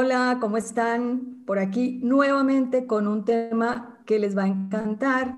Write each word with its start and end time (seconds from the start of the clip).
Hola, 0.00 0.38
¿cómo 0.40 0.58
están? 0.58 1.42
Por 1.44 1.58
aquí 1.58 1.98
nuevamente 2.04 2.86
con 2.86 3.08
un 3.08 3.24
tema 3.24 3.98
que 4.06 4.20
les 4.20 4.38
va 4.38 4.44
a 4.44 4.46
encantar 4.46 5.36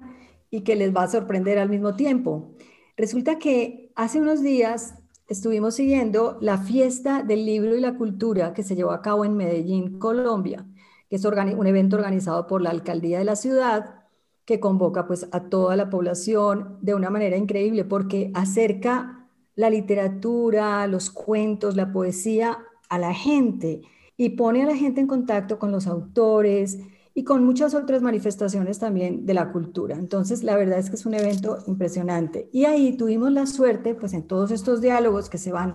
y 0.51 0.65
que 0.65 0.77
les 0.77 0.95
va 0.95 1.05
a 1.05 1.09
sorprender 1.09 1.59
al 1.59 1.71
mismo 1.71 1.97
tiempo. 1.97 2.53
Resulta 2.95 3.39
que 3.39 3.91
hace 3.97 4.21
unos 4.21 4.43
días 4.43 4.97
estuvimos 5.29 5.77
siguiendo 5.77 6.37
la 6.43 6.59
fiesta 6.59 7.23
del 7.23 7.47
libro 7.47 7.75
y 7.75 7.81
la 7.81 7.97
cultura 7.97 8.53
que 8.53 8.63
se 8.63 8.77
llevó 8.77 8.91
a 8.91 9.01
cabo 9.01 9.25
en 9.25 9.35
Medellín, 9.35 9.99
Colombia, 9.99 10.67
que 11.09 11.17
es 11.17 11.25
un 11.25 11.67
evento 11.67 11.97
organizado 11.97 12.47
por 12.47 12.61
la 12.61 12.69
alcaldía 12.69 13.19
de 13.19 13.25
la 13.25 13.37
ciudad 13.37 14.05
que 14.45 14.61
convoca 14.61 15.07
pues 15.07 15.27
a 15.33 15.45
toda 15.45 15.75
la 15.75 15.89
población 15.89 16.77
de 16.83 16.93
una 16.95 17.09
manera 17.09 17.39
increíble 17.39 17.87
porque 17.87 18.31
acerca 18.35 19.27
la 19.55 19.71
literatura, 19.71 20.87
los 20.87 21.09
cuentos, 21.09 21.77
la 21.77 21.95
poesía 21.95 22.59
a 22.91 22.99
la 22.99 23.15
gente 23.15 23.81
y 24.21 24.29
pone 24.29 24.63
a 24.63 24.67
la 24.67 24.77
gente 24.77 25.01
en 25.01 25.07
contacto 25.07 25.59
con 25.59 25.73
los 25.73 25.87
autores 25.87 26.79
y 27.15 27.25
con 27.25 27.43
muchas 27.43 27.75
otras 27.75 28.03
manifestaciones 28.03 28.79
también 28.79 29.25
de 29.25 29.33
la 29.33 29.51
cultura. 29.51 29.97
Entonces, 29.97 30.43
la 30.43 30.59
verdad 30.59 30.79
es 30.79 30.91
que 30.91 30.97
es 30.97 31.07
un 31.07 31.15
evento 31.15 31.57
impresionante. 31.67 32.51
Y 32.53 32.67
ahí 32.67 32.99
tuvimos 32.99 33.33
la 33.33 33.47
suerte, 33.47 33.95
pues 33.95 34.13
en 34.13 34.27
todos 34.27 34.51
estos 34.51 34.83
diálogos 34.83 35.31
que 35.31 35.39
se 35.39 35.53
van 35.53 35.75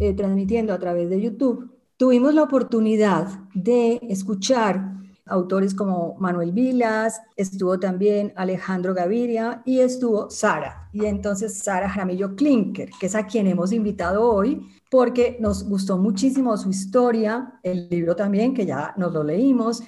eh, 0.00 0.12
transmitiendo 0.14 0.72
a 0.72 0.80
través 0.80 1.08
de 1.10 1.20
YouTube, 1.20 1.76
tuvimos 1.96 2.34
la 2.34 2.42
oportunidad 2.42 3.28
de 3.54 4.00
escuchar 4.10 4.96
autores 5.26 5.74
como 5.74 6.16
Manuel 6.18 6.52
Vilas, 6.52 7.20
estuvo 7.36 7.78
también 7.78 8.32
Alejandro 8.36 8.94
Gaviria 8.94 9.62
y 9.64 9.80
estuvo 9.80 10.30
Sara. 10.30 10.88
Y 10.92 11.04
entonces 11.04 11.58
Sara 11.58 11.88
Jaramillo 11.88 12.36
Klinker, 12.36 12.90
que 12.98 13.06
es 13.06 13.14
a 13.14 13.26
quien 13.26 13.46
hemos 13.46 13.72
invitado 13.72 14.30
hoy 14.30 14.66
porque 14.90 15.36
nos 15.40 15.68
gustó 15.68 15.98
muchísimo 15.98 16.56
su 16.56 16.70
historia, 16.70 17.58
el 17.62 17.88
libro 17.88 18.14
también, 18.14 18.54
que 18.54 18.66
ya 18.66 18.94
nos 18.96 19.12
lo 19.12 19.24
leímos, 19.24 19.82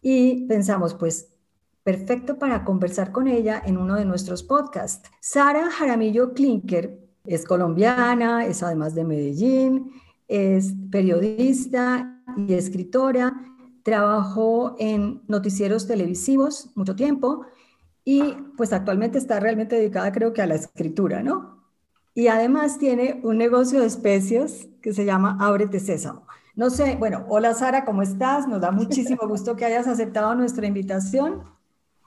y 0.00 0.46
pensamos, 0.46 0.94
pues, 0.94 1.34
perfecto 1.82 2.38
para 2.38 2.64
conversar 2.64 3.12
con 3.12 3.28
ella 3.28 3.62
en 3.64 3.76
uno 3.76 3.96
de 3.96 4.04
nuestros 4.04 4.42
podcasts. 4.42 5.10
Sara 5.20 5.70
Jaramillo 5.70 6.32
Klinker 6.34 6.98
es 7.24 7.44
colombiana, 7.44 8.46
es 8.46 8.62
además 8.62 8.94
de 8.94 9.04
Medellín, 9.04 9.92
es 10.28 10.74
periodista 10.90 12.22
y 12.36 12.54
escritora, 12.54 13.34
trabajó 13.88 14.76
en 14.78 15.22
noticieros 15.28 15.86
televisivos 15.86 16.70
mucho 16.74 16.94
tiempo 16.94 17.46
y 18.04 18.22
pues 18.56 18.72
actualmente 18.72 19.18
está 19.18 19.40
realmente 19.40 19.76
dedicada 19.76 20.12
creo 20.12 20.32
que 20.32 20.42
a 20.42 20.46
la 20.46 20.54
escritura, 20.56 21.22
¿no? 21.22 21.58
y 22.18 22.26
además 22.26 22.78
tiene 22.78 23.20
un 23.22 23.38
negocio 23.38 23.78
de 23.78 23.86
especios 23.86 24.66
que 24.82 24.92
se 24.92 25.04
llama 25.04 25.38
Ábrete 25.40 25.78
Sésamo. 25.78 26.26
No 26.56 26.68
sé, 26.68 26.96
bueno, 26.96 27.24
hola 27.28 27.54
Sara, 27.54 27.84
¿cómo 27.84 28.02
estás? 28.02 28.48
Nos 28.48 28.60
da 28.60 28.72
muchísimo 28.72 29.20
gusto 29.28 29.54
que 29.54 29.64
hayas 29.64 29.86
aceptado 29.86 30.34
nuestra 30.34 30.66
invitación. 30.66 31.44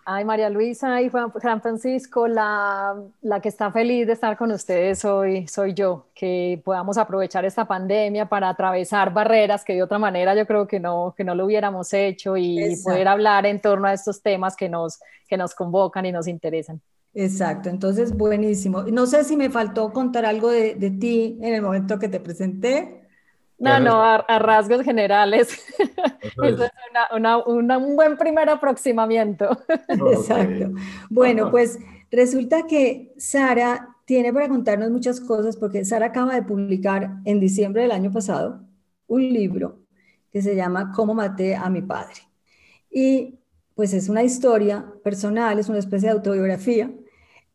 Ay, 0.05 0.25
María 0.25 0.49
Luisa 0.49 1.02
y 1.02 1.09
Juan, 1.09 1.31
Francisco, 1.61 2.27
la, 2.27 2.95
la, 3.21 3.39
que 3.39 3.49
está 3.49 3.71
feliz 3.71 4.08
de 4.08 4.13
estar 4.13 4.35
con 4.38 4.52
ustedes 4.52 5.05
hoy 5.05 5.48
soy 5.48 5.73
yo, 5.73 6.08
que 6.15 6.61
podamos 6.65 6.98
aprovechar 6.98 7.45
esta 7.45 7.65
pandemia 7.65 8.27
para 8.27 8.49
atravesar 8.49 9.14
barreras 9.14 9.64
que 9.64 9.73
de 9.73 9.83
otra 9.83 9.99
manera 9.99 10.36
yo 10.36 10.48
creo 10.48 10.67
que 10.67 10.80
no, 10.80 11.14
que 11.15 11.23
no 11.23 11.36
lo 11.36 11.45
hubiéramos 11.45 11.93
hecho 11.93 12.36
y 12.36 12.76
poder 12.83 13.08
hablar 13.08 13.45
en 13.45 13.61
torno 13.61 13.87
a 13.87 13.93
estos 13.93 14.21
temas 14.21 14.55
que 14.55 14.70
nos, 14.70 14.99
que 15.27 15.37
nos 15.37 15.53
convocan 15.53 16.05
y 16.05 16.11
nos 16.11 16.27
interesan. 16.27 16.81
Exacto, 17.14 17.70
entonces 17.70 18.15
buenísimo. 18.15 18.83
No 18.83 19.05
sé 19.05 19.23
si 19.23 19.36
me 19.36 19.49
faltó 19.49 19.92
contar 19.92 20.26
algo 20.26 20.49
de, 20.49 20.76
ti 20.99 21.37
en 21.42 21.53
el 21.53 21.61
momento 21.61 21.99
que 21.99 22.08
te 22.08 22.20
presenté. 22.20 23.01
No, 23.61 23.80
no, 23.80 24.04
a, 24.04 24.39
rasgos 24.39 24.82
generales. 24.82 25.64
Eso 26.44 26.64
es 26.64 26.72
un 27.48 27.95
buen 27.95 28.17
primer 28.17 28.49
aproximamiento. 28.49 29.58
Exacto. 29.88 30.72
Bueno, 31.10 31.52
pues 31.52 31.77
resulta 32.11 32.66
que 32.67 33.14
Sara 33.17 33.95
tiene 34.05 34.33
para 34.33 34.50
contarnos 34.50 34.89
muchas 34.89 35.21
cosas 35.21 35.58
porque 35.58 35.86
Sara 35.86 36.08
acaba 36.08 36.33
de 36.33 36.42
publicar 36.42 37.17
en 37.23 37.39
diciembre 37.39 37.83
del 37.83 37.92
año 37.92 38.11
pasado 38.11 38.61
un 39.08 39.21
libro 39.21 39.80
que 40.32 40.42
se 40.42 40.55
llama 40.55 40.92
Cómo 40.95 41.14
maté 41.14 41.55
a 41.55 41.70
mi 41.70 41.82
padre. 41.82 42.16
Y 42.89 43.39
pues 43.76 43.94
es 43.94 44.10
una 44.10 44.23
historia 44.23 44.86
personal, 45.04 45.60
es 45.60 45.70
una 45.70 45.80
especie 45.80 46.10
de 46.10 46.16
autobiografía 46.16 46.92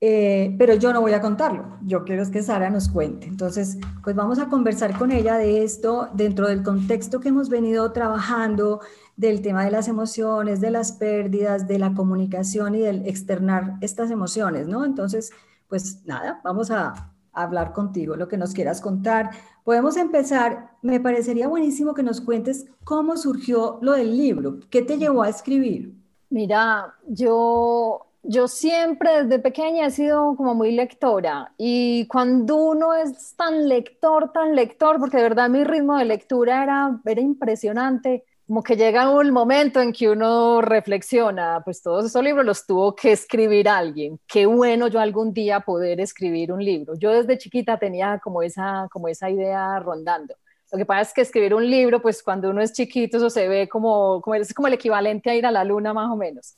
eh, 0.01 0.55
pero 0.59 0.75
yo 0.75 0.93
no 0.93 1.01
voy 1.01 1.13
a 1.15 1.21
contarlo, 1.21 1.79
yo 1.83 2.05
quiero 2.05 2.31
que 2.31 2.43
Sara 2.43 2.69
nos 2.71 2.89
cuente. 2.89 3.27
Entonces, 3.27 3.79
pues 4.03 4.15
vamos 4.15 4.39
a 4.39 4.49
conversar 4.49 4.99
con 4.99 5.11
ella 5.11 5.37
de 5.37 5.65
esto 5.65 6.09
dentro 6.13 6.49
del 6.49 6.63
contexto 6.63 7.21
que 7.21 7.31
hemos 7.31 7.49
venido 7.49 7.93
trabajando, 7.93 8.81
del 9.17 9.41
tema 9.41 9.65
de 9.65 9.71
las 9.71 9.89
emociones, 9.89 10.61
de 10.61 10.71
las 10.71 10.93
pérdidas, 10.93 11.67
de 11.67 11.79
la 11.79 11.95
comunicación 11.95 12.75
y 12.75 12.81
del 12.81 13.07
externar 13.07 13.77
estas 13.81 14.11
emociones, 14.11 14.69
¿no? 14.69 14.85
Entonces, 14.85 15.33
pues 15.69 16.05
nada, 16.05 16.41
vamos 16.45 16.71
a, 16.71 17.13
hablar 17.37 17.73
contigo, 17.73 18.17
lo 18.17 18.29
que 18.29 18.39
nos 18.39 18.55
quieras 18.55 18.81
contar. 18.81 19.31
Podemos 19.63 19.97
empezar, 19.99 20.71
me 20.81 21.01
parecería 21.01 21.49
buenísimo 21.49 21.93
que 21.93 22.03
nos 22.03 22.23
cuentes 22.23 22.65
cómo 22.83 23.17
surgió 23.17 23.79
lo 23.83 23.93
del 23.93 24.17
libro, 24.17 24.59
qué 24.71 24.81
te 24.81 24.97
llevó 24.97 25.23
a 25.23 25.29
escribir. 25.29 25.95
Mira, 26.31 26.95
yo 27.07 28.06
yo 28.29 28.49
siempre 28.49 29.23
desde 29.25 29.39
pequeña 29.39 29.87
he 29.87 29.91
sido 29.91 30.35
como 30.37 30.55
muy 30.55 30.73
lectora 30.73 31.53
y 31.57 32.07
cuando 32.09 32.57
uno 32.57 32.95
es 32.95 33.35
tan 33.37 33.69
lector, 33.69 34.33
tan 34.33 34.55
lector, 34.55 34.99
porque 34.99 35.19
de 35.19 35.23
verdad 35.23 35.49
mi 35.49 35.65
ritmo 35.65 35.97
de 35.97 36.05
lectura 36.05 36.63
era, 36.63 37.01
era 37.05 37.21
impresionante, 37.21 38.25
como 38.47 38.63
que 38.63 38.77
llega 38.77 39.11
un 39.11 39.31
momento 39.31 39.81
en 39.81 39.93
que 39.93 40.09
uno 40.09 40.61
reflexiona, 40.61 41.63
pues 41.65 41.83
todos 41.83 42.07
esos 42.07 42.23
libros 42.23 42.45
los 42.45 42.67
tuvo 42.67 42.95
que 42.95 43.13
escribir 43.13 43.69
alguien. 43.69 44.21
Qué 44.27 44.47
bueno 44.47 44.89
yo 44.89 45.01
algún 45.01 45.33
día 45.33 45.61
poder 45.61 46.01
escribir 46.01 46.53
un 46.53 46.65
libro. 46.65 46.95
Yo 46.97 47.11
desde 47.11 47.39
chiquita 47.39 47.79
tenía 47.79 48.21
como 48.23 48.43
esa, 48.43 48.89
como 48.91 49.09
esa 49.09 49.31
idea 49.31 49.79
rondando. 49.81 50.35
Lo 50.73 50.79
que 50.79 50.87
pasa 50.87 51.03
es 51.03 51.13
que 51.15 51.21
escribir 51.23 51.55
un 51.55 51.69
libro, 51.69 52.03
pues 52.03 52.23
cuando 52.23 52.51
uno 52.51 52.61
es 52.61 52.73
chiquito, 52.73 53.19
eso 53.19 53.31
se 53.31 53.49
ve 53.49 53.69
como, 53.69 54.21
como, 54.21 54.35
es 54.35 54.53
como 54.53 54.69
el 54.69 54.75
equivalente 54.75 55.31
a 55.31 55.35
ir 55.35 55.47
a 55.47 55.51
la 55.51 55.65
luna 55.65 55.93
más 55.93 56.11
o 56.11 56.17
menos. 56.17 56.57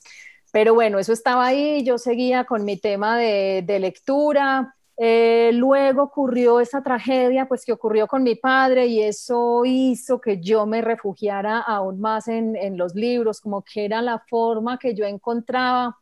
Pero 0.53 0.75
bueno, 0.75 0.99
eso 0.99 1.13
estaba 1.13 1.47
ahí, 1.47 1.85
yo 1.85 1.99
seguía 1.99 2.45
con 2.45 2.65
mi 2.65 2.77
tema 2.79 3.19
de, 3.19 3.79
lectura. 3.81 4.75
Eh, 4.97 5.51
luego 5.55 6.03
ocurrió 6.03 6.61
esa 6.61 6.83
tragedia, 6.83 7.47
pues 7.47 7.65
que 7.65 7.73
ocurrió 7.73 8.07
con 8.09 8.23
mi 8.23 8.35
padre 8.35 8.87
y 8.87 9.03
eso 9.03 9.63
hizo 9.65 10.21
que 10.21 10.41
yo 10.41 10.67
me 10.67 10.81
refugiara 10.83 11.61
aún 11.61 12.01
más 12.01 12.27
en, 12.29 12.57
en 12.57 12.77
los 12.77 12.95
libros, 12.95 13.41
como 13.41 13.63
que 13.63 13.85
era 13.85 14.03
la 14.03 14.19
forma 14.29 14.79
que 14.79 14.95
yo 14.95 15.05
encontraba 15.05 15.97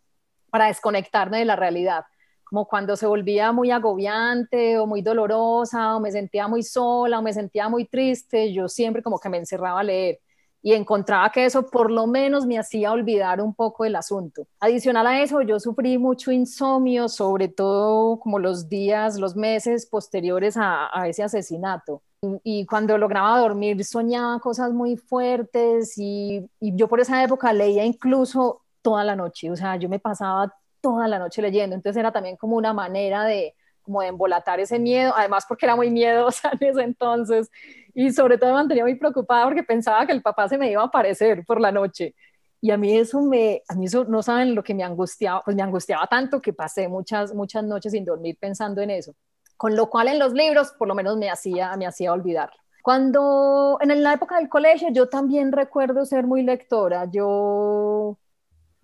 para 0.51 0.67
desconectarme 0.69 1.39
de 1.39 1.45
la 1.45 1.56
realidad 1.56 2.05
como 2.47 2.67
cuando 2.67 2.97
se 2.97 3.06
volvía 3.06 3.51
muy 3.53 3.73
agobiante 3.73 4.79
o 4.79 4.87
muy 4.87 5.03
dolorosa 5.03 5.97
o 5.97 6.01
me 6.01 6.12
sentía 6.12 6.47
muy 6.47 6.62
sola 6.62 7.19
o 7.19 7.23
me 7.23 7.33
sentía 7.33 7.69
muy 7.69 7.87
triste, 7.87 8.53
yo 8.53 8.69
siempre 8.69 9.03
como 9.03 9.19
que 9.19 9.29
me 9.29 9.39
encerraba 9.39 9.81
a 9.81 9.83
leer 9.83 10.21
y 10.66 10.75
encontraba 10.75 11.31
que 11.31 11.44
eso 11.44 11.71
por 11.71 11.93
lo 11.93 12.09
menos 12.09 12.44
me 12.44 12.58
hacía 12.58 12.91
olvidar 12.91 13.41
un 13.41 13.55
poco 13.55 13.85
el 13.85 13.94
asunto. 13.94 14.49
Adicional 14.58 15.06
a 15.06 15.23
eso, 15.23 15.41
yo 15.43 15.61
sufrí 15.61 15.96
mucho 15.96 16.32
insomnio, 16.32 17.08
sobre 17.08 17.46
todo 17.46 18.19
como 18.19 18.41
los 18.41 18.69
días, 18.69 19.17
los 19.17 19.37
meses 19.37 19.87
posteriores 19.87 20.56
a, 20.58 20.91
ese 21.06 21.23
asesinato. 21.23 22.02
Y, 22.43 22.67
cuando 22.67 22.99
lograba 22.99 23.38
dormir 23.38 23.85
soñaba 23.85 24.41
cosas 24.41 24.73
muy 24.73 24.96
fuertes 24.96 25.96
y, 25.99 26.44
y 26.58 26.75
yo 26.75 26.88
por 26.88 26.99
esa 26.99 27.23
época 27.23 27.52
leía 27.52 27.85
incluso 27.85 28.62
toda 28.82 29.05
la 29.05 29.14
noche, 29.14 29.49
o 29.52 29.55
sea, 29.55 29.76
yo 29.76 29.88
me 29.88 30.00
pasaba 30.00 30.52
toda 30.81 31.06
la 31.06 31.20
noche 31.20 31.43
leyendo, 31.43 31.76
entonces 31.76 32.00
era 32.00 32.11
también 32.11 32.37
como 32.37 32.56
una 32.56 32.73
manera 32.73 33.23
de 33.23 33.55
como 33.87 34.03
de 34.03 34.09
embolatar 34.09 34.61
ese 34.61 34.79
miedo, 34.79 35.15
además 35.17 35.47
porque 35.49 35.65
era 35.65 35.77
muy 35.77 35.91
miedosa 35.91 36.50
en 36.61 36.69
ese 36.69 36.83
entonces 36.83 37.50
y 37.94 38.12
sobre 38.12 38.37
todo 38.37 38.50
me 38.50 38.56
mantenía 38.56 38.85
muy 38.85 38.97
preocupada 38.97 39.44
porque 39.44 39.62
pensaba 39.62 40.05
que 40.06 40.12
el 40.12 40.21
papá 40.21 40.49
se 40.49 40.59
me 40.59 40.71
iba 40.71 40.83
a 40.83 40.87
aparecer 40.87 41.44
por 41.47 41.61
la 41.61 41.73
noche. 41.73 42.15
Y 42.61 42.71
a 42.71 42.77
mí 42.77 42.97
eso 42.97 43.23
me, 43.23 43.62
a 43.69 43.75
mí 43.75 43.87
eso 43.87 44.05
no 44.05 44.23
saben 44.23 44.55
lo 44.55 44.62
que 44.62 44.75
me 44.75 44.83
angustiaba, 44.83 45.43
pues 45.44 45.56
me 45.56 45.62
angustiaba 45.62 46.06
tanto 46.06 46.43
que 46.43 46.53
pasé 46.53 46.88
muchas, 46.88 47.35
muchas 47.35 47.65
noches 47.65 47.93
sin 47.93 48.05
dormir 48.05 48.37
pensando 48.41 48.83
en 48.83 48.91
eso. 48.91 49.15
Con 49.56 49.77
lo 49.77 49.89
cual 49.89 50.09
en 50.09 50.19
los 50.19 50.32
libros 50.35 50.73
por 50.79 50.89
lo 50.89 50.94
menos 50.94 51.17
me 51.17 51.31
hacía, 51.31 51.75
me 51.77 51.87
hacía 51.87 52.12
olvidar. 52.12 52.50
Cuando 52.82 53.79
en 53.81 54.03
la 54.03 54.12
época 54.12 54.37
del 54.37 54.49
colegio 54.49 54.89
yo 54.93 55.09
también 55.09 55.53
recuerdo 55.53 56.05
ser 56.05 56.27
muy 56.27 56.43
lectora. 56.43 57.06
Yo 57.11 58.19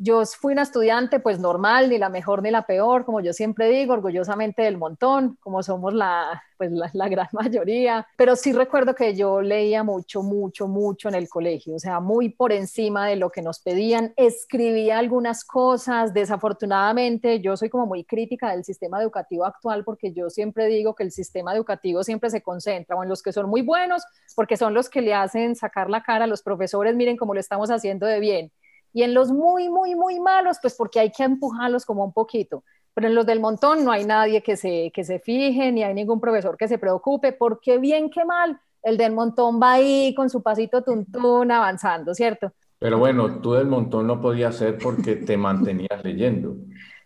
yo 0.03 0.25
fui 0.27 0.53
una 0.53 0.63
estudiante 0.63 1.21
pues 1.21 1.39
normal, 1.39 1.89
ni 1.89 1.97
la 1.97 2.09
mejor 2.09 2.43
ni 2.43 2.51
la 2.51 2.63
peor, 2.67 3.05
como 3.05 3.21
yo 3.21 3.33
siempre 3.33 3.69
digo, 3.69 3.95
orgullosamente 3.95 4.63
del 4.63 4.77
montón, 4.77 5.37
como 5.41 5.63
somos 5.63 5.95
la, 5.95 6.43
pues 6.59 6.73
la, 6.73 7.09
gran 7.09 7.29
mayoría, 7.33 8.07
pero 8.17 8.35
sí 8.35 8.53
recuerdo 8.53 8.95
que 8.95 9.15
yo 9.15 9.41
leía 9.41 9.85
mucho, 9.85 10.23
mucho, 10.23 10.67
mucho 10.67 11.09
en 11.09 11.15
el 11.15 11.29
colegio, 11.29 11.77
o 11.77 11.79
sea, 11.79 12.01
muy 12.01 12.31
por 12.31 12.53
encima 12.53 13.07
de 13.07 13.17
lo 13.17 13.31
que 13.31 13.43
nos 13.43 13.61
pedían, 13.61 14.13
escribía 14.17 14.99
algunas 14.99 15.45
cosas, 15.45 16.13
desafortunadamente 16.13 17.41
yo 17.41 17.57
soy 17.57 17.69
como 17.69 17.87
muy 17.87 18.05
crítica 18.05 18.51
del 18.51 18.65
sistema 18.65 19.01
educativo 19.01 19.45
actual 19.45 19.85
porque 19.85 20.13
yo 20.13 20.31
siempre 20.31 20.67
digo 20.67 20.95
que 20.97 21.05
el 21.05 21.13
sistema 21.13 21.55
educativo 21.55 22.03
siempre 22.03 22.29
se 22.31 22.43
concentra 22.43 22.97
o 22.97 23.03
en 23.05 23.09
los 23.09 23.23
que 23.23 23.33
son 23.33 23.49
muy 23.49 23.63
buenos, 23.63 24.03
porque 24.35 24.57
son 24.57 24.75
los 24.75 24.89
que 24.89 25.01
le 25.01 25.15
hacen 25.15 25.55
sacar 25.55 25.89
la 25.89 26.03
cara 26.03 26.25
a 26.25 26.29
los 26.29 26.43
profesores, 26.43 26.97
miren 26.97 27.17
cómo 27.17 27.35
lo 27.35 27.41
estamos 27.41 27.71
haciendo 27.71 28.07
de 28.07 28.19
bien 28.19 28.53
y 28.93 29.03
en 29.03 29.15
los 29.15 29.31
muy, 29.31 29.69
muy, 29.69 29.95
muy 29.95 30.21
malos, 30.21 30.59
pues 30.61 30.75
porque 30.75 31.01
hay 31.01 31.11
que 31.11 31.25
empujarlos 31.25 31.85
como 31.85 32.05
un 32.05 32.13
poquito. 32.13 32.65
Pero 32.95 33.09
en 33.09 33.15
los 33.15 33.25
del 33.25 33.41
montón 33.41 33.85
no 33.85 33.91
hay 33.91 34.05
nadie 34.05 34.43
que 34.43 34.57
se, 34.57 34.91
que 34.95 35.03
se 35.03 35.19
fije, 35.19 35.73
ni 35.73 35.83
hay 35.83 35.95
ningún 35.95 36.21
profesor 36.21 36.57
que 36.57 36.69
se 36.69 36.79
preocupe, 36.79 37.33
porque 37.33 37.79
bien 37.79 38.11
que 38.11 38.25
mal, 38.25 38.61
el 38.83 38.97
del 38.97 39.13
montón 39.13 39.61
va 39.61 39.73
ahí 39.73 40.15
con 40.15 40.29
su 40.29 40.43
pasito 40.43 40.83
tuntún 40.83 41.51
avanzando, 41.51 42.15
¿cierto? 42.15 42.53
Pero 42.79 42.99
bueno, 42.99 43.41
tú 43.41 43.53
del 43.53 43.69
montón 43.69 44.09
no 44.09 44.21
podías 44.21 44.57
ser 44.57 44.77
porque 44.77 45.15
te 45.15 45.37
mantenías 45.37 46.03
leyendo. 46.03 46.57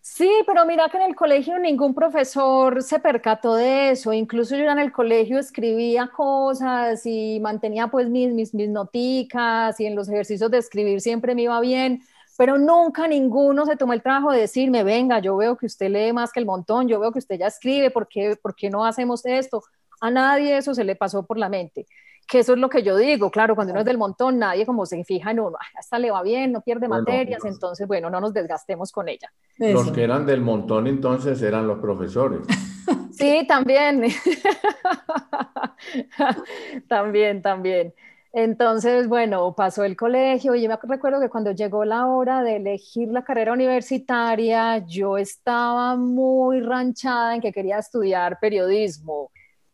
Sí, 0.09 0.31
pero 0.47 0.65
mira 0.65 0.89
que 0.89 0.97
en 0.99 1.03
el 1.03 1.17
colegio 1.17 1.59
ningún 1.59 1.93
profesor 1.93 2.83
se 2.83 3.01
percató 3.01 3.55
de 3.57 3.91
eso. 3.91 4.13
Incluso 4.13 4.57
yo 4.57 4.71
en 4.71 4.79
el 4.79 4.93
colegio 4.93 5.39
escribía 5.39 6.07
cosas 6.09 7.05
y 7.05 7.39
mantenía 7.41 7.89
pues 7.89 8.09
mis, 8.09 8.33
mis, 8.33 8.55
mis 8.55 8.69
noticas 8.71 9.79
y 9.81 9.85
en 9.87 9.97
los 9.97 10.09
ejercicios 10.09 10.51
de 10.51 10.59
escribir 10.59 11.01
siempre 11.01 11.35
me 11.35 11.43
iba 11.43 11.61
bien, 11.61 12.03
pero 12.39 12.57
nunca 12.57 13.09
ninguno 13.09 13.67
se 13.67 13.77
tomó 13.77 13.93
el 13.93 14.03
trabajo 14.03 14.31
de 14.31 14.41
decirme, 14.41 14.85
venga, 14.85 15.19
yo 15.19 15.37
veo 15.37 15.57
que 15.57 15.67
usted 15.67 15.91
lee 15.91 16.13
más 16.13 16.33
que 16.33 16.41
el 16.41 16.47
montón, 16.47 16.89
yo 16.89 17.01
veo 17.01 17.13
que 17.13 17.19
usted 17.19 17.39
ya 17.39 17.49
escribe, 17.49 17.91
¿por 17.91 18.07
qué, 18.09 18.37
por 18.41 18.55
qué 18.55 18.71
no 18.71 18.85
hacemos 18.87 19.27
esto? 19.27 19.65
A 20.01 20.11
nadie 20.11 20.57
eso 20.57 20.73
se 20.75 20.85
le 20.85 20.95
pasó 20.97 21.27
por 21.27 21.37
la 21.37 21.49
mente 21.49 21.87
que 22.27 22.41
eso 22.41 22.55
es 22.55 22.59
lo 22.59 22.69
que 22.69 22.83
yo 22.83 22.97
digo, 22.97 23.31
claro, 23.31 23.55
cuando 23.55 23.73
uno 23.73 23.81
es 23.81 23.87
del 23.87 23.99
montón, 23.99 24.39
nadie 24.39 24.67
como 24.67 24.85
se 24.85 25.03
fija 25.05 25.31
en 25.31 25.41
uno, 25.41 25.57
hasta 25.77 25.99
le 25.99 26.11
va 26.11 26.23
bien, 26.23 26.53
no 26.53 26.61
pierde 26.61 26.89
materias, 26.89 27.45
entonces, 27.45 27.87
bueno, 27.87 28.11
no 28.11 28.21
nos 28.21 28.35
desgastemos 28.35 28.91
con 28.91 29.09
ella. 29.09 29.33
Los 29.59 29.93
que 29.93 30.03
eran 30.03 30.27
del 30.27 30.41
montón 30.41 30.87
entonces 30.87 31.41
eran 31.43 31.67
los 31.67 31.79
profesores. 31.79 32.41
Sí, 33.17 33.47
también. 33.49 34.03
también, 36.89 37.41
también. 37.41 37.95
Entonces, 38.31 39.09
bueno, 39.09 39.55
pasó 39.55 39.85
el 39.85 39.97
colegio 39.97 40.55
y 40.55 40.61
yo 40.61 40.69
me 40.69 40.77
recuerdo 40.83 41.19
que 41.19 41.31
cuando 41.31 41.53
llegó 41.53 41.87
la 41.87 42.07
hora 42.07 42.43
de 42.43 42.57
elegir 42.57 43.09
la 43.09 43.25
carrera 43.25 43.55
universitaria, 43.55 44.85
yo 44.87 45.17
estaba 45.17 45.97
muy 45.97 46.61
ranchada 46.61 47.37
en 47.37 47.41
que 47.41 47.53
quería 47.53 47.79
estudiar 47.79 48.39
periodismo 48.39 49.31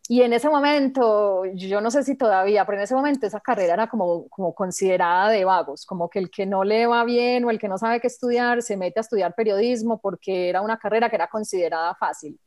y 0.09 0.23
en 0.23 0.33
ese 0.33 0.49
momento, 0.51 1.45
yo 1.55 1.81
no 1.81 1.91
sé 1.91 2.03
si 2.03 2.17
todavía, 2.17 2.65
pero 2.65 2.79
en 2.79 2.85
ese 2.85 2.95
momento 2.95 3.27
esa 3.27 3.41
carrera 3.41 3.75
era 3.75 3.89
como, 3.89 4.29
como 4.29 4.53
considerada 4.55 5.31
de 5.31 5.45
vagos, 5.45 5.87
como 5.87 6.11
que 6.11 6.19
el 6.19 6.29
que 6.31 6.45
no 6.45 6.65
le 6.65 6.87
va 6.87 7.05
bien 7.05 7.45
o 7.45 7.51
el 7.51 7.59
que 7.59 7.69
no 7.69 7.79
sabe 7.79 8.01
qué 8.01 8.09
estudiar 8.09 8.63
se 8.63 8.77
mete 8.77 8.99
a 8.99 9.03
estudiar 9.03 9.35
periodismo 9.35 10.01
porque 10.01 10.49
era 10.49 10.61
una 10.61 10.79
carrera 10.79 11.09
que 11.09 11.17
era 11.17 11.29
considerada 11.29 11.95
fácil. 11.95 12.39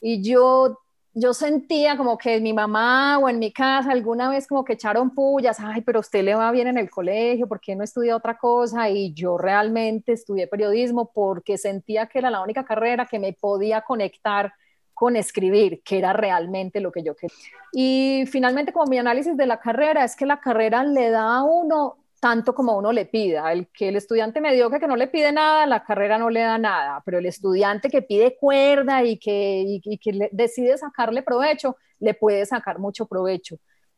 Y 0.00 0.22
yo, 0.22 0.78
yo 1.12 1.34
sentía 1.34 1.96
como 1.96 2.16
que 2.18 2.40
mi 2.40 2.52
mamá 2.52 3.18
o 3.18 3.28
en 3.28 3.40
mi 3.40 3.52
casa 3.52 3.90
alguna 3.90 4.30
vez 4.30 4.46
como 4.46 4.64
que 4.64 4.74
echaron 4.74 5.10
pullas, 5.14 5.58
ay, 5.60 5.82
pero 5.82 6.00
usted 6.00 6.22
le 6.22 6.36
va 6.36 6.52
bien 6.52 6.68
en 6.68 6.78
el 6.78 6.88
colegio, 6.88 7.48
¿por 7.48 7.60
qué 7.60 7.74
no 7.74 7.82
estudia 7.84 8.16
otra 8.16 8.38
cosa? 8.38 8.88
Y 8.90 9.12
yo 9.12 9.38
realmente 9.38 10.12
estudié 10.12 10.46
periodismo 10.46 11.10
porque 11.12 11.58
sentía 11.58 12.06
que 12.06 12.20
era 12.20 12.30
la 12.30 12.42
única 12.42 12.64
carrera 12.64 13.06
que 13.06 13.18
me 13.18 13.32
podía 13.32 13.82
conectar 13.82 14.52
con 14.94 15.16
escribir, 15.16 15.82
que 15.82 15.98
era 15.98 16.12
realmente 16.12 16.80
lo 16.80 16.92
que 16.92 17.02
yo 17.02 17.14
quería. 17.14 17.36
Y 17.72 18.24
finalmente, 18.30 18.72
como 18.72 18.86
mi 18.86 18.98
análisis 18.98 19.36
de 19.36 19.46
la 19.46 19.58
carrera, 19.58 20.04
es 20.04 20.16
que 20.16 20.26
la 20.26 20.40
carrera 20.40 20.84
le 20.84 21.10
da 21.10 21.38
a 21.38 21.42
uno 21.42 22.02
tanto 22.22 22.54
como 22.54 22.78
uno 22.78 22.92
le 22.92 23.04
pida. 23.04 23.52
El 23.52 23.66
que 23.66 23.88
el 23.88 23.96
estudiante 23.96 24.40
mediocre 24.40 24.78
que 24.78 24.86
no 24.86 24.94
le 24.94 25.08
pide 25.08 25.32
nada, 25.32 25.66
la 25.66 25.82
carrera 25.82 26.18
no 26.18 26.30
le 26.30 26.38
da 26.38 26.56
nada, 26.56 27.02
pero 27.04 27.18
el 27.18 27.26
estudiante 27.26 27.90
que 27.90 28.00
pide 28.00 28.36
cuerda 28.36 29.02
y 29.02 29.18
que, 29.18 29.64
y, 29.66 29.98
que 29.98 30.28
decide 30.30 30.78
sacarle 30.78 31.24
provecho, 31.24 31.76
le 31.98 32.14
puede 32.14 32.46
sacar 32.46 32.78
mucho 32.78 33.06
provecho. 33.06 33.56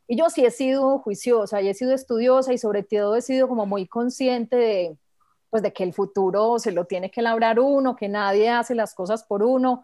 Y 0.08 0.16
yo 0.16 0.30
sí 0.30 0.42
he 0.42 0.50
sido 0.50 1.00
juiciosa 1.00 1.60
y 1.60 1.68
he 1.68 1.74
sido 1.74 1.92
estudiosa 1.92 2.54
y 2.54 2.58
sobre 2.58 2.82
todo 2.82 3.14
he 3.14 3.20
sido 3.20 3.46
como 3.46 3.66
muy 3.66 3.86
consciente 3.86 4.56
de, 4.56 4.96
pues 5.50 5.62
de 5.62 5.74
que 5.74 5.84
el 5.84 5.92
futuro 5.92 6.58
se 6.58 6.72
lo 6.72 6.86
tiene 6.86 7.10
que 7.10 7.20
labrar 7.20 7.60
uno, 7.60 7.94
que 7.94 8.08
nadie 8.08 8.48
hace 8.48 8.74
las 8.74 8.94
cosas 8.94 9.22
por 9.24 9.42
uno 9.42 9.82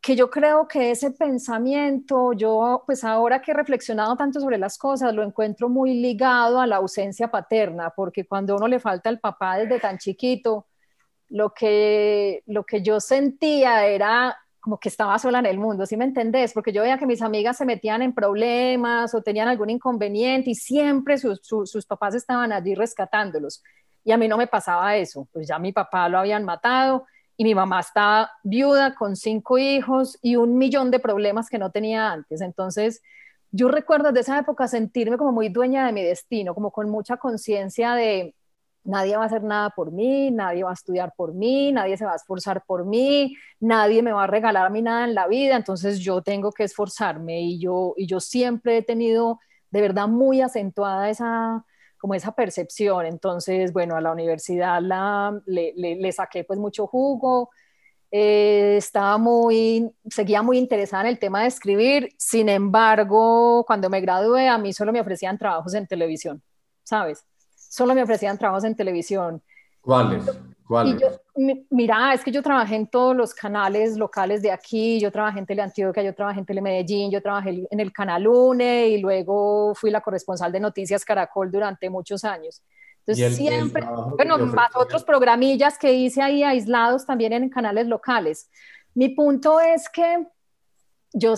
que 0.00 0.16
yo 0.16 0.30
creo 0.30 0.66
que 0.66 0.90
ese 0.90 1.10
pensamiento, 1.10 2.32
yo 2.32 2.82
pues 2.86 3.04
ahora 3.04 3.42
que 3.42 3.50
he 3.50 3.54
reflexionado 3.54 4.16
tanto 4.16 4.40
sobre 4.40 4.56
las 4.56 4.78
cosas, 4.78 5.14
lo 5.14 5.22
encuentro 5.22 5.68
muy 5.68 5.94
ligado 5.94 6.60
a 6.60 6.66
la 6.66 6.76
ausencia 6.76 7.30
paterna, 7.30 7.90
porque 7.94 8.26
cuando 8.26 8.54
a 8.54 8.56
uno 8.56 8.68
le 8.68 8.80
falta 8.80 9.10
el 9.10 9.20
papá 9.20 9.58
desde 9.58 9.78
tan 9.78 9.98
chiquito, 9.98 10.66
lo 11.28 11.52
que, 11.52 12.42
lo 12.46 12.64
que 12.64 12.82
yo 12.82 12.98
sentía 13.00 13.86
era 13.86 14.36
como 14.60 14.78
que 14.78 14.88
estaba 14.88 15.18
sola 15.18 15.38
en 15.38 15.46
el 15.46 15.58
mundo, 15.58 15.86
¿sí 15.86 15.96
me 15.96 16.04
entendés? 16.04 16.52
Porque 16.52 16.72
yo 16.72 16.82
veía 16.82 16.98
que 16.98 17.06
mis 17.06 17.22
amigas 17.22 17.56
se 17.56 17.64
metían 17.64 18.02
en 18.02 18.14
problemas 18.14 19.14
o 19.14 19.22
tenían 19.22 19.48
algún 19.48 19.70
inconveniente 19.70 20.50
y 20.50 20.54
siempre 20.54 21.18
sus, 21.18 21.40
sus 21.42 21.86
papás 21.86 22.14
estaban 22.14 22.52
allí 22.52 22.74
rescatándolos. 22.74 23.62
Y 24.04 24.12
a 24.12 24.16
mí 24.16 24.28
no 24.28 24.36
me 24.38 24.46
pasaba 24.46 24.96
eso, 24.96 25.28
pues 25.32 25.46
ya 25.48 25.58
mi 25.58 25.72
papá 25.72 26.08
lo 26.08 26.18
habían 26.18 26.44
matado 26.44 27.06
y 27.40 27.44
mi 27.44 27.54
mamá 27.54 27.80
estaba 27.80 28.30
viuda 28.42 28.94
con 28.94 29.16
cinco 29.16 29.56
hijos 29.56 30.18
y 30.20 30.36
un 30.36 30.58
millón 30.58 30.90
de 30.90 30.98
problemas 30.98 31.48
que 31.48 31.56
no 31.56 31.70
tenía 31.70 32.12
antes. 32.12 32.42
Entonces, 32.42 33.00
yo 33.50 33.68
recuerdo 33.68 34.12
de 34.12 34.20
esa 34.20 34.38
época 34.38 34.68
sentirme 34.68 35.16
como 35.16 35.32
muy 35.32 35.48
dueña 35.48 35.86
de 35.86 35.92
mi 35.92 36.02
destino, 36.04 36.54
como 36.54 36.70
con 36.70 36.90
mucha 36.90 37.16
conciencia 37.16 37.94
de 37.94 38.34
nadie 38.84 39.16
va 39.16 39.22
a 39.22 39.26
hacer 39.26 39.42
nada 39.42 39.70
por 39.70 39.90
mí, 39.90 40.30
nadie 40.30 40.64
va 40.64 40.70
a 40.72 40.74
estudiar 40.74 41.14
por 41.16 41.32
mí, 41.32 41.72
nadie 41.72 41.96
se 41.96 42.04
va 42.04 42.12
a 42.12 42.16
esforzar 42.16 42.62
por 42.66 42.84
mí, 42.84 43.34
nadie 43.58 44.02
me 44.02 44.12
va 44.12 44.24
a 44.24 44.26
regalar 44.26 44.66
a 44.66 44.68
mí 44.68 44.82
nada 44.82 45.04
en 45.04 45.14
la 45.14 45.26
vida, 45.26 45.56
entonces 45.56 45.98
yo 46.00 46.20
tengo 46.20 46.52
que 46.52 46.64
esforzarme 46.64 47.40
y 47.40 47.58
yo, 47.58 47.94
y 47.96 48.06
yo 48.06 48.20
siempre 48.20 48.76
he 48.76 48.82
tenido 48.82 49.40
de 49.70 49.80
verdad 49.80 50.08
muy 50.08 50.42
acentuada 50.42 51.08
esa, 51.08 51.64
como 52.00 52.14
esa 52.14 52.32
percepción. 52.32 53.06
Entonces, 53.06 53.72
bueno, 53.72 53.94
a 53.94 54.00
la 54.00 54.10
universidad 54.10 54.80
la, 54.80 55.38
le, 55.46 56.12
saqué 56.12 56.44
pues 56.44 56.58
mucho 56.58 56.86
jugo, 56.86 57.50
eh, 58.10 58.76
estaba 58.78 59.18
muy, 59.18 59.88
seguía 60.10 60.42
muy 60.42 60.58
interesada 60.58 61.02
en 61.04 61.10
el 61.10 61.18
tema 61.18 61.42
de 61.42 61.48
escribir, 61.48 62.08
sin 62.18 62.48
embargo, 62.48 63.64
cuando 63.66 63.88
me 63.88 64.00
gradué 64.00 64.48
a 64.48 64.58
mí 64.58 64.72
solo 64.72 64.92
me 64.92 65.00
ofrecían 65.00 65.38
trabajos 65.38 65.74
en 65.74 65.86
televisión, 65.86 66.42
¿sabes? 66.82 67.24
Solo 67.54 67.94
me 67.94 68.02
ofrecían 68.02 68.36
trabajos 68.36 68.64
en 68.64 68.74
televisión. 68.74 69.42
¿Cuáles? 69.80 70.24
Mira, 71.70 72.14
es 72.14 72.22
que 72.22 72.30
yo 72.30 72.42
trabajé 72.42 72.76
en 72.76 72.86
todos 72.86 73.16
los 73.16 73.34
canales 73.34 73.96
locales 73.96 74.40
de 74.40 74.52
aquí, 74.52 75.00
yo 75.00 75.10
trabajé 75.10 75.40
en 75.40 75.46
Teleantioquia, 75.46 76.02
yo 76.04 76.14
trabajé 76.14 76.38
en 76.38 76.46
Telemedellín, 76.46 77.10
yo 77.10 77.20
trabajé 77.20 77.66
en 77.68 77.80
el 77.80 77.92
Canal 77.92 78.28
UNE 78.28 78.88
y 78.88 78.98
luego 78.98 79.74
fui 79.74 79.90
la 79.90 80.00
corresponsal 80.00 80.52
de 80.52 80.60
Noticias 80.60 81.04
Caracol 81.04 81.50
durante 81.50 81.90
muchos 81.90 82.24
años. 82.24 82.62
Entonces 83.00 83.36
siempre, 83.36 83.84
bueno, 84.16 84.38
más 84.38 84.70
otros 84.76 85.02
programillas 85.02 85.76
que 85.76 85.92
hice 85.92 86.22
ahí 86.22 86.44
aislados 86.44 87.04
también 87.04 87.32
en 87.32 87.48
canales 87.48 87.88
locales. 87.88 88.48
Mi 88.94 89.08
punto 89.08 89.58
es 89.58 89.88
que 89.88 90.24
yo, 91.12 91.34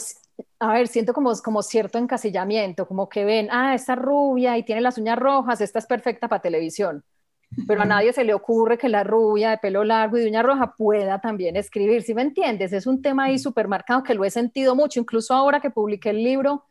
a 0.58 0.74
ver, 0.74 0.88
siento 0.88 1.14
como, 1.14 1.32
como 1.42 1.62
cierto 1.62 1.96
encasillamiento, 1.96 2.86
como 2.86 3.08
que 3.08 3.24
ven, 3.24 3.48
ah, 3.50 3.74
esta 3.74 3.94
rubia 3.94 4.58
y 4.58 4.62
tiene 4.62 4.82
las 4.82 4.98
uñas 4.98 5.18
rojas, 5.18 5.62
esta 5.62 5.78
es 5.78 5.86
perfecta 5.86 6.28
para 6.28 6.42
televisión 6.42 7.02
pero 7.66 7.82
a 7.82 7.84
nadie 7.84 8.12
se 8.12 8.24
le 8.24 8.34
ocurre 8.34 8.78
que 8.78 8.88
la 8.88 9.04
rubia 9.04 9.50
de 9.50 9.58
pelo 9.58 9.84
largo 9.84 10.18
y 10.18 10.22
de 10.22 10.28
uña 10.28 10.42
roja 10.42 10.74
pueda 10.76 11.20
también 11.20 11.56
escribir, 11.56 12.02
¿sí 12.02 12.14
me 12.14 12.22
entiendes? 12.22 12.72
Es 12.72 12.86
un 12.86 13.02
tema 13.02 13.24
ahí 13.24 13.38
súper 13.38 13.68
marcado 13.68 14.02
que 14.02 14.14
lo 14.14 14.24
he 14.24 14.30
sentido 14.30 14.74
mucho, 14.74 15.00
incluso 15.00 15.34
ahora 15.34 15.60
que 15.60 15.70
publiqué 15.70 16.10
el 16.10 16.22
libro, 16.22 16.64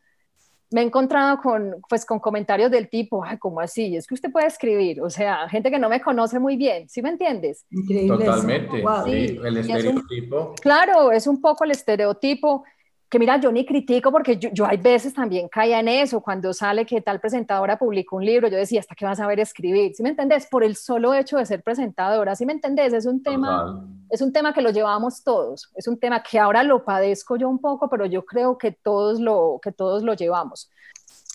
me 0.72 0.82
he 0.82 0.84
encontrado 0.86 1.38
con, 1.38 1.76
pues, 1.90 2.06
con 2.06 2.20
comentarios 2.20 2.72
del 2.72 2.90
tipo, 2.90 3.24
ay, 3.24 3.38
¿cómo 3.38 3.60
así? 3.60 3.96
Es 3.96 4.08
que 4.08 4.14
usted 4.14 4.32
puede 4.32 4.48
escribir, 4.48 5.02
o 5.02 5.10
sea, 5.10 5.50
gente 5.50 5.70
que 5.70 5.78
no 5.78 5.90
me 5.90 6.02
conoce 6.02 6.40
muy 6.40 6.56
bien, 6.56 6.88
¿sí 6.88 7.02
me 7.02 7.10
entiendes? 7.10 7.66
Increíble. 7.70 8.26
Totalmente, 8.26 8.84
sí, 9.06 9.40
el 9.44 9.58
estereotipo. 9.58 10.56
claro, 10.62 11.12
es 11.12 11.28
un 11.28 11.42
poco 11.42 11.66
el 11.66 11.72
estereotipo 11.72 12.64
que 13.12 13.20
mira, 13.20 13.38
yo 13.42 13.52
ni 13.52 13.66
critico 13.66 14.10
porque 14.10 14.38
yo, 14.38 14.50
yo, 14.54 14.66
hay 14.66 14.78
veces 14.78 15.14
también 15.14 15.50
caía 15.50 15.82
en 15.82 15.90
eso, 15.90 16.22
cuando 16.22 16.54
sale 16.54 16.86
que 16.86 17.02
tal 17.02 17.20
presentadora 17.20 17.78
publicó 17.78 18.16
un 18.16 18.26
libro, 18.26 18.48
yo 18.48 18.56
decía, 18.56 18.80
¿hasta 18.80 18.96
qué 18.96 19.04
vas 19.04 19.20
a 19.20 19.28
ver 19.28 19.42
escribir? 19.42 19.94
¿Sí 19.94 20.02
me 20.02 20.10
entendés? 20.10 20.48
Por 20.48 20.64
el 20.64 20.78
solo 20.78 21.14
hecho 21.14 21.36
de 21.36 21.46
ser 21.46 21.62
presentadora, 21.62 22.38
¿sí 22.38 22.46
me 22.46 22.54
entendés? 22.54 22.94
Es 22.94 23.06
un 23.06 23.22
tema, 23.22 23.86
es 24.10 24.22
un 24.22 24.32
tema 24.32 24.54
que 24.54 24.62
lo 24.62 24.70
llevamos 24.70 25.26
todos, 25.26 25.70
es 25.76 25.90
un 25.90 26.00
tema 26.00 26.24
que 26.24 26.40
ahora 26.40 26.64
lo 26.64 26.86
padezco 26.86 27.36
yo 27.36 27.50
un 27.50 27.60
poco, 27.60 27.90
pero 27.90 28.06
yo 28.06 28.24
creo 28.24 28.58
que 28.58 28.72
todos 28.72 29.20
lo, 29.20 29.60
que 29.62 29.74
todos 29.74 30.04
lo 30.04 30.14
llevamos. 30.14 30.72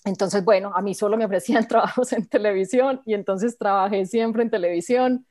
Entonces, 0.07 0.43
bueno, 0.43 0.73
a 0.75 0.81
mí 0.81 0.95
solo 0.95 1.19
me 1.19 1.27
ofrecían 1.27 1.69
trabajos 1.69 2.11
en 2.15 2.27
televisión 2.27 3.03
y 3.05 3.13
entonces 3.13 3.59
trabajé 3.59 4.07
siempre 4.07 4.43
en 4.43 4.49
televisión 4.49 5.27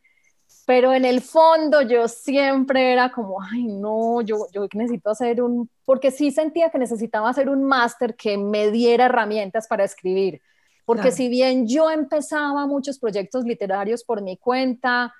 pero 0.65 0.93
en 0.93 1.05
el 1.05 1.21
fondo 1.21 1.81
yo 1.81 2.07
siempre 2.07 2.93
era 2.93 3.11
como, 3.11 3.41
ay, 3.41 3.65
no, 3.65 4.21
yo, 4.21 4.47
yo 4.53 4.67
necesito 4.73 5.09
hacer 5.09 5.41
un, 5.41 5.69
porque 5.85 6.11
sí 6.11 6.31
sentía 6.31 6.69
que 6.69 6.79
necesitaba 6.79 7.29
hacer 7.29 7.49
un 7.49 7.63
máster 7.63 8.15
que 8.15 8.37
me 8.37 8.71
diera 8.71 9.05
herramientas 9.05 9.67
para 9.67 9.83
escribir, 9.83 10.41
porque 10.85 11.11
si 11.11 11.29
bien 11.29 11.67
yo 11.67 11.89
empezaba 11.89 12.67
muchos 12.67 12.99
proyectos 12.99 13.43
literarios 13.45 14.03
por 14.03 14.21
mi 14.21 14.37
cuenta, 14.37 15.13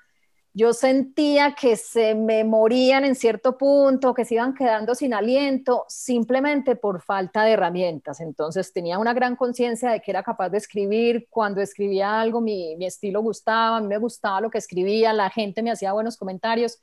yo 0.56 0.72
sentía 0.72 1.54
que 1.54 1.76
se 1.76 2.14
me 2.14 2.42
morían 2.42 3.04
en 3.04 3.14
cierto 3.14 3.58
punto, 3.58 4.14
que 4.14 4.24
se 4.24 4.36
iban 4.36 4.54
quedando 4.54 4.94
sin 4.94 5.12
aliento, 5.12 5.84
simplemente 5.86 6.76
por 6.76 7.02
falta 7.02 7.44
de 7.44 7.52
herramientas. 7.52 8.20
Entonces 8.20 8.72
tenía 8.72 8.98
una 8.98 9.12
gran 9.12 9.36
conciencia 9.36 9.90
de 9.90 10.00
que 10.00 10.10
era 10.10 10.22
capaz 10.22 10.48
de 10.48 10.56
escribir. 10.56 11.26
Cuando 11.28 11.60
escribía 11.60 12.18
algo, 12.18 12.40
mi, 12.40 12.74
estilo 12.86 13.20
gustaba, 13.20 13.76
a 13.76 13.80
mí 13.82 13.86
me 13.86 13.98
gustaba 13.98 14.40
lo 14.40 14.48
que 14.48 14.56
escribía, 14.56 15.12
la 15.12 15.28
gente 15.28 15.62
me 15.62 15.70
hacía 15.70 15.92
buenos 15.92 16.16
comentarios, 16.16 16.82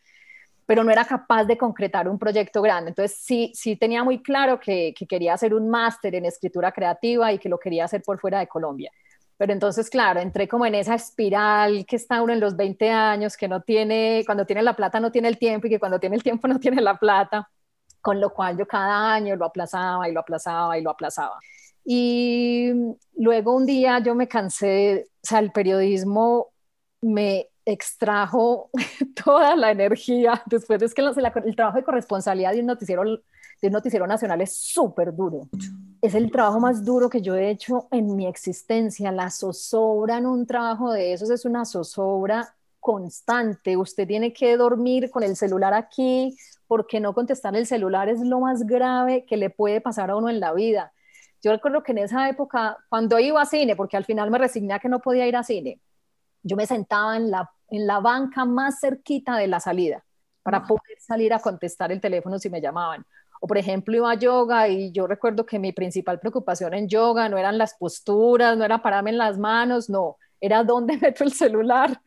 pero 0.67 0.83
no 0.83 0.91
era 0.91 1.03
capaz 1.03 1.45
de 1.45 1.57
concretar 1.57 2.07
un 2.07 2.19
proyecto 2.19 2.61
grande. 2.61 2.89
Entonces 2.89 3.17
sí, 3.23 3.51
sí 3.55 3.75
tenía 3.75 4.03
muy 4.03 4.21
claro 4.21 4.59
que 4.59 4.93
quería 5.09 5.33
hacer 5.33 5.55
un 5.55 5.67
máster 5.67 6.13
en 6.13 6.25
escritura 6.25 6.71
creativa 6.71 7.33
y 7.33 7.39
que 7.39 7.49
lo 7.49 7.57
quería 7.57 7.85
hacer 7.85 8.03
por 8.03 8.19
fuera 8.19 8.37
de 8.37 8.45
Colombia. 8.45 8.91
Pero 9.43 9.51
entonces, 9.51 9.89
claro, 9.89 10.21
entré 10.21 10.47
como 10.47 10.65
en 10.65 10.73
esa 10.73 10.95
espiral 10.95 11.85
que 11.85 11.97
está 11.97 12.21
uno 12.21 12.31
en 12.31 12.39
los 12.39 12.55
20 12.55 12.89
años, 12.89 13.35
que 13.35 13.49
no 13.49 13.61
tiene, 13.61 14.23
cuando 14.25 14.45
tiene 14.45 14.61
la 14.61 14.73
plata 14.73 15.01
no 15.01 15.11
tiene 15.11 15.27
el 15.27 15.37
tiempo 15.37 15.67
y 15.67 15.69
que 15.69 15.79
cuando 15.79 15.99
tiene 15.99 16.15
el 16.15 16.23
tiempo 16.23 16.47
no 16.47 16.61
tiene 16.61 16.81
la 16.81 16.97
plata, 16.97 17.49
con 17.99 18.21
lo 18.21 18.33
cual 18.33 18.57
yo 18.57 18.65
cada 18.65 19.13
año 19.13 19.35
lo 19.35 19.43
aplazaba 19.43 20.07
y 20.07 20.13
lo 20.13 20.21
aplazaba 20.21 20.77
y 20.77 20.81
lo 20.81 20.91
aplazaba. 20.91 21.37
Y 21.83 22.71
luego 23.17 23.53
un 23.53 23.65
día 23.65 23.99
yo 23.99 24.15
me 24.15 24.29
cansé, 24.29 25.09
o 25.09 25.27
sea, 25.27 25.39
el 25.39 25.51
periodismo 25.51 26.53
me 27.01 27.49
extrajo 27.65 28.69
toda 29.25 29.57
la 29.57 29.71
energía 29.71 30.41
después 30.45 30.81
es 30.81 30.93
que 30.93 31.01
el 31.01 31.55
trabajo 31.57 31.79
de 31.79 31.83
corresponsalidad 31.83 32.53
de 32.53 32.61
un 32.61 32.67
noticiero, 32.67 33.03
de 33.03 33.67
un 33.67 33.73
noticiero 33.73 34.07
nacional 34.07 34.39
es 34.39 34.55
súper 34.55 35.13
duro 35.13 35.49
es 36.03 36.15
el 36.15 36.29
trabajo 36.31 36.59
más 36.59 36.83
duro 36.83 37.09
que 37.09 37.21
yo 37.21 37.33
he 37.33 37.49
hecho 37.49 37.87
en 37.89 38.17
mi 38.17 38.27
existencia. 38.27 39.09
La 39.13 39.29
zozobra 39.29 40.17
en 40.17 40.25
un 40.25 40.45
trabajo 40.45 40.91
de 40.91 41.13
esos 41.13 41.29
es 41.29 41.45
una 41.45 41.63
zozobra 41.63 42.53
constante. 42.81 43.77
Usted 43.77 44.05
tiene 44.05 44.33
que 44.33 44.57
dormir 44.57 45.09
con 45.09 45.23
el 45.23 45.37
celular 45.37 45.73
aquí 45.73 46.35
porque 46.67 46.99
no 46.99 47.13
contestar 47.13 47.55
el 47.55 47.65
celular 47.65 48.09
es 48.09 48.19
lo 48.19 48.41
más 48.41 48.67
grave 48.67 49.25
que 49.25 49.37
le 49.37 49.49
puede 49.49 49.79
pasar 49.79 50.09
a 50.09 50.17
uno 50.17 50.29
en 50.29 50.41
la 50.41 50.51
vida. 50.51 50.91
Yo 51.41 51.53
recuerdo 51.53 51.83
que 51.83 51.93
en 51.93 51.99
esa 51.99 52.27
época, 52.27 52.77
cuando 52.89 53.17
iba 53.17 53.41
a 53.41 53.45
cine, 53.45 53.77
porque 53.77 53.95
al 53.95 54.03
final 54.03 54.29
me 54.29 54.39
resigné 54.39 54.73
a 54.73 54.79
que 54.79 54.89
no 54.89 54.99
podía 54.99 55.25
ir 55.25 55.37
a 55.37 55.43
cine, 55.43 55.79
yo 56.41 56.57
me 56.57 56.65
sentaba 56.65 57.15
en 57.15 57.31
la, 57.31 57.49
en 57.69 57.87
la 57.87 58.01
banca 58.01 58.43
más 58.43 58.81
cerquita 58.81 59.37
de 59.37 59.47
la 59.47 59.61
salida 59.61 60.03
para 60.41 60.67
poder 60.67 60.99
salir 60.99 61.33
a 61.33 61.39
contestar 61.39 61.93
el 61.93 62.01
teléfono 62.01 62.37
si 62.39 62.49
me 62.49 62.59
llamaban 62.59 63.05
o 63.43 63.47
por 63.47 63.57
ejemplo 63.57 63.93
iba 63.93 64.09
a 64.09 64.15
yoga 64.15 64.69
y 64.69 64.93
yo 64.93 65.05
recuerdo 65.05 65.45
que 65.45 65.59
mi 65.59 65.73
principal 65.73 66.17
preocupación 66.17 66.73
en 66.73 66.87
yoga 66.87 67.27
no 67.27 67.37
eran 67.37 67.57
las 67.57 67.73
posturas, 67.73 68.57
no 68.57 68.63
era 68.63 68.81
pararme 68.81 69.09
en 69.09 69.17
las 69.17 69.37
manos, 69.37 69.89
no, 69.89 70.15
era 70.39 70.63
dónde 70.63 70.95
meto 71.01 71.25
el 71.25 71.33
celular 71.33 71.99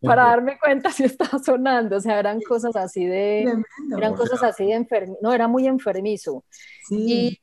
para 0.00 0.26
darme 0.26 0.56
cuenta 0.60 0.92
si 0.92 1.02
estaba 1.02 1.40
sonando, 1.40 1.96
o 1.96 2.00
sea, 2.00 2.20
eran 2.20 2.40
cosas 2.40 2.76
así 2.76 3.04
de, 3.04 3.52
eran 3.96 4.14
cosas 4.14 4.40
así 4.44 4.66
de 4.66 4.74
enfermizo, 4.74 5.18
no, 5.20 5.32
era 5.32 5.48
muy 5.48 5.66
enfermizo. 5.66 6.44
Y 6.88 7.40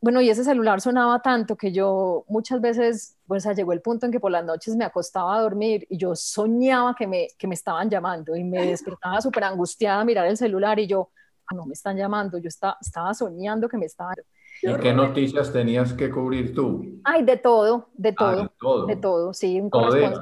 bueno, 0.00 0.20
y 0.20 0.30
ese 0.30 0.44
celular 0.44 0.80
sonaba 0.80 1.20
tanto 1.20 1.56
que 1.56 1.72
yo 1.72 2.24
muchas 2.28 2.60
veces, 2.60 3.16
pues 3.26 3.44
llegó 3.56 3.72
el 3.72 3.80
punto 3.80 4.06
en 4.06 4.12
que 4.12 4.20
por 4.20 4.30
las 4.30 4.44
noches 4.44 4.76
me 4.76 4.84
acostaba 4.84 5.36
a 5.36 5.40
dormir 5.40 5.84
y 5.90 5.98
yo 5.98 6.14
soñaba 6.14 6.94
que 6.94 7.08
me, 7.08 7.26
que 7.36 7.48
me 7.48 7.56
estaban 7.56 7.90
llamando 7.90 8.36
y 8.36 8.44
me 8.44 8.64
despertaba 8.66 9.20
súper 9.20 9.42
angustiada 9.42 10.02
a 10.02 10.04
mirar 10.04 10.28
el 10.28 10.36
celular 10.36 10.78
y 10.78 10.86
yo, 10.86 11.10
no 11.52 11.66
me 11.66 11.72
están 11.74 11.96
llamando, 11.96 12.38
yo 12.38 12.48
estaba, 12.48 12.76
estaba 12.80 13.12
soñando 13.14 13.68
que 13.68 13.76
me 13.76 13.86
estaban... 13.86 14.14
¿Y 14.62 14.72
qué 14.76 14.94
noticias 14.94 15.52
tenías 15.52 15.92
que 15.92 16.10
cubrir 16.10 16.54
tú? 16.54 17.00
Ay, 17.04 17.22
de 17.22 17.36
todo, 17.36 17.88
de 17.94 18.10
ah, 18.10 18.14
todo, 18.16 18.42
de 18.42 18.50
todo, 18.58 18.86
de 18.86 18.96
todo, 18.96 19.34
sí. 19.34 19.60
Un, 19.60 19.70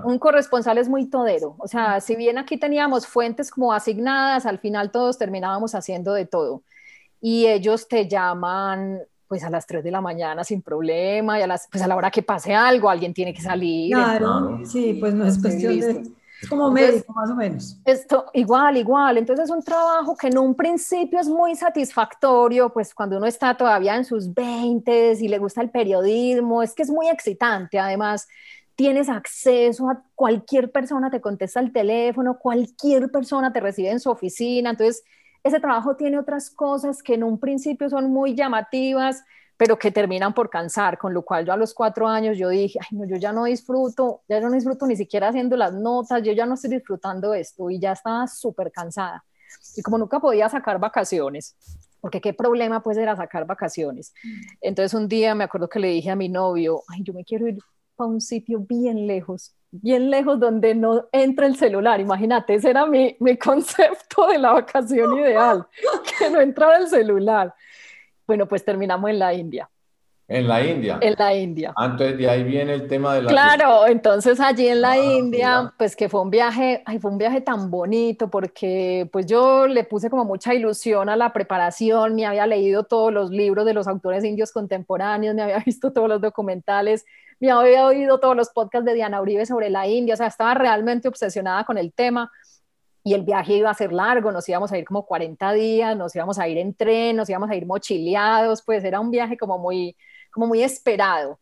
un, 0.05 0.19
corresponsal 0.19 0.79
es 0.79 0.89
muy 0.89 1.09
todero. 1.09 1.55
O 1.59 1.69
sea, 1.69 2.01
si 2.01 2.17
bien 2.17 2.39
aquí 2.39 2.57
teníamos 2.57 3.07
fuentes 3.07 3.51
como 3.51 3.73
asignadas, 3.73 4.47
al 4.47 4.59
final 4.59 4.91
todos 4.91 5.19
terminábamos 5.19 5.75
haciendo 5.75 6.13
de 6.15 6.27
todo. 6.27 6.63
Y 7.21 7.47
ellos 7.47 7.87
te 7.87 8.09
llaman 8.09 9.01
pues 9.29 9.45
a 9.45 9.51
las 9.51 9.67
3 9.67 9.83
de 9.83 9.91
la 9.91 10.03
mañana 10.03 10.45
sin 10.45 10.61
problema 10.61 11.39
y 11.39 11.43
a 11.43 11.47
las, 11.47 11.67
pues 11.71 11.83
a 11.83 11.87
la 11.87 11.97
hora 11.97 12.11
que 12.11 12.23
pase 12.23 12.55
algo, 12.55 12.91
alguien 12.91 13.15
tiene 13.15 13.33
que 13.33 13.41
salir. 13.41 13.95
Claro, 13.95 14.61
sí, 14.65 14.99
pues 15.01 15.15
no 15.15 15.25
es 15.25 15.41
cuestión 15.41 15.81
de 15.81 16.03
como 16.49 16.71
médico, 16.71 17.13
más 17.13 17.31
o 17.31 17.35
menos. 17.35 17.79
Esto, 17.85 18.27
igual, 18.33 18.77
igual. 18.77 19.19
Entonces 19.19 19.45
es 19.45 19.51
un 19.51 19.63
trabajo 19.63 20.17
que 20.17 20.29
en 20.29 20.39
un 20.39 20.55
principio 20.55 21.21
es 21.21 21.29
muy 21.29 21.55
satisfactorio, 21.55 22.73
pues 22.73 22.95
cuando 22.95 23.17
uno 23.17 23.27
está 23.27 23.57
todavía 23.57 23.97
en 23.97 24.05
sus 24.05 24.33
20 24.33 25.15
y 25.21 25.29
le 25.29 25.39
gusta 25.39 25.61
el 25.63 25.71
periodismo, 25.71 26.63
es 26.63 26.75
que 26.75 26.83
es 26.83 26.91
muy 26.91 27.09
excitante. 27.09 27.79
Además, 27.79 28.29
tienes 28.75 29.09
acceso 29.09 29.89
a 29.89 30.03
cualquier 30.15 30.71
persona, 30.71 31.11
te 31.11 31.21
contesta 31.21 31.61
el 31.61 31.73
teléfono, 31.73 32.39
cualquier 32.39 33.11
persona 33.11 33.53
te 33.53 33.61
recibe 33.61 33.91
en 33.91 34.01
su 34.01 34.11
oficina. 34.11 34.71
Entonces, 34.71 35.05
ese 35.45 35.61
trabajo 35.61 35.97
tiene 35.97 36.19
otras 36.19 36.51
cosas 36.51 37.03
que 37.03 37.15
en 37.15 37.25
un 37.25 37.39
principio 37.39 37.89
son 37.91 38.11
muy 38.11 38.35
llamativas, 38.35 39.25
pero 39.63 39.79
que 39.79 39.93
terminan 39.93 40.35
por 40.35 40.51
cansar, 40.51 40.99
con 40.99 41.15
lo 41.15 41.23
cual 41.23 41.47
yo 41.47 41.53
a 41.53 41.57
los 41.57 41.73
cuatro 41.73 42.09
años 42.09 42.37
yo 42.37 42.49
dije, 42.49 42.81
ay, 42.83 42.99
no, 42.99 43.07
yo 43.07 43.15
ya 43.15 43.33
no 43.33 43.45
disfruto, 43.45 44.23
ya 44.29 44.41
no 44.41 44.51
disfruto 44.51 44.89
ni 44.89 44.97
siquiera 44.97 45.29
haciendo 45.29 45.57
las 45.57 45.73
notas, 45.73 46.21
yo 46.25 46.33
ya 46.33 46.47
no 46.47 46.55
estoy 46.55 46.71
disfrutando 46.71 47.33
esto 47.33 47.71
y 47.71 47.79
ya 47.79 47.93
estaba 47.93 48.27
súper 48.27 48.73
cansada. 48.73 49.25
Y 49.77 49.83
como 49.83 49.99
nunca 49.99 50.19
podía 50.19 50.49
sacar 50.49 50.81
vacaciones, 50.81 51.55
porque 52.01 52.21
qué 52.21 52.35
problema 52.35 52.83
pues 52.83 52.99
era 52.99 53.15
sacar 53.15 53.47
vacaciones. 53.47 54.13
Entonces 54.61 54.95
un 54.95 55.07
día 55.07 55.33
me 55.37 55.45
acuerdo 55.45 55.69
que 55.69 55.79
le 55.79 55.91
dije 55.91 56.11
a 56.11 56.17
mi 56.17 56.29
novio, 56.29 56.83
ay, 56.89 57.05
yo 57.05 57.13
me 57.13 57.23
quiero 57.23 57.47
ir 57.47 57.61
a 57.99 58.05
un 58.05 58.21
sitio 58.21 58.59
bien 58.59 59.07
lejos, 59.07 59.55
bien 59.71 60.11
lejos 60.11 60.41
donde 60.41 60.75
no 60.75 61.07
entra 61.13 61.47
el 61.47 61.55
celular. 61.55 62.01
Imagínate, 62.01 62.57
ese 62.57 62.71
era 62.71 62.85
mi, 62.85 63.17
mi 63.21 63.37
concepto 63.39 64.27
de 64.27 64.39
la 64.39 64.55
vacación 64.55 65.17
ideal, 65.17 65.65
que 66.19 66.31
no 66.31 66.41
entrara 66.41 66.79
el 66.79 66.89
celular. 66.89 67.55
Bueno, 68.27 68.47
pues 68.47 68.65
terminamos 68.65 69.11
en 69.11 69.19
la 69.19 69.35
India. 69.35 69.69
En 70.29 70.49
la 70.49 70.65
India. 70.65 70.99
En 71.03 71.15
la 71.19 71.35
India. 71.35 71.73
Antes 71.77 72.17
de 72.17 72.31
ahí 72.31 72.43
viene 72.43 72.73
el 72.73 72.89
tema 72.89 73.15
de 73.15 73.23
la. 73.23 73.29
Claro, 73.29 73.87
entonces 73.87 74.41
allí 74.41 74.69
en 74.69 74.81
la 74.81 74.93
ah, 74.93 74.97
India, 74.97 75.75
pues 75.77 75.95
que 75.95 76.09
fue 76.09 76.23
un 76.23 76.31
viaje, 76.31 76.83
ay, 76.87 76.99
fue 77.01 77.11
un 77.11 77.19
viaje 77.19 77.41
tan 77.43 77.71
bonito 77.71 78.31
porque 78.31 79.09
pues 79.13 79.27
yo 79.27 79.67
le 79.67 79.85
puse 79.85 80.09
como 80.09 80.25
mucha 80.25 80.55
ilusión 80.55 81.09
a 81.09 81.17
la 81.17 81.33
preparación, 81.35 82.15
me 82.15 82.25
había 82.25 82.47
leído 82.47 82.85
todos 82.85 83.13
los 83.13 83.31
libros 83.31 83.67
de 83.67 83.75
los 83.75 83.87
autores 83.89 84.25
indios 84.25 84.53
contemporáneos, 84.53 85.35
me 85.35 85.43
había 85.43 85.59
visto 85.67 85.93
todos 85.93 86.09
los 86.09 86.21
documentales, 86.21 87.05
me 87.39 87.51
había 87.51 87.85
oído 87.87 88.19
todos 88.19 88.37
los 88.37 88.49
podcasts 88.51 88.87
de 88.87 88.95
Diana 88.95 89.21
Uribe 89.21 89.45
sobre 89.45 89.69
la 89.69 89.87
India, 89.87 90.15
o 90.15 90.17
sea, 90.17 90.29
estaba 90.29 90.55
realmente 90.55 91.09
obsesionada 91.09 91.65
con 91.65 91.77
el 91.77 91.93
tema 91.93 92.31
y 93.05 93.15
el 93.15 93.23
viaje 93.23 93.55
iba 93.55 93.71
a 93.71 93.75
ser 93.75 93.93
largo, 93.93 94.31
nos 94.31 94.49
íbamos 94.49 94.71
a 94.73 94.79
ir 94.79 94.85
como 94.85 95.05
40 95.07 95.53
días, 95.53 95.97
nos 95.97 96.15
íbamos 96.15 96.39
a 96.39 96.49
ir 96.49 96.59
en 96.59 96.75
tren, 96.75 97.17
nos 97.17 97.29
íbamos 97.29 97.51
a 97.51 97.57
ir 97.57 97.67
mochileados, 97.67 98.63
pues 98.63 98.85
era 98.85 99.01
un 99.01 99.11
viaje 99.11 99.37
como 99.37 99.59
muy, 99.59 99.97
como 100.31 100.47
muy 100.47 100.63
esperado. 100.63 101.41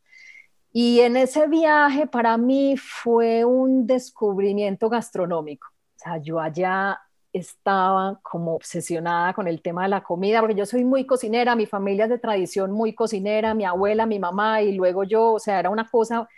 Y 0.73 1.01
en 1.01 1.17
ese 1.17 1.49
viaje 1.49 2.07
para 2.07 2.37
mí 2.39 2.77
fue 2.77 3.45
un 3.45 3.87
descubrimiento 3.87 4.89
gastronómico. 4.89 5.69
O 5.69 5.99
sea, 5.99 6.19
yo 6.19 6.41
allá 6.41 6.99
estaba 7.33 8.19
como 8.23 8.55
obsesionada 8.55 9.35
con 9.35 9.47
el 9.47 9.63
tema 9.63 9.83
de 9.85 9.89
la 9.91 10.03
comida, 10.03 10.41
porque 10.41 10.55
yo 10.55 10.67
soy 10.67 10.85
muy 10.85 11.07
cocinera, 11.07 11.55
mi 11.57 11.67
familia 11.67 12.05
es 12.05 12.11
de 12.11 12.19
tradición 12.19 12.73
muy 12.73 12.95
cocinera, 12.95 13.55
mi 13.55 13.65
abuela, 13.65 14.07
mi 14.07 14.19
mamá 14.19 14.63
y 14.63 14.73
luego 14.73 15.05
yo, 15.05 15.35
o 15.35 15.39
sea, 15.39 15.61
era 15.61 15.71
una 15.71 15.89
cosa 15.89 16.29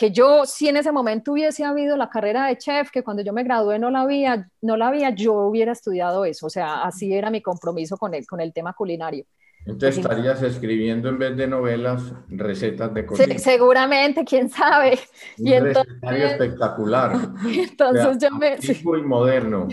que 0.00 0.10
yo, 0.12 0.46
si 0.46 0.66
en 0.66 0.78
ese 0.78 0.92
momento 0.92 1.32
hubiese 1.32 1.62
habido 1.62 1.94
la 1.94 2.08
carrera 2.08 2.46
de 2.46 2.56
chef, 2.56 2.90
que 2.90 3.02
cuando 3.02 3.22
yo 3.22 3.34
me 3.34 3.44
gradué 3.44 3.78
no 3.78 3.90
la 3.90 4.00
había, 4.00 4.48
no 4.62 4.78
la 4.78 4.88
había, 4.88 5.10
yo 5.10 5.34
hubiera 5.34 5.72
estudiado 5.72 6.24
eso, 6.24 6.46
o 6.46 6.48
sea, 6.48 6.84
así 6.84 7.12
era 7.12 7.28
mi 7.30 7.42
compromiso 7.42 7.98
con 7.98 8.14
el, 8.14 8.26
con 8.26 8.40
el 8.40 8.54
tema 8.54 8.72
culinario. 8.72 9.26
Entonces 9.66 9.98
estarías 9.98 10.40
escribiendo 10.42 11.10
en 11.10 11.18
vez 11.18 11.36
de 11.36 11.46
novelas 11.46 12.14
recetas 12.30 12.94
de 12.94 13.04
cocina. 13.04 13.38
seguramente, 13.38 14.24
quién 14.24 14.48
sabe. 14.48 14.98
Un 15.38 15.46
y 15.46 15.52
entonces, 15.52 15.92
espectacular. 16.02 17.18
Entonces 17.44 18.16
yo 18.22 18.30
me... 18.38 18.56
y 18.56 19.02
moderno. 19.02 19.68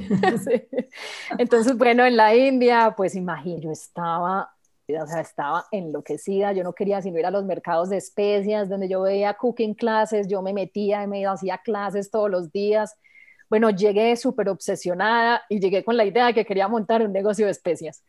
Entonces, 1.38 1.78
bueno, 1.78 2.06
en 2.06 2.18
la 2.18 2.36
India, 2.36 2.94
pues 2.98 3.16
imagínate, 3.16 3.64
yo 3.64 3.72
estaba 3.72 4.57
o 4.96 5.08
sea, 5.08 5.22
estaba 5.22 5.66
enloquecida, 5.72 6.54
yo 6.54 6.64
no 6.64 6.74
quería 6.74 7.02
sino 7.02 7.20
ir 7.20 7.26
a 7.26 7.32
los 7.32 7.44
mercados 7.44 7.90
de 7.90 7.98
especias, 7.98 8.70
donde 8.70 8.88
yo 8.88 9.02
veía 9.02 9.34
cooking 9.34 9.74
clases, 9.74 10.28
yo 10.28 10.42
me 10.42 10.54
metía 10.54 11.06
me 11.08 11.26
hacía 11.26 11.58
clases 11.58 12.10
todos 12.10 12.30
los 12.30 12.52
días. 12.52 12.96
Bueno, 13.50 13.70
llegué 13.70 14.16
súper 14.16 14.50
obsesionada 14.50 15.42
y 15.50 15.60
llegué 15.60 15.84
con 15.84 15.98
la 15.98 16.06
idea 16.06 16.28
de 16.28 16.34
que 16.34 16.46
quería 16.46 16.68
montar 16.68 17.02
un 17.02 17.12
negocio 17.12 17.46
de 17.46 17.52
especias. 17.52 18.04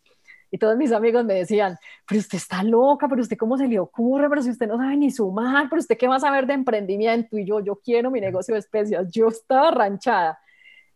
Y 0.50 0.58
todos 0.58 0.76
mis 0.76 0.92
amigos 0.92 1.24
me 1.24 1.34
decían, 1.34 1.76
pero 2.06 2.20
usted 2.20 2.38
está 2.38 2.62
loca, 2.62 3.06
pero 3.08 3.20
usted 3.20 3.36
cómo 3.36 3.58
se 3.58 3.66
le 3.66 3.78
ocurre, 3.78 4.28
pero 4.30 4.42
si 4.42 4.50
usted 4.50 4.66
no 4.66 4.78
sabe 4.78 4.96
ni 4.96 5.10
sumar, 5.10 5.68
pero 5.68 5.80
usted 5.80 5.98
qué 5.98 6.08
va 6.08 6.16
a 6.16 6.20
saber 6.20 6.46
de 6.46 6.54
emprendimiento. 6.54 7.36
Y 7.38 7.44
yo, 7.44 7.60
yo 7.60 7.76
quiero 7.76 8.10
mi 8.10 8.20
negocio 8.20 8.54
de 8.54 8.60
especias. 8.60 9.06
Yo 9.12 9.28
estaba 9.28 9.70
ranchada. 9.70 10.38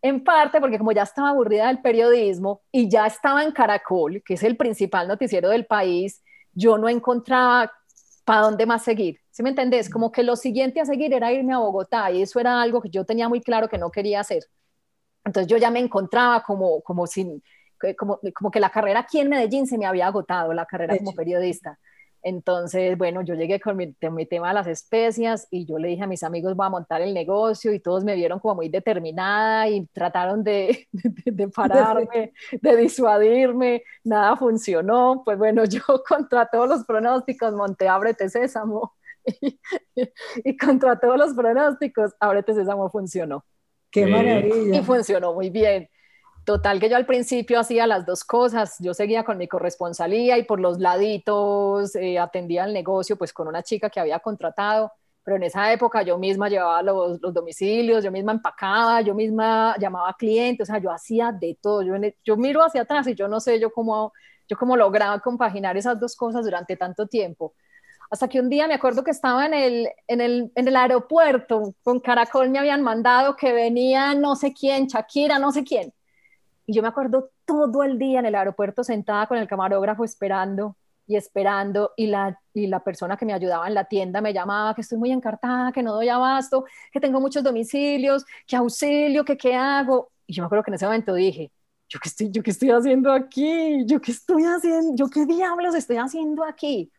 En 0.02 0.25
parte 0.25 0.61
porque 0.61 0.78
como 0.78 0.92
ya 0.92 1.04
estaba 1.04 1.30
aburrida 1.30 1.68
del 1.68 1.80
periodismo 1.80 2.62
y 2.73 2.88
ya 2.90 3.06
estaba 3.06 3.44
en 3.44 3.52
Caracol, 3.52 4.23
que 4.25 4.35
es 4.35 4.42
el 4.42 4.56
principal 4.56 5.06
noticiero 5.06 5.49
del 5.49 5.64
país, 5.64 6.23
yo 6.52 6.76
no 6.76 6.88
encontraba 6.88 7.73
para 8.25 8.42
dónde 8.42 8.66
más 8.66 8.82
seguir. 8.82 9.21
¿Sí 9.30 9.42
me 9.42 9.50
entendés? 9.50 9.88
Como 9.88 10.12
que 10.12 10.25
lo 10.25 10.37
siguiente 10.37 10.80
a 10.80 10.85
seguir 10.85 11.14
era 11.14 11.32
irme 11.32 11.54
a 11.54 11.59
Bogotá 11.59 12.11
y 12.11 12.21
eso 12.21 12.40
era 12.40 12.61
algo 12.61 12.82
que 12.82 12.90
yo 12.90 13.04
tenía 13.04 13.28
muy 13.28 13.40
claro 13.40 13.68
que 13.68 13.78
no 13.78 13.90
quería 13.90 14.21
hacer. 14.21 14.44
Entonces 15.25 15.49
yo 15.49 15.56
ya 15.56 15.71
me 15.71 15.78
encontraba 15.78 16.42
como, 16.42 16.82
como, 16.82 17.06
sin, 17.06 17.42
como, 17.97 18.21
como 18.35 18.50
que 18.50 18.61
la 18.61 18.71
carrera 18.71 19.00
aquí 19.00 19.21
en 19.21 19.28
Medellín 19.28 19.66
se 19.66 19.78
me 19.78 19.87
había 19.87 20.09
agotado, 20.09 20.52
la 20.52 20.66
carrera 20.66 20.99
como 20.99 21.14
periodista. 21.14 21.78
Entonces, 22.23 22.97
bueno, 22.97 23.23
yo 23.23 23.35
llegué 23.35 23.61
con 23.61 23.76
mi, 23.76 23.93
tema 24.26 24.49
de 24.49 24.55
las 24.55 24.67
especias 24.69 25.49
y 25.50 25.67
yo 25.67 25.79
le 25.79 25.88
dije 25.88 26.05
a 26.05 26.07
mis 26.07 26.23
amigos, 26.23 26.55
voy 26.55 26.67
a 26.67 26.71
montar 26.71 27.02
el 27.02 27.12
negocio 27.12 27.73
y 27.73 27.81
todos 27.81 28.05
me 28.05 28.14
vieron 28.14 28.38
como 28.38 28.57
muy 28.57 28.69
determinada 28.69 29.69
y 29.69 29.87
trataron 29.87 30.45
de, 30.45 30.88
de, 30.93 31.49
pararme, 31.55 32.33
de 32.52 32.76
disuadirme, 32.76 33.83
nada 34.05 34.37
funcionó. 34.37 35.23
Pues 35.25 35.37
bueno, 35.37 35.64
yo 35.67 35.83
contra 36.09 36.47
todos 36.47 36.69
los 36.69 36.85
pronósticos 36.85 37.52
monté 37.55 37.88
Ábrete 37.88 38.29
Sésamo 38.29 38.95
y, 39.41 39.61
y 40.45 40.57
contra 40.57 40.99
todos 40.99 41.19
los 41.19 41.35
pronósticos 41.35 42.12
Ábrete 42.21 42.55
Sésamo 42.55 42.88
funcionó. 42.91 43.45
Qué 43.91 44.07
maravilla. 44.07 44.79
Y 44.79 44.83
funcionó 44.83 45.35
muy 45.35 45.50
bien. 45.50 45.88
Total 46.45 46.81
que 46.81 46.89
yo 46.89 46.97
al 46.97 47.07
principio 47.07 47.61
hacía 47.61 47.87
las 47.87 48.05
dos 48.05 48.25
cosas, 48.25 48.77
yo 48.81 48.95
seguía 48.95 49.23
con 49.23 49.39
mi 49.39 49.47
corresponsalía 49.47 50.39
y 50.39 50.43
por 50.43 50.59
los 50.59 50.81
laditos 50.81 51.95
eh, 51.95 52.19
atendía 52.19 52.65
el 52.65 52.73
negocio 52.73 53.17
pues 53.17 53.33
con 53.33 53.47
una 53.47 53.63
chica 53.63 53.89
que 53.89 54.01
había 54.01 54.19
contratado, 54.19 54.91
pero 55.23 55.37
en 55.37 55.45
esa 55.45 55.73
época 55.73 56.03
yo 56.03 56.19
misma 56.19 56.49
llevaba 56.49 56.83
los, 56.83 57.21
domicilios, 57.21 58.03
yo 58.03 58.11
misma 58.11 58.33
empacaba, 58.33 59.03
yo 59.03 59.15
misma 59.15 59.77
llamaba 59.79 60.13
clientes, 60.19 60.69
o 60.69 60.73
sea, 60.73 60.83
yo 60.83 60.91
hacía 60.91 61.31
de 61.31 61.57
todo, 61.63 61.83
yo, 61.83 61.95
yo 62.25 62.37
miro 62.37 62.65
hacia 62.65 62.83
atrás 62.83 63.07
y 63.07 63.15
yo 63.15 63.29
no 63.29 63.39
sé 63.39 63.61
yo 63.61 63.71
cómo, 63.73 64.13
yo 64.49 64.57
cómo 64.57 64.77
lograba 64.77 65.21
compaginar 65.21 65.77
esas 65.77 66.01
dos 66.01 66.17
cosas 66.17 66.45
durante 66.45 66.77
tanto 66.77 67.07
tiempo. 67.07 67.55
Hasta 68.11 68.29
que 68.29 68.41
un 68.41 68.51
día 68.51 68.67
me 68.67 68.75
acuerdo 68.75 69.05
que 69.05 69.13
estaba 69.13 69.47
en 69.47 69.55
el, 69.55 69.89
en 70.09 70.21
el, 70.21 70.53
en 70.57 70.69
el 70.69 70.77
aeropuerto, 70.77 71.75
con 71.85 72.01
Caracol 72.01 72.51
me 72.51 72.59
habían 72.59 72.83
mandado 72.83 73.37
que 73.37 73.53
venía 73.53 74.15
no 74.15 74.35
sé 74.35 74.53
quién, 74.53 74.87
Shakira, 74.89 75.39
no 75.39 75.53
sé 75.53 75.63
quién 75.65 75.95
yo 76.73 76.83
me 76.83 76.88
acuerdo 76.88 77.31
todo 77.45 77.83
el 77.85 77.99
día 77.99 78.21
en 78.21 78.26
el 78.26 78.35
aeropuerto 78.35 78.85
sentada 78.85 79.26
con 79.26 79.38
el 79.38 79.47
camarógrafo 79.49 80.05
esperando 80.05 80.76
y 81.07 81.17
esperando 81.17 81.93
y 81.97 82.07
la, 82.07 82.38
y 82.55 82.67
la 82.67 82.83
persona 82.83 83.17
que 83.17 83.26
me 83.26 83.33
ayudaba 83.33 83.67
en 83.69 83.75
la 83.75 83.85
tienda 83.85 84.21
me 84.21 84.33
llamaba 84.33 84.75
que 84.75 84.83
estoy 84.83 84.99
muy 84.99 85.12
encartada, 85.12 85.73
que 85.73 85.83
no 85.83 85.95
doy 85.95 86.09
abasto, 86.09 86.64
que 86.93 87.00
tengo 87.00 87.21
muchos 87.21 87.43
domicilios, 87.43 88.25
que 88.47 88.57
auxilio, 88.57 89.25
que 89.25 89.37
qué 89.37 89.55
hago. 89.55 90.11
Y 90.26 90.35
yo 90.35 90.43
me 90.43 90.47
acuerdo 90.47 90.64
que 90.64 90.71
en 90.71 90.75
ese 90.76 90.87
momento 90.87 91.14
dije, 91.14 91.52
¿yo 91.88 91.99
qué 92.00 92.09
estoy, 92.09 92.31
yo 92.31 92.43
qué 92.43 92.50
estoy 92.50 92.71
haciendo 92.71 93.12
aquí? 93.12 93.85
¿Yo 93.87 94.00
qué 94.00 94.12
estoy 94.12 94.45
haciendo? 94.45 94.95
¿Yo 94.95 95.09
qué 95.09 95.26
diablos 95.26 95.75
estoy 95.75 95.97
haciendo 95.97 96.45
aquí? 96.45 96.93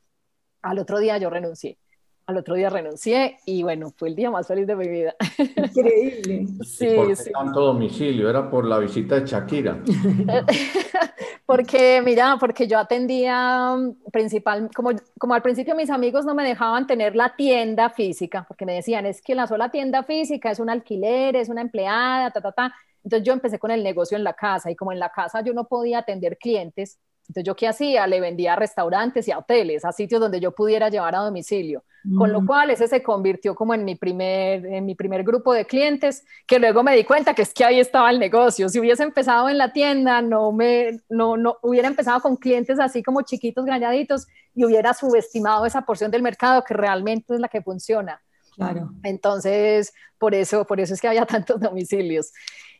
Al 0.62 0.80
otro 0.80 1.00
día 1.00 1.18
yo 1.18 1.30
renuncié 1.30 1.78
al 2.26 2.38
otro 2.38 2.56
día 2.56 2.70
renuncié 2.70 3.38
y 3.46 3.64
bueno, 3.64 3.92
fue 3.96 4.10
el 4.10 4.16
día 4.16 4.32
más 4.32 4.48
feliz 4.48 4.66
de 4.66 4.76
mi 4.76 4.88
vida. 4.88 5.16
Increíble. 5.38 6.48
sí, 6.66 6.88
¿Por 6.96 7.16
sí. 7.16 7.32
tanto 7.32 7.62
domicilio? 7.62 8.30
¿Era 8.30 8.50
por 8.50 8.66
la 8.66 8.80
visita 8.80 9.20
de 9.20 9.26
Shakira? 9.26 9.82
porque, 11.46 12.02
mira, 12.04 12.38
porque 12.40 12.68
yo 12.68 12.80
atendía 12.80 13.76
mm, 13.76 14.12
principal, 14.12 14.70
como, 14.74 14.92
como 15.20 15.34
al 15.34 15.42
principio 15.42 15.76
mis 15.76 15.90
amigos 15.90 16.26
no 16.26 16.34
me 16.34 16.44
dejaban 16.44 16.88
tener 16.88 17.16
la 17.16 17.36
tienda 17.36 17.90
física, 17.90 18.46
porque 18.48 18.66
me 18.66 18.76
decían, 18.76 19.06
es 19.06 19.22
que 19.22 19.36
la 19.36 19.48
sola 19.48 19.70
tienda 19.70 20.04
física 20.04 20.52
es 20.52 20.60
un 20.60 20.70
alquiler, 20.70 21.36
es 21.36 21.50
una 21.50 21.62
empleada, 21.62 22.32
ta, 22.32 22.42
ta, 22.42 22.52
ta. 22.52 22.74
Entonces 23.04 23.28
yo 23.28 23.34
empecé 23.34 23.60
con 23.60 23.72
el 23.72 23.84
negocio 23.84 24.18
en 24.18 24.24
la 24.24 24.34
casa 24.34 24.72
y 24.72 24.76
como 24.76 24.94
en 24.94 25.00
la 25.00 25.10
casa 25.10 25.42
yo 25.42 25.54
no 25.54 25.66
podía 25.68 26.00
atender 26.00 26.38
clientes, 26.38 27.00
entonces, 27.28 27.46
¿yo 27.46 27.56
qué 27.56 27.68
hacía? 27.68 28.06
Le 28.06 28.20
vendía 28.20 28.54
a 28.54 28.56
restaurantes 28.58 29.28
y 29.28 29.32
a 29.32 29.40
hoteles, 29.40 29.86
a 29.86 29.92
sitios 29.94 30.20
donde 30.20 30.40
yo 30.40 30.52
pudiera 30.52 30.90
llevar 30.90 31.16
a 31.16 31.20
domicilio. 31.20 31.84
Con 32.18 32.34
lo 32.34 32.42
mm. 32.42 32.46
cual, 32.46 32.70
ese 32.70 32.86
se 32.90 33.02
convirtió 33.02 33.56
como 33.56 33.74
en 33.74 33.86
mi, 33.86 33.96
primer, 33.96 34.66
en 34.66 34.86
mi 34.86 34.94
primer 34.94 35.24
grupo 35.24 35.54
de 35.54 35.66
clientes, 35.66 36.26
que 36.46 36.60
luego 36.60 36.84
me 36.84 36.94
di 36.98 37.06
cuenta 37.06 37.34
que 37.34 37.44
es 37.44 37.54
que 37.54 37.64
ahí 37.64 37.80
estaba 37.80 38.10
el 38.12 38.20
negocio. 38.20 38.68
Si 38.68 38.78
hubiese 38.78 39.04
empezado 39.04 39.48
en 39.48 39.58
la 39.58 39.72
tienda, 39.72 40.22
no, 40.22 40.52
me, 40.52 41.00
no, 41.10 41.38
no 41.38 41.58
hubiera 41.62 41.88
empezado 41.88 42.20
con 42.20 42.36
clientes 42.36 42.78
así 42.78 43.02
como 43.02 43.22
chiquitos, 43.22 43.64
grañaditos, 43.64 44.28
y 44.54 44.66
hubiera 44.66 44.94
subestimado 44.94 45.66
esa 45.66 45.84
porción 45.84 46.12
del 46.12 46.22
mercado 46.22 46.62
que 46.66 46.74
realmente 46.74 47.36
es 47.36 47.40
la 47.40 47.48
que 47.48 47.62
funciona. 47.62 48.22
Claro. 48.56 48.92
Entonces, 49.04 49.94
por 50.18 50.36
eso, 50.36 50.66
por 50.66 50.82
eso 50.82 50.94
es 50.94 51.02
que 51.02 51.08
había 51.08 51.26
tantos 51.26 51.60
domicilios. 51.62 52.34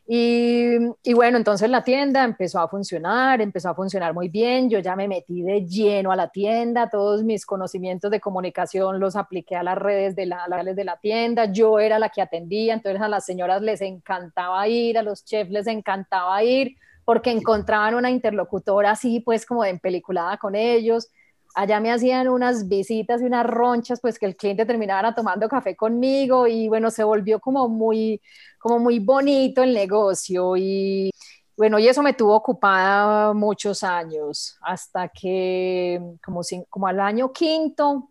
Y, 0.06 0.80
bueno, 1.14 1.38
entonces 1.38 1.70
la 1.70 1.84
tienda 1.84 2.26
empezó 2.26 2.60
a 2.60 2.68
funcionar, 2.68 3.40
empezó 3.40 3.70
a 3.70 3.76
funcionar 3.76 4.14
muy 4.14 4.28
bien, 4.28 4.70
yo 4.70 4.80
ya 4.80 4.98
me 4.98 5.08
metí 5.08 5.42
de 5.42 5.66
lleno 5.66 6.12
a 6.12 6.18
la 6.18 6.28
tienda, 6.30 6.90
todos 6.90 7.24
mis 7.24 7.46
conocimientos 7.46 8.12
de 8.12 8.20
comunicación 8.20 9.00
los 9.00 9.16
apliqué 9.16 9.56
a 9.56 9.64
las 9.64 9.78
redes 9.78 10.16
de 10.16 10.26
la, 10.26 10.46
de 10.76 10.84
la 10.84 10.98
tienda, 10.98 11.46
yo 11.46 11.80
era 11.80 12.00
la 12.00 12.10
que 12.10 12.22
atendía, 12.22 12.74
entonces 12.74 13.02
a 13.02 13.08
las 13.08 13.26
señoras 13.26 13.62
les 13.62 13.80
encantaba 13.82 14.68
ir, 14.68 14.98
a 14.98 15.04
los 15.04 15.24
chefs 15.24 15.52
les 15.52 15.68
encantaba 15.68 16.44
ir, 16.44 16.76
porque 17.06 17.32
encontraban 17.32 17.96
una 17.96 18.12
interlocutora 18.12 18.92
así, 18.92 19.22
pues 19.22 19.46
como 19.46 19.64
de 19.64 19.70
empeliculada 19.70 20.38
con 20.38 20.56
ellos 20.56 21.10
allá 21.54 21.80
me 21.80 21.92
hacían 21.92 22.28
unas 22.30 22.68
visitas 22.68 23.22
y 23.22 23.26
unas 23.26 23.46
ronchas, 23.46 24.00
pues 24.02 24.20
que 24.20 24.26
el 24.26 24.36
cliente 24.36 24.66
terminara 24.66 25.14
tomando 25.16 25.48
café 25.50 25.76
conmigo 25.76 26.48
y 26.48 26.68
bueno, 26.68 26.92
se 26.92 27.04
volvió 27.04 27.40
como 27.40 27.70
muy, 27.70 28.22
como 28.60 28.80
muy 28.80 29.00
bonito 29.00 29.64
el 29.64 29.74
negocio 29.74 30.56
y 30.58 31.12
bueno, 31.56 31.78
y 31.80 31.88
eso 31.88 32.02
me 32.02 32.14
tuvo 32.14 32.36
ocupada 32.36 33.34
muchos 33.34 33.84
años, 33.84 34.58
hasta 34.62 35.10
que 35.10 36.02
como, 36.26 36.42
como 36.70 36.88
al 36.88 37.00
año 37.00 37.32
quinto 37.32 38.10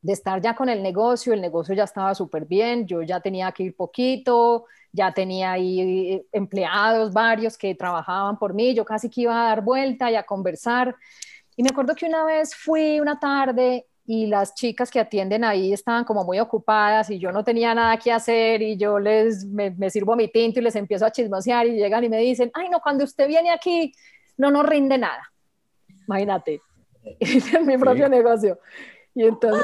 de 0.00 0.12
estar 0.14 0.40
ya 0.42 0.54
con 0.56 0.68
el 0.68 0.82
negocio, 0.82 1.32
el 1.32 1.40
negocio 1.40 1.74
ya 1.74 1.84
estaba 1.84 2.14
súper 2.14 2.44
bien, 2.46 2.86
yo 2.86 3.02
ya 3.02 3.20
tenía 3.20 3.52
que 3.52 3.64
ir 3.64 3.76
poquito, 3.76 4.66
ya 4.92 5.12
tenía 5.12 5.52
ahí 5.52 6.26
empleados 6.32 7.12
varios 7.12 7.56
que 7.56 7.74
trabajaban 7.76 8.38
por 8.38 8.52
mí, 8.54 8.74
yo 8.74 8.84
casi 8.84 9.08
que 9.08 9.22
iba 9.22 9.40
a 9.44 9.48
dar 9.48 9.62
vuelta 9.62 10.10
y 10.10 10.16
a 10.16 10.24
conversar. 10.24 10.96
Y 11.56 11.62
me 11.62 11.70
acuerdo 11.70 11.94
que 11.94 12.06
una 12.06 12.24
vez 12.24 12.54
fui 12.54 13.00
una 13.00 13.18
tarde 13.18 13.86
y 14.04 14.26
las 14.26 14.54
chicas 14.54 14.90
que 14.90 14.98
atienden 14.98 15.44
ahí 15.44 15.72
estaban 15.72 16.04
como 16.04 16.24
muy 16.24 16.40
ocupadas 16.40 17.10
y 17.10 17.18
yo 17.18 17.30
no 17.30 17.44
tenía 17.44 17.74
nada 17.74 17.96
que 17.98 18.10
hacer 18.10 18.60
y 18.62 18.76
yo 18.76 18.98
les 18.98 19.44
me, 19.44 19.90
sirvo 19.90 20.16
mi 20.16 20.28
tinto 20.28 20.58
y 20.58 20.62
les 20.62 20.74
empiezo 20.74 21.06
a 21.06 21.12
chismosear 21.12 21.66
y 21.66 21.76
llegan 21.76 22.02
y 22.04 22.08
me 22.08 22.18
dicen, 22.18 22.50
ay 22.54 22.68
no, 22.68 22.80
cuando 22.80 23.04
usted 23.04 23.28
viene 23.28 23.50
aquí 23.50 23.92
no 24.36 24.50
nos 24.50 24.66
rinde 24.66 24.98
nada. 24.98 25.30
Imagínate, 26.08 26.60
en 27.04 27.66
mi 27.66 27.78
propio 27.78 28.08
negocio. 28.08 28.58
Y 29.14 29.24
entonces, 29.24 29.62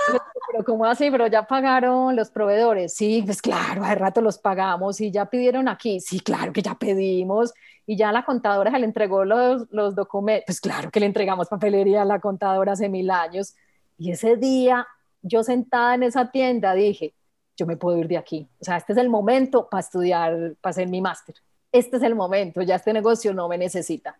pero 0.50 0.64
¿cómo 0.64 0.84
así? 0.84 1.10
Pero 1.10 1.26
ya 1.26 1.44
pagaron 1.44 2.14
los 2.14 2.30
proveedores. 2.30 2.94
Sí, 2.94 3.22
pues 3.24 3.40
claro, 3.40 3.82
hace 3.82 3.94
rato 3.94 4.20
los 4.20 4.38
pagamos 4.38 5.00
y 5.00 5.10
ya 5.10 5.26
pidieron 5.26 5.68
aquí. 5.68 6.00
Sí, 6.00 6.20
claro 6.20 6.52
que 6.52 6.62
ya 6.62 6.74
pedimos 6.74 7.54
y 7.86 7.96
ya 7.96 8.12
la 8.12 8.24
contadora 8.24 8.70
se 8.70 8.78
le 8.78 8.84
entregó 8.84 9.24
los, 9.24 9.66
los 9.70 9.94
documentos. 9.94 10.44
Pues 10.46 10.60
claro 10.60 10.90
que 10.90 11.00
le 11.00 11.06
entregamos 11.06 11.48
papelería 11.48 12.02
a 12.02 12.04
la 12.04 12.20
contadora 12.20 12.72
hace 12.72 12.88
mil 12.88 13.10
años. 13.10 13.54
Y 13.96 14.10
ese 14.10 14.36
día, 14.36 14.86
yo 15.22 15.42
sentada 15.42 15.94
en 15.94 16.02
esa 16.02 16.30
tienda, 16.30 16.74
dije, 16.74 17.14
yo 17.56 17.66
me 17.66 17.76
puedo 17.76 17.96
ir 17.98 18.08
de 18.08 18.18
aquí. 18.18 18.48
O 18.60 18.64
sea, 18.64 18.76
este 18.76 18.92
es 18.92 18.98
el 18.98 19.08
momento 19.08 19.68
para 19.68 19.80
estudiar, 19.80 20.54
para 20.60 20.70
hacer 20.70 20.88
mi 20.88 21.00
máster. 21.00 21.34
Este 21.72 21.96
es 21.96 22.02
el 22.02 22.14
momento, 22.14 22.62
ya 22.62 22.76
este 22.76 22.92
negocio 22.92 23.34
no 23.34 23.48
me 23.48 23.58
necesita. 23.58 24.18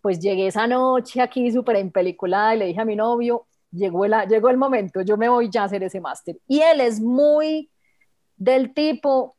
Pues 0.00 0.20
llegué 0.20 0.46
esa 0.46 0.66
noche 0.66 1.20
aquí 1.20 1.50
súper 1.50 1.76
empeliculada 1.76 2.54
y 2.54 2.58
le 2.58 2.66
dije 2.66 2.80
a 2.80 2.84
mi 2.84 2.96
novio, 2.96 3.46
llegó 3.70 4.04
el, 4.04 4.14
llegó 4.28 4.48
el 4.48 4.56
momento, 4.56 5.02
yo 5.02 5.16
me 5.16 5.28
voy 5.28 5.50
ya 5.50 5.62
a 5.62 5.64
hacer 5.64 5.82
ese 5.82 6.00
máster. 6.00 6.38
Y 6.46 6.60
él 6.60 6.80
es 6.80 7.00
muy 7.00 7.70
del 8.36 8.74
tipo, 8.74 9.36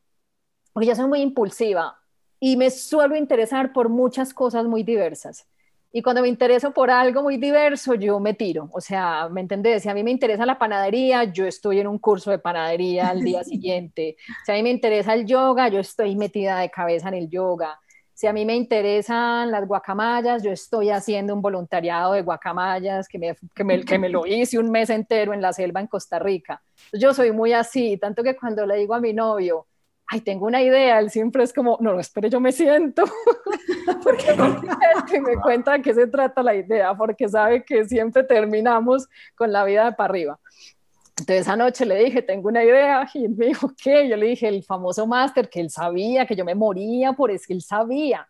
porque 0.72 0.88
yo 0.88 0.94
soy 0.94 1.06
muy 1.06 1.20
impulsiva, 1.20 1.98
y 2.40 2.56
me 2.56 2.70
suelo 2.70 3.16
interesar 3.16 3.72
por 3.72 3.88
muchas 3.88 4.32
cosas 4.32 4.64
muy 4.66 4.82
diversas. 4.82 5.46
Y 5.90 6.02
cuando 6.02 6.20
me 6.20 6.28
intereso 6.28 6.72
por 6.72 6.90
algo 6.90 7.22
muy 7.22 7.38
diverso, 7.38 7.94
yo 7.94 8.20
me 8.20 8.34
tiro. 8.34 8.68
O 8.72 8.80
sea, 8.80 9.28
¿me 9.30 9.40
entendés? 9.40 9.82
Si 9.82 9.88
a 9.88 9.94
mí 9.94 10.04
me 10.04 10.10
interesa 10.10 10.44
la 10.44 10.58
panadería, 10.58 11.24
yo 11.24 11.46
estoy 11.46 11.80
en 11.80 11.86
un 11.86 11.98
curso 11.98 12.30
de 12.30 12.38
panadería 12.38 13.08
al 13.08 13.22
día 13.22 13.42
siguiente. 13.44 14.16
Si 14.44 14.52
a 14.52 14.54
mí 14.54 14.62
me 14.62 14.70
interesa 14.70 15.14
el 15.14 15.24
yoga, 15.24 15.68
yo 15.68 15.80
estoy 15.80 16.14
metida 16.14 16.58
de 16.60 16.70
cabeza 16.70 17.08
en 17.08 17.14
el 17.14 17.30
yoga. 17.30 17.80
Si 18.18 18.26
a 18.26 18.32
mí 18.32 18.44
me 18.44 18.56
interesan 18.56 19.48
las 19.52 19.64
guacamayas, 19.64 20.42
yo 20.42 20.50
estoy 20.50 20.90
haciendo 20.90 21.32
un 21.32 21.40
voluntariado 21.40 22.14
de 22.14 22.22
guacamayas 22.22 23.06
que 23.06 23.16
me, 23.16 23.36
que 23.54 23.62
me, 23.62 23.84
que 23.84 23.96
me 23.96 24.08
lo 24.08 24.26
hice 24.26 24.58
un 24.58 24.72
mes 24.72 24.90
entero 24.90 25.32
en 25.32 25.40
la 25.40 25.52
selva 25.52 25.78
en 25.78 25.86
Costa 25.86 26.18
Rica. 26.18 26.60
Yo 26.92 27.14
soy 27.14 27.30
muy 27.30 27.52
así, 27.52 27.96
tanto 27.96 28.24
que 28.24 28.34
cuando 28.34 28.66
le 28.66 28.74
digo 28.74 28.96
a 28.96 29.00
mi 29.00 29.12
novio, 29.12 29.68
ay, 30.08 30.22
tengo 30.22 30.46
una 30.46 30.60
idea, 30.60 30.98
él 30.98 31.10
siempre 31.10 31.44
es 31.44 31.52
como, 31.52 31.78
no, 31.80 31.92
no, 31.92 32.00
espere, 32.00 32.28
yo 32.28 32.40
me 32.40 32.50
siento, 32.50 33.04
porque 34.02 34.34
me, 34.34 35.20
me 35.20 35.36
cuenta 35.40 35.74
de 35.74 35.82
qué 35.82 35.94
se 35.94 36.08
trata 36.08 36.42
la 36.42 36.56
idea, 36.56 36.94
porque 36.94 37.28
sabe 37.28 37.62
que 37.62 37.84
siempre 37.84 38.24
terminamos 38.24 39.06
con 39.36 39.52
la 39.52 39.62
vida 39.62 39.84
de 39.84 39.92
para 39.92 40.10
arriba. 40.10 40.40
Entonces 41.20 41.40
esa 41.42 41.56
noche 41.56 41.84
le 41.84 42.04
dije, 42.04 42.22
tengo 42.22 42.48
una 42.48 42.64
idea, 42.64 43.08
y 43.14 43.24
él 43.24 43.34
me 43.36 43.46
dijo, 43.46 43.72
¿qué? 43.82 44.08
Yo 44.08 44.16
le 44.16 44.26
dije, 44.26 44.48
el 44.48 44.62
famoso 44.62 45.06
máster, 45.06 45.48
que 45.48 45.60
él 45.60 45.70
sabía, 45.70 46.26
que 46.26 46.36
yo 46.36 46.44
me 46.44 46.54
moría 46.54 47.12
por 47.12 47.30
eso, 47.30 47.46
él 47.48 47.62
sabía. 47.62 48.26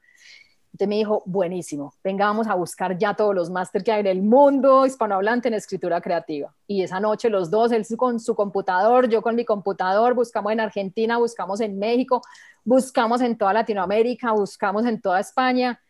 Entonces 0.73 0.89
me 0.89 0.97
dijo, 0.97 1.23
buenísimo, 1.27 1.95
venga, 2.05 2.27
vamos 2.27 2.47
a 2.47 2.55
buscar 2.55 2.97
ya 2.99 3.15
todos 3.15 3.35
los 3.35 3.51
máster 3.51 3.83
que 3.83 3.91
hay 3.91 4.01
en 4.01 4.07
el 4.07 4.23
mundo 4.23 4.87
hispanohablante 4.87 5.49
en 5.49 5.55
escritura 5.55 6.01
creativa. 6.01 6.55
Y 6.67 6.83
esa 6.83 7.01
noche 7.01 7.31
los 7.31 7.51
dos, 7.51 7.73
él 7.73 7.85
con 7.97 8.21
su 8.21 8.35
computador, 8.35 9.09
yo 9.09 9.23
con 9.23 9.35
mi 9.35 9.45
computador, 9.45 10.15
buscamos 10.15 10.53
en 10.53 10.61
Argentina, 10.61 11.17
buscamos 11.19 11.61
en 11.63 11.79
México, 11.79 12.23
buscamos 12.65 13.23
en 13.23 13.37
toda 13.37 13.55
Latinoamérica, 13.55 14.33
buscamos 14.33 14.87
en 14.87 15.01
toda 15.01 15.21
España. 15.21 15.81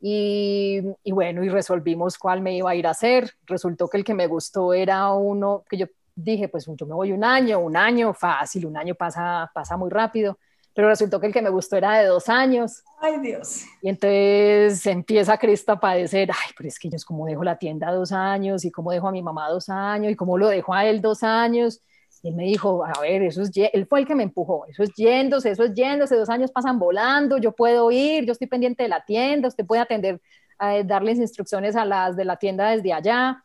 Y, 0.00 0.82
y, 1.02 1.12
bueno, 1.12 1.42
y 1.42 1.48
resolvimos 1.48 2.18
cuál 2.18 2.42
me 2.42 2.56
iba 2.56 2.70
a 2.70 2.76
ir 2.76 2.86
a 2.86 2.90
hacer. 2.90 3.32
Resultó 3.46 3.88
que 3.88 3.96
el 3.96 4.04
que 4.04 4.14
me 4.14 4.26
gustó 4.26 4.74
era 4.74 5.10
uno 5.12 5.64
que 5.68 5.78
yo 5.78 5.86
dije, 6.16 6.48
pues 6.48 6.66
yo 6.66 6.86
me 6.86 6.94
voy 6.94 7.12
un 7.12 7.22
año, 7.22 7.60
un 7.60 7.76
año 7.76 8.12
fácil, 8.12 8.66
un 8.66 8.76
año 8.76 8.96
pasa, 8.96 9.48
pasa 9.54 9.76
muy 9.76 9.90
rápido 9.90 10.36
pero 10.76 10.88
resultó 10.88 11.18
que 11.18 11.28
el 11.28 11.32
que 11.32 11.40
me 11.40 11.48
gustó 11.48 11.78
era 11.78 11.98
de 11.98 12.04
dos 12.04 12.28
años. 12.28 12.84
Ay, 13.00 13.18
Dios. 13.20 13.64
Y 13.80 13.88
entonces 13.88 14.84
empieza 14.86 15.38
Cristo 15.38 15.72
a 15.72 15.80
padecer, 15.80 16.28
ay, 16.30 16.52
pero 16.54 16.68
es 16.68 16.78
que 16.78 16.90
yo 16.90 16.96
es 16.96 17.04
como 17.04 17.24
dejo 17.24 17.42
la 17.42 17.56
tienda 17.56 17.90
dos 17.90 18.12
años 18.12 18.62
y 18.66 18.70
cómo 18.70 18.92
dejo 18.92 19.08
a 19.08 19.10
mi 19.10 19.22
mamá 19.22 19.48
dos 19.48 19.70
años 19.70 20.12
y 20.12 20.16
cómo 20.16 20.36
lo 20.36 20.48
dejo 20.48 20.74
a 20.74 20.84
él 20.84 21.00
dos 21.00 21.22
años. 21.22 21.80
Y 22.22 22.28
él 22.28 22.34
me 22.34 22.44
dijo, 22.44 22.84
a 22.84 23.00
ver, 23.00 23.22
eso 23.22 23.40
es, 23.40 23.50
él 23.54 23.86
fue 23.86 24.00
el 24.00 24.06
que 24.06 24.14
me 24.14 24.24
empujó, 24.24 24.66
eso 24.66 24.82
es 24.82 24.92
yéndose, 24.94 25.50
eso 25.50 25.64
es 25.64 25.72
yéndose, 25.72 26.14
dos 26.14 26.28
años 26.28 26.50
pasan 26.50 26.78
volando, 26.78 27.38
yo 27.38 27.52
puedo 27.52 27.90
ir, 27.90 28.26
yo 28.26 28.32
estoy 28.32 28.46
pendiente 28.46 28.82
de 28.82 28.90
la 28.90 29.02
tienda, 29.02 29.48
usted 29.48 29.64
puede 29.64 29.80
atender, 29.80 30.20
eh, 30.60 30.84
darles 30.84 31.18
instrucciones 31.18 31.74
a 31.74 31.86
las 31.86 32.16
de 32.16 32.26
la 32.26 32.36
tienda 32.36 32.68
desde 32.68 32.92
allá. 32.92 33.42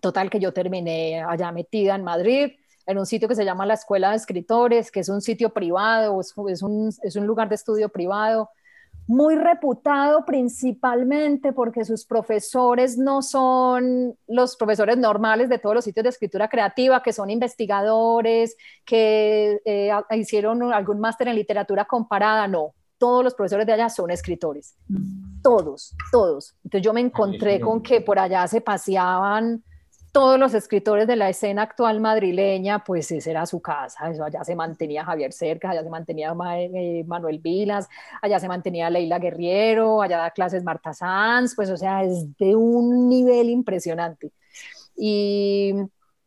Total 0.00 0.30
que 0.30 0.40
yo 0.40 0.52
terminé 0.52 1.22
allá 1.22 1.52
metida 1.52 1.94
en 1.94 2.04
Madrid 2.04 2.52
en 2.86 2.98
un 2.98 3.06
sitio 3.06 3.28
que 3.28 3.34
se 3.34 3.44
llama 3.44 3.66
la 3.66 3.74
Escuela 3.74 4.10
de 4.10 4.16
Escritores, 4.16 4.90
que 4.90 5.00
es 5.00 5.08
un 5.08 5.20
sitio 5.20 5.50
privado, 5.50 6.20
es, 6.20 6.62
un, 6.62 6.90
es 7.02 7.16
un 7.16 7.26
lugar 7.26 7.48
de 7.48 7.54
estudio 7.54 7.88
privado, 7.88 8.50
muy 9.06 9.34
reputado 9.36 10.24
principalmente 10.24 11.52
porque 11.52 11.84
sus 11.84 12.04
profesores 12.04 12.96
no 12.96 13.22
son 13.22 14.16
los 14.28 14.56
profesores 14.56 14.98
normales 14.98 15.48
de 15.48 15.58
todos 15.58 15.74
los 15.74 15.84
sitios 15.84 16.04
de 16.04 16.10
escritura 16.10 16.48
creativa, 16.48 17.02
que 17.02 17.12
son 17.12 17.30
investigadores, 17.30 18.56
que 18.84 19.60
eh, 19.64 19.90
hicieron 20.12 20.72
algún 20.72 21.00
máster 21.00 21.28
en 21.28 21.34
literatura 21.34 21.84
comparada, 21.84 22.46
no. 22.46 22.74
Todos 22.98 23.24
los 23.24 23.34
profesores 23.34 23.66
de 23.66 23.72
allá 23.72 23.88
son 23.88 24.10
escritores. 24.10 24.76
Mm. 24.88 25.42
Todos, 25.42 25.94
todos. 26.12 26.54
Entonces 26.64 26.84
yo 26.84 26.92
me 26.92 27.00
encontré 27.00 27.58
con 27.58 27.82
que 27.82 28.02
por 28.02 28.18
allá 28.18 28.46
se 28.46 28.60
paseaban 28.60 29.64
todos 30.12 30.38
los 30.38 30.54
escritores 30.54 31.06
de 31.06 31.16
la 31.16 31.28
escena 31.28 31.62
actual 31.62 32.00
madrileña, 32.00 32.82
pues 32.84 33.10
esa 33.12 33.30
era 33.30 33.46
su 33.46 33.60
casa, 33.60 34.10
eso 34.10 34.24
allá 34.24 34.42
se 34.44 34.56
mantenía 34.56 35.04
Javier 35.04 35.32
Cercas, 35.32 35.70
allá 35.70 35.84
se 35.84 35.90
mantenía 35.90 36.34
eh, 36.56 37.04
Manuel 37.06 37.38
Vilas, 37.38 37.88
allá 38.20 38.40
se 38.40 38.48
mantenía 38.48 38.90
Leila 38.90 39.18
Guerriero, 39.18 40.02
allá 40.02 40.18
da 40.18 40.30
clases 40.30 40.64
Marta 40.64 40.92
Sanz, 40.92 41.54
pues 41.54 41.70
o 41.70 41.76
sea, 41.76 42.02
es 42.04 42.36
de 42.38 42.56
un 42.56 43.08
nivel 43.08 43.50
impresionante. 43.50 44.32
Y, 44.96 45.74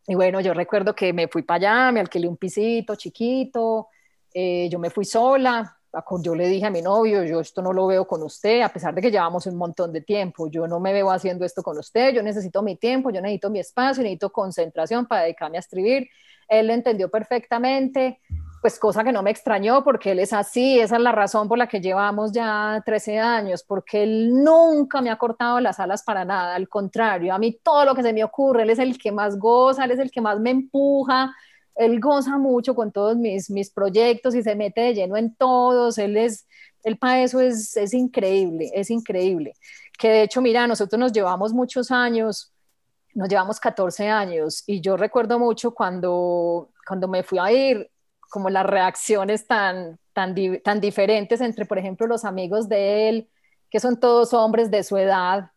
bueno, 0.07 0.41
yo 0.41 0.53
recuerdo 0.53 0.95
que 0.95 1.13
me 1.13 1.27
fui 1.27 1.43
para 1.43 1.57
allá, 1.57 1.91
me 1.91 1.99
alquilé 1.99 2.27
un 2.27 2.37
pisito 2.37 2.95
chiquito, 2.95 3.87
eh, 4.33 4.67
yo 4.69 4.79
me 4.79 4.89
fui 4.89 5.05
sola, 5.05 5.77
yo 6.21 6.35
le 6.35 6.47
dije 6.47 6.65
a 6.65 6.69
mi 6.69 6.81
novio, 6.81 7.23
yo 7.23 7.39
esto 7.39 7.61
no 7.61 7.71
lo 7.71 7.87
veo 7.87 8.07
con 8.07 8.23
usted, 8.23 8.61
a 8.61 8.69
pesar 8.69 8.95
de 8.95 9.01
que 9.01 9.11
llevamos 9.11 9.45
un 9.45 9.55
montón 9.55 9.93
de 9.93 10.01
tiempo, 10.01 10.49
yo 10.49 10.67
no 10.67 10.79
me 10.79 10.91
veo 10.93 11.11
haciendo 11.11 11.45
esto 11.45 11.61
con 11.61 11.77
usted, 11.77 12.13
yo 12.13 12.23
necesito 12.23 12.63
mi 12.63 12.75
tiempo, 12.75 13.11
yo 13.11 13.21
necesito 13.21 13.49
mi 13.49 13.59
espacio, 13.59 14.01
necesito 14.01 14.31
concentración 14.31 15.05
para 15.05 15.23
dedicarme 15.23 15.57
a 15.57 15.59
escribir. 15.59 16.07
Él 16.47 16.67
lo 16.67 16.73
entendió 16.73 17.09
perfectamente, 17.09 18.19
pues 18.61 18.79
cosa 18.79 19.03
que 19.03 19.11
no 19.11 19.21
me 19.21 19.29
extrañó 19.29 19.83
porque 19.83 20.11
él 20.11 20.19
es 20.19 20.33
así, 20.33 20.79
esa 20.79 20.95
es 20.95 21.01
la 21.01 21.11
razón 21.11 21.47
por 21.47 21.57
la 21.57 21.67
que 21.67 21.81
llevamos 21.81 22.31
ya 22.31 22.81
13 22.85 23.19
años, 23.19 23.63
porque 23.63 24.03
él 24.03 24.43
nunca 24.43 25.01
me 25.01 25.09
ha 25.09 25.17
cortado 25.17 25.59
las 25.59 25.79
alas 25.79 26.01
para 26.03 26.25
nada, 26.25 26.55
al 26.55 26.69
contrario, 26.69 27.33
a 27.33 27.39
mí 27.39 27.59
todo 27.61 27.85
lo 27.85 27.93
que 27.93 28.03
se 28.03 28.13
me 28.13 28.23
ocurre, 28.23 28.63
él 28.63 28.69
es 28.69 28.79
el 28.79 28.97
que 28.97 29.11
más 29.11 29.37
goza, 29.37 29.85
él 29.85 29.91
es 29.91 29.99
el 29.99 30.11
que 30.11 30.21
más 30.21 30.39
me 30.39 30.49
empuja, 30.49 31.35
él 31.75 31.99
goza 31.99 32.37
mucho 32.37 32.75
con 32.75 32.91
todos 32.91 33.17
mis, 33.17 33.49
mis 33.49 33.71
proyectos 33.71 34.35
y 34.35 34.43
se 34.43 34.55
mete 34.55 34.81
de 34.81 34.93
lleno 34.93 35.17
en 35.17 35.35
todos, 35.35 35.97
él 35.97 36.17
es, 36.17 36.47
el 36.83 36.97
para 36.97 37.23
eso 37.23 37.39
es, 37.39 37.75
es 37.77 37.93
increíble, 37.93 38.71
es 38.73 38.89
increíble. 38.89 39.53
Que 39.97 40.09
de 40.09 40.23
hecho, 40.23 40.41
mira, 40.41 40.67
nosotros 40.67 40.99
nos 40.99 41.11
llevamos 41.11 41.53
muchos 41.53 41.91
años, 41.91 42.53
nos 43.13 43.29
llevamos 43.29 43.59
14 43.59 44.09
años 44.09 44.63
y 44.67 44.81
yo 44.81 44.97
recuerdo 44.97 45.39
mucho 45.39 45.73
cuando, 45.73 46.69
cuando 46.87 47.07
me 47.07 47.23
fui 47.23 47.39
a 47.39 47.51
ir, 47.51 47.89
como 48.29 48.49
las 48.49 48.65
reacciones 48.65 49.45
tan, 49.45 49.99
tan, 50.11 50.35
tan 50.63 50.81
diferentes 50.81 51.39
entre, 51.39 51.65
por 51.65 51.77
ejemplo, 51.77 52.07
los 52.07 52.25
amigos 52.25 52.67
de 52.67 53.09
él, 53.09 53.29
que 53.69 53.79
son 53.79 53.99
todos 53.99 54.33
hombres 54.33 54.71
de 54.71 54.83
su 54.83 54.97
edad, 54.97 55.51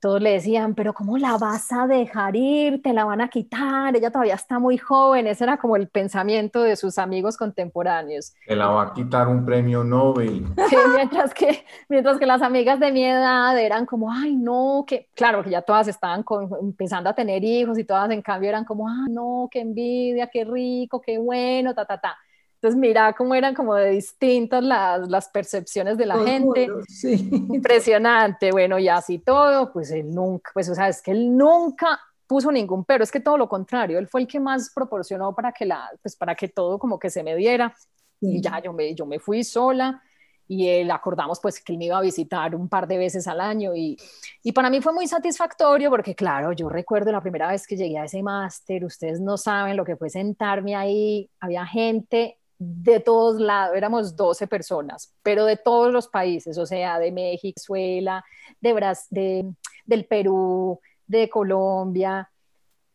todos 0.00 0.20
le 0.20 0.32
decían, 0.32 0.74
pero 0.74 0.94
¿cómo 0.94 1.18
la 1.18 1.36
vas 1.36 1.70
a 1.72 1.86
dejar 1.86 2.34
ir? 2.34 2.82
Te 2.82 2.92
la 2.92 3.04
van 3.04 3.20
a 3.20 3.28
quitar, 3.28 3.94
ella 3.94 4.10
todavía 4.10 4.34
está 4.34 4.58
muy 4.58 4.78
joven. 4.78 5.26
Ese 5.26 5.44
era 5.44 5.58
como 5.58 5.76
el 5.76 5.88
pensamiento 5.88 6.62
de 6.62 6.74
sus 6.76 6.98
amigos 6.98 7.36
contemporáneos. 7.36 8.34
Te 8.46 8.56
la 8.56 8.68
va 8.68 8.82
a 8.82 8.92
quitar 8.94 9.28
un 9.28 9.44
premio 9.44 9.84
Nobel. 9.84 10.46
Sí, 10.70 10.76
mientras 10.94 11.34
que, 11.34 11.64
mientras 11.88 12.16
que 12.18 12.26
las 12.26 12.42
amigas 12.42 12.78
de 12.78 12.92
mi 12.92 13.04
edad 13.04 13.58
eran 13.58 13.86
como, 13.86 14.12
ay, 14.12 14.36
no, 14.36 14.84
que, 14.86 15.08
claro, 15.14 15.42
que 15.42 15.50
ya 15.50 15.62
todas 15.62 15.88
estaban 15.88 16.24
empezando 16.60 17.10
a 17.10 17.14
tener 17.14 17.42
hijos 17.42 17.76
y 17.76 17.84
todas 17.84 18.08
en 18.12 18.22
cambio 18.22 18.50
eran 18.50 18.64
como, 18.64 18.88
ah, 18.88 19.06
no, 19.10 19.48
qué 19.50 19.60
envidia, 19.60 20.28
qué 20.28 20.44
rico, 20.44 21.00
qué 21.00 21.18
bueno, 21.18 21.74
ta, 21.74 21.84
ta, 21.84 22.00
ta. 22.00 22.16
Entonces, 22.62 22.78
mira 22.78 23.14
cómo 23.14 23.34
eran 23.34 23.54
como 23.54 23.74
de 23.74 23.88
distintas 23.88 24.62
las, 24.62 25.08
las 25.08 25.28
percepciones 25.30 25.96
de 25.96 26.04
la 26.04 26.18
gente. 26.18 26.68
sí. 26.86 27.30
Impresionante. 27.32 28.52
Bueno, 28.52 28.78
y 28.78 28.86
así 28.86 29.18
todo, 29.18 29.72
pues 29.72 29.90
él 29.90 30.10
nunca, 30.10 30.50
pues 30.52 30.68
o 30.68 30.74
sea, 30.74 30.88
es 30.88 31.00
que 31.00 31.12
él 31.12 31.34
nunca 31.34 31.98
puso 32.26 32.52
ningún 32.52 32.84
pero, 32.84 33.02
es 33.02 33.10
que 33.10 33.20
todo 33.20 33.38
lo 33.38 33.48
contrario, 33.48 33.98
él 33.98 34.06
fue 34.06 34.20
el 34.20 34.26
que 34.26 34.38
más 34.38 34.70
proporcionó 34.74 35.34
para 35.34 35.52
que, 35.52 35.64
la, 35.64 35.90
pues 36.02 36.14
para 36.16 36.34
que 36.34 36.48
todo 36.48 36.78
como 36.78 36.98
que 36.98 37.08
se 37.08 37.22
me 37.22 37.34
diera. 37.34 37.74
Y 38.20 38.42
ya 38.42 38.60
yo 38.62 38.74
me, 38.74 38.94
yo 38.94 39.06
me 39.06 39.18
fui 39.18 39.42
sola 39.42 40.02
y 40.46 40.68
él 40.68 40.90
acordamos 40.90 41.40
pues 41.40 41.64
que 41.64 41.72
él 41.72 41.78
me 41.78 41.86
iba 41.86 41.96
a 41.96 42.02
visitar 42.02 42.54
un 42.54 42.68
par 42.68 42.86
de 42.86 42.98
veces 42.98 43.26
al 43.26 43.40
año 43.40 43.74
y, 43.74 43.96
y, 44.42 44.52
para 44.52 44.68
mí 44.68 44.82
fue 44.82 44.92
muy 44.92 45.06
satisfactorio 45.06 45.88
porque 45.88 46.14
claro, 46.14 46.52
yo 46.52 46.68
recuerdo 46.68 47.12
la 47.12 47.22
primera 47.22 47.48
vez 47.48 47.66
que 47.66 47.76
llegué 47.76 47.96
a 47.98 48.04
ese 48.04 48.22
máster, 48.22 48.84
ustedes 48.84 49.20
no 49.20 49.38
saben 49.38 49.76
lo 49.78 49.84
que 49.84 49.96
fue 49.96 50.10
sentarme 50.10 50.76
ahí, 50.76 51.30
había 51.40 51.64
gente 51.64 52.39
de 52.62 53.00
todos 53.00 53.40
lados, 53.40 53.74
éramos 53.74 54.14
12 54.14 54.46
personas, 54.46 55.14
pero 55.22 55.46
de 55.46 55.56
todos 55.56 55.90
los 55.90 56.08
países, 56.08 56.58
o 56.58 56.66
sea, 56.66 56.98
de 56.98 57.10
México, 57.10 57.54
Venezuela, 57.56 58.22
de, 58.60 58.74
de 59.08 59.54
del 59.86 60.04
Perú, 60.04 60.78
de 61.06 61.30
Colombia, 61.30 62.30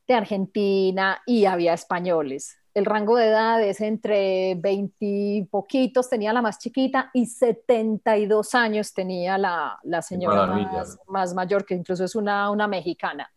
de 0.08 0.14
Argentina 0.14 1.20
y 1.26 1.46
había 1.46 1.74
españoles. 1.74 2.60
El 2.76 2.86
rango 2.86 3.18
de 3.18 3.26
edad 3.26 3.64
es 3.64 3.82
entre 3.82 4.54
20 4.54 5.48
poquitos, 5.50 6.10
tenía 6.10 6.32
la 6.32 6.44
más 6.44 6.60
chiquita, 6.60 7.10
y 7.14 7.26
72 7.26 8.54
años 8.54 8.94
tenía 8.94 9.40
la, 9.40 9.80
la 9.82 10.04
señora 10.04 10.46
más, 10.46 11.00
más, 11.08 11.34
mayor, 11.34 11.66
que 11.66 11.74
incluso 11.74 12.04
es 12.04 12.16
una, 12.16 12.52
una 12.52 12.68
mexicana. 12.68 13.32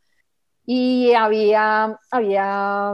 Y 0.66 1.14
había, 1.14 1.98
había 2.10 2.92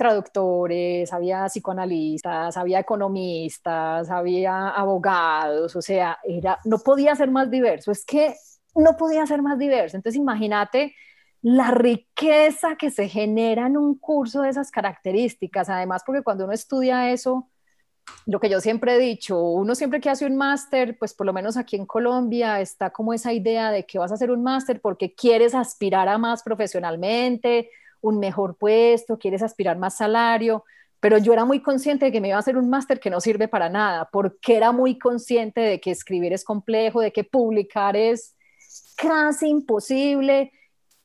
traductores, 0.00 1.12
había 1.12 1.44
psicoanalistas, 1.50 2.56
había 2.56 2.78
economistas, 2.78 4.08
había 4.10 4.70
abogados, 4.70 5.76
o 5.76 5.82
sea, 5.82 6.18
era, 6.24 6.58
no 6.64 6.78
podía 6.78 7.14
ser 7.14 7.30
más 7.30 7.50
diverso, 7.50 7.92
es 7.92 8.06
que 8.06 8.34
no 8.74 8.96
podía 8.96 9.26
ser 9.26 9.42
más 9.42 9.58
diverso. 9.58 9.98
Entonces 9.98 10.18
imagínate 10.18 10.94
la 11.42 11.70
riqueza 11.70 12.76
que 12.76 12.90
se 12.90 13.08
genera 13.10 13.66
en 13.66 13.76
un 13.76 13.98
curso 13.98 14.40
de 14.40 14.48
esas 14.48 14.70
características, 14.70 15.68
además 15.68 16.02
porque 16.06 16.22
cuando 16.22 16.44
uno 16.44 16.54
estudia 16.54 17.10
eso, 17.10 17.50
lo 18.24 18.40
que 18.40 18.48
yo 18.48 18.60
siempre 18.60 18.94
he 18.94 18.98
dicho, 18.98 19.38
uno 19.38 19.74
siempre 19.74 20.00
que 20.00 20.08
hace 20.08 20.24
un 20.24 20.36
máster, 20.36 20.96
pues 20.98 21.12
por 21.12 21.26
lo 21.26 21.34
menos 21.34 21.58
aquí 21.58 21.76
en 21.76 21.84
Colombia 21.84 22.58
está 22.62 22.88
como 22.88 23.12
esa 23.12 23.34
idea 23.34 23.70
de 23.70 23.84
que 23.84 23.98
vas 23.98 24.12
a 24.12 24.14
hacer 24.14 24.30
un 24.30 24.42
máster 24.42 24.80
porque 24.80 25.14
quieres 25.14 25.54
aspirar 25.54 26.08
a 26.08 26.16
más 26.16 26.42
profesionalmente 26.42 27.68
un 28.00 28.18
mejor 28.18 28.56
puesto, 28.56 29.18
quieres 29.18 29.42
aspirar 29.42 29.78
más 29.78 29.96
salario, 29.96 30.64
pero 31.00 31.16
yo 31.18 31.32
era 31.32 31.44
muy 31.44 31.60
consciente 31.60 32.06
de 32.06 32.12
que 32.12 32.20
me 32.20 32.28
iba 32.28 32.36
a 32.36 32.40
hacer 32.40 32.56
un 32.56 32.68
máster 32.68 33.00
que 33.00 33.10
no 33.10 33.20
sirve 33.20 33.48
para 33.48 33.68
nada, 33.68 34.08
porque 34.12 34.56
era 34.56 34.70
muy 34.70 34.98
consciente 34.98 35.60
de 35.60 35.80
que 35.80 35.90
escribir 35.90 36.32
es 36.32 36.44
complejo, 36.44 37.00
de 37.00 37.12
que 37.12 37.24
publicar 37.24 37.96
es 37.96 38.36
casi 38.96 39.48
imposible, 39.48 40.52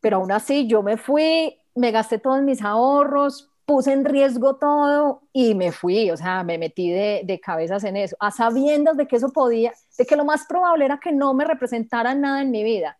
pero 0.01 0.17
aún 0.17 0.31
así 0.31 0.67
yo 0.67 0.83
me 0.83 0.97
fui, 0.97 1.57
me 1.75 1.91
gasté 1.91 2.19
todos 2.19 2.41
mis 2.41 2.61
ahorros, 2.61 3.49
puse 3.65 3.93
en 3.93 4.05
riesgo 4.05 4.57
todo 4.57 5.23
y 5.33 5.55
me 5.55 5.71
fui, 5.71 6.11
o 6.11 6.17
sea, 6.17 6.43
me 6.43 6.57
metí 6.57 6.91
de, 6.91 7.21
de, 7.23 7.39
cabezas 7.39 7.83
en 7.83 7.97
eso, 7.97 8.15
a 8.19 8.31
sabiendas 8.31 8.97
de 8.97 9.07
que 9.07 9.15
eso 9.15 9.29
podía, 9.31 9.73
de 9.97 10.05
que 10.05 10.15
lo 10.15 10.25
más 10.25 10.45
probable 10.45 10.85
era 10.85 10.99
que 10.99 11.11
no 11.11 11.33
me 11.33 11.45
representara 11.45 12.13
nada 12.13 12.41
en 12.41 12.51
mi 12.51 12.63
vida. 12.63 12.97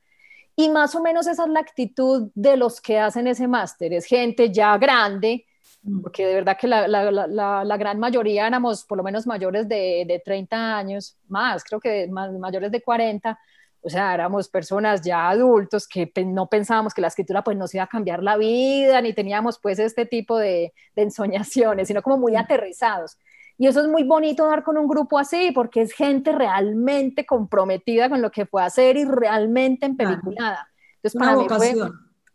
Y 0.56 0.70
más 0.70 0.96
o 0.96 1.02
menos 1.02 1.28
esa 1.28 1.44
es 1.44 1.50
la 1.50 1.60
actitud 1.60 2.32
de 2.34 2.56
los 2.58 2.80
que 2.80 3.00
hacen 3.00 3.28
ese 3.28 3.48
máster. 3.48 3.94
Es 3.94 4.06
gente 4.06 4.52
ya 4.52 4.78
grande 4.78 5.46
mm. 5.84 6.02
porque 6.02 6.26
de 6.26 6.36
verdad 6.36 6.58
que 6.60 6.68
la, 6.68 6.88
la, 6.88 7.12
la, 7.12 7.64
la, 7.64 7.78
gran 7.78 8.00
mayoría 8.00 8.48
éramos 8.48 8.86
por 8.86 8.98
lo 8.98 9.04
menos 9.04 9.28
mayores 9.28 9.68
de, 9.68 10.06
de 10.08 10.22
30 10.24 10.78
años, 10.78 11.18
más, 11.28 11.64
creo 11.64 11.80
que 11.80 12.08
más, 12.08 12.32
mayores 12.34 12.72
de 12.72 12.82
40, 12.82 13.38
o 13.86 13.90
sea, 13.90 14.16
éramos 14.16 14.50
personas 14.50 15.02
ya 15.02 15.30
adultos 15.30 15.88
que 15.88 16.12
no 16.26 16.48
pensábamos 16.48 16.94
que 16.94 17.02
la 17.02 17.10
escritura 17.10 17.44
pues 17.44 17.56
nos 17.56 17.74
iba 17.76 17.84
a 17.84 17.88
cambiar 17.88 18.24
la 18.24 18.36
vida, 18.36 19.00
ni 19.02 19.14
teníamos 19.14 19.60
pues 19.60 19.78
este 19.78 20.08
tipo 20.08 20.40
de, 20.40 20.74
de 20.96 21.02
ensoñaciones, 21.04 21.88
sino 21.88 22.02
como 22.02 22.18
muy 22.18 22.36
aterrizados. 22.36 23.18
Y 23.58 23.68
eso 23.68 23.82
es 23.82 23.88
muy 23.88 24.04
bonito 24.04 24.46
dar 24.48 24.64
con 24.64 24.78
un 24.78 24.88
grupo 24.88 25.18
así, 25.18 25.52
porque 25.52 25.82
es 25.82 25.94
gente 25.94 26.32
realmente 26.32 27.26
comprometida 27.26 28.10
con 28.10 28.22
lo 28.22 28.32
que 28.32 28.46
fue 28.46 28.64
hacer 28.64 28.98
y 28.98 29.06
realmente 29.06 29.86
empeliculada. 29.86 30.68
Entonces, 30.98 31.20
para 31.20 31.36
mí 31.38 31.46
fue, 31.48 31.74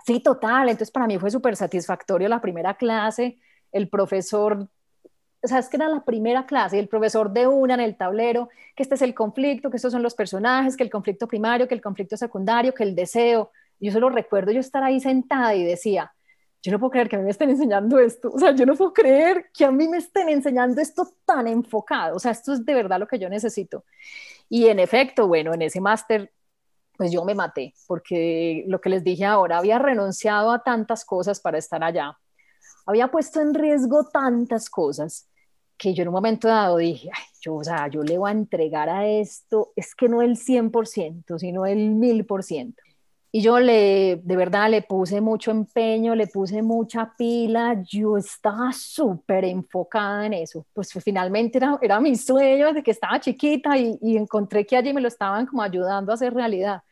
sí, 0.07 0.21
total. 0.21 0.69
Entonces, 0.69 0.91
para 0.91 1.07
mí 1.07 1.19
fue 1.19 1.31
súper 1.31 1.57
satisfactorio 1.57 2.29
la 2.29 2.41
primera 2.41 2.75
clase. 2.75 3.39
El 3.71 3.89
profesor 3.89 4.69
o 5.43 5.49
sea, 5.49 5.59
es 5.59 5.69
que 5.69 5.77
era 5.77 5.89
la 5.89 6.05
primera 6.05 6.45
clase 6.45 6.77
y 6.77 6.81
el 6.81 6.89
profesor 6.89 7.33
de 7.33 7.47
una 7.47 7.75
en 7.75 7.81
el 7.81 7.97
tablero, 7.97 8.51
que 8.77 8.83
este 8.83 8.97
es 8.97 9.03
el 9.03 9.15
conflicto, 9.15 9.71
que 9.71 9.77
estos 9.77 9.93
son 9.93 10.03
los 10.03 10.15
personajes, 10.15 10.77
que 10.77 10.83
el 10.83 10.91
conflicto 10.91 11.27
primario, 11.27 11.67
que 11.67 11.75
el 11.75 11.81
conflicto 11.81 12.17
secundario, 12.17 12.75
que 12.75 12.83
el 12.83 12.95
deseo. 12.95 13.51
Yo 13.79 13.91
solo 13.93 14.11
recuerdo 14.11 14.53
yo 14.53 14.61
estar 14.61 14.83
ahí 14.83 15.01
sentada 15.01 15.55
y 15.55 15.65
decía, 15.65 16.13
yo 16.63 16.73
no 16.73 16.79
puedo 16.79 16.91
creer 16.91 17.09
que 17.09 17.17
a 17.17 17.19
mí 17.19 17.25
me 17.25 17.31
estén 17.31 17.51
enseñando 17.51 17.99
esto, 17.99 18.31
o 18.33 18.39
sea, 18.39 18.53
yo 18.53 18.67
no 18.67 18.75
puedo 18.75 18.93
creer 18.93 19.51
que 19.53 19.65
a 19.65 19.71
mí 19.71 19.89
me 19.89 19.99
estén 19.99 20.29
enseñando 20.29 20.81
esto 20.81 21.09
tan 21.25 21.47
enfocado, 21.47 22.17
o 22.17 22.19
sea, 22.19 22.33
esto 22.33 22.53
es 22.53 22.65
de 22.65 22.75
verdad 22.75 23.01
lo 23.01 23.07
que 23.07 23.19
yo 23.19 23.29
necesito. 23.29 23.85
Y 24.49 24.67
en 24.67 24.79
efecto, 24.79 25.27
bueno, 25.27 25.55
en 25.55 25.63
ese 25.63 25.81
máster, 25.81 26.33
pues 26.97 27.13
yo 27.13 27.25
me 27.25 27.35
maté, 27.35 27.75
porque 27.87 28.65
lo 28.67 28.81
que 28.81 28.91
les 28.91 29.03
dije 29.03 29.25
ahora, 29.25 29.59
había 29.59 29.79
renunciado 29.79 30.53
a 30.53 30.63
tantas 30.63 31.05
cosas 31.05 31.41
para 31.41 31.57
estar 31.57 31.83
allá, 31.83 32.19
había 32.85 33.09
puesto 33.09 33.41
en 33.41 33.55
riesgo 33.55 34.05
tantas 34.05 34.69
cosas 34.69 35.29
que 35.79 35.95
yo 35.95 36.03
en 36.03 36.09
un 36.09 36.15
momento 36.15 36.47
dado 36.47 36.77
dije, 36.77 37.09
Ay, 37.11 37.25
yo, 37.41 37.55
o 37.55 37.65
sea, 37.65 37.89
yo 37.89 38.03
le 38.03 38.19
voy 38.19 38.29
a 38.29 38.35
entregar 38.35 38.91
a 38.91 39.09
esto, 39.09 39.73
es 39.77 39.95
que 39.95 40.11
no 40.11 40.21
el 40.21 40.37
100%, 40.37 41.39
sino 41.39 41.65
el 41.65 41.95
1000%. 41.95 42.75
Y 43.33 43.43
yo 43.43 43.61
le, 43.61 44.21
de 44.25 44.37
verdad, 44.37 44.69
le 44.71 44.83
puse 44.83 45.21
mucho 45.21 45.53
empeño, 45.53 46.17
le 46.17 46.27
puse 46.27 46.63
mucha 46.63 47.15
pila, 47.17 47.81
yo 47.87 48.17
estaba 48.17 48.73
súper 48.73 49.45
enfocada 49.45 50.27
en 50.27 50.33
eso. 50.35 50.67
Pues 50.73 50.93
finalmente 51.05 51.59
era, 51.59 51.79
era 51.81 52.01
mi 52.01 52.17
sueño 52.17 52.67
desde 52.69 52.83
que 52.83 52.91
estaba 52.91 53.21
chiquita 53.21 53.79
y, 53.79 53.97
y, 54.03 54.17
encontré 54.17 54.67
que 54.67 54.77
allí 54.77 54.93
me 54.93 55.01
lo 55.01 55.07
estaban 55.07 55.47
como 55.47 55.63
ayudando 55.63 56.11
a 56.11 56.17
hacer 56.17 56.35
realidad. 56.35 56.83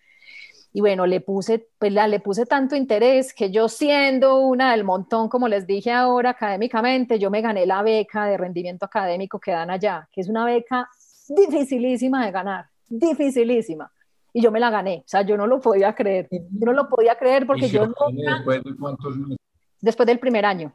Y 0.73 0.81
bueno, 0.81 1.07
le 1.07 1.21
puse, 1.21 1.67
pues 1.79 1.93
la, 1.93 2.07
le 2.07 2.21
puse 2.21 2.47
tanto 2.47 2.77
interés 2.77 3.35
que 3.35 3.51
yo 3.51 3.69
siendo 3.69 4.39
una 4.39 4.73
del 4.73 4.85
montón, 4.85 5.29
como 5.29 5.49
les 5.49 5.67
dije 5.67 5.91
ahora 5.91 6.31
académicamente, 6.31 7.19
yo 7.19 7.31
me 7.31 7.41
gané 7.41 7.67
la 7.67 7.83
beca 7.83 8.27
de 8.27 8.37
rendimiento 8.37 8.85
académico 8.85 9.41
que 9.41 9.51
dan 9.51 9.71
allá, 9.71 10.09
que 10.13 10.21
es 10.21 10.29
una 10.29 10.45
beca 10.45 10.89
dificilísima 11.29 12.25
de 12.27 12.33
ganar, 12.33 12.67
dificilísima. 12.89 13.91
Y 14.33 14.43
yo 14.43 14.51
me 14.51 14.61
la 14.61 14.71
gané, 14.71 15.03
o 15.05 15.09
sea, 15.09 15.23
yo 15.23 15.37
no 15.37 15.47
lo 15.47 15.61
podía 15.61 15.95
creer, 15.95 16.29
yo 16.31 16.67
no 16.67 16.73
lo 16.73 16.89
podía 16.89 17.17
creer 17.17 17.47
porque 17.47 17.69
yo 17.69 17.87
nunca... 17.87 18.37
¿Después 18.37 18.63
de 18.63 18.77
cuántos 18.77 19.17
meses? 19.17 19.39
Después 19.81 20.07
del 20.07 20.19
primer 20.19 20.45
año, 20.45 20.73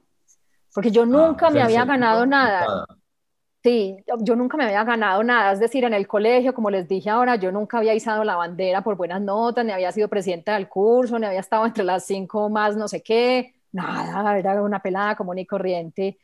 porque 0.73 0.91
yo 0.91 1.05
nunca 1.05 1.47
ah, 1.47 1.49
me 1.51 1.61
había 1.61 1.85
ganado 1.85 2.25
nada. 2.25 2.85
Sí, 3.61 3.95
yo 4.19 4.35
nunca 4.35 4.57
me 4.57 4.65
había 4.65 4.83
ganado 4.83 5.23
nada, 5.23 5.53
es 5.53 5.59
decir, 5.59 5.85
en 5.85 5.93
el 5.93 6.05
colegio, 6.05 6.53
como 6.53 6.69
les 6.69 6.87
dije 6.87 7.09
ahora, 7.09 7.37
yo 7.37 7.49
nunca 7.51 7.77
había 7.77 7.93
izado 7.93 8.25
la 8.25 8.35
bandera 8.35 8.81
por 8.81 8.97
buenas 8.97 9.21
notas, 9.21 9.63
ni 9.63 9.71
había 9.71 9.91
sido 9.93 10.09
presidenta 10.09 10.55
del 10.55 10.67
curso, 10.67 11.17
ni 11.17 11.25
había 11.25 11.39
estado 11.39 11.65
entre 11.65 11.85
las 11.85 12.05
cinco 12.05 12.49
más 12.49 12.75
no 12.75 12.89
sé 12.89 13.01
qué, 13.01 13.53
nada, 13.71 14.37
era 14.37 14.61
una 14.61 14.81
pelada 14.81 15.15
común 15.15 15.37
y 15.37 15.45
corriente. 15.45 16.17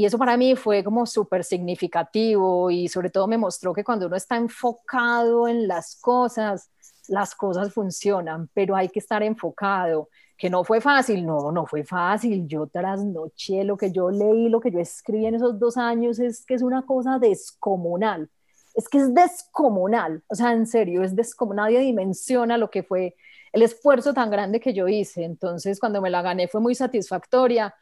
Y 0.00 0.06
eso 0.06 0.16
para 0.16 0.38
mí 0.38 0.56
fue 0.56 0.82
como 0.82 1.04
súper 1.04 1.44
significativo 1.44 2.70
y 2.70 2.88
sobre 2.88 3.10
todo 3.10 3.26
me 3.28 3.36
mostró 3.36 3.74
que 3.74 3.84
cuando 3.84 4.06
uno 4.06 4.16
está 4.16 4.38
enfocado 4.38 5.46
en 5.46 5.68
las 5.68 6.00
cosas, 6.00 6.70
las 7.08 7.34
cosas 7.34 7.70
funcionan, 7.74 8.48
pero 8.54 8.74
hay 8.74 8.88
que 8.88 8.98
estar 8.98 9.22
enfocado 9.22 10.08
que 10.38 10.48
no 10.48 10.64
fue 10.64 10.80
fácil, 10.80 11.26
no, 11.26 11.52
no 11.52 11.66
fue 11.66 11.84
fácil. 11.84 12.48
Yo 12.48 12.66
trasnoché 12.66 13.62
lo 13.62 13.76
que 13.76 13.92
yo 13.92 14.10
leí, 14.10 14.48
lo 14.48 14.58
que 14.58 14.70
yo 14.70 14.80
escribí 14.80 15.26
en 15.26 15.34
esos 15.34 15.58
dos 15.58 15.76
años, 15.76 16.18
es 16.18 16.46
que 16.46 16.54
es 16.54 16.62
una 16.62 16.86
cosa 16.86 17.18
descomunal. 17.18 18.30
Es 18.74 18.88
que 18.88 18.96
es 18.96 19.12
descomunal, 19.12 20.22
o 20.28 20.34
sea, 20.34 20.54
en 20.54 20.66
serio, 20.66 21.02
es 21.02 21.14
descomunal. 21.14 21.66
Nadie 21.66 21.80
dimensiona 21.80 22.56
lo 22.56 22.70
que 22.70 22.84
fue 22.84 23.16
el 23.52 23.60
esfuerzo 23.60 24.14
tan 24.14 24.30
grande 24.30 24.60
que 24.60 24.72
yo 24.72 24.88
hice. 24.88 25.24
Entonces, 25.24 25.78
cuando 25.78 26.00
me 26.00 26.08
la 26.08 26.22
gané 26.22 26.48
fue 26.48 26.62
muy 26.62 26.74
satisfactoria, 26.74 27.74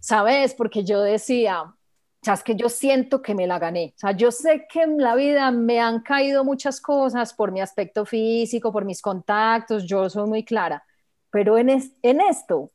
¿sabes? 0.00 0.54
Porque 0.54 0.84
yo 0.84 1.00
decía, 1.02 1.62
o 1.62 1.74
sea, 2.22 2.34
es 2.34 2.42
que 2.42 2.56
yo 2.56 2.68
siento 2.68 3.22
que 3.22 3.34
me 3.34 3.46
la 3.46 3.58
gané. 3.58 3.94
O 3.96 3.98
sea, 3.98 4.12
yo 4.12 4.30
sé 4.30 4.66
que 4.70 4.82
en 4.82 4.98
la 4.98 5.14
vida 5.14 5.50
me 5.50 5.80
han 5.80 6.00
caído 6.02 6.44
muchas 6.44 6.80
cosas 6.80 7.34
por 7.34 7.52
mi 7.52 7.60
aspecto 7.60 8.04
físico, 8.04 8.72
por 8.72 8.84
mis 8.84 9.02
contactos, 9.02 9.84
yo 9.84 10.08
soy 10.10 10.28
muy 10.28 10.44
clara 10.44 10.84
pero 11.30 11.58
en, 11.58 11.68
en 11.70 12.20
esto, 12.20 12.72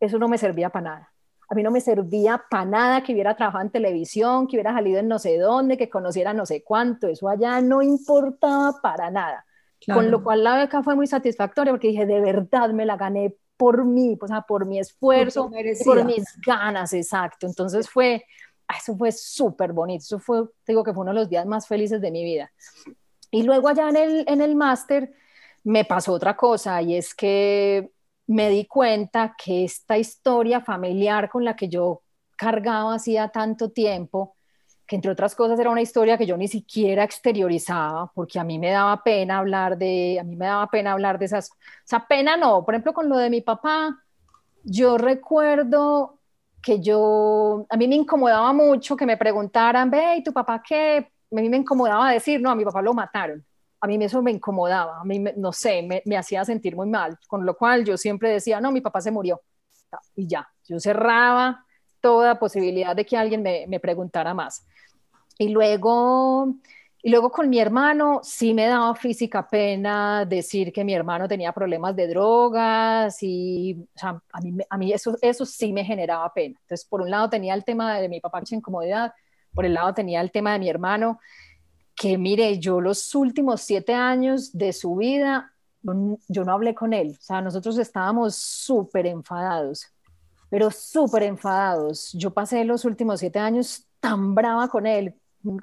eso 0.00 0.18
no 0.18 0.28
me 0.28 0.38
servía 0.38 0.70
para 0.70 0.84
nada. 0.84 1.12
A 1.48 1.54
mí 1.54 1.62
no 1.62 1.70
me 1.70 1.80
servía 1.80 2.42
para 2.50 2.64
nada 2.64 3.02
que 3.02 3.12
hubiera 3.12 3.36
trabajado 3.36 3.64
en 3.64 3.70
televisión, 3.70 4.46
que 4.46 4.56
hubiera 4.56 4.72
salido 4.72 4.98
en 4.98 5.08
no 5.08 5.18
sé 5.18 5.38
dónde, 5.38 5.76
que 5.76 5.90
conociera 5.90 6.32
no 6.32 6.46
sé 6.46 6.64
cuánto. 6.64 7.06
Eso 7.06 7.28
allá 7.28 7.60
no 7.60 7.82
importaba 7.82 8.80
para 8.82 9.10
nada. 9.10 9.44
Con 9.92 10.10
lo 10.10 10.22
cual 10.24 10.42
la 10.42 10.56
beca 10.56 10.82
fue 10.82 10.94
muy 10.94 11.06
satisfactoria 11.06 11.70
porque 11.70 11.88
dije, 11.88 12.06
de 12.06 12.20
verdad 12.20 12.70
me 12.70 12.86
la 12.86 12.96
gané 12.96 13.36
por 13.56 13.84
mí, 13.84 14.16
o 14.20 14.26
sea, 14.26 14.42
por 14.42 14.66
mi 14.66 14.78
esfuerzo, 14.78 15.50
por 15.84 16.04
mis 16.04 16.24
ganas, 16.44 16.92
exacto. 16.92 17.46
Entonces 17.46 17.88
fue, 17.88 18.24
ah, 18.68 18.76
eso 18.78 18.96
fue 18.96 19.12
súper 19.12 19.72
bonito. 19.72 20.02
Eso 20.02 20.18
fue, 20.18 20.44
digo 20.66 20.82
que 20.82 20.92
fue 20.92 21.02
uno 21.02 21.12
de 21.12 21.20
los 21.20 21.28
días 21.28 21.46
más 21.46 21.66
felices 21.66 22.00
de 22.00 22.10
mi 22.10 22.24
vida. 22.24 22.52
Y 23.30 23.42
luego 23.42 23.68
allá 23.68 23.88
en 23.88 23.96
el, 23.96 24.24
en 24.28 24.40
el 24.40 24.56
máster 24.56 25.12
me 25.64 25.84
pasó 25.84 26.12
otra 26.12 26.36
cosa 26.36 26.82
y 26.82 26.96
es 26.96 27.14
que 27.14 27.90
me 28.26 28.48
di 28.50 28.66
cuenta 28.66 29.34
que 29.36 29.64
esta 29.64 29.98
historia 29.98 30.60
familiar 30.60 31.28
con 31.28 31.44
la 31.44 31.56
que 31.56 31.68
yo 31.68 32.02
cargaba 32.36 32.94
hacía 32.94 33.28
tanto 33.28 33.70
tiempo, 33.70 34.33
que 34.86 34.96
entre 34.96 35.10
otras 35.10 35.34
cosas 35.34 35.58
era 35.58 35.70
una 35.70 35.80
historia 35.80 36.18
que 36.18 36.26
yo 36.26 36.36
ni 36.36 36.48
siquiera 36.48 37.04
exteriorizaba, 37.04 38.10
porque 38.14 38.38
a 38.38 38.44
mí 38.44 38.58
me 38.58 38.70
daba 38.70 39.02
pena 39.02 39.38
hablar 39.38 39.78
de, 39.78 40.18
a 40.20 40.24
mí 40.24 40.36
me 40.36 40.46
daba 40.46 40.68
pena 40.68 40.92
hablar 40.92 41.18
de 41.18 41.26
esas, 41.26 41.50
o 41.50 41.54
sea, 41.84 42.06
pena 42.06 42.36
no, 42.36 42.64
por 42.64 42.74
ejemplo, 42.74 42.92
con 42.92 43.08
lo 43.08 43.16
de 43.16 43.30
mi 43.30 43.40
papá, 43.40 43.98
yo 44.64 44.98
recuerdo 44.98 46.18
que 46.62 46.80
yo, 46.80 47.66
a 47.68 47.76
mí 47.76 47.88
me 47.88 47.96
incomodaba 47.96 48.52
mucho 48.52 48.96
que 48.96 49.06
me 49.06 49.16
preguntaran, 49.16 49.90
ve, 49.90 50.16
¿y 50.16 50.22
tu 50.22 50.32
papá 50.32 50.62
qué? 50.66 51.10
A 51.32 51.34
mí 51.34 51.48
me 51.48 51.58
incomodaba 51.58 52.10
decir, 52.10 52.40
no, 52.40 52.50
a 52.50 52.54
mi 52.54 52.64
papá 52.64 52.82
lo 52.82 52.94
mataron 52.94 53.44
a 53.84 53.86
mí 53.86 54.02
eso 54.02 54.22
me 54.22 54.30
incomodaba, 54.30 54.98
a 55.00 55.04
mí, 55.04 55.22
no 55.36 55.52
sé, 55.52 55.82
me, 55.82 56.16
hacía 56.16 56.42
sentir 56.46 56.74
muy 56.74 56.88
mal, 56.88 57.18
con 57.28 57.44
lo 57.44 57.54
cual 57.54 57.84
yo 57.84 57.98
siempre 57.98 58.30
decía, 58.30 58.58
no, 58.58 58.72
mi 58.72 58.80
papá 58.80 59.02
se 59.02 59.10
murió. 59.10 59.42
Y 60.16 60.26
ya, 60.26 60.48
yo 60.66 60.80
cerraba 60.80 61.66
toda 62.04 62.38
posibilidad 62.38 62.94
de 62.94 63.06
que 63.06 63.16
alguien 63.16 63.42
me, 63.42 63.80
preguntara 63.80 64.34
más. 64.34 64.66
Y 65.38 65.48
luego, 65.48 66.54
y 67.02 67.08
luego 67.10 67.30
con 67.30 67.48
mi 67.48 67.58
hermano 67.58 68.20
sí 68.22 68.52
me 68.52 68.66
daba 68.66 68.94
física 68.94 69.48
pena 69.48 70.26
decir 70.26 70.70
que 70.70 70.84
mi 70.84 70.92
hermano 70.92 71.26
tenía 71.26 71.50
problemas 71.52 71.96
de 71.96 72.08
drogas 72.08 73.22
y 73.22 73.78
o 73.96 73.98
sea, 73.98 74.20
a 74.30 74.40
mí, 74.42 74.54
a 74.68 74.76
mí 74.76 74.92
eso, 74.92 75.16
eso 75.22 75.46
sí 75.46 75.72
me 75.72 75.82
generaba 75.82 76.30
pena. 76.34 76.58
Entonces, 76.60 76.86
por 76.86 77.00
un 77.00 77.10
lado 77.10 77.30
tenía 77.30 77.54
el 77.54 77.64
tema 77.64 77.98
de 77.98 78.10
mi 78.10 78.20
papá, 78.20 78.40
mucha 78.40 78.54
incomodidad, 78.54 79.14
por 79.54 79.64
el 79.64 79.72
lado 79.72 79.94
tenía 79.94 80.20
el 80.20 80.30
tema 80.30 80.52
de 80.52 80.58
mi 80.58 80.68
hermano 80.68 81.18
que 81.96 82.18
mire, 82.18 82.58
yo 82.58 82.82
los 82.82 83.14
últimos 83.14 83.62
siete 83.62 83.94
años 83.94 84.52
de 84.52 84.74
su 84.74 84.94
vida, 84.96 85.54
yo 85.80 86.44
no 86.44 86.52
hablé 86.52 86.74
con 86.74 86.92
él, 86.92 87.16
o 87.18 87.22
sea, 87.22 87.40
nosotros 87.40 87.78
estábamos 87.78 88.36
súper 88.36 89.06
enfadados, 89.06 89.86
pero 90.50 90.70
súper 90.70 91.24
enfadados. 91.24 92.12
Yo 92.12 92.30
pasé 92.32 92.64
los 92.64 92.84
últimos 92.84 93.20
siete 93.20 93.38
años 93.38 93.86
tan 94.00 94.34
brava 94.34 94.68
con 94.68 94.86
él, 94.86 95.14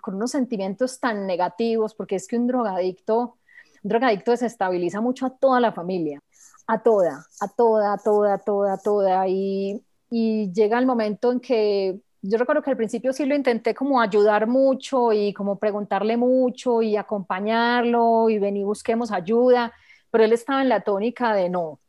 con 0.01 0.15
unos 0.15 0.31
sentimientos 0.31 0.99
tan 0.99 1.25
negativos, 1.25 1.93
porque 1.93 2.15
es 2.15 2.27
que 2.27 2.37
un 2.37 2.47
drogadicto, 2.47 3.37
un 3.83 3.89
drogadicto 3.89 4.31
desestabiliza 4.31 5.01
mucho 5.01 5.25
a 5.25 5.29
toda 5.29 5.59
la 5.59 5.71
familia, 5.71 6.19
a 6.67 6.81
toda, 6.81 7.25
a 7.39 7.47
toda, 7.47 7.93
a 7.93 7.97
toda, 7.97 8.33
a 8.35 8.37
toda, 8.37 8.73
a 8.73 8.77
toda, 8.77 9.27
y, 9.27 9.81
y 10.09 10.51
llega 10.51 10.79
el 10.79 10.85
momento 10.85 11.31
en 11.31 11.39
que 11.39 11.99
yo 12.23 12.37
recuerdo 12.37 12.61
que 12.61 12.69
al 12.69 12.77
principio 12.77 13.13
sí 13.13 13.25
lo 13.25 13.35
intenté 13.35 13.73
como 13.73 13.99
ayudar 13.99 14.45
mucho 14.47 15.11
y 15.11 15.33
como 15.33 15.57
preguntarle 15.57 16.17
mucho 16.17 16.81
y 16.81 16.95
acompañarlo 16.95 18.29
y 18.29 18.37
ven 18.37 18.57
y 18.57 18.63
busquemos 18.63 19.11
ayuda, 19.11 19.73
pero 20.11 20.23
él 20.23 20.33
estaba 20.33 20.61
en 20.61 20.69
la 20.69 20.81
tónica 20.81 21.33
de 21.33 21.49
no, 21.49 21.79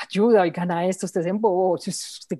ayuda, 0.00 0.42
oigan 0.42 0.70
a 0.70 0.86
esto, 0.86 1.06
usted 1.06 1.22
se 1.22 1.28
embobó, 1.28 1.78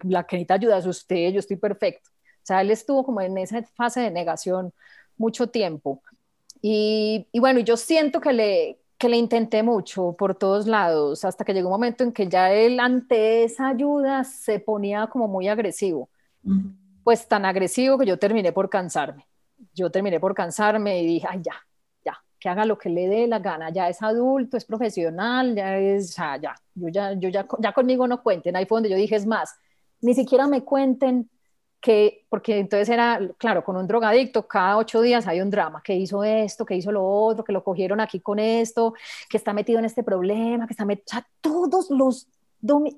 la 0.04 0.24
que 0.24 0.36
necesita 0.36 0.54
ayuda 0.54 0.78
es 0.78 0.86
usted, 0.86 1.30
yo 1.32 1.40
estoy 1.40 1.56
perfecto. 1.56 2.10
O 2.10 2.44
sea, 2.46 2.60
él 2.60 2.70
estuvo 2.70 3.04
como 3.04 3.20
en 3.20 3.38
esa 3.38 3.62
fase 3.74 4.00
de 4.00 4.10
negación 4.10 4.72
mucho 5.16 5.48
tiempo. 5.48 6.02
Y, 6.60 7.28
y 7.32 7.40
bueno, 7.40 7.60
yo 7.60 7.76
siento 7.76 8.20
que 8.20 8.32
le, 8.32 8.78
que 8.98 9.08
le 9.08 9.16
intenté 9.16 9.62
mucho 9.62 10.14
por 10.18 10.34
todos 10.34 10.66
lados, 10.66 11.24
hasta 11.24 11.44
que 11.44 11.54
llegó 11.54 11.68
un 11.68 11.74
momento 11.74 12.04
en 12.04 12.12
que 12.12 12.28
ya 12.28 12.52
él 12.52 12.80
ante 12.80 13.44
esa 13.44 13.68
ayuda 13.68 14.24
se 14.24 14.60
ponía 14.60 15.06
como 15.08 15.28
muy 15.28 15.48
agresivo 15.48 16.08
pues 17.02 17.26
tan 17.26 17.44
agresivo 17.44 17.98
que 17.98 18.06
yo 18.06 18.18
terminé 18.18 18.52
por 18.52 18.70
cansarme. 18.70 19.26
Yo 19.74 19.90
terminé 19.90 20.20
por 20.20 20.34
cansarme 20.34 21.02
y 21.02 21.06
dije, 21.06 21.26
ay, 21.28 21.40
ya, 21.42 21.54
que 22.42 22.48
haga 22.48 22.64
lo 22.64 22.76
que 22.76 22.90
le 22.90 23.07
dé 23.07 23.28
la 23.28 23.38
gana, 23.38 23.70
ya 23.70 23.88
es 23.88 24.02
adulto, 24.02 24.57
es 24.57 24.64
profesional, 24.64 25.55
ya 25.55 25.78
es, 25.78 26.16
ya, 26.16 26.57
yo 26.74 26.88
ya, 26.88 27.12
yo 27.12 27.28
ya, 27.28 27.46
ya 27.61 27.72
conmigo 27.72 28.09
no 28.09 28.20
cuenten. 28.20 28.57
Ahí 28.57 28.66
fue 28.66 28.76
donde 28.76 28.90
yo 28.90 28.96
dije, 28.96 29.14
es 29.14 29.26
más, 29.26 29.55
ni 30.00 30.12
siquiera 30.12 30.48
me 30.48 30.64
cuenten 30.64 31.31
que, 31.81 32.26
porque 32.28 32.59
entonces 32.59 32.88
era, 32.88 33.20
claro, 33.38 33.62
con 33.62 33.76
un 33.76 33.87
drogadicto, 33.87 34.48
cada 34.48 34.76
ocho 34.76 35.00
días 35.02 35.28
hay 35.28 35.40
un 35.40 35.50
drama, 35.50 35.83
que 35.85 35.94
hizo 35.94 36.24
esto, 36.24 36.66
que 36.66 36.74
hizo 36.74 36.90
lo 36.90 37.05
otro, 37.07 37.44
que 37.44 37.52
lo 37.52 37.62
cogieron 37.62 38.00
aquí 38.00 38.18
con 38.18 38.40
esto, 38.40 38.94
que 39.31 39.37
está 39.37 39.52
metido 39.52 39.78
en 39.78 39.85
este 39.85 40.02
problema, 40.02 40.66
que 40.66 40.72
está 40.72 40.85
metido, 40.85 41.05
o 41.07 41.12
sea, 41.12 41.26
todos 41.40 41.90
los, 41.90 42.26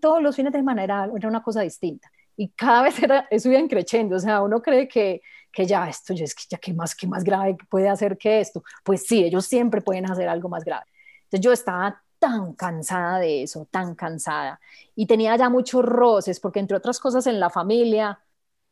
todos 0.01 0.23
los 0.23 0.35
fines 0.35 0.55
de 0.55 0.59
semana 0.61 0.85
era, 0.85 1.11
era 1.15 1.29
una 1.29 1.43
cosa 1.43 1.61
distinta. 1.61 2.11
Y 2.37 2.49
cada 2.49 2.83
vez 2.83 3.03
era, 3.03 3.27
eso 3.31 3.51
iba 3.51 3.67
creciendo, 3.69 4.17
o 4.17 4.21
sea, 4.21 4.43
uno 4.43 4.61
cree 4.61 4.89
que, 4.89 5.23
que 5.53 5.67
ya 5.67 5.89
esto, 5.89 6.15
ya 6.15 6.25
es 6.25 6.35
que 6.35 6.45
ya 6.49 6.59
qué 6.59 6.73
más, 6.73 6.95
qué 6.95 7.07
más 7.07 7.25
grave 7.25 7.57
puede 7.69 7.89
hacer 7.89 8.19
que 8.19 8.41
esto. 8.41 8.63
Pues 8.83 9.07
sí, 9.07 9.25
ellos 9.25 9.47
siempre 9.47 9.81
pueden 9.81 10.11
hacer 10.11 10.29
algo 10.29 10.49
más 10.49 10.65
grave. 10.65 10.87
Entonces 11.25 11.41
yo 11.41 11.53
estaba 11.53 12.03
tan 12.19 12.55
cansada 12.55 13.19
de 13.19 13.43
eso, 13.43 13.69
tan 13.71 13.95
cansada. 13.95 14.59
Y 14.97 15.07
tenía 15.07 15.37
ya 15.37 15.51
muchos 15.51 15.85
roces, 15.85 16.41
porque 16.41 16.61
entre 16.61 16.77
otras 16.77 16.99
cosas 16.99 17.27
en 17.27 17.39
la 17.39 17.51
familia, 17.51 18.19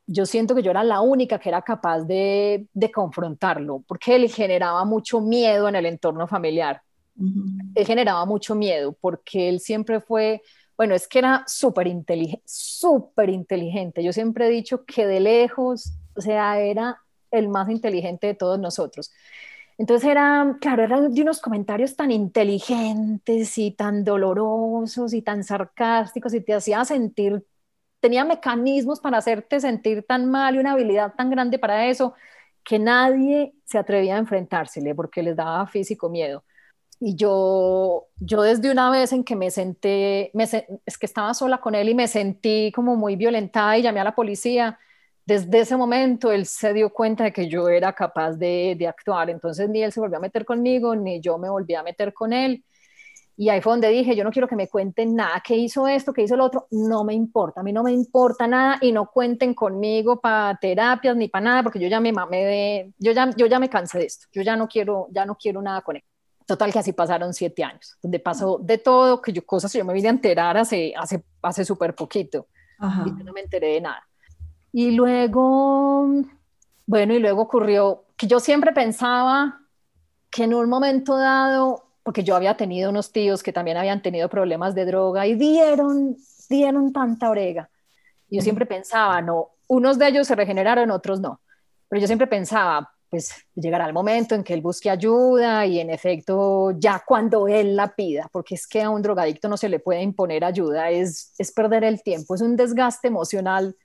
yo 0.06 0.26
siento 0.26 0.54
que 0.54 0.62
yo 0.62 0.70
era 0.70 0.84
la 0.84 1.00
única 1.00 1.38
que 1.38 1.48
era 1.48 1.62
capaz 1.62 2.00
de, 2.00 2.66
confrontarlo, 2.94 3.84
porque 3.86 4.16
él 4.16 4.30
generaba 4.30 4.84
mucho 4.84 5.20
miedo 5.20 5.68
en 5.68 5.76
el 5.76 5.86
entorno 5.86 6.26
familiar. 6.26 6.82
Él 7.74 7.86
generaba 7.86 8.24
mucho 8.24 8.54
miedo 8.54 8.96
porque 9.00 9.48
él 9.48 9.60
siempre 9.60 10.00
fue, 10.00 10.42
bueno, 10.76 10.94
es 10.94 11.08
que 11.08 11.18
era 11.20 11.44
súper 11.46 11.86
inteligente, 11.86 12.42
súper 12.46 13.30
inteligente. 13.30 14.02
Yo 14.02 14.12
siempre 14.12 14.46
he 14.46 14.50
dicho 14.50 14.84
que 14.84 15.06
de 15.06 15.20
lejos, 15.20 15.92
o 16.16 16.20
sea, 16.20 16.58
era 16.60 16.98
el 17.30 17.48
más 17.48 17.70
inteligente 17.70 18.26
de 18.28 18.34
todos 18.34 18.58
nosotros. 18.58 19.12
Entonces 19.78 20.10
era, 20.10 20.56
claro, 20.60 20.82
eran 20.84 21.12
de 21.14 21.22
unos 21.22 21.40
comentarios 21.40 21.96
tan 21.96 22.10
inteligentes 22.10 23.58
y 23.58 23.72
tan 23.72 24.04
dolorosos 24.04 25.14
y 25.14 25.22
tan 25.22 25.44
sarcásticos 25.44 26.34
y 26.34 26.40
te 26.42 26.54
hacía 26.54 26.84
sentir 26.84 27.44
tenía 28.00 28.24
mecanismos 28.24 29.00
para 29.00 29.18
hacerte 29.18 29.60
sentir 29.60 30.04
tan 30.06 30.30
mal 30.30 30.56
y 30.56 30.58
una 30.58 30.72
habilidad 30.72 31.14
tan 31.16 31.30
grande 31.30 31.58
para 31.58 31.86
eso 31.88 32.14
que 32.64 32.78
nadie 32.78 33.54
se 33.64 33.78
atrevía 33.78 34.16
a 34.16 34.18
enfrentársele 34.18 34.94
porque 34.94 35.22
les 35.22 35.36
daba 35.36 35.66
físico 35.66 36.10
miedo. 36.10 36.44
Y 37.04 37.16
yo, 37.16 38.06
yo 38.20 38.42
desde 38.42 38.70
una 38.70 38.88
vez 38.88 39.12
en 39.12 39.24
que 39.24 39.34
me 39.34 39.50
senté, 39.50 40.30
me, 40.34 40.44
es 40.44 40.98
que 40.98 41.06
estaba 41.06 41.34
sola 41.34 41.60
con 41.60 41.74
él 41.74 41.88
y 41.88 41.96
me 41.96 42.06
sentí 42.06 42.70
como 42.72 42.94
muy 42.94 43.16
violentada 43.16 43.76
y 43.76 43.82
llamé 43.82 43.98
a 43.98 44.04
la 44.04 44.14
policía, 44.14 44.78
desde 45.26 45.60
ese 45.60 45.76
momento 45.76 46.30
él 46.30 46.46
se 46.46 46.72
dio 46.72 46.90
cuenta 46.90 47.24
de 47.24 47.32
que 47.32 47.48
yo 47.48 47.68
era 47.68 47.92
capaz 47.92 48.34
de, 48.34 48.76
de 48.78 48.86
actuar. 48.86 49.30
Entonces 49.30 49.68
ni 49.68 49.82
él 49.82 49.90
se 49.90 49.98
volvió 49.98 50.18
a 50.18 50.20
meter 50.20 50.44
conmigo, 50.44 50.94
ni 50.94 51.20
yo 51.20 51.38
me 51.38 51.50
volví 51.50 51.74
a 51.74 51.82
meter 51.82 52.14
con 52.14 52.32
él. 52.32 52.64
Y 53.36 53.48
ahí 53.48 53.60
fue 53.60 53.72
donde 53.72 53.88
dije, 53.88 54.14
yo 54.14 54.22
no 54.22 54.30
quiero 54.30 54.46
que 54.46 54.54
me 54.56 54.68
cuenten 54.68 55.16
nada, 55.16 55.42
que 55.44 55.56
hizo 55.56 55.88
esto, 55.88 56.12
que 56.12 56.22
hizo 56.22 56.36
lo 56.36 56.44
otro, 56.44 56.68
no 56.70 57.02
me 57.02 57.14
importa, 57.14 57.62
a 57.62 57.64
mí 57.64 57.72
no 57.72 57.82
me 57.82 57.90
importa 57.92 58.46
nada 58.46 58.78
y 58.80 58.92
no 58.92 59.10
cuenten 59.10 59.54
conmigo 59.54 60.20
para 60.20 60.56
terapias 60.60 61.16
ni 61.16 61.28
para 61.28 61.44
nada, 61.46 61.62
porque 61.64 61.80
yo 61.80 61.88
ya 61.88 62.00
me 62.00 62.12
mamé 62.12 62.44
de, 62.44 62.92
yo 62.98 63.10
ya, 63.12 63.30
yo 63.36 63.46
ya 63.46 63.58
me 63.58 63.68
cansé 63.70 63.98
de 63.98 64.06
esto, 64.06 64.28
yo 64.32 64.42
ya 64.42 64.54
no 64.56 64.68
quiero, 64.68 65.08
ya 65.10 65.26
no 65.26 65.34
quiero 65.36 65.62
nada 65.62 65.80
con 65.80 65.96
él. 65.96 66.04
Total 66.52 66.70
que 66.70 66.80
así 66.80 66.92
pasaron 66.92 67.32
siete 67.32 67.64
años, 67.64 67.96
donde 68.02 68.18
pasó 68.18 68.58
de 68.62 68.76
todo, 68.76 69.22
que 69.22 69.32
yo 69.32 69.42
cosas 69.46 69.72
que 69.72 69.78
yo 69.78 69.86
me 69.86 69.94
vine 69.94 70.08
a 70.08 70.10
enterar 70.10 70.54
hace, 70.58 70.92
hace, 70.94 71.24
hace 71.40 71.64
súper 71.64 71.94
poquito 71.94 72.46
y 72.78 73.08
yo 73.08 73.24
no 73.24 73.32
me 73.32 73.40
enteré 73.40 73.68
de 73.68 73.80
nada. 73.80 74.06
Y 74.70 74.90
luego, 74.90 76.06
bueno, 76.84 77.14
y 77.14 77.20
luego 77.20 77.40
ocurrió 77.40 78.04
que 78.18 78.26
yo 78.26 78.38
siempre 78.38 78.72
pensaba 78.72 79.62
que 80.30 80.44
en 80.44 80.52
un 80.52 80.68
momento 80.68 81.16
dado 81.16 81.86
porque 82.02 82.22
yo 82.22 82.36
había 82.36 82.54
tenido 82.54 82.90
unos 82.90 83.12
tíos 83.12 83.42
que 83.42 83.54
también 83.54 83.78
habían 83.78 84.02
tenido 84.02 84.28
problemas 84.28 84.74
de 84.74 84.84
droga 84.84 85.26
y 85.26 85.36
dieron, 85.36 86.18
dieron 86.50 86.92
tanta 86.92 87.30
brega. 87.30 87.70
Y 88.28 88.36
yo 88.36 88.42
siempre 88.42 88.66
pensaba, 88.66 89.22
no, 89.22 89.52
unos 89.68 89.98
de 89.98 90.08
ellos 90.08 90.26
se 90.26 90.34
regeneraron, 90.34 90.90
otros 90.90 91.18
no. 91.18 91.40
Pero 91.88 91.98
yo 91.98 92.06
siempre 92.06 92.26
pensaba, 92.26 92.91
pues 93.12 93.30
llegará 93.54 93.84
el 93.84 93.92
momento 93.92 94.34
en 94.34 94.42
que 94.42 94.54
él 94.54 94.62
busque 94.62 94.88
ayuda 94.88 95.66
y 95.66 95.80
en 95.80 95.90
efecto 95.90 96.70
ya 96.78 97.04
cuando 97.06 97.46
él 97.46 97.76
la 97.76 97.94
pida, 97.94 98.26
porque 98.32 98.54
es 98.54 98.66
que 98.66 98.80
a 98.80 98.88
un 98.88 99.02
drogadicto 99.02 99.50
no 99.50 99.58
se 99.58 99.68
le 99.68 99.80
puede 99.80 100.00
imponer 100.00 100.42
ayuda, 100.42 100.88
es, 100.88 101.34
es 101.36 101.52
perder 101.52 101.84
el 101.84 102.02
tiempo, 102.02 102.34
es 102.34 102.40
un 102.40 102.56
desgaste 102.56 103.08
emocional 103.08 103.76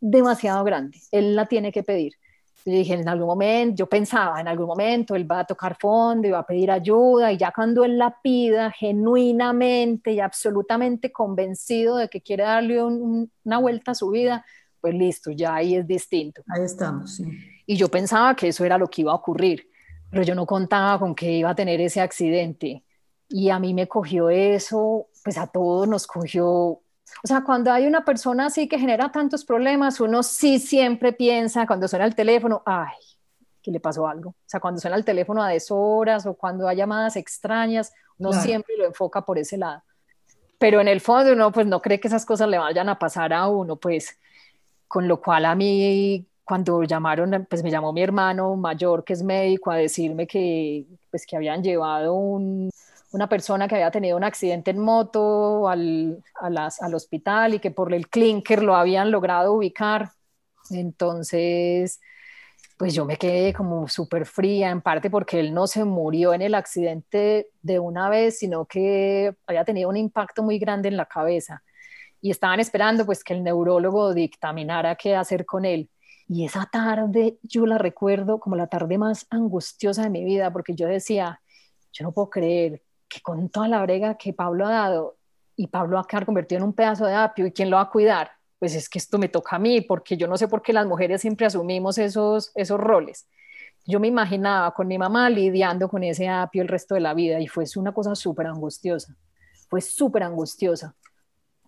demasiado 0.00 0.62
grande, 0.62 0.96
él 1.10 1.34
la 1.34 1.46
tiene 1.46 1.72
que 1.72 1.82
pedir. 1.82 2.12
Yo 2.64 2.72
dije, 2.72 2.94
en 2.94 3.08
algún 3.08 3.26
momento, 3.26 3.74
yo 3.78 3.88
pensaba, 3.88 4.40
en 4.40 4.46
algún 4.46 4.66
momento 4.66 5.16
él 5.16 5.28
va 5.28 5.40
a 5.40 5.44
tocar 5.44 5.76
fondo 5.76 6.28
y 6.28 6.30
va 6.30 6.38
a 6.38 6.46
pedir 6.46 6.70
ayuda 6.70 7.32
y 7.32 7.36
ya 7.36 7.50
cuando 7.50 7.82
él 7.82 7.98
la 7.98 8.16
pida 8.22 8.70
genuinamente 8.70 10.12
y 10.12 10.20
absolutamente 10.20 11.10
convencido 11.10 11.96
de 11.96 12.08
que 12.08 12.20
quiere 12.20 12.44
darle 12.44 12.80
una 12.84 13.58
vuelta 13.58 13.90
a 13.90 13.94
su 13.96 14.10
vida, 14.10 14.46
pues 14.80 14.94
listo, 14.94 15.32
ya 15.32 15.56
ahí 15.56 15.74
es 15.74 15.84
distinto. 15.84 16.44
Ahí 16.46 16.62
estamos, 16.62 17.16
sí. 17.16 17.24
Y 17.68 17.76
yo 17.76 17.88
pensaba 17.88 18.34
que 18.34 18.48
eso 18.48 18.64
era 18.64 18.78
lo 18.78 18.88
que 18.88 19.02
iba 19.02 19.12
a 19.12 19.16
ocurrir, 19.16 19.68
pero 20.10 20.22
yo 20.22 20.34
no 20.34 20.46
contaba 20.46 20.98
con 20.98 21.14
que 21.14 21.30
iba 21.30 21.50
a 21.50 21.54
tener 21.54 21.80
ese 21.80 22.00
accidente. 22.00 22.82
Y 23.28 23.50
a 23.50 23.58
mí 23.58 23.74
me 23.74 23.86
cogió 23.86 24.30
eso, 24.30 25.08
pues 25.22 25.36
a 25.36 25.46
todos 25.46 25.86
nos 25.86 26.06
cogió 26.06 26.80
o 27.24 27.26
sea, 27.26 27.42
cuando 27.42 27.72
hay 27.72 27.86
una 27.86 28.04
persona 28.04 28.46
así 28.46 28.68
que 28.68 28.78
genera 28.78 29.10
tantos 29.10 29.44
problemas, 29.44 30.00
uno 30.00 30.22
sí 30.22 30.58
siempre 30.58 31.12
piensa 31.12 31.66
cuando 31.66 31.88
suena 31.88 32.04
el 32.04 32.14
teléfono, 32.14 32.62
ay, 32.64 32.94
que 33.62 33.70
le 33.70 33.80
pasó 33.80 34.06
algo. 34.06 34.30
O 34.30 34.36
sea, 34.46 34.60
cuando 34.60 34.80
suena 34.80 34.96
el 34.96 35.04
teléfono 35.04 35.42
a 35.42 35.48
deshoras 35.48 36.26
o 36.26 36.34
cuando 36.34 36.68
hay 36.68 36.76
llamadas 36.76 37.16
extrañas, 37.16 37.92
uno 38.18 38.32
siempre 38.32 38.76
lo 38.76 38.84
enfoca 38.84 39.22
por 39.22 39.38
ese 39.38 39.56
lado. 39.56 39.82
Pero 40.58 40.80
en 40.80 40.88
el 40.88 41.00
fondo 41.00 41.32
uno 41.32 41.52
pues 41.52 41.66
no 41.66 41.80
cree 41.80 42.00
que 42.00 42.08
esas 42.08 42.26
cosas 42.26 42.48
le 42.48 42.58
vayan 42.58 42.88
a 42.88 42.98
pasar 42.98 43.32
a 43.32 43.48
uno, 43.48 43.76
pues 43.76 44.18
con 44.86 45.06
lo 45.08 45.20
cual 45.20 45.44
a 45.44 45.54
mí 45.54 46.26
cuando 46.48 46.82
llamaron, 46.82 47.46
pues 47.48 47.62
me 47.62 47.70
llamó 47.70 47.92
mi 47.92 48.02
hermano 48.02 48.56
mayor 48.56 49.04
que 49.04 49.12
es 49.12 49.22
médico 49.22 49.70
a 49.70 49.76
decirme 49.76 50.26
que 50.26 50.86
pues 51.10 51.26
que 51.26 51.36
habían 51.36 51.62
llevado 51.62 52.14
un 52.14 52.70
una 53.12 53.28
persona 53.28 53.68
que 53.68 53.74
había 53.76 53.90
tenido 53.90 54.16
un 54.16 54.24
accidente 54.24 54.70
en 54.70 54.78
moto 54.78 55.68
al, 55.68 56.22
al 56.40 56.94
hospital 56.94 57.54
y 57.54 57.58
que 57.58 57.70
por 57.70 57.92
el 57.94 58.08
clinker 58.08 58.62
lo 58.62 58.74
habían 58.76 59.10
logrado 59.10 59.54
ubicar. 59.54 60.10
Entonces, 60.70 62.00
pues 62.76 62.94
yo 62.94 63.04
me 63.06 63.16
quedé 63.16 63.52
como 63.54 63.88
súper 63.88 64.26
fría, 64.26 64.70
en 64.70 64.82
parte 64.82 65.10
porque 65.10 65.40
él 65.40 65.54
no 65.54 65.66
se 65.66 65.84
murió 65.84 66.34
en 66.34 66.42
el 66.42 66.54
accidente 66.54 67.48
de 67.62 67.78
una 67.78 68.08
vez, 68.10 68.38
sino 68.38 68.66
que 68.66 69.34
había 69.46 69.64
tenido 69.64 69.88
un 69.88 69.96
impacto 69.96 70.42
muy 70.42 70.58
grande 70.58 70.88
en 70.88 70.96
la 70.96 71.06
cabeza. 71.06 71.62
Y 72.20 72.30
estaban 72.30 72.60
esperando 72.60 73.06
pues 73.06 73.24
que 73.24 73.34
el 73.34 73.44
neurólogo 73.44 74.14
dictaminara 74.14 74.96
qué 74.96 75.16
hacer 75.16 75.46
con 75.46 75.64
él. 75.64 75.90
Y 76.28 76.44
esa 76.44 76.68
tarde 76.70 77.38
yo 77.42 77.64
la 77.64 77.78
recuerdo 77.78 78.38
como 78.38 78.54
la 78.54 78.66
tarde 78.66 78.98
más 78.98 79.26
angustiosa 79.30 80.02
de 80.02 80.10
mi 80.10 80.24
vida, 80.24 80.52
porque 80.52 80.74
yo 80.74 80.86
decía, 80.86 81.40
yo 81.92 82.04
no 82.04 82.12
puedo 82.12 82.28
creer 82.28 82.82
que 83.08 83.22
con 83.22 83.48
toda 83.48 83.66
la 83.66 83.82
brega 83.82 84.18
que 84.18 84.34
Pablo 84.34 84.66
ha 84.66 84.70
dado 84.70 85.16
y 85.56 85.68
Pablo 85.68 85.96
va 85.96 86.02
a 86.02 86.06
quedar 86.06 86.26
convertido 86.26 86.58
en 86.58 86.64
un 86.64 86.74
pedazo 86.74 87.06
de 87.06 87.14
apio 87.14 87.46
y 87.46 87.52
quién 87.52 87.70
lo 87.70 87.76
va 87.76 87.82
a 87.82 87.90
cuidar, 87.90 88.30
pues 88.58 88.74
es 88.74 88.90
que 88.90 88.98
esto 88.98 89.18
me 89.18 89.28
toca 89.28 89.56
a 89.56 89.58
mí, 89.58 89.80
porque 89.80 90.18
yo 90.18 90.28
no 90.28 90.36
sé 90.36 90.48
por 90.48 90.60
qué 90.60 90.74
las 90.74 90.86
mujeres 90.86 91.22
siempre 91.22 91.46
asumimos 91.46 91.96
esos, 91.96 92.52
esos 92.54 92.78
roles. 92.78 93.26
Yo 93.86 93.98
me 93.98 94.08
imaginaba 94.08 94.72
con 94.74 94.86
mi 94.86 94.98
mamá 94.98 95.30
lidiando 95.30 95.88
con 95.88 96.04
ese 96.04 96.28
apio 96.28 96.60
el 96.60 96.68
resto 96.68 96.94
de 96.94 97.00
la 97.00 97.14
vida 97.14 97.40
y 97.40 97.46
fue 97.46 97.64
una 97.76 97.92
cosa 97.92 98.14
súper 98.14 98.48
angustiosa, 98.48 99.16
fue 99.70 99.80
súper 99.80 100.24
angustiosa. 100.24 100.94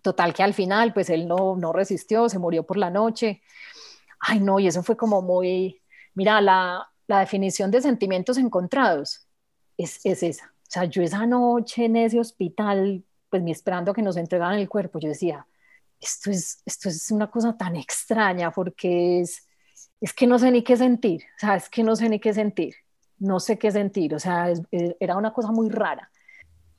Total 0.03 0.33
que 0.33 0.43
al 0.43 0.53
final, 0.53 0.93
pues 0.93 1.09
él 1.09 1.27
no, 1.27 1.55
no 1.55 1.73
resistió, 1.73 2.29
se 2.29 2.39
murió 2.39 2.63
por 2.63 2.77
la 2.77 2.89
noche. 2.89 3.41
Ay, 4.21 4.39
no, 4.39 4.59
y 4.59 4.67
eso 4.67 4.83
fue 4.83 4.95
como 4.95 5.21
muy, 5.21 5.81
mira, 6.13 6.39
la, 6.41 6.87
la 7.07 7.19
definición 7.19 7.71
de 7.71 7.81
sentimientos 7.81 8.37
encontrados 8.37 9.27
es, 9.77 9.99
es 10.05 10.23
esa 10.23 10.51
o 10.71 10.73
sea, 10.73 10.85
yo 10.85 11.03
esa 11.03 11.25
noche 11.25 11.83
en 11.83 11.97
ese 11.97 12.17
hospital, 12.17 13.03
pues 13.29 13.43
me 13.43 13.51
esperando 13.51 13.93
que 13.93 14.01
nos 14.01 14.15
entregaran 14.15 14.57
el 14.57 14.69
cuerpo, 14.69 14.99
yo 14.99 15.09
decía, 15.09 15.45
esto 15.99 16.31
es, 16.31 16.61
esto 16.65 16.87
es 16.87 17.11
una 17.11 17.29
cosa 17.29 17.57
tan 17.57 17.75
extraña 17.75 18.51
porque 18.51 19.19
es, 19.19 19.45
es 19.99 20.13
que 20.13 20.27
no 20.27 20.39
sé 20.39 20.49
ni 20.49 20.63
qué 20.63 20.77
sentir, 20.77 21.23
o 21.35 21.39
sea, 21.39 21.57
es 21.57 21.67
que 21.67 21.83
no 21.83 21.97
sé 21.97 22.07
ni 22.07 22.21
qué 22.21 22.33
sentir, 22.33 22.73
no 23.19 23.41
sé 23.41 23.59
qué 23.59 23.69
sentir, 23.69 24.15
o 24.15 24.19
sea, 24.19 24.49
eh, 24.71 24.95
era 25.01 25.17
una 25.17 25.33
cosa 25.33 25.51
muy 25.51 25.67
rara. 25.67 26.09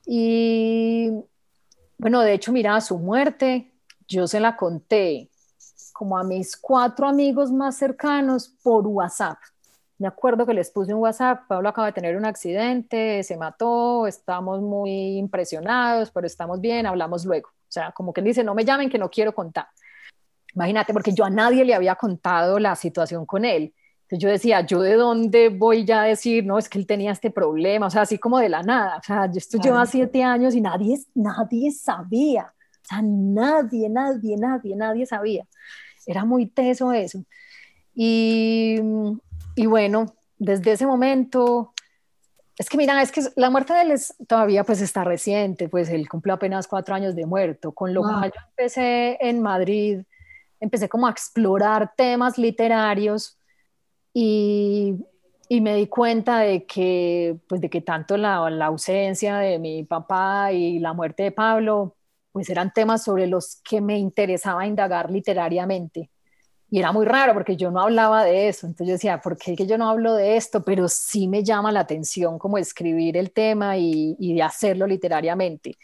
Y 0.07 1.11
bueno, 1.99 2.21
de 2.21 2.33
hecho, 2.33 2.51
mira, 2.51 2.81
su 2.81 2.97
muerte, 2.97 3.75
yo 4.07 4.25
se 4.25 4.39
la 4.39 4.57
conté 4.57 5.29
como 5.93 6.17
a 6.17 6.23
mis 6.23 6.57
cuatro 6.57 7.07
amigos 7.07 7.51
más 7.51 7.77
cercanos 7.77 8.49
por 8.63 8.85
WhatsApp. 8.87 9.37
Me 9.99 10.07
acuerdo 10.07 10.45
que 10.45 10.53
les 10.53 10.69
puse 10.71 10.93
un 10.93 10.99
WhatsApp, 10.99 11.47
Pablo 11.47 11.69
acaba 11.69 11.87
de 11.87 11.93
tener 11.93 12.17
un 12.17 12.25
accidente, 12.25 13.23
se 13.23 13.37
mató, 13.37 14.07
estamos 14.07 14.59
muy 14.59 15.17
impresionados, 15.17 16.11
pero 16.11 16.27
estamos 16.27 16.59
bien, 16.59 16.85
hablamos 16.85 17.23
luego. 17.23 17.49
O 17.49 17.71
sea, 17.71 17.91
como 17.91 18.11
que 18.11 18.21
dice, 18.21 18.43
no 18.43 18.53
me 18.55 18.65
llamen 18.65 18.89
que 18.89 18.97
no 18.97 19.09
quiero 19.09 19.33
contar. 19.33 19.67
Imagínate, 20.55 20.93
porque 20.93 21.13
yo 21.13 21.23
a 21.25 21.29
nadie 21.29 21.63
le 21.63 21.73
había 21.73 21.95
contado 21.95 22.59
la 22.59 22.75
situación 22.75 23.25
con 23.25 23.45
él. 23.45 23.73
Entonces 24.01 24.19
yo 24.19 24.29
decía, 24.29 24.61
¿yo 24.61 24.81
de 24.81 24.95
dónde 24.95 25.49
voy 25.49 25.85
ya 25.85 26.01
a 26.01 26.05
decir, 26.05 26.45
no, 26.45 26.57
es 26.57 26.69
que 26.69 26.77
él 26.77 26.85
tenía 26.85 27.11
este 27.11 27.31
problema? 27.31 27.87
O 27.87 27.89
sea, 27.89 28.01
así 28.01 28.17
como 28.17 28.39
de 28.39 28.49
la 28.49 28.61
nada. 28.61 28.97
O 28.97 29.03
sea, 29.03 29.25
yo 29.27 29.37
esto 29.37 29.57
lleva 29.57 29.85
siete 29.85 30.23
años 30.23 30.53
y 30.53 30.61
nadie, 30.61 30.99
nadie 31.15 31.71
sabía. 31.71 32.53
O 32.83 32.87
sea, 32.87 33.01
nadie, 33.01 33.89
nadie, 33.89 34.37
nadie, 34.37 34.75
nadie 34.75 35.05
sabía. 35.05 35.47
Era 36.05 36.25
muy 36.25 36.47
teso 36.47 36.91
eso. 36.91 37.23
Y, 37.95 38.77
y 39.55 39.65
bueno, 39.65 40.15
desde 40.37 40.73
ese 40.73 40.85
momento, 40.85 41.73
es 42.57 42.69
que 42.69 42.77
mira, 42.77 43.01
es 43.01 43.11
que 43.11 43.21
la 43.35 43.49
muerte 43.49 43.73
de 43.73 43.81
él 43.83 43.91
es, 43.91 44.13
todavía 44.27 44.63
pues 44.63 44.81
está 44.81 45.03
reciente, 45.03 45.69
pues 45.69 45.89
él 45.89 46.09
cumplió 46.09 46.33
apenas 46.33 46.67
cuatro 46.67 46.95
años 46.95 47.15
de 47.15 47.25
muerto, 47.25 47.71
con 47.71 47.93
lo 47.93 48.01
cual 48.01 48.31
yo 48.35 48.41
empecé 48.49 49.17
en 49.21 49.41
Madrid 49.41 50.01
empecé 50.63 50.87
como 50.87 51.07
a 51.07 51.11
explorar 51.11 51.93
temas 51.95 52.37
literarios 52.37 53.37
y, 54.13 54.95
y 55.49 55.59
me 55.59 55.75
di 55.75 55.87
cuenta 55.87 56.39
de 56.39 56.65
que, 56.65 57.37
pues 57.47 57.59
de 57.59 57.69
que 57.69 57.81
tanto 57.81 58.15
la, 58.15 58.49
la, 58.49 58.67
ausencia 58.67 59.37
de 59.39 59.59
mi 59.59 59.83
papá 59.83 60.53
y 60.53 60.79
la 60.79 60.93
muerte 60.93 61.23
de 61.23 61.31
Pablo, 61.31 61.95
pues 62.33 62.49
eran 62.49 62.73
temas 62.73 63.03
sobre 63.03 63.27
los 63.27 63.61
que 63.63 63.79
me 63.79 63.97
interesaba 63.97 64.67
indagar 64.67 65.09
literariamente. 65.09 66.09
Y 66.69 66.79
era 66.79 66.91
muy 66.91 67.05
raro 67.05 67.33
porque 67.33 67.55
yo 67.55 67.69
no 67.69 67.81
hablaba 67.81 68.25
de 68.25 68.49
eso. 68.49 68.65
Entonces 68.65 68.87
yo 68.87 68.93
decía, 68.93 69.21
¿por 69.21 69.37
qué 69.37 69.55
que 69.55 69.67
yo 69.67 69.77
no 69.77 69.89
hablo 69.89 70.15
de 70.15 70.35
esto? 70.35 70.63
Pero 70.63 70.87
sí 70.89 71.27
me 71.27 71.43
llama 71.43 71.71
la 71.71 71.81
atención 71.81 72.39
como 72.39 72.57
escribir 72.57 73.15
el 73.15 73.31
tema 73.31 73.77
y, 73.77 74.15
y 74.19 74.33
de 74.33 74.41
hacerlo 74.41 74.87
literariamente 74.87 75.77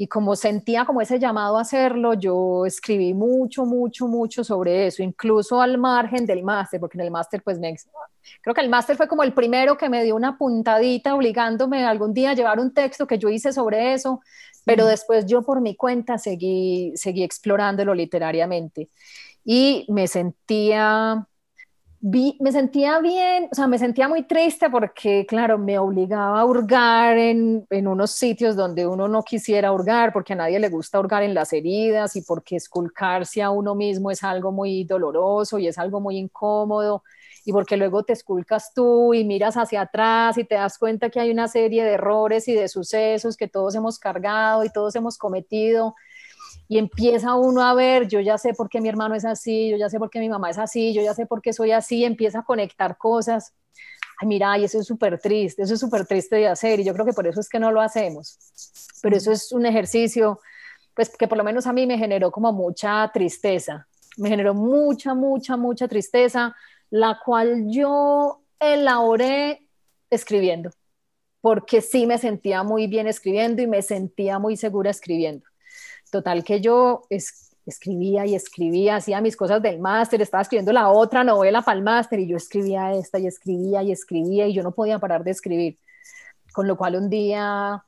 y 0.00 0.06
como 0.06 0.36
sentía 0.36 0.84
como 0.84 1.00
ese 1.00 1.18
llamado 1.18 1.58
a 1.58 1.62
hacerlo, 1.62 2.14
yo 2.14 2.64
escribí 2.64 3.14
mucho, 3.14 3.66
mucho, 3.66 4.06
mucho 4.06 4.44
sobre 4.44 4.86
eso, 4.86 5.02
incluso 5.02 5.60
al 5.60 5.76
margen 5.76 6.24
del 6.24 6.44
máster, 6.44 6.78
porque 6.78 6.98
en 6.98 7.04
el 7.04 7.10
máster 7.10 7.42
pues 7.42 7.58
me, 7.58 7.74
creo 8.40 8.54
que 8.54 8.60
el 8.60 8.68
máster 8.68 8.96
fue 8.96 9.08
como 9.08 9.24
el 9.24 9.34
primero 9.34 9.76
que 9.76 9.88
me 9.88 10.04
dio 10.04 10.14
una 10.14 10.38
puntadita 10.38 11.16
obligándome 11.16 11.84
algún 11.84 12.14
día 12.14 12.30
a 12.30 12.34
llevar 12.34 12.60
un 12.60 12.72
texto 12.72 13.08
que 13.08 13.18
yo 13.18 13.28
hice 13.28 13.52
sobre 13.52 13.92
eso, 13.92 14.20
pero 14.68 14.86
después 14.86 15.24
yo 15.24 15.40
por 15.42 15.62
mi 15.62 15.74
cuenta 15.74 16.18
seguí, 16.18 16.92
seguí 16.94 17.22
explorándolo 17.22 17.94
literariamente. 17.94 18.88
Y 19.42 19.86
me 19.88 20.06
sentía 20.06 21.26
me 22.00 22.52
sentía 22.52 23.00
bien, 23.00 23.48
o 23.50 23.54
sea, 23.54 23.66
me 23.66 23.78
sentía 23.78 24.08
muy 24.08 24.22
triste 24.22 24.70
porque, 24.70 25.26
claro, 25.26 25.58
me 25.58 25.78
obligaba 25.78 26.40
a 26.40 26.44
hurgar 26.44 27.18
en, 27.18 27.66
en, 27.70 27.88
unos 27.88 28.12
sitios 28.12 28.54
donde 28.54 28.86
uno 28.86 29.08
no 29.08 29.24
quisiera 29.24 29.72
hurgar, 29.72 30.12
porque 30.12 30.34
a 30.34 30.36
nadie 30.36 30.60
le 30.60 30.68
gusta 30.68 31.00
hurgar 31.00 31.24
en 31.24 31.34
las 31.34 31.52
heridas 31.52 32.14
y 32.14 32.22
porque 32.22 32.54
esculcarse 32.56 33.42
a 33.42 33.50
uno 33.50 33.74
mismo 33.74 34.12
es 34.12 34.22
algo 34.22 34.52
muy 34.52 34.84
doloroso 34.84 35.58
y 35.58 35.66
es 35.66 35.76
algo 35.76 35.98
muy 35.98 36.18
incómodo 36.18 37.02
y 37.48 37.52
porque 37.52 37.78
luego 37.78 38.02
te 38.02 38.12
esculcas 38.12 38.74
tú 38.74 39.14
y 39.14 39.24
miras 39.24 39.56
hacia 39.56 39.80
atrás 39.80 40.36
y 40.36 40.44
te 40.44 40.56
das 40.56 40.76
cuenta 40.76 41.08
que 41.08 41.18
hay 41.18 41.30
una 41.30 41.48
serie 41.48 41.82
de 41.82 41.92
errores 41.92 42.46
y 42.46 42.52
de 42.52 42.68
sucesos 42.68 43.38
que 43.38 43.48
todos 43.48 43.74
hemos 43.74 43.98
cargado 43.98 44.64
y 44.64 44.68
todos 44.68 44.94
hemos 44.96 45.16
cometido 45.16 45.94
y 46.68 46.76
empieza 46.76 47.36
uno 47.36 47.62
a 47.62 47.72
ver, 47.72 48.06
yo 48.06 48.20
ya 48.20 48.36
sé 48.36 48.52
por 48.52 48.68
qué 48.68 48.82
mi 48.82 48.90
hermano 48.90 49.14
es 49.14 49.24
así, 49.24 49.70
yo 49.70 49.78
ya 49.78 49.88
sé 49.88 49.98
por 49.98 50.10
qué 50.10 50.20
mi 50.20 50.28
mamá 50.28 50.50
es 50.50 50.58
así, 50.58 50.92
yo 50.92 51.00
ya 51.00 51.14
sé 51.14 51.24
por 51.24 51.40
qué 51.40 51.54
soy 51.54 51.72
así, 51.72 52.04
empieza 52.04 52.40
a 52.40 52.44
conectar 52.44 52.98
cosas. 52.98 53.54
Ay, 54.20 54.28
mira, 54.28 54.58
y 54.58 54.64
eso 54.64 54.80
es 54.80 54.86
súper 54.86 55.18
triste, 55.18 55.62
eso 55.62 55.72
es 55.72 55.80
súper 55.80 56.04
triste 56.04 56.36
de 56.36 56.48
hacer 56.48 56.80
y 56.80 56.84
yo 56.84 56.92
creo 56.92 57.06
que 57.06 57.14
por 57.14 57.26
eso 57.26 57.40
es 57.40 57.48
que 57.48 57.58
no 57.58 57.72
lo 57.72 57.80
hacemos. 57.80 58.36
Pero 59.00 59.16
eso 59.16 59.32
es 59.32 59.52
un 59.52 59.64
ejercicio, 59.64 60.38
pues 60.92 61.16
que 61.16 61.26
por 61.26 61.38
lo 61.38 61.44
menos 61.44 61.66
a 61.66 61.72
mí 61.72 61.86
me 61.86 61.96
generó 61.96 62.30
como 62.30 62.52
mucha 62.52 63.10
tristeza, 63.10 63.88
me 64.18 64.28
generó 64.28 64.52
mucha, 64.52 65.14
mucha, 65.14 65.56
mucha 65.56 65.88
tristeza, 65.88 66.54
la 66.90 67.20
cual 67.24 67.66
yo 67.68 68.42
elaboré 68.58 69.66
escribiendo, 70.10 70.70
porque 71.40 71.80
sí 71.80 72.06
me 72.06 72.18
sentía 72.18 72.62
muy 72.62 72.86
bien 72.86 73.06
escribiendo 73.06 73.62
y 73.62 73.66
me 73.66 73.82
sentía 73.82 74.38
muy 74.38 74.56
segura 74.56 74.90
escribiendo. 74.90 75.44
Total 76.10 76.42
que 76.44 76.60
yo 76.60 77.02
escribía 77.66 78.24
y 78.26 78.34
escribía, 78.34 78.96
hacía 78.96 79.20
mis 79.20 79.36
cosas 79.36 79.60
del 79.62 79.78
máster, 79.78 80.22
estaba 80.22 80.42
escribiendo 80.42 80.72
la 80.72 80.88
otra 80.88 81.22
novela 81.22 81.62
para 81.62 81.76
el 81.76 81.84
máster 81.84 82.20
y 82.20 82.26
yo 82.26 82.36
escribía 82.36 82.94
esta 82.94 83.18
y 83.18 83.26
escribía 83.26 83.82
y 83.82 83.92
escribía 83.92 84.46
y 84.46 84.54
yo 84.54 84.62
no 84.62 84.72
podía 84.72 84.98
parar 84.98 85.22
de 85.24 85.32
escribir. 85.32 85.78
Con 86.52 86.66
lo 86.66 86.76
cual 86.76 86.96
un 86.96 87.10
día 87.10 87.84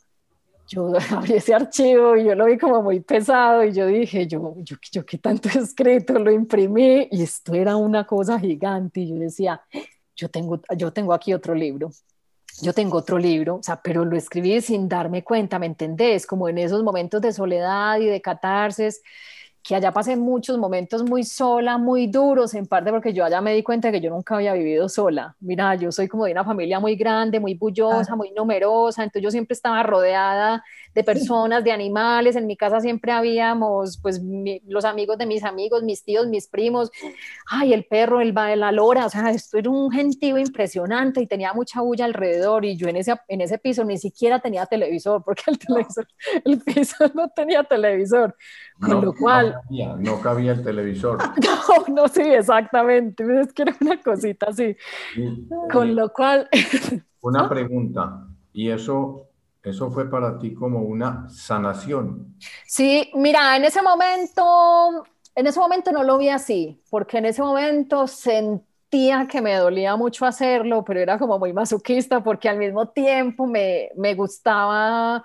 yo 0.70 0.92
abrí 1.10 1.34
ese 1.34 1.52
archivo 1.52 2.16
y 2.16 2.24
yo 2.24 2.34
lo 2.34 2.46
vi 2.46 2.56
como 2.56 2.80
muy 2.80 3.00
pesado 3.00 3.64
y 3.64 3.72
yo 3.72 3.86
dije, 3.86 4.26
yo, 4.26 4.54
yo, 4.58 4.76
yo 4.92 5.04
qué 5.04 5.18
tanto 5.18 5.48
he 5.48 5.58
escrito, 5.62 6.14
lo 6.14 6.30
imprimí 6.30 7.08
y 7.10 7.22
esto 7.22 7.54
era 7.54 7.76
una 7.76 8.06
cosa 8.06 8.38
gigante 8.38 9.00
y 9.00 9.08
yo 9.08 9.16
decía, 9.16 9.60
yo 10.14 10.28
tengo, 10.28 10.60
yo 10.76 10.92
tengo 10.92 11.12
aquí 11.12 11.34
otro 11.34 11.54
libro 11.54 11.90
yo 12.62 12.72
tengo 12.74 12.98
otro 12.98 13.18
libro, 13.18 13.56
o 13.56 13.62
sea, 13.62 13.80
pero 13.80 14.04
lo 14.04 14.16
escribí 14.16 14.60
sin 14.60 14.88
darme 14.88 15.24
cuenta, 15.24 15.58
¿me 15.58 15.66
entendés? 15.66 16.26
Como 16.26 16.48
en 16.48 16.58
esos 16.58 16.82
momentos 16.82 17.20
de 17.22 17.32
soledad 17.32 17.98
y 17.98 18.06
de 18.06 18.20
catarsis, 18.20 19.00
que 19.62 19.74
allá 19.74 19.92
pasé 19.92 20.16
muchos 20.16 20.58
momentos 20.58 21.02
muy 21.04 21.22
sola, 21.24 21.78
muy 21.78 22.06
duros, 22.06 22.54
en 22.54 22.66
parte 22.66 22.90
porque 22.90 23.12
yo 23.12 23.24
allá 23.24 23.40
me 23.40 23.52
di 23.54 23.62
cuenta 23.62 23.92
que 23.92 24.00
yo 24.00 24.10
nunca 24.10 24.36
había 24.36 24.54
vivido 24.54 24.88
sola. 24.88 25.36
Mira, 25.40 25.74
yo 25.74 25.92
soy 25.92 26.08
como 26.08 26.24
de 26.24 26.32
una 26.32 26.44
familia 26.44 26.80
muy 26.80 26.96
grande, 26.96 27.40
muy 27.40 27.54
bullosa, 27.54 28.16
muy 28.16 28.30
numerosa, 28.32 29.02
entonces 29.02 29.22
yo 29.22 29.30
siempre 29.30 29.54
estaba 29.54 29.82
rodeada 29.82 30.64
de 30.94 31.04
personas, 31.04 31.62
de 31.62 31.72
animales, 31.72 32.36
en 32.36 32.46
mi 32.46 32.56
casa 32.56 32.80
siempre 32.80 33.12
habíamos, 33.12 33.98
pues, 34.02 34.20
los 34.66 34.84
amigos 34.84 35.18
de 35.18 35.26
mis 35.26 35.44
amigos, 35.44 35.82
mis 35.82 36.04
tíos, 36.04 36.26
mis 36.26 36.48
primos, 36.48 36.90
ay, 37.48 37.72
el 37.72 37.84
perro, 37.84 38.20
el, 38.20 38.34
la 38.34 38.72
lora, 38.72 39.06
o 39.06 39.08
sea, 39.08 39.30
esto 39.30 39.58
era 39.58 39.70
un 39.70 39.90
gentío 39.90 40.38
impresionante 40.38 41.20
y 41.20 41.26
tenía 41.26 41.52
mucha 41.52 41.80
bulla 41.80 42.04
alrededor. 42.04 42.64
Y 42.64 42.76
yo 42.76 42.88
en 42.88 42.96
ese, 42.96 43.14
en 43.28 43.40
ese 43.40 43.58
piso 43.58 43.84
ni 43.84 43.98
siquiera 43.98 44.40
tenía 44.40 44.66
televisor, 44.66 45.22
porque 45.24 45.42
el 45.46 45.58
televisor, 45.58 46.08
el 46.44 46.60
piso 46.60 46.96
no 47.14 47.28
tenía 47.28 47.62
televisor, 47.64 48.34
con 48.80 48.90
no, 48.90 49.02
lo 49.02 49.14
cual... 49.14 49.54
No 49.54 49.60
cabía, 49.62 49.96
no 49.96 50.20
cabía 50.20 50.52
el 50.52 50.64
televisor. 50.64 51.18
No, 51.40 51.94
no, 51.94 52.08
sí, 52.08 52.22
exactamente, 52.22 53.24
es 53.40 53.52
que 53.52 53.62
era 53.62 53.76
una 53.80 54.00
cosita 54.02 54.46
así, 54.48 54.76
con 55.70 55.94
lo 55.94 56.12
cual... 56.12 56.48
Una 57.22 57.48
pregunta, 57.48 58.26
¿y 58.52 58.70
eso 58.70 59.29
eso 59.62 59.90
fue 59.90 60.08
para 60.08 60.38
ti 60.38 60.54
como 60.54 60.80
una 60.80 61.28
sanación. 61.28 62.34
Sí, 62.66 63.10
mira, 63.14 63.56
en 63.56 63.64
ese 63.64 63.82
momento, 63.82 65.04
en 65.34 65.46
ese 65.46 65.60
momento 65.60 65.92
no 65.92 66.02
lo 66.02 66.18
vi 66.18 66.28
así, 66.30 66.82
porque 66.90 67.18
en 67.18 67.26
ese 67.26 67.42
momento 67.42 68.06
sentía 68.06 69.26
que 69.30 69.40
me 69.40 69.54
dolía 69.54 69.96
mucho 69.96 70.24
hacerlo, 70.24 70.84
pero 70.84 71.00
era 71.00 71.18
como 71.18 71.38
muy 71.38 71.52
masoquista, 71.52 72.22
porque 72.22 72.48
al 72.48 72.58
mismo 72.58 72.88
tiempo 72.88 73.46
me, 73.46 73.90
me 73.96 74.14
gustaba, 74.14 75.24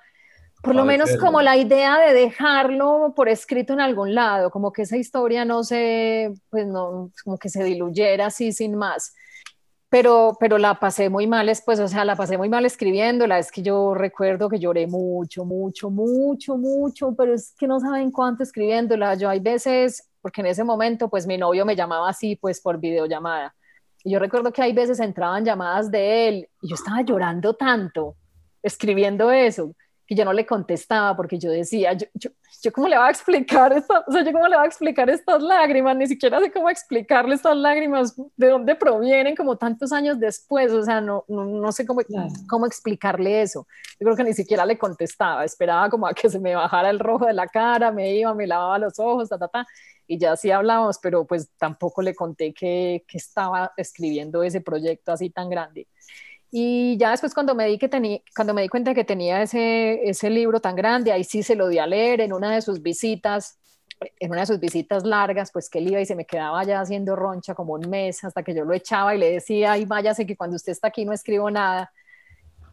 por 0.61 0.75
lo 0.75 0.83
menos 0.83 1.15
como 1.17 1.41
la 1.41 1.57
idea 1.57 1.99
de 1.99 2.13
dejarlo 2.13 3.13
por 3.15 3.29
escrito 3.29 3.73
en 3.73 3.79
algún 3.81 4.15
lado, 4.15 4.51
como 4.51 4.71
que 4.73 4.81
esa 4.81 4.97
historia 4.97 5.45
no 5.45 5.63
se, 5.63 6.33
pues 6.49 6.67
no, 6.67 7.11
como 7.23 7.38
que 7.38 7.49
se 7.49 7.63
diluyera 7.63 8.27
así 8.27 8.51
sin 8.51 8.75
más 8.75 9.13
pero, 9.95 10.35
pero 10.41 10.57
la 10.57 10.77
pasé 10.77 11.09
muy 11.09 11.25
mal 11.25 11.45
después, 11.45 11.79
o 11.79 11.87
sea, 11.87 12.03
la 12.03 12.17
pasé 12.17 12.37
muy 12.37 12.49
mal 12.49 12.65
escribiéndola, 12.65 13.39
es 13.39 13.49
que 13.49 13.61
yo 13.61 13.93
recuerdo 13.93 14.49
que 14.49 14.59
lloré 14.59 14.87
mucho, 14.87 15.45
mucho, 15.45 15.89
mucho, 15.89 16.57
mucho, 16.57 17.15
pero 17.15 17.33
es 17.33 17.55
que 17.57 17.65
no 17.65 17.79
saben 17.79 18.11
cuánto 18.11 18.43
escribiéndola, 18.43 19.15
yo 19.15 19.29
hay 19.29 19.39
veces, 19.39 20.09
porque 20.19 20.41
en 20.41 20.47
ese 20.47 20.65
momento 20.65 21.07
pues 21.07 21.25
mi 21.25 21.37
novio 21.37 21.65
me 21.65 21.77
llamaba 21.77 22.09
así 22.09 22.35
pues 22.35 22.59
por 22.59 22.77
videollamada, 22.77 23.55
y 24.03 24.11
yo 24.11 24.19
recuerdo 24.19 24.51
que 24.51 24.61
hay 24.61 24.73
veces 24.73 24.99
entraban 24.99 25.45
llamadas 25.45 25.89
de 25.89 26.27
él 26.27 26.49
y 26.61 26.67
yo 26.67 26.75
estaba 26.75 27.01
llorando 27.01 27.53
tanto 27.53 28.17
escribiendo 28.61 29.31
eso, 29.31 29.75
que 30.08 30.16
yo 30.16 30.24
no 30.24 30.34
le 30.34 30.45
contestaba 30.45 31.16
porque 31.16 31.39
yo 31.39 31.49
decía, 31.49 31.93
yo, 31.93 32.06
yo, 32.14 32.30
yo 32.62 32.72
cómo 32.72 32.88
le 32.88 32.97
voy 32.97 33.08
a 33.08 33.10
explicar 33.10 33.74
esto, 33.74 34.03
o 34.08 34.12
sea, 34.12 34.24
yo 34.24 34.32
cómo 34.32 34.47
le 34.47 34.56
voy 34.56 34.64
a 34.64 34.68
explicar 34.68 35.10
estas 35.10 35.41
lágrimas, 35.41 35.95
ni 35.95 36.08
siquiera 36.08 36.39
sé 36.39 36.51
cómo 36.51 36.70
explicarle 36.70 37.36
estas 37.36 37.58
lágrimas, 37.58 38.16
de 38.36 38.49
dónde 38.49 38.76
provienen 38.76 39.36
como 39.36 39.58
tantos 39.58 39.91
años 39.91 40.20
después, 40.20 40.72
o 40.72 40.84
sea, 40.84 41.01
no, 41.01 41.26
no, 41.28 41.45
no 41.45 41.72
sé 41.72 41.86
cómo, 41.86 42.01
cómo 42.47 42.66
explicarle 42.66 43.41
eso. 43.41 43.68
Yo 43.99 44.06
creo 44.06 44.16
que 44.16 44.24
ni 44.24 44.34
siquiera 44.34 44.66
le 44.66 44.78
contestaba, 44.78 45.43
esperaba 45.43 45.89
como 45.89 46.08
a 46.08 46.14
que 46.14 46.30
se 46.30 46.39
me 46.39 46.56
bajara 46.56 46.89
el 46.89 46.99
rojo 46.99 47.26
de 47.26 47.34
la 47.34 47.47
cara, 47.47 47.91
me 47.91 48.14
iba, 48.16 48.34
me 48.34 48.47
lavaba 48.47 48.78
los 48.78 48.99
ojos, 48.99 49.30
ta, 49.30 49.38
ta, 49.38 49.47
ta, 49.47 49.66
y 50.08 50.20
ya 50.20 50.36
sí 50.36 50.51
hablábamos, 50.51 50.99
pero 50.99 51.26
pues 51.26 51.49
tampoco 51.58 52.01
le 52.01 52.14
conté 52.14 52.53
que, 52.53 53.03
que 53.08 53.18
estaba 53.18 53.74
escribiendo 53.78 54.43
ese 54.43 54.62
proyecto 54.62 55.12
así 55.12 55.30
tan 55.30 55.49
grande. 55.49 55.88
Y 56.58 56.95
ya 56.95 57.12
después 57.12 57.34
cuando 57.34 57.53
me 57.53 57.68
di, 57.68 57.78
que 57.78 57.89
cuando 58.34 58.53
me 58.53 58.62
di 58.62 58.70
cuenta 58.70 58.93
que 58.93 59.03
tenía 59.03 59.41
ese, 59.41 60.08
ese 60.08 60.30
libro 60.30 60.62
tan 60.62 60.74
grande, 60.74 61.12
ahí 61.12 61.26
sí 61.26 61.43
se 61.43 61.53
lo 61.53 61.68
di 61.68 61.80
a 61.80 61.86
leer 61.86 62.22
en 62.22 62.32
una 62.32 62.56
de 62.56 62.62
sus 62.62 62.82
visitas, 62.82 63.60
en 64.22 64.32
una 64.32 64.39
de 64.39 64.45
sus 64.45 64.62
visitas 64.62 65.03
largas, 65.03 65.51
pues 65.51 65.70
que 65.70 65.80
él 65.80 65.89
iba 65.89 65.99
y 65.99 66.06
se 66.06 66.16
me 66.16 66.24
quedaba 66.24 66.64
ya 66.64 66.80
haciendo 66.80 67.18
roncha 67.18 67.56
como 67.56 67.74
un 67.74 67.89
mes 67.89 68.24
hasta 68.24 68.41
que 68.41 68.56
yo 68.56 68.64
lo 68.64 68.74
echaba 68.74 69.14
y 69.14 69.18
le 69.18 69.32
decía, 69.34 69.74
ay, 69.74 69.84
váyase 69.84 70.26
que 70.26 70.38
cuando 70.38 70.56
usted 70.56 70.72
está 70.72 70.88
aquí 70.88 71.03
no 71.03 71.12
escribo 71.12 71.51
nada. 71.51 71.91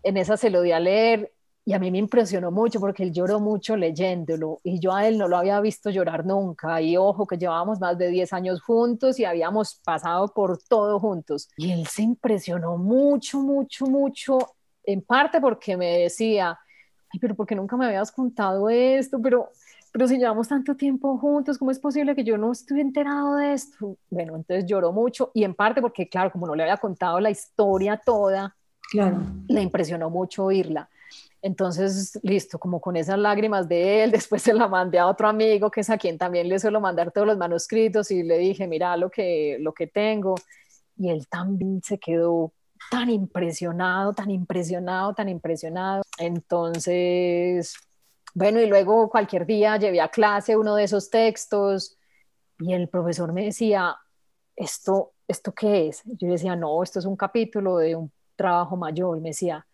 En 0.04 0.16
esa 0.16 0.36
se 0.36 0.50
lo 0.50 0.62
di 0.62 0.70
a 0.70 0.78
leer 0.78 1.32
y 1.64 1.74
a 1.74 1.78
mí 1.78 1.90
me 1.90 1.98
impresionó 1.98 2.50
mucho 2.50 2.80
porque 2.80 3.04
él 3.04 3.12
lloró 3.12 3.38
mucho 3.38 3.76
leyéndolo 3.76 4.58
y 4.64 4.80
yo 4.80 4.92
a 4.92 5.06
él 5.06 5.16
no 5.16 5.28
lo 5.28 5.36
había 5.36 5.60
visto 5.60 5.90
llorar 5.90 6.26
nunca 6.26 6.80
y 6.80 6.96
ojo 6.96 7.26
que 7.26 7.38
llevábamos 7.38 7.78
más 7.78 7.96
de 7.96 8.08
10 8.08 8.32
años 8.32 8.60
juntos 8.62 9.18
y 9.20 9.24
habíamos 9.24 9.80
pasado 9.84 10.28
por 10.28 10.58
todo 10.58 10.98
juntos 10.98 11.48
y 11.56 11.70
él 11.70 11.86
se 11.86 12.02
impresionó 12.02 12.76
mucho, 12.78 13.40
mucho, 13.40 13.86
mucho, 13.86 14.38
en 14.84 15.02
parte 15.02 15.40
porque 15.40 15.76
me 15.76 15.98
decía, 15.98 16.58
ay, 17.12 17.20
pero 17.20 17.36
porque 17.36 17.54
nunca 17.54 17.76
me 17.76 17.86
habías 17.86 18.10
contado 18.10 18.68
esto, 18.68 19.20
pero 19.22 19.50
pero 19.92 20.08
si 20.08 20.16
llevamos 20.16 20.48
tanto 20.48 20.74
tiempo 20.74 21.18
juntos, 21.18 21.58
¿cómo 21.58 21.70
es 21.70 21.78
posible 21.78 22.16
que 22.16 22.24
yo 22.24 22.38
no 22.38 22.50
estuve 22.50 22.80
enterado 22.80 23.36
de 23.36 23.52
esto? 23.52 23.98
Bueno, 24.08 24.36
entonces 24.36 24.64
lloró 24.64 24.90
mucho 24.90 25.30
y 25.34 25.44
en 25.44 25.54
parte 25.54 25.82
porque, 25.82 26.08
claro, 26.08 26.32
como 26.32 26.46
no 26.46 26.54
le 26.54 26.62
había 26.62 26.78
contado 26.78 27.20
la 27.20 27.28
historia 27.28 28.00
toda, 28.02 28.56
claro. 28.90 29.18
le 29.48 29.60
impresionó 29.60 30.08
mucho 30.08 30.46
oírla. 30.46 30.88
Entonces, 31.42 32.18
listo, 32.22 32.58
como 32.58 32.80
con 32.80 32.96
esas 32.96 33.18
lágrimas 33.18 33.68
de 33.68 34.04
él, 34.04 34.10
después 34.12 34.42
se 34.42 34.54
la 34.54 34.68
mandé 34.68 34.98
a 34.98 35.08
otro 35.08 35.28
amigo, 35.28 35.70
que 35.70 35.80
es 35.80 35.90
a 35.90 35.98
quien 35.98 36.16
también 36.16 36.48
le 36.48 36.58
suelo 36.58 36.80
mandar 36.80 37.10
todos 37.10 37.26
los 37.26 37.36
manuscritos 37.36 38.10
y 38.10 38.22
le 38.22 38.38
dije, 38.38 38.66
mira 38.66 38.96
lo 38.96 39.10
que, 39.10 39.58
lo 39.60 39.74
que 39.74 39.88
tengo. 39.88 40.36
Y 40.96 41.10
él 41.10 41.26
también 41.28 41.82
se 41.82 41.98
quedó 41.98 42.52
tan 42.90 43.10
impresionado, 43.10 44.12
tan 44.12 44.30
impresionado, 44.30 45.14
tan 45.14 45.28
impresionado. 45.28 46.02
Entonces, 46.18 47.74
bueno, 48.34 48.60
y 48.60 48.66
luego 48.66 49.10
cualquier 49.10 49.46
día 49.46 49.76
llevé 49.76 50.00
a 50.00 50.08
clase 50.08 50.56
uno 50.56 50.76
de 50.76 50.84
esos 50.84 51.10
textos 51.10 51.98
y 52.58 52.72
el 52.72 52.88
profesor 52.88 53.32
me 53.32 53.44
decía, 53.44 53.96
¿esto, 54.56 55.12
¿esto 55.26 55.52
qué 55.52 55.88
es? 55.88 56.02
Yo 56.04 56.28
decía, 56.28 56.56
no, 56.56 56.82
esto 56.82 56.98
es 56.98 57.04
un 57.04 57.16
capítulo 57.16 57.78
de 57.78 57.96
un 57.96 58.12
trabajo 58.36 58.76
mayor. 58.76 59.18
Y 59.18 59.20
me 59.20 59.30
decía, 59.30 59.66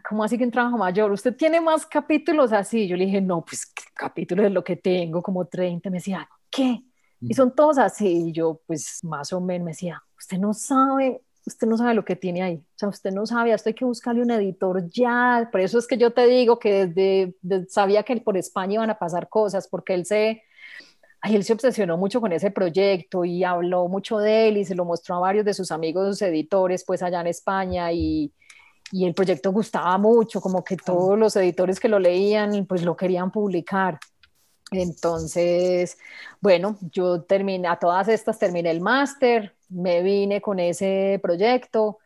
¿cómo 0.00 0.24
así 0.24 0.38
que 0.38 0.44
un 0.44 0.50
trabajo 0.50 0.78
mayor? 0.78 1.10
¿Usted 1.10 1.34
tiene 1.36 1.60
más 1.60 1.84
capítulos 1.86 2.52
así? 2.52 2.86
Yo 2.86 2.96
le 2.96 3.06
dije, 3.06 3.20
no, 3.20 3.44
pues 3.44 3.72
capítulos 3.94 4.46
es 4.46 4.52
lo 4.52 4.64
que 4.64 4.76
tengo, 4.76 5.22
como 5.22 5.46
30. 5.46 5.90
Me 5.90 5.98
decía, 5.98 6.28
¿qué? 6.50 6.82
Y 7.20 7.34
son 7.34 7.54
todos 7.54 7.78
así. 7.78 8.28
Y 8.28 8.32
yo, 8.32 8.60
pues 8.66 9.00
más 9.04 9.32
o 9.32 9.40
menos, 9.40 9.64
me 9.64 9.70
decía, 9.72 10.02
usted 10.18 10.38
no 10.38 10.54
sabe, 10.54 11.22
usted 11.46 11.66
no 11.66 11.76
sabe 11.76 11.94
lo 11.94 12.04
que 12.04 12.16
tiene 12.16 12.42
ahí. 12.42 12.56
O 12.56 12.78
sea, 12.78 12.88
usted 12.88 13.12
no 13.12 13.26
sabe, 13.26 13.52
hasta 13.52 13.70
hay 13.70 13.74
que 13.74 13.84
buscarle 13.84 14.22
un 14.22 14.30
editor 14.30 14.88
ya. 14.88 15.48
Por 15.50 15.60
eso 15.60 15.78
es 15.78 15.86
que 15.86 15.98
yo 15.98 16.12
te 16.12 16.26
digo 16.26 16.58
que 16.58 16.86
desde, 16.86 17.68
sabía 17.68 18.02
que 18.02 18.16
por 18.18 18.36
España 18.36 18.74
iban 18.74 18.90
a 18.90 18.98
pasar 18.98 19.28
cosas, 19.28 19.68
porque 19.68 19.94
él 19.94 20.06
se, 20.06 20.42
ay, 21.20 21.36
él 21.36 21.44
se 21.44 21.52
obsesionó 21.52 21.96
mucho 21.96 22.20
con 22.20 22.32
ese 22.32 22.50
proyecto 22.50 23.24
y 23.24 23.44
habló 23.44 23.88
mucho 23.88 24.18
de 24.18 24.48
él 24.48 24.56
y 24.56 24.64
se 24.64 24.74
lo 24.74 24.84
mostró 24.84 25.16
a 25.16 25.20
varios 25.20 25.44
de 25.44 25.54
sus 25.54 25.70
amigos 25.70 26.22
editores, 26.22 26.84
pues 26.84 27.02
allá 27.02 27.20
en 27.20 27.28
España 27.28 27.92
y 27.92 28.32
y 28.92 29.06
el 29.06 29.14
proyecto 29.14 29.50
gustaba 29.50 29.96
mucho, 29.96 30.40
como 30.40 30.62
que 30.62 30.76
todos 30.76 31.18
los 31.18 31.34
editores 31.34 31.80
que 31.80 31.88
lo 31.88 31.98
leían, 31.98 32.66
pues 32.66 32.84
lo 32.84 32.94
querían 32.94 33.32
publicar. 33.32 33.98
Entonces, 34.70 35.98
bueno, 36.40 36.76
yo 36.92 37.22
terminé, 37.22 37.68
a 37.68 37.78
todas 37.78 38.08
estas 38.08 38.38
terminé 38.38 38.70
el 38.70 38.82
máster, 38.82 39.56
me 39.70 40.02
vine 40.02 40.42
con 40.42 40.60
ese 40.60 41.18
proyecto, 41.22 41.98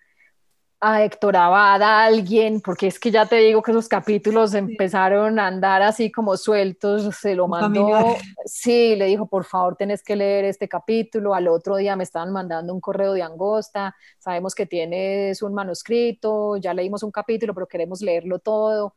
a 0.88 1.02
Héctor 1.02 1.36
Abad, 1.36 1.82
a 1.82 2.04
alguien, 2.04 2.60
porque 2.60 2.86
es 2.86 3.00
que 3.00 3.10
ya 3.10 3.26
te 3.26 3.36
digo 3.36 3.60
que 3.60 3.72
esos 3.72 3.88
capítulos 3.88 4.54
empezaron 4.54 5.40
a 5.40 5.48
andar 5.48 5.82
así 5.82 6.12
como 6.12 6.36
sueltos, 6.36 7.16
se 7.16 7.34
lo 7.34 7.48
mandó, 7.48 8.14
sí, 8.44 8.94
le 8.94 9.06
dijo, 9.06 9.26
por 9.26 9.44
favor, 9.44 9.74
tenés 9.74 10.04
que 10.04 10.14
leer 10.14 10.44
este 10.44 10.68
capítulo, 10.68 11.34
al 11.34 11.48
otro 11.48 11.74
día 11.74 11.96
me 11.96 12.04
estaban 12.04 12.32
mandando 12.32 12.72
un 12.72 12.80
correo 12.80 13.14
de 13.14 13.22
angosta, 13.22 13.96
sabemos 14.20 14.54
que 14.54 14.66
tienes 14.66 15.42
un 15.42 15.54
manuscrito, 15.54 16.56
ya 16.56 16.72
leímos 16.72 17.02
un 17.02 17.10
capítulo, 17.10 17.52
pero 17.52 17.66
queremos 17.66 18.00
leerlo 18.00 18.38
todo, 18.38 18.94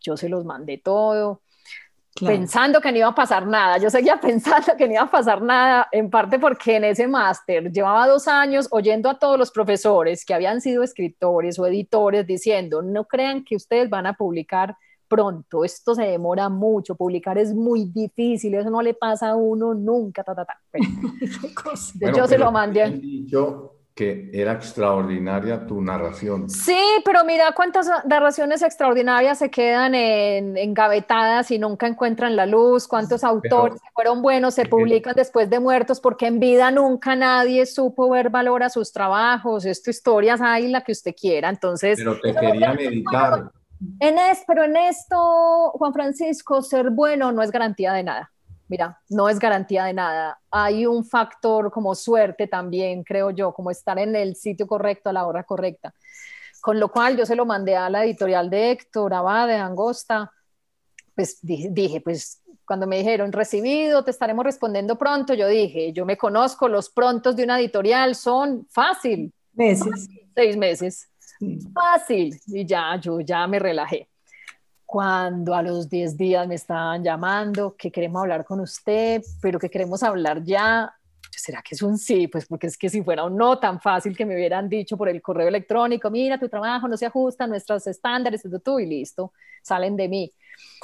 yo 0.00 0.18
se 0.18 0.28
los 0.28 0.44
mandé 0.44 0.76
todo, 0.76 1.40
pensando 2.20 2.80
que 2.80 2.92
no 2.92 2.98
iba 2.98 3.08
a 3.08 3.14
pasar 3.14 3.46
nada. 3.46 3.78
Yo 3.78 3.90
seguía 3.90 4.16
pensando 4.20 4.76
que 4.76 4.86
no 4.86 4.94
iba 4.94 5.02
a 5.02 5.10
pasar 5.10 5.42
nada, 5.42 5.88
en 5.92 6.10
parte 6.10 6.38
porque 6.38 6.76
en 6.76 6.84
ese 6.84 7.06
máster 7.06 7.70
llevaba 7.72 8.06
dos 8.06 8.28
años 8.28 8.68
oyendo 8.70 9.08
a 9.08 9.18
todos 9.18 9.38
los 9.38 9.50
profesores 9.50 10.24
que 10.24 10.34
habían 10.34 10.60
sido 10.60 10.82
escritores 10.82 11.58
o 11.58 11.66
editores 11.66 12.26
diciendo, 12.26 12.82
no 12.82 13.04
crean 13.04 13.44
que 13.44 13.56
ustedes 13.56 13.88
van 13.88 14.06
a 14.06 14.14
publicar 14.14 14.76
pronto, 15.08 15.62
esto 15.62 15.94
se 15.94 16.04
demora 16.04 16.48
mucho, 16.48 16.94
publicar 16.94 17.36
es 17.36 17.52
muy 17.52 17.84
difícil, 17.84 18.54
eso 18.54 18.70
no 18.70 18.80
le 18.80 18.94
pasa 18.94 19.30
a 19.30 19.36
uno 19.36 19.74
nunca, 19.74 20.24
ta, 20.24 20.34
ta, 20.34 20.46
ta. 20.46 20.56
yo 22.16 22.26
se 22.26 22.38
lo 22.38 22.50
mandé 22.50 22.98
que 23.94 24.30
era 24.32 24.52
extraordinaria 24.52 25.66
tu 25.66 25.82
narración. 25.82 26.48
Sí, 26.48 26.78
pero 27.04 27.24
mira 27.24 27.52
cuántas 27.54 27.88
narraciones 28.06 28.62
extraordinarias 28.62 29.38
se 29.38 29.50
quedan 29.50 29.94
en, 29.94 30.56
engavetadas 30.56 31.50
y 31.50 31.58
nunca 31.58 31.86
encuentran 31.86 32.34
la 32.34 32.46
luz, 32.46 32.88
cuántos 32.88 33.22
autores 33.22 33.80
fueron 33.94 34.22
buenos 34.22 34.54
se 34.54 34.64
publican 34.64 35.14
después 35.14 35.50
de 35.50 35.60
muertos 35.60 36.00
porque 36.00 36.26
en 36.26 36.40
vida 36.40 36.70
nunca 36.70 37.14
nadie 37.14 37.66
supo 37.66 38.08
ver 38.08 38.30
valor 38.30 38.62
a 38.62 38.70
sus 38.70 38.92
trabajos, 38.92 39.66
es 39.66 39.82
tu 39.82 39.90
historia, 39.90 40.36
hay 40.40 40.68
la 40.68 40.82
que 40.82 40.92
usted 40.92 41.14
quiera, 41.14 41.50
entonces... 41.50 41.98
Pero 41.98 42.18
te 42.18 42.34
quería 42.34 42.72
meditar. 42.72 43.50
En 44.00 44.16
es, 44.16 44.42
pero 44.46 44.64
en 44.64 44.76
esto, 44.76 45.72
Juan 45.72 45.92
Francisco, 45.92 46.62
ser 46.62 46.90
bueno 46.90 47.32
no 47.32 47.42
es 47.42 47.50
garantía 47.50 47.92
de 47.92 48.04
nada 48.04 48.32
mira, 48.72 48.98
no 49.10 49.28
es 49.28 49.38
garantía 49.38 49.84
de 49.84 49.92
nada. 49.92 50.40
Hay 50.50 50.86
un 50.86 51.04
factor 51.04 51.70
como 51.70 51.94
suerte 51.94 52.46
también, 52.46 53.04
creo 53.04 53.30
yo, 53.30 53.52
como 53.52 53.70
estar 53.70 53.98
en 53.98 54.16
el 54.16 54.34
sitio 54.34 54.66
correcto 54.66 55.10
a 55.10 55.12
la 55.12 55.26
hora 55.26 55.44
correcta. 55.44 55.92
Con 56.62 56.80
lo 56.80 56.88
cual 56.90 57.18
yo 57.18 57.26
se 57.26 57.36
lo 57.36 57.44
mandé 57.44 57.76
a 57.76 57.90
la 57.90 58.02
editorial 58.02 58.48
de 58.48 58.70
Héctor 58.70 59.12
Abad 59.12 59.46
de 59.48 59.56
Angosta. 59.56 60.32
Pues 61.14 61.36
dije, 61.42 62.00
pues 62.00 62.40
cuando 62.64 62.86
me 62.86 62.96
dijeron 62.96 63.30
recibido, 63.30 64.02
te 64.04 64.10
estaremos 64.10 64.42
respondiendo 64.42 64.96
pronto, 64.96 65.34
yo 65.34 65.48
dije, 65.48 65.92
yo 65.92 66.06
me 66.06 66.16
conozco, 66.16 66.66
los 66.66 66.88
prontos 66.88 67.36
de 67.36 67.44
una 67.44 67.60
editorial 67.60 68.14
son 68.14 68.66
fácil. 68.70 69.34
Meses. 69.52 70.08
seis 70.34 70.56
meses. 70.56 71.10
Fácil. 71.74 72.40
Y 72.46 72.64
ya, 72.64 72.96
yo 72.96 73.20
ya 73.20 73.46
me 73.46 73.58
relajé 73.58 74.08
cuando 74.92 75.54
a 75.54 75.62
los 75.62 75.88
10 75.88 76.18
días 76.18 76.46
me 76.46 76.54
estaban 76.54 77.02
llamando, 77.02 77.74
que 77.78 77.90
queremos 77.90 78.20
hablar 78.20 78.44
con 78.44 78.60
usted, 78.60 79.22
pero 79.40 79.58
que 79.58 79.70
queremos 79.70 80.02
hablar 80.02 80.44
ya. 80.44 80.94
¿Será 81.30 81.62
que 81.62 81.74
es 81.74 81.80
un 81.80 81.96
sí? 81.96 82.28
Pues 82.28 82.44
porque 82.44 82.66
es 82.66 82.76
que 82.76 82.90
si 82.90 83.02
fuera 83.02 83.24
un 83.24 83.34
no 83.34 83.58
tan 83.58 83.80
fácil 83.80 84.14
que 84.14 84.26
me 84.26 84.34
hubieran 84.34 84.68
dicho 84.68 84.98
por 84.98 85.08
el 85.08 85.22
correo 85.22 85.48
electrónico, 85.48 86.10
mira, 86.10 86.38
tu 86.38 86.46
trabajo 86.46 86.88
no 86.88 86.98
se 86.98 87.06
ajusta 87.06 87.44
a 87.44 87.46
nuestros 87.46 87.86
estándares, 87.86 88.42
tú 88.62 88.80
y 88.80 88.84
listo, 88.84 89.32
salen 89.62 89.96
de 89.96 90.08
mí. 90.10 90.30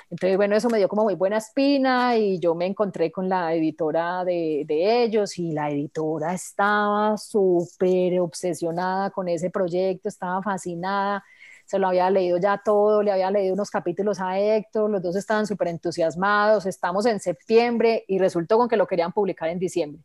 Entonces, 0.09 0.39
bueno, 0.39 0.57
eso 0.57 0.71
me 0.71 0.79
dio 0.79 0.89
como 0.89 1.05
muy 1.05 1.15
buena 1.15 1.37
espina 1.37 2.17
y 2.17 2.39
yo 2.41 2.55
me 2.55 2.65
encontré 2.65 3.13
con 3.13 3.29
la 3.29 3.53
editora 3.53 4.25
de, 4.25 4.65
de 4.67 5.03
ellos 5.05 5.39
y 5.39 5.53
la 5.53 5.71
editora 5.71 6.33
estaba 6.33 7.19
súper 7.19 8.19
obsesionada 8.21 9.11
con 9.11 9.29
ese 9.29 9.51
proyecto, 9.51 10.09
estaba 10.09 10.43
fascinada 10.43 11.23
se 11.69 11.79
lo 11.79 11.87
había 11.87 12.09
leído 12.09 12.39
ya 12.39 12.62
todo, 12.64 13.03
le 13.03 13.12
había 13.12 13.31
leído 13.31 13.53
unos 13.53 13.71
capítulos 13.71 14.21
a 14.21 14.39
Héctor, 14.39 14.89
los 14.89 15.03
dos 15.03 15.16
estaban 15.16 15.47
súper 15.47 15.69
entusiasmados, 15.69 16.64
estamos 16.64 17.05
en 17.05 17.21
septiembre 17.21 18.07
y 18.09 18.19
resultó 18.19 18.57
con 18.57 18.71
que 18.71 18.77
lo 18.79 18.87
querían 18.87 19.12
publicar 19.12 19.51
en 19.51 19.59
diciembre. 19.59 20.03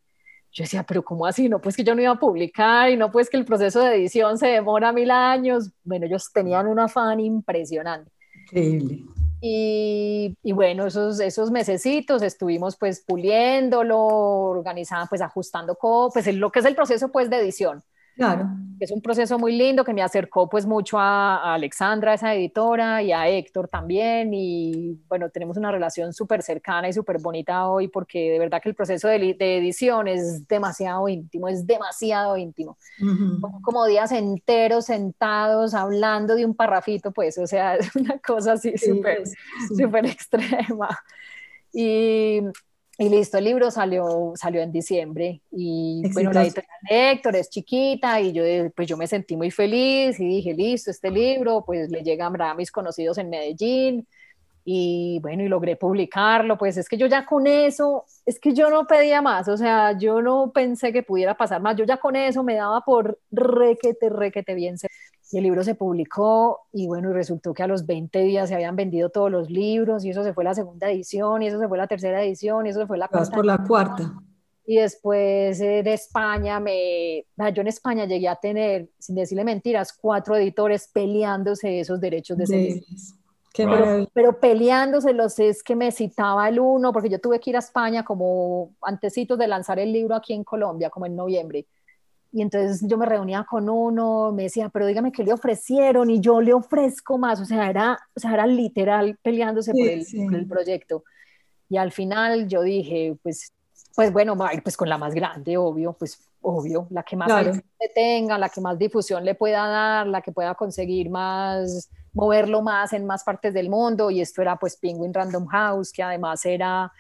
Yo 0.52 0.66
decía, 0.66 0.84
pero 0.84 1.06
¿cómo 1.06 1.26
así? 1.26 1.48
No, 1.48 1.60
pues 1.60 1.78
que 1.78 1.86
yo 1.86 1.96
no 1.96 2.02
iba 2.02 2.12
a 2.12 2.20
publicar 2.20 2.90
y 2.90 2.98
no, 2.98 3.10
pues 3.14 3.30
que 3.30 3.38
el 3.38 3.46
proceso 3.46 3.80
de 3.80 3.96
edición 3.96 4.38
se 4.38 4.48
demora 4.48 4.92
mil 4.92 5.10
años. 5.10 5.72
Bueno, 5.86 6.06
ellos 6.06 6.32
tenían 6.34 6.68
un 6.68 6.80
afán 6.80 7.22
impresionante. 7.22 8.12
Increíble. 8.52 9.06
Y, 9.40 10.38
y, 10.44 10.52
bueno, 10.52 10.86
esos, 10.86 11.22
esos 11.22 11.50
mesecitos 11.50 12.22
estuvimos 12.22 12.76
pues 12.76 13.06
puliéndolo, 13.08 14.00
organizando, 14.00 15.08
pues 15.08 15.22
ajustando, 15.22 15.78
pues 16.14 16.28
lo 16.36 16.52
que 16.52 16.60
es 16.60 16.66
el 16.66 16.76
proceso 16.76 17.10
pues 17.10 17.30
de 17.30 17.38
edición. 17.38 17.82
Claro. 18.16 18.50
Es 18.80 18.92
un 18.92 19.02
proceso 19.02 19.40
muy 19.40 19.56
lindo 19.56 19.86
que 19.86 19.94
me 19.94 20.02
acercó 20.02 20.50
pues 20.50 20.66
mucho 20.66 21.00
a, 21.00 21.54
Alexandra, 21.54 22.14
esa 22.14 22.34
editora, 22.34 23.02
y 23.02 23.12
a 23.12 23.28
Héctor 23.30 23.70
también. 23.70 24.34
Y 24.34 25.00
bueno, 25.08 25.30
tenemos 25.30 25.58
una 25.58 25.72
relación 25.72 26.14
súper 26.14 26.42
cercana 26.42 26.90
y 26.90 26.94
súper 26.94 27.20
bonita 27.20 27.70
hoy 27.70 27.88
porque 27.88 28.32
de 28.32 28.40
verdad 28.40 28.62
que 28.62 28.70
el 28.70 28.76
proceso 28.76 29.08
de, 29.08 29.36
edición 29.40 30.08
es 30.08 30.48
demasiado 30.48 31.08
íntimo, 31.08 31.48
es 31.48 31.66
demasiado 31.66 32.36
íntimo. 32.36 32.78
como, 33.62 33.86
días 33.86 34.12
enteros 34.12 34.86
sentados 34.86 35.74
hablando 35.74 36.36
de 36.36 36.46
un 36.46 36.56
parrafito, 36.56 37.12
pues, 37.12 37.38
o 37.38 37.48
sea, 37.48 37.76
es 37.78 37.96
una 37.96 38.18
cosa 38.20 38.54
así 38.54 38.78
súper, 38.78 39.24
súper 39.76 40.06
extrema. 40.06 40.90
Y, 41.72 42.42
y 43.04 43.10
listo, 43.10 43.38
el 43.38 43.44
libro 43.44 43.70
salió, 43.70 44.34
salió 44.36 44.62
en 44.62 44.72
diciembre 44.72 45.42
y 45.52 46.04
bueno, 46.14 46.32
la 46.32 46.44
editorial 46.44 46.80
de 46.90 47.12
Héctor 47.12 47.36
es 47.36 47.50
chiquita 47.50 48.22
y 48.22 48.32
yo 48.32 48.44
pues 48.76 48.88
yo 48.88 48.96
me 48.96 49.08
sentí 49.08 49.36
muy 49.36 49.52
feliz 49.52 50.20
y 50.20 50.26
dije, 50.26 50.54
listo, 50.54 50.90
este 50.90 51.12
libro 51.12 51.64
pues 51.66 51.90
le 51.90 52.02
llega 52.02 52.28
a 52.28 52.54
mis 52.56 52.72
conocidos 52.72 53.18
en 53.18 53.30
Medellín 53.30 54.08
y 54.66 55.20
bueno, 55.22 55.44
y 55.44 55.50
logré 55.50 55.76
publicarlo, 55.76 56.58
pues 56.58 56.78
es 56.78 56.88
que 56.88 56.98
yo 56.98 57.08
ya 57.08 57.26
con 57.26 57.48
eso, 57.48 58.06
es 58.26 58.40
que 58.40 58.54
yo 58.54 58.70
no 58.70 58.88
pedía 58.88 59.22
más, 59.22 59.50
o 59.50 59.58
sea, 59.58 59.98
yo 59.98 60.22
no 60.22 60.52
pensé 60.54 60.94
que 60.94 61.04
pudiera 61.04 61.36
pasar 61.36 61.62
más, 61.62 61.76
yo 61.76 61.84
ya 61.84 61.98
con 61.98 62.16
eso 62.16 62.44
me 62.44 62.56
daba 62.56 62.82
por 62.82 63.20
requete, 63.32 64.10
requete 64.10 64.56
bien. 64.56 64.78
Y 65.34 65.38
el 65.38 65.46
libro 65.46 65.64
se 65.64 65.74
publicó 65.74 66.68
y 66.72 66.86
bueno, 66.86 67.10
y 67.10 67.14
resultó 67.14 67.56
que 67.56 67.64
a 67.64 67.68
los 67.68 67.88
20 67.88 68.20
días 68.20 68.50
se 68.50 68.54
habían 68.54 68.76
vendido 68.76 69.10
todos 69.10 69.32
los 69.32 69.50
libros 69.50 70.06
y 70.06 70.12
eso 70.12 70.24
se 70.24 70.32
fue 70.32 70.44
la 70.44 70.54
segunda 70.54 70.92
edición 70.92 71.42
y 71.42 71.48
eso 71.48 71.58
se 71.58 71.68
fue 71.68 71.76
la 71.76 71.88
tercera 71.88 72.24
edición 72.24 72.68
y 72.68 72.70
eso 72.70 72.82
se 72.82 72.86
fue 72.86 73.00
la 73.00 73.08
cuarta. 73.08 73.36
por 73.36 73.44
la 73.44 73.58
cuarta. 73.58 74.14
Y 74.64 74.76
después 74.76 75.60
eh, 75.60 75.82
de 75.82 75.94
España, 75.94 76.60
me, 76.60 77.26
yo 77.52 77.62
en 77.62 77.68
España 77.68 78.06
llegué 78.06 78.28
a 78.28 78.36
tener, 78.36 78.90
sin 79.00 79.16
decirle 79.16 79.44
mentiras, 79.44 79.92
cuatro 80.00 80.36
editores 80.36 80.88
peleándose 80.94 81.80
esos 81.80 82.00
derechos 82.00 82.38
de 82.38 82.44
ese 82.44 82.84
pero, 83.56 84.08
pero, 84.14 84.40
peleándoselos 84.40 85.40
es 85.40 85.64
que 85.64 85.76
me 85.76 85.92
citaba 85.92 86.48
el 86.48 86.60
uno, 86.60 86.94
porque 86.94 87.10
yo 87.10 87.20
tuve 87.20 87.40
que 87.40 87.50
ir 87.50 87.56
a 87.56 87.60
España 87.60 88.04
como 88.04 88.76
antecitos 88.84 89.38
de 89.40 89.48
lanzar 89.48 89.80
el 89.80 89.92
libro 89.92 90.16
aquí 90.16 90.34
en 90.34 90.44
Colombia, 90.44 90.92
como 90.92 91.08
en 91.08 91.16
noviembre. 91.16 91.66
Y 92.36 92.42
entonces 92.42 92.82
yo 92.90 92.98
me 92.98 93.06
reunía 93.06 93.46
con 93.48 93.70
uno, 93.70 94.32
me 94.32 94.44
decía, 94.44 94.68
pero 94.70 94.88
dígame 94.88 95.12
qué 95.12 95.24
le 95.24 95.34
ofrecieron 95.34 96.10
y 96.10 96.20
yo 96.20 96.42
le 96.42 96.52
ofrezco 96.52 97.20
más. 97.20 97.40
O 97.40 97.46
sea, 97.46 97.70
era, 97.70 98.00
o 98.16 98.20
sea, 98.20 98.34
era 98.34 98.48
literal 98.48 99.20
peleándose 99.22 99.72
por, 99.72 99.88
el, 99.88 100.06
por, 100.26 100.36
el, 100.36 100.48
proyecto. 100.48 101.04
Y 101.70 101.78
al 101.78 101.92
final 101.92 102.48
yo 102.48 102.64
dije, 102.64 103.16
pues, 103.22 103.54
pues 103.96 104.12
bueno, 104.12 104.36
pues 104.64 104.76
con 104.76 104.90
la 104.90 104.98
más 104.98 105.14
grande, 105.14 105.58
obvio, 105.58 105.94
pues 105.94 106.28
obvio, 106.42 106.88
la 106.90 107.04
que 107.04 107.16
más 107.16 107.30
tenga, 107.94 108.40
la 108.40 108.50
que 108.50 108.62
más 108.62 108.80
difusión 108.80 109.24
le 109.24 109.36
pueda 109.36 109.68
dar, 109.68 110.08
la 110.08 110.22
que 110.22 110.32
pueda 110.32 110.56
conseguir 110.56 111.12
más 111.12 111.90
moverlo 112.14 112.62
más 112.62 112.94
en 112.94 113.06
más 113.06 113.24
partes 113.24 113.54
del 113.54 113.70
mundo 113.70 114.12
y 114.12 114.22
esto 114.22 114.42
era 114.42 114.56
pues 114.58 114.78
Penguin 114.78 115.14
Random 115.14 115.46
House, 115.48 115.92
que 115.92 116.04
además 116.04 116.46
era 116.46 116.92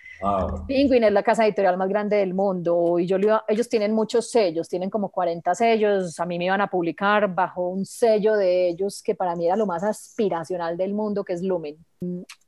Penguin 0.67 1.03
es 1.03 1.11
la 1.11 1.23
casa 1.23 1.45
editorial 1.45 1.77
más 1.77 1.89
grande 1.89 2.17
del 2.17 2.33
mundo 2.33 2.97
y 2.97 3.05
yo 3.05 3.17
ellos 3.47 3.69
tienen 3.69 3.93
muchos 3.93 4.31
sellos, 4.31 4.69
tienen 4.69 4.89
como 4.89 5.09
40 5.09 5.53
sellos, 5.53 6.19
a 6.19 6.25
mí 6.25 6.37
me 6.37 6.45
iban 6.45 6.61
a 6.61 6.67
publicar 6.67 7.33
bajo 7.33 7.67
un 7.67 7.85
sello 7.85 8.35
de 8.35 8.69
ellos 8.69 9.01
que 9.03 9.15
para 9.15 9.35
mí 9.35 9.45
era 9.45 9.55
lo 9.55 9.65
más 9.65 9.83
aspiracional 9.83 10.77
del 10.77 10.93
mundo, 10.93 11.23
que 11.23 11.33
es 11.33 11.41
Lumen. 11.41 11.77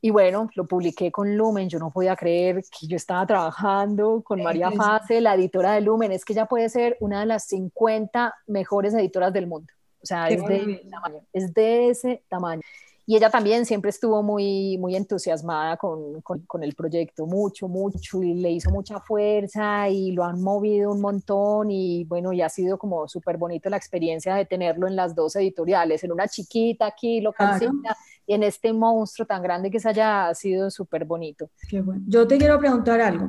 Y 0.00 0.10
bueno, 0.10 0.50
lo 0.54 0.66
publiqué 0.66 1.10
con 1.10 1.36
Lumen, 1.36 1.68
yo 1.68 1.78
no 1.78 1.90
podía 1.90 2.16
creer 2.16 2.62
que 2.62 2.86
yo 2.86 2.96
estaba 2.96 3.26
trabajando 3.26 4.22
con 4.22 4.42
María 4.42 4.70
Fase, 4.70 5.20
la 5.20 5.34
editora 5.34 5.72
de 5.72 5.80
Lumen, 5.82 6.12
es 6.12 6.24
que 6.24 6.32
ella 6.32 6.46
puede 6.46 6.68
ser 6.68 6.96
una 7.00 7.20
de 7.20 7.26
las 7.26 7.46
50 7.46 8.34
mejores 8.46 8.94
editoras 8.94 9.32
del 9.32 9.46
mundo. 9.46 9.72
O 10.06 10.08
sea, 10.08 10.28
es 10.28 10.40
de, 10.44 10.56
ese 10.56 10.88
tamaño, 10.88 11.20
es 11.32 11.52
de 11.52 11.88
ese 11.88 12.22
tamaño. 12.28 12.62
Y 13.08 13.16
ella 13.16 13.28
también 13.28 13.66
siempre 13.66 13.90
estuvo 13.90 14.22
muy, 14.22 14.78
muy 14.78 14.94
entusiasmada 14.94 15.76
con, 15.76 16.20
con, 16.22 16.62
el 16.62 16.76
proyecto, 16.76 17.26
mucho, 17.26 17.66
mucho, 17.66 18.22
y 18.22 18.34
le 18.34 18.52
hizo 18.52 18.70
mucha 18.70 19.00
fuerza 19.00 19.88
y 19.88 20.12
lo 20.12 20.22
han 20.22 20.40
movido 20.40 20.92
un 20.92 21.00
montón 21.00 21.72
y 21.72 22.04
bueno, 22.04 22.32
y 22.32 22.42
ha 22.42 22.48
sido 22.48 22.78
como 22.78 23.08
súper 23.08 23.36
bonita 23.36 23.68
la 23.68 23.76
experiencia 23.78 24.36
de 24.36 24.44
tenerlo 24.44 24.86
en 24.86 24.94
las 24.94 25.14
dos 25.16 25.34
editoriales, 25.34 26.04
en 26.04 26.12
una 26.12 26.28
chiquita 26.28 26.86
aquí, 26.86 27.20
localcita, 27.20 27.96
y 28.28 28.34
en 28.34 28.44
este 28.44 28.72
monstruo 28.72 29.26
tan 29.26 29.42
grande 29.42 29.72
que 29.72 29.80
se 29.80 29.88
haya 29.88 30.32
sido 30.34 30.70
súper 30.70 31.04
bonito. 31.04 31.50
Qué 31.68 31.80
bueno. 31.80 32.02
Yo 32.06 32.28
te 32.28 32.38
quiero 32.38 32.60
preguntar 32.60 33.00
algo. 33.00 33.28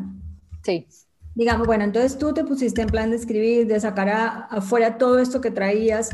Sí. 0.64 0.88
Digamos, 1.36 1.68
bueno, 1.68 1.84
entonces 1.84 2.18
tú 2.18 2.34
te 2.34 2.44
pusiste 2.44 2.82
en 2.82 2.88
plan 2.88 3.12
de 3.12 3.18
escribir, 3.18 3.68
de 3.68 3.80
sacar 3.80 4.48
afuera 4.50 4.98
todo 4.98 5.20
esto 5.20 5.40
que 5.40 5.52
traías 5.52 6.10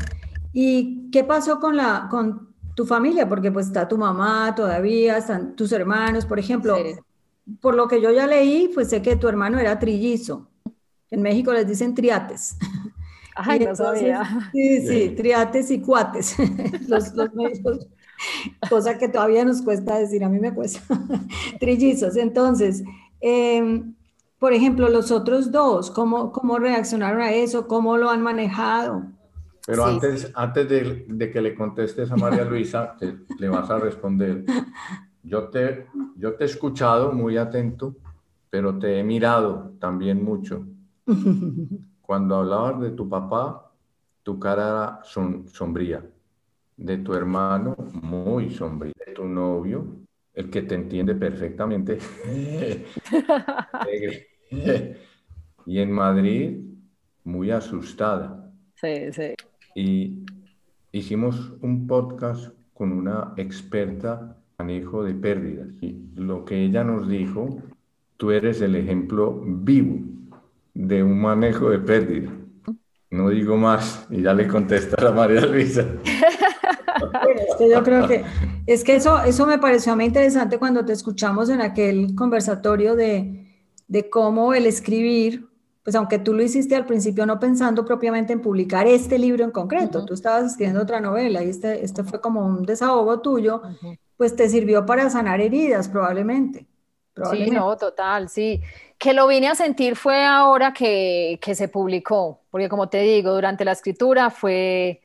¿Y 0.56 1.10
qué 1.10 1.24
pasó 1.24 1.58
con, 1.58 1.76
la, 1.76 2.06
con 2.08 2.54
tu 2.76 2.86
familia? 2.86 3.28
Porque 3.28 3.50
pues 3.50 3.66
está 3.66 3.88
tu 3.88 3.98
mamá 3.98 4.54
todavía, 4.54 5.18
están 5.18 5.56
tus 5.56 5.72
hermanos, 5.72 6.24
por 6.24 6.38
ejemplo. 6.38 6.76
Por 7.60 7.74
lo 7.74 7.88
que 7.88 8.00
yo 8.00 8.12
ya 8.12 8.26
leí, 8.26 8.70
pues 8.72 8.88
sé 8.88 9.02
que 9.02 9.16
tu 9.16 9.28
hermano 9.28 9.58
era 9.58 9.78
trillizo. 9.80 10.48
En 11.10 11.22
México 11.22 11.52
les 11.52 11.66
dicen 11.66 11.92
triates. 11.92 12.56
Ay, 13.34 13.58
no 13.66 13.74
sabía. 13.74 14.50
Sí, 14.52 14.86
sí, 14.86 15.08
triates 15.16 15.72
y 15.72 15.80
cuates. 15.80 16.36
los, 16.88 17.12
los 17.14 17.34
médicos, 17.34 17.88
cosa 18.70 18.96
que 18.96 19.08
todavía 19.08 19.44
nos 19.44 19.60
cuesta 19.60 19.98
decir, 19.98 20.22
a 20.22 20.28
mí 20.28 20.38
me 20.38 20.54
cuesta. 20.54 20.80
Trillizos. 21.58 22.16
Entonces, 22.16 22.84
em, 23.20 23.94
por 24.38 24.52
ejemplo, 24.52 24.88
los 24.88 25.10
otros 25.10 25.50
dos, 25.50 25.90
¿cómo, 25.90 26.30
¿cómo 26.30 26.58
reaccionaron 26.58 27.22
a 27.22 27.32
eso? 27.32 27.66
¿Cómo 27.66 27.96
lo 27.96 28.08
han 28.08 28.22
manejado? 28.22 29.02
Pero 29.66 29.86
antes, 29.86 30.30
antes 30.34 30.68
de, 30.68 31.30
que 31.32 31.40
le 31.40 31.54
contestes 31.54 32.10
a 32.10 32.16
María 32.16 32.44
Luisa, 32.44 32.96
le 33.38 33.48
vas 33.48 33.70
a 33.70 33.78
responder. 33.78 34.44
Yo 35.22 35.48
te, 35.48 35.86
yo 36.16 36.34
te 36.34 36.44
he 36.44 36.46
escuchado 36.46 37.12
muy 37.12 37.38
atento, 37.38 37.96
pero 38.50 38.78
te 38.78 38.98
he 38.98 39.02
mirado 39.02 39.72
también 39.80 40.22
mucho. 40.22 40.66
Cuando 42.02 42.36
hablabas 42.36 42.80
de 42.80 42.90
tu 42.90 43.08
papá, 43.08 43.72
tu 44.22 44.38
cara 44.38 44.68
era 44.68 45.00
sombría. 45.02 46.04
De 46.76 46.98
tu 46.98 47.14
hermano, 47.14 47.74
muy 48.02 48.50
sombría. 48.50 48.92
De 49.06 49.12
tu 49.14 49.24
novio, 49.24 49.86
el 50.34 50.50
que 50.50 50.62
te 50.62 50.74
entiende 50.74 51.14
perfectamente. 51.14 51.98
y 55.66 55.78
en 55.78 55.90
Madrid, 55.90 56.58
muy 57.24 57.50
asustada. 57.50 58.52
Sí, 58.74 59.10
sí 59.12 59.34
y 59.74 60.24
hicimos 60.92 61.52
un 61.60 61.86
podcast 61.86 62.52
con 62.72 62.92
una 62.92 63.32
experta 63.36 64.36
manejo 64.58 65.04
de 65.04 65.14
pérdidas. 65.14 65.68
Y 65.80 65.96
lo 66.14 66.44
que 66.44 66.64
ella 66.64 66.84
nos 66.84 67.08
dijo, 67.08 67.62
tú 68.16 68.30
eres 68.30 68.60
el 68.60 68.76
ejemplo 68.76 69.42
vivo 69.44 69.98
de 70.74 71.02
un 71.02 71.20
manejo 71.20 71.70
de 71.70 71.78
pérdidas. 71.78 72.32
No 73.10 73.28
digo 73.30 73.56
más 73.56 74.06
y 74.10 74.22
ya 74.22 74.34
le 74.34 74.48
contesta 74.48 75.08
a 75.08 75.12
María 75.12 75.46
Luisa. 75.46 75.86
es 76.04 77.56
que 77.56 77.70
yo 77.70 77.82
creo 77.82 78.08
que 78.08 78.24
es 78.66 78.82
que 78.82 78.96
eso, 78.96 79.22
eso 79.22 79.46
me 79.46 79.58
pareció 79.58 79.92
a 79.92 79.96
mí 79.96 80.04
interesante 80.04 80.58
cuando 80.58 80.84
te 80.84 80.92
escuchamos 80.92 81.50
en 81.50 81.60
aquel 81.60 82.14
conversatorio 82.14 82.96
de, 82.96 83.46
de 83.88 84.10
cómo 84.10 84.54
el 84.54 84.66
escribir 84.66 85.48
pues 85.84 85.94
aunque 85.94 86.18
tú 86.18 86.32
lo 86.32 86.42
hiciste 86.42 86.74
al 86.74 86.86
principio 86.86 87.26
no 87.26 87.38
pensando 87.38 87.84
propiamente 87.84 88.32
en 88.32 88.40
publicar 88.40 88.86
este 88.86 89.18
libro 89.18 89.44
en 89.44 89.50
concreto, 89.50 90.04
tú 90.04 90.14
estabas 90.14 90.46
escribiendo 90.46 90.82
otra 90.82 91.00
novela 91.00 91.44
y 91.44 91.50
este, 91.50 91.84
este 91.84 92.02
fue 92.02 92.20
como 92.20 92.44
un 92.44 92.64
desahogo 92.64 93.20
tuyo, 93.20 93.62
pues 94.16 94.34
te 94.34 94.48
sirvió 94.48 94.86
para 94.86 95.10
sanar 95.10 95.40
heridas 95.40 95.88
probablemente, 95.88 96.66
Sí, 97.30 97.48
no, 97.50 97.76
total, 97.76 98.28
sí. 98.28 98.60
Que 98.98 99.12
lo 99.12 99.28
vine 99.28 99.48
a 99.48 99.54
sentir 99.54 99.94
fue 99.94 100.24
ahora 100.24 100.72
que, 100.72 101.38
que 101.40 101.54
se 101.54 101.68
publicó, 101.68 102.40
porque 102.50 102.68
como 102.68 102.88
te 102.88 103.02
digo, 103.02 103.32
durante 103.32 103.64
la 103.64 103.72
escritura 103.72 104.30
fue, 104.30 105.00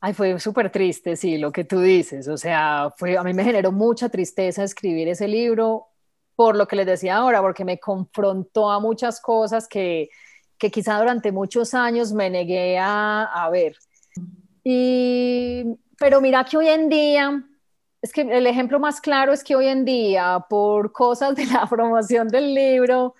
ay, 0.00 0.14
fue 0.14 0.40
súper 0.40 0.70
triste, 0.70 1.14
sí, 1.16 1.36
lo 1.36 1.52
que 1.52 1.64
tú 1.64 1.80
dices, 1.80 2.28
o 2.28 2.38
sea, 2.38 2.92
fue, 2.96 3.18
a 3.18 3.22
mí 3.22 3.34
me 3.34 3.44
generó 3.44 3.70
mucha 3.70 4.08
tristeza 4.08 4.64
escribir 4.64 5.08
ese 5.08 5.28
libro, 5.28 5.88
por 6.36 6.56
lo 6.56 6.66
que 6.66 6.76
les 6.76 6.86
decía 6.86 7.16
ahora, 7.16 7.40
porque 7.40 7.64
me 7.64 7.78
confrontó 7.78 8.70
a 8.70 8.80
muchas 8.80 9.20
cosas 9.20 9.68
que, 9.68 10.10
que 10.58 10.70
quizá 10.70 10.98
durante 10.98 11.32
muchos 11.32 11.74
años 11.74 12.12
me 12.12 12.30
negué 12.30 12.78
a, 12.78 13.24
a 13.24 13.50
ver. 13.50 13.76
Y, 14.64 15.64
pero 15.98 16.20
mira 16.20 16.44
que 16.44 16.56
hoy 16.56 16.68
en 16.68 16.88
día, 16.88 17.44
es 18.00 18.12
que 18.12 18.22
el 18.22 18.46
ejemplo 18.46 18.80
más 18.80 19.00
claro 19.00 19.32
es 19.32 19.44
que 19.44 19.56
hoy 19.56 19.68
en 19.68 19.84
día, 19.84 20.44
por 20.48 20.92
cosas 20.92 21.34
de 21.34 21.46
la 21.46 21.66
promoción 21.70 22.28
del 22.28 22.54
libro, 22.54 23.06
o 23.06 23.14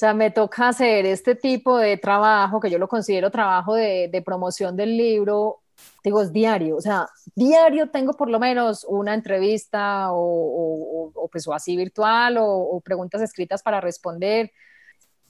sea, 0.00 0.14
me 0.14 0.30
toca 0.30 0.68
hacer 0.68 1.06
este 1.06 1.34
tipo 1.34 1.76
de 1.76 1.96
trabajo, 1.96 2.60
que 2.60 2.70
yo 2.70 2.78
lo 2.78 2.88
considero 2.88 3.30
trabajo 3.30 3.74
de, 3.74 4.08
de 4.12 4.22
promoción 4.22 4.76
del 4.76 4.96
libro, 4.96 5.62
digo, 6.02 6.22
es 6.22 6.32
diario, 6.32 6.76
o 6.76 6.80
sea, 6.80 7.08
diario 7.34 7.90
tengo 7.90 8.12
por 8.14 8.30
lo 8.30 8.38
menos 8.38 8.84
una 8.88 9.14
entrevista 9.14 10.12
o, 10.12 11.12
o, 11.14 11.28
pues, 11.28 11.46
o 11.46 11.54
así 11.54 11.76
virtual 11.76 12.36
o, 12.38 12.80
preguntas 12.84 13.20
escritas 13.20 13.62
para 13.62 13.80
responder 13.80 14.50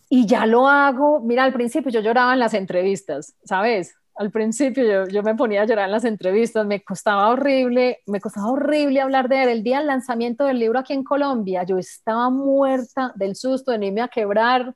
y 0.09 0.27
ya 0.27 0.47
lo 0.47 0.69
hago, 0.69 1.21
mira, 1.21 1.45
al 1.45 1.53
principio 1.53 1.91
yo 1.91 2.01
lloraba 2.01 2.33
en 2.33 2.39
las 2.39 2.55
entrevistas, 2.55 3.35
¿sabes? 3.45 3.95
Al 4.15 4.31
principio 4.31 4.85
yo, 4.85 5.07
yo, 5.07 5.23
me 5.23 5.35
ponía 5.35 5.63
a 5.63 5.65
llorar 5.65 5.87
en 5.87 5.93
las 5.93 6.05
entrevistas, 6.05 6.67
me 6.67 6.83
costaba 6.83 7.29
horrible, 7.29 8.01
me 8.07 8.21
costaba 8.21 8.49
horrible 8.51 9.01
hablar 9.01 9.29
de 9.29 9.43
él. 9.43 9.49
El 9.51 9.63
día 9.63 9.79
del 9.79 9.87
lanzamiento 9.87 10.45
del 10.45 10.59
libro 10.59 10.79
aquí 10.79 10.93
en 10.93 11.05
Colombia, 11.05 11.63
yo 11.63 11.79
estaba 11.79 12.31
muerta 12.31 13.13
del 13.15 13.37
susto 13.37 13.71
de 13.71 13.87
irme 13.87 14.01
a 14.01 14.09
quebrar 14.09 14.75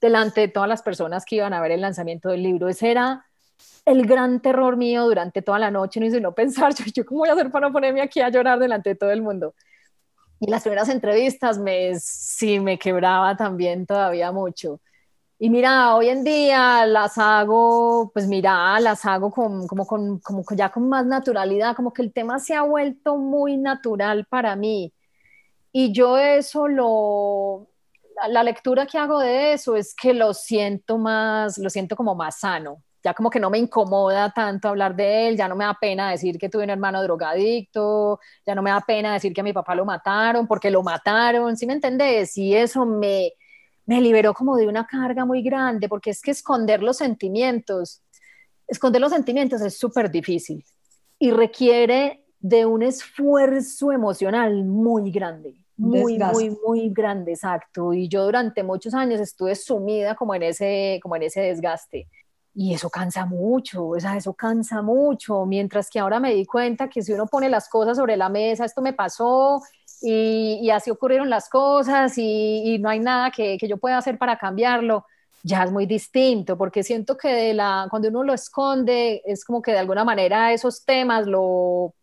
delante 0.00 0.42
de 0.42 0.48
todas 0.48 0.68
las 0.68 0.82
personas 0.82 1.24
que 1.24 1.36
iban 1.36 1.54
a 1.54 1.60
ver 1.60 1.72
el 1.72 1.80
lanzamiento 1.80 2.28
del 2.28 2.42
libro. 2.42 2.68
Ese 2.68 2.90
era 2.90 3.24
el 3.84 4.06
gran 4.06 4.40
terror 4.40 4.76
mío 4.76 5.04
durante 5.04 5.42
toda 5.42 5.58
la 5.58 5.70
noche, 5.70 6.00
no 6.00 6.06
hice 6.06 6.20
no 6.20 6.34
pensar, 6.34 6.74
yo, 6.76 6.84
yo 6.94 7.04
cómo 7.04 7.20
voy 7.20 7.28
a 7.28 7.32
hacer 7.32 7.50
para 7.50 7.70
ponerme 7.70 8.02
aquí 8.02 8.20
a 8.20 8.30
llorar 8.30 8.58
delante 8.58 8.90
de 8.90 8.94
todo 8.96 9.10
el 9.10 9.22
mundo. 9.22 9.54
Y 10.40 10.50
las 10.50 10.62
primeras 10.62 10.88
entrevistas 10.88 11.58
me, 11.58 11.98
sí 12.00 12.60
me 12.60 12.78
quebraba 12.78 13.36
también 13.36 13.86
todavía 13.86 14.32
mucho. 14.32 14.80
Y 15.38 15.50
mira, 15.50 15.94
hoy 15.94 16.08
en 16.08 16.24
día 16.24 16.86
las 16.86 17.18
hago, 17.18 18.10
pues 18.12 18.26
mira, 18.26 18.78
las 18.80 19.04
hago 19.04 19.30
con, 19.30 19.66
como, 19.66 19.86
con, 19.86 20.18
como 20.20 20.44
ya 20.56 20.70
con 20.70 20.88
más 20.88 21.06
naturalidad, 21.06 21.76
como 21.76 21.92
que 21.92 22.02
el 22.02 22.12
tema 22.12 22.38
se 22.38 22.54
ha 22.54 22.62
vuelto 22.62 23.16
muy 23.16 23.56
natural 23.56 24.26
para 24.26 24.56
mí. 24.56 24.92
Y 25.72 25.92
yo 25.92 26.18
eso 26.18 26.68
lo, 26.68 27.68
la 28.28 28.42
lectura 28.42 28.86
que 28.86 28.98
hago 28.98 29.18
de 29.20 29.54
eso 29.54 29.76
es 29.76 29.94
que 29.94 30.14
lo 30.14 30.34
siento 30.34 30.98
más, 30.98 31.58
lo 31.58 31.70
siento 31.70 31.96
como 31.96 32.14
más 32.14 32.40
sano 32.40 32.83
ya 33.04 33.12
como 33.12 33.28
que 33.28 33.38
no 33.38 33.50
me 33.50 33.58
incomoda 33.58 34.32
tanto 34.32 34.68
hablar 34.68 34.96
de 34.96 35.28
él, 35.28 35.36
ya 35.36 35.46
no 35.46 35.54
me 35.54 35.64
da 35.64 35.76
pena 35.78 36.10
decir 36.10 36.38
que 36.38 36.48
tuve 36.48 36.64
un 36.64 36.70
hermano 36.70 37.02
drogadicto, 37.02 38.18
ya 38.46 38.54
no 38.54 38.62
me 38.62 38.70
da 38.70 38.80
pena 38.80 39.12
decir 39.12 39.34
que 39.34 39.42
a 39.42 39.44
mi 39.44 39.52
papá 39.52 39.74
lo 39.74 39.84
mataron 39.84 40.46
porque 40.46 40.70
lo 40.70 40.82
mataron, 40.82 41.56
¿sí 41.56 41.66
me 41.66 41.74
entendés? 41.74 42.36
Y 42.38 42.56
eso 42.56 42.86
me, 42.86 43.32
me 43.84 44.00
liberó 44.00 44.32
como 44.32 44.56
de 44.56 44.66
una 44.66 44.86
carga 44.86 45.26
muy 45.26 45.42
grande, 45.42 45.88
porque 45.88 46.10
es 46.10 46.22
que 46.22 46.30
esconder 46.30 46.82
los 46.82 46.96
sentimientos, 46.96 48.02
esconder 48.66 49.02
los 49.02 49.12
sentimientos 49.12 49.60
es 49.60 49.76
súper 49.78 50.10
difícil 50.10 50.64
y 51.18 51.30
requiere 51.30 52.24
de 52.40 52.64
un 52.64 52.82
esfuerzo 52.82 53.92
emocional 53.92 54.64
muy 54.64 55.10
grande 55.10 55.64
muy, 55.76 56.18
muy, 56.18 56.56
muy 56.64 56.90
grande, 56.90 57.32
exacto. 57.32 57.92
Y 57.92 58.08
yo 58.08 58.24
durante 58.24 58.62
muchos 58.62 58.94
años 58.94 59.20
estuve 59.20 59.54
sumida 59.54 60.14
como 60.14 60.34
en 60.34 60.44
ese, 60.44 61.00
como 61.02 61.16
en 61.16 61.24
ese 61.24 61.40
desgaste. 61.40 62.08
Y 62.54 62.72
eso 62.72 62.88
cansa 62.88 63.26
mucho, 63.26 63.88
o 63.88 64.00
sea, 64.00 64.16
eso 64.16 64.32
cansa 64.34 64.80
mucho. 64.80 65.44
Mientras 65.44 65.90
que 65.90 65.98
ahora 65.98 66.20
me 66.20 66.32
di 66.34 66.46
cuenta 66.46 66.88
que 66.88 67.02
si 67.02 67.12
uno 67.12 67.26
pone 67.26 67.48
las 67.48 67.68
cosas 67.68 67.96
sobre 67.96 68.16
la 68.16 68.28
mesa, 68.28 68.64
esto 68.64 68.80
me 68.80 68.92
pasó 68.92 69.60
y, 70.00 70.70
así 70.70 70.90
ocurrieron 70.90 71.30
las 71.30 71.48
cosas 71.48 72.14
y, 72.16 72.78
no 72.80 72.88
hay 72.88 73.00
nada 73.00 73.30
que, 73.30 73.58
yo 73.58 73.78
pueda 73.78 73.98
hacer 73.98 74.18
para 74.18 74.38
cambiarlo, 74.38 75.04
ya 75.42 75.64
es 75.64 75.72
muy 75.72 75.86
distinto, 75.86 76.56
porque 76.56 76.82
siento 76.82 77.16
que 77.16 77.56
cuando 77.90 78.08
uno 78.08 78.22
lo 78.22 78.34
esconde, 78.34 79.22
es 79.24 79.44
como 79.44 79.60
que 79.62 79.72
de 79.72 79.78
alguna 79.78 80.04
manera 80.04 80.52
esos 80.52 80.84
temas 80.84 81.26
lo 81.26 81.94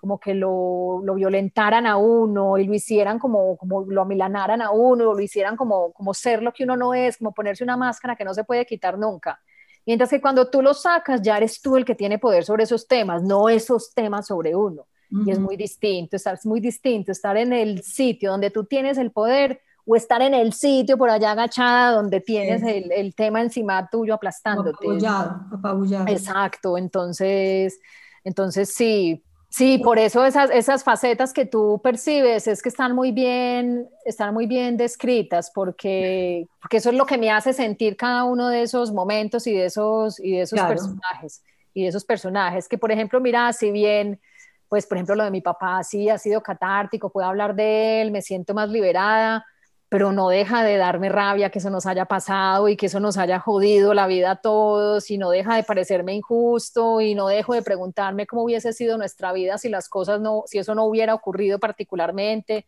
como 0.00 0.18
que 0.18 0.32
lo, 0.34 1.02
violentaran 1.14 1.86
a 1.86 1.98
uno 1.98 2.56
y 2.56 2.64
lo 2.64 2.74
hicieran 2.74 3.18
como, 3.18 3.58
como 3.58 3.84
lo 3.84 4.02
amilanaran 4.02 4.62
a 4.62 4.70
uno, 4.70 5.10
o 5.10 5.14
lo 5.14 5.20
hicieran 5.20 5.56
como, 5.56 5.92
como 5.92 6.14
ser 6.14 6.42
lo 6.42 6.52
que 6.52 6.64
uno 6.64 6.76
no 6.76 6.94
es, 6.94 7.18
como 7.18 7.34
ponerse 7.34 7.62
una 7.62 7.76
máscara 7.76 8.16
que 8.16 8.24
no 8.24 8.32
se 8.32 8.44
puede 8.44 8.64
quitar 8.64 8.98
nunca. 8.98 9.38
Mientras 9.86 10.10
que 10.10 10.20
cuando 10.20 10.48
tú 10.48 10.62
lo 10.62 10.74
sacas, 10.74 11.22
ya 11.22 11.36
eres 11.36 11.60
tú 11.60 11.76
el 11.76 11.84
que 11.84 11.94
tiene 11.94 12.18
poder 12.18 12.44
sobre 12.44 12.64
esos 12.64 12.86
temas, 12.86 13.22
no 13.22 13.48
esos 13.48 13.92
temas 13.94 14.26
sobre 14.26 14.54
uno. 14.54 14.86
Y 15.26 15.32
es 15.32 15.40
muy 15.40 15.56
distinto, 15.56 16.14
estar, 16.14 16.34
es 16.34 16.46
muy 16.46 16.60
distinto 16.60 17.10
estar 17.10 17.36
en 17.36 17.52
el 17.52 17.82
sitio 17.82 18.30
donde 18.30 18.50
tú 18.50 18.64
tienes 18.64 18.96
el 18.96 19.10
poder 19.10 19.60
o 19.84 19.96
estar 19.96 20.22
en 20.22 20.34
el 20.34 20.52
sitio 20.52 20.96
por 20.96 21.10
allá 21.10 21.32
agachada 21.32 21.96
donde 21.96 22.20
tienes 22.20 22.62
el, 22.62 22.92
el, 22.92 23.12
tema 23.16 23.40
encima 23.40 23.88
tuyo 23.90 24.14
aplastándote. 24.14 24.86
Apabullado, 24.86 25.40
apabullado. 25.52 26.06
Exacto, 26.06 26.78
entonces, 26.78 27.80
entonces 28.22 28.72
sí, 28.72 29.24
Sí, 29.50 29.78
por 29.78 29.98
eso 29.98 30.24
esas, 30.24 30.48
esas 30.50 30.84
facetas 30.84 31.32
que 31.32 31.44
tú 31.44 31.80
percibes 31.82 32.46
es 32.46 32.62
que 32.62 32.68
están 32.68 32.94
muy 32.94 33.10
bien, 33.10 33.88
están 34.04 34.32
muy 34.32 34.46
bien 34.46 34.76
descritas, 34.76 35.50
porque, 35.52 36.46
porque 36.60 36.76
eso 36.76 36.90
es 36.90 36.96
lo 36.96 37.04
que 37.04 37.18
me 37.18 37.32
hace 37.32 37.52
sentir 37.52 37.96
cada 37.96 38.22
uno 38.22 38.48
de 38.48 38.62
esos 38.62 38.92
momentos 38.92 39.48
y 39.48 39.52
de 39.52 39.64
esos, 39.64 40.20
y 40.20 40.36
de 40.36 40.42
esos 40.42 40.60
personajes. 40.60 41.42
Y 41.74 41.82
de 41.82 41.88
esos 41.88 42.04
personajes, 42.04 42.68
que 42.68 42.78
por 42.78 42.92
ejemplo, 42.92 43.20
mira, 43.20 43.52
si 43.52 43.72
bien, 43.72 44.20
pues 44.68 44.86
por 44.86 44.98
ejemplo 44.98 45.16
lo 45.16 45.24
de 45.24 45.30
mi 45.32 45.40
papá 45.40 45.82
sí 45.82 46.08
ha 46.08 46.18
sido 46.18 46.42
catártico, 46.42 47.10
puedo 47.10 47.28
hablar 47.28 47.56
de 47.56 48.02
él, 48.02 48.12
me 48.12 48.22
siento 48.22 48.54
más 48.54 48.68
liberada, 48.70 49.44
pero 49.90 50.12
no 50.12 50.28
deja 50.28 50.62
de 50.62 50.76
darme 50.76 51.08
rabia 51.08 51.50
que 51.50 51.58
eso 51.58 51.68
nos 51.68 51.84
haya 51.84 52.04
pasado 52.04 52.68
y 52.68 52.76
que 52.76 52.86
eso 52.86 53.00
nos 53.00 53.18
haya 53.18 53.40
jodido 53.40 53.92
la 53.92 54.06
vida 54.06 54.30
a 54.30 54.36
todos 54.36 55.10
y 55.10 55.18
no 55.18 55.30
deja 55.30 55.56
de 55.56 55.64
parecerme 55.64 56.14
injusto 56.14 57.00
y 57.00 57.16
no 57.16 57.26
dejo 57.26 57.54
de 57.54 57.62
preguntarme 57.62 58.24
cómo 58.28 58.44
hubiese 58.44 58.72
sido 58.72 58.96
nuestra 58.96 59.32
vida 59.32 59.58
si 59.58 59.68
las 59.68 59.88
cosas 59.88 60.20
no, 60.20 60.44
si 60.46 60.58
eso 60.58 60.76
no 60.76 60.84
hubiera 60.84 61.12
ocurrido 61.12 61.58
particularmente. 61.58 62.66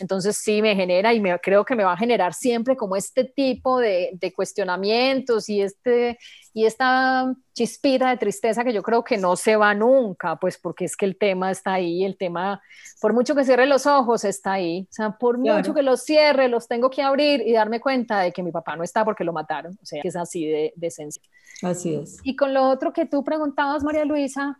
Entonces 0.00 0.36
sí 0.36 0.60
me 0.60 0.74
genera 0.74 1.14
y 1.14 1.20
me, 1.20 1.38
creo 1.38 1.64
que 1.64 1.76
me 1.76 1.84
va 1.84 1.92
a 1.92 1.96
generar 1.96 2.34
siempre 2.34 2.76
como 2.76 2.96
este 2.96 3.24
tipo 3.24 3.78
de, 3.78 4.10
de 4.14 4.32
cuestionamientos 4.32 5.48
y, 5.48 5.62
este, 5.62 6.18
y 6.52 6.66
esta 6.66 7.32
chispita 7.52 8.10
de 8.10 8.16
tristeza 8.16 8.64
que 8.64 8.72
yo 8.72 8.82
creo 8.82 9.04
que 9.04 9.18
no 9.18 9.36
se 9.36 9.54
va 9.54 9.72
nunca, 9.72 10.34
pues 10.36 10.58
porque 10.58 10.84
es 10.86 10.96
que 10.96 11.04
el 11.04 11.16
tema 11.16 11.52
está 11.52 11.74
ahí, 11.74 12.04
el 12.04 12.16
tema, 12.16 12.60
por 13.00 13.12
mucho 13.12 13.36
que 13.36 13.44
cierre 13.44 13.66
los 13.66 13.86
ojos, 13.86 14.24
está 14.24 14.54
ahí. 14.54 14.86
O 14.90 14.92
sea, 14.92 15.12
por 15.12 15.38
mucho 15.38 15.72
que 15.72 15.82
los 15.82 16.02
cierre, 16.02 16.48
los 16.48 16.66
tengo 16.66 16.90
que 16.90 17.02
abrir 17.02 17.42
y 17.46 17.52
darme 17.52 17.80
cuenta 17.80 18.20
de 18.20 18.32
que 18.32 18.42
mi 18.42 18.50
papá 18.50 18.74
no 18.74 18.82
está 18.82 19.04
porque 19.04 19.22
lo 19.22 19.32
mataron. 19.32 19.78
O 19.80 19.86
sea, 19.86 20.02
que 20.02 20.08
es 20.08 20.16
así 20.16 20.46
de, 20.46 20.72
de 20.74 20.90
sencillo. 20.90 21.28
Así 21.62 21.94
es. 21.94 22.18
Y 22.24 22.34
con 22.34 22.52
lo 22.52 22.68
otro 22.68 22.92
que 22.92 23.06
tú 23.06 23.22
preguntabas, 23.22 23.84
María 23.84 24.04
Luisa, 24.04 24.58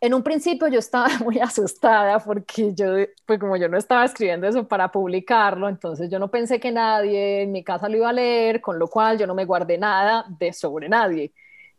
en 0.00 0.14
un 0.14 0.22
principio 0.22 0.68
yo 0.68 0.78
estaba 0.78 1.08
muy 1.24 1.38
asustada 1.38 2.18
porque 2.18 2.74
yo, 2.74 2.86
pues 3.24 3.38
como 3.38 3.56
yo 3.56 3.68
no 3.68 3.78
estaba 3.78 4.04
escribiendo 4.04 4.46
eso 4.46 4.66
para 4.66 4.90
publicarlo, 4.90 5.68
entonces 5.68 6.10
yo 6.10 6.18
no 6.18 6.30
pensé 6.30 6.60
que 6.60 6.72
nadie 6.72 7.42
en 7.42 7.52
mi 7.52 7.64
casa 7.64 7.88
lo 7.88 7.96
iba 7.96 8.10
a 8.10 8.12
leer, 8.12 8.60
con 8.60 8.78
lo 8.78 8.88
cual 8.88 9.18
yo 9.18 9.26
no 9.26 9.34
me 9.34 9.44
guardé 9.44 9.78
nada 9.78 10.26
de 10.38 10.52
sobre 10.52 10.88
nadie 10.88 11.32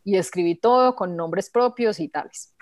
y 0.03 0.17
escribí 0.17 0.55
todo 0.55 0.95
con 0.95 1.15
nombres 1.15 1.49
propios 1.49 1.99
y 1.99 2.07
tales. 2.07 2.53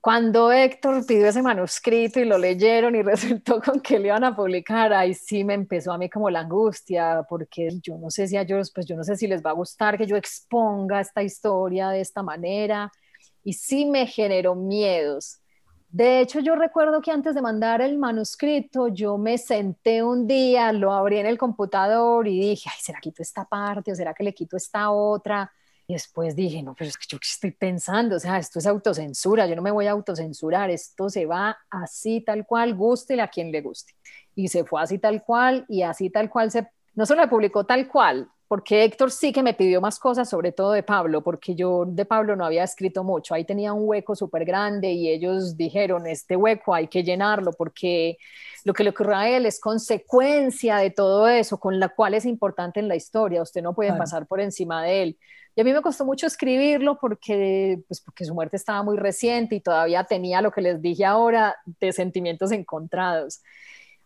Cuando 0.00 0.52
Héctor 0.52 1.06
pidió 1.06 1.26
ese 1.26 1.40
manuscrito 1.42 2.20
y 2.20 2.26
lo 2.26 2.36
leyeron 2.36 2.94
y 2.94 3.02
resultó 3.02 3.60
con 3.60 3.80
que 3.80 3.98
le 3.98 4.08
iban 4.08 4.22
a 4.22 4.36
publicar, 4.36 4.92
ahí 4.92 5.14
sí 5.14 5.44
me 5.44 5.54
empezó 5.54 5.92
a 5.92 5.98
mí 5.98 6.10
como 6.10 6.28
la 6.28 6.40
angustia, 6.40 7.24
porque 7.28 7.70
yo 7.82 7.96
no 7.96 8.10
sé 8.10 8.28
si 8.28 8.36
a 8.36 8.42
ellos, 8.42 8.70
pues 8.72 8.86
yo 8.86 8.96
no 8.96 9.02
sé 9.02 9.16
si 9.16 9.26
les 9.26 9.42
va 9.42 9.50
a 9.50 9.54
gustar 9.54 9.96
que 9.96 10.06
yo 10.06 10.16
exponga 10.16 11.00
esta 11.00 11.22
historia 11.22 11.88
de 11.88 12.00
esta 12.00 12.22
manera 12.22 12.92
y 13.44 13.52
sí 13.52 13.84
me 13.84 14.06
generó 14.06 14.54
miedos. 14.54 15.38
De 15.94 16.18
hecho, 16.20 16.40
yo 16.40 16.56
recuerdo 16.56 17.00
que 17.00 17.12
antes 17.12 17.36
de 17.36 17.40
mandar 17.40 17.80
el 17.80 17.98
manuscrito, 17.98 18.88
yo 18.88 19.16
me 19.16 19.38
senté 19.38 20.02
un 20.02 20.26
día, 20.26 20.72
lo 20.72 20.92
abrí 20.92 21.18
en 21.18 21.26
el 21.26 21.38
computador 21.38 22.26
y 22.26 22.40
dije, 22.40 22.68
ay, 22.72 22.80
¿será 22.80 22.98
que 22.98 23.10
quito 23.10 23.22
esta 23.22 23.44
parte 23.44 23.92
o 23.92 23.94
será 23.94 24.12
que 24.12 24.24
le 24.24 24.34
quito 24.34 24.56
esta 24.56 24.90
otra? 24.90 25.52
Y 25.86 25.92
después 25.92 26.34
dije, 26.34 26.64
no, 26.64 26.74
pero 26.74 26.88
es 26.88 26.96
que 26.96 27.06
yo 27.08 27.18
estoy 27.22 27.52
pensando, 27.52 28.16
o 28.16 28.18
sea, 28.18 28.38
esto 28.38 28.58
es 28.58 28.66
autocensura, 28.66 29.46
yo 29.46 29.54
no 29.54 29.62
me 29.62 29.70
voy 29.70 29.86
a 29.86 29.92
autocensurar, 29.92 30.68
esto 30.70 31.08
se 31.08 31.26
va 31.26 31.58
así 31.70 32.22
tal 32.22 32.44
cual, 32.44 32.74
guste 32.74 33.20
a 33.20 33.28
quien 33.28 33.52
le 33.52 33.60
guste. 33.60 33.94
Y 34.34 34.48
se 34.48 34.64
fue 34.64 34.82
así 34.82 34.98
tal 34.98 35.22
cual 35.22 35.64
y 35.68 35.82
así 35.82 36.10
tal 36.10 36.28
cual 36.28 36.50
se, 36.50 36.66
no 36.94 37.06
se 37.06 37.14
lo 37.14 37.28
publicó 37.28 37.66
tal 37.66 37.86
cual, 37.86 38.28
porque 38.48 38.84
Héctor 38.84 39.10
sí 39.10 39.32
que 39.32 39.42
me 39.42 39.54
pidió 39.54 39.80
más 39.80 39.98
cosas, 39.98 40.28
sobre 40.28 40.52
todo 40.52 40.72
de 40.72 40.82
Pablo, 40.82 41.22
porque 41.22 41.54
yo 41.54 41.84
de 41.86 42.04
Pablo 42.04 42.36
no 42.36 42.44
había 42.44 42.64
escrito 42.64 43.02
mucho, 43.02 43.34
ahí 43.34 43.44
tenía 43.44 43.72
un 43.72 43.88
hueco 43.88 44.14
súper 44.14 44.44
grande 44.44 44.92
y 44.92 45.08
ellos 45.08 45.56
dijeron, 45.56 46.06
este 46.06 46.36
hueco 46.36 46.74
hay 46.74 46.88
que 46.88 47.02
llenarlo 47.02 47.52
porque 47.52 48.18
lo 48.64 48.72
que 48.72 48.84
le 48.84 48.90
ocurre 48.90 49.14
a 49.14 49.28
él 49.28 49.46
es 49.46 49.60
consecuencia 49.60 50.76
de 50.76 50.90
todo 50.90 51.28
eso, 51.28 51.58
con 51.58 51.80
la 51.80 51.88
cual 51.88 52.14
es 52.14 52.26
importante 52.26 52.80
en 52.80 52.88
la 52.88 52.96
historia, 52.96 53.42
usted 53.42 53.62
no 53.62 53.74
puede 53.74 53.92
pasar 53.94 54.26
por 54.26 54.40
encima 54.40 54.82
de 54.82 55.02
él. 55.02 55.18
Y 55.56 55.60
a 55.60 55.64
mí 55.64 55.72
me 55.72 55.82
costó 55.82 56.04
mucho 56.04 56.26
escribirlo 56.26 56.98
porque, 56.98 57.80
pues 57.86 58.00
porque 58.00 58.24
su 58.24 58.34
muerte 58.34 58.56
estaba 58.56 58.82
muy 58.82 58.96
reciente 58.96 59.54
y 59.54 59.60
todavía 59.60 60.02
tenía 60.04 60.40
lo 60.40 60.50
que 60.50 60.60
les 60.60 60.82
dije 60.82 61.04
ahora 61.04 61.56
de 61.64 61.92
sentimientos 61.92 62.50
encontrados. 62.50 63.40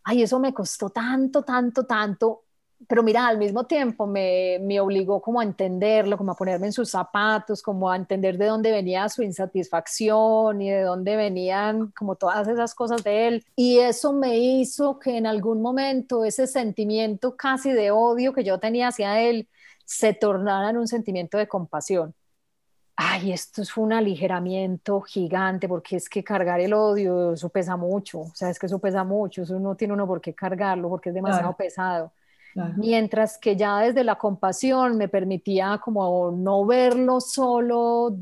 Ay, 0.05 0.23
eso 0.23 0.39
me 0.41 0.53
costó 0.53 0.91
tanto, 0.91 1.43
tanto, 1.43 1.85
tanto, 1.87 2.43
pero 2.87 3.03
mira, 3.03 3.27
al 3.27 3.39
mismo 3.39 3.65
tiempo 3.65 4.07
me, 4.07 4.59
me, 4.61 4.81
obligó 4.81 5.21
como 5.21 5.41
a 5.41 5.43
entenderlo, 5.43 6.17
como 6.17 6.33
a 6.33 6.37
ponerme 6.37 6.67
en 6.69 6.73
sus 6.73 6.91
zapatos, 6.91 7.61
como 7.61 7.91
a 7.91 7.97
entender 7.97 8.39
de 8.39 8.47
dónde 8.47 8.71
venía 8.71 9.09
su 9.09 9.23
insatisfacción 9.23 10.63
y 10.63 10.71
de 10.71 10.83
dónde 10.83 11.17
venían 11.17 11.89
como 11.89 12.15
todas 12.15 12.47
esas 12.47 12.75
cosas 12.75 13.03
de 13.03 13.27
él. 13.27 13.45
Y 13.57 13.79
eso 13.81 14.13
me 14.13 14.39
hizo 14.39 14.99
que 15.01 15.17
en 15.17 15.27
algún 15.27 15.61
momento 15.61 16.25
ese 16.25 16.47
sentimiento 16.47 17.37
casi 17.37 17.73
de 17.73 17.91
odio 17.91 18.33
que 18.33 18.45
yo 18.45 18.59
tenía 18.59 18.89
hacia 18.89 19.21
él 19.21 19.49
se 19.85 20.15
tornara 20.15 20.71
en 20.71 20.77
un 20.77 20.87
sentimiento 20.87 21.37
de 21.37 21.49
compasión. 21.49 22.15
Ay, 22.95 23.33
esto 23.33 23.65
fue 23.65 23.85
un 23.85 23.93
aligeramiento 23.93 25.01
gigante 25.01 25.69
porque 25.69 25.97
es 25.97 26.09
que 26.09 26.23
cargar 26.23 26.61
el 26.61 26.75
odio, 26.75 27.33
eso 27.33 27.49
pesa 27.49 27.77
mucho, 27.77 28.21
o 28.21 28.35
sea, 28.35 28.51
es 28.51 28.59
que 28.59 28.67
eso 28.67 28.81
pesa 28.81 29.05
mucho, 29.05 29.43
eso 29.43 29.59
no 29.61 29.77
tiene 29.77 29.95
uno 29.95 30.07
por 30.07 30.21
qué 30.21 30.35
cargarlo 30.35 30.89
porque 30.89 31.11
es 31.11 31.15
demasiado 31.15 31.57
pesado 31.57 32.13
Mientras 32.77 33.39
que 33.39 33.57
ya 33.57 33.81
desde 33.81 34.05
la 34.05 34.17
compasión 34.17 34.97
me 34.97 35.09
permitía 35.09 35.81
como 35.83 36.31
no 36.31 36.67
verlo 36.67 37.21
solo 37.21 38.17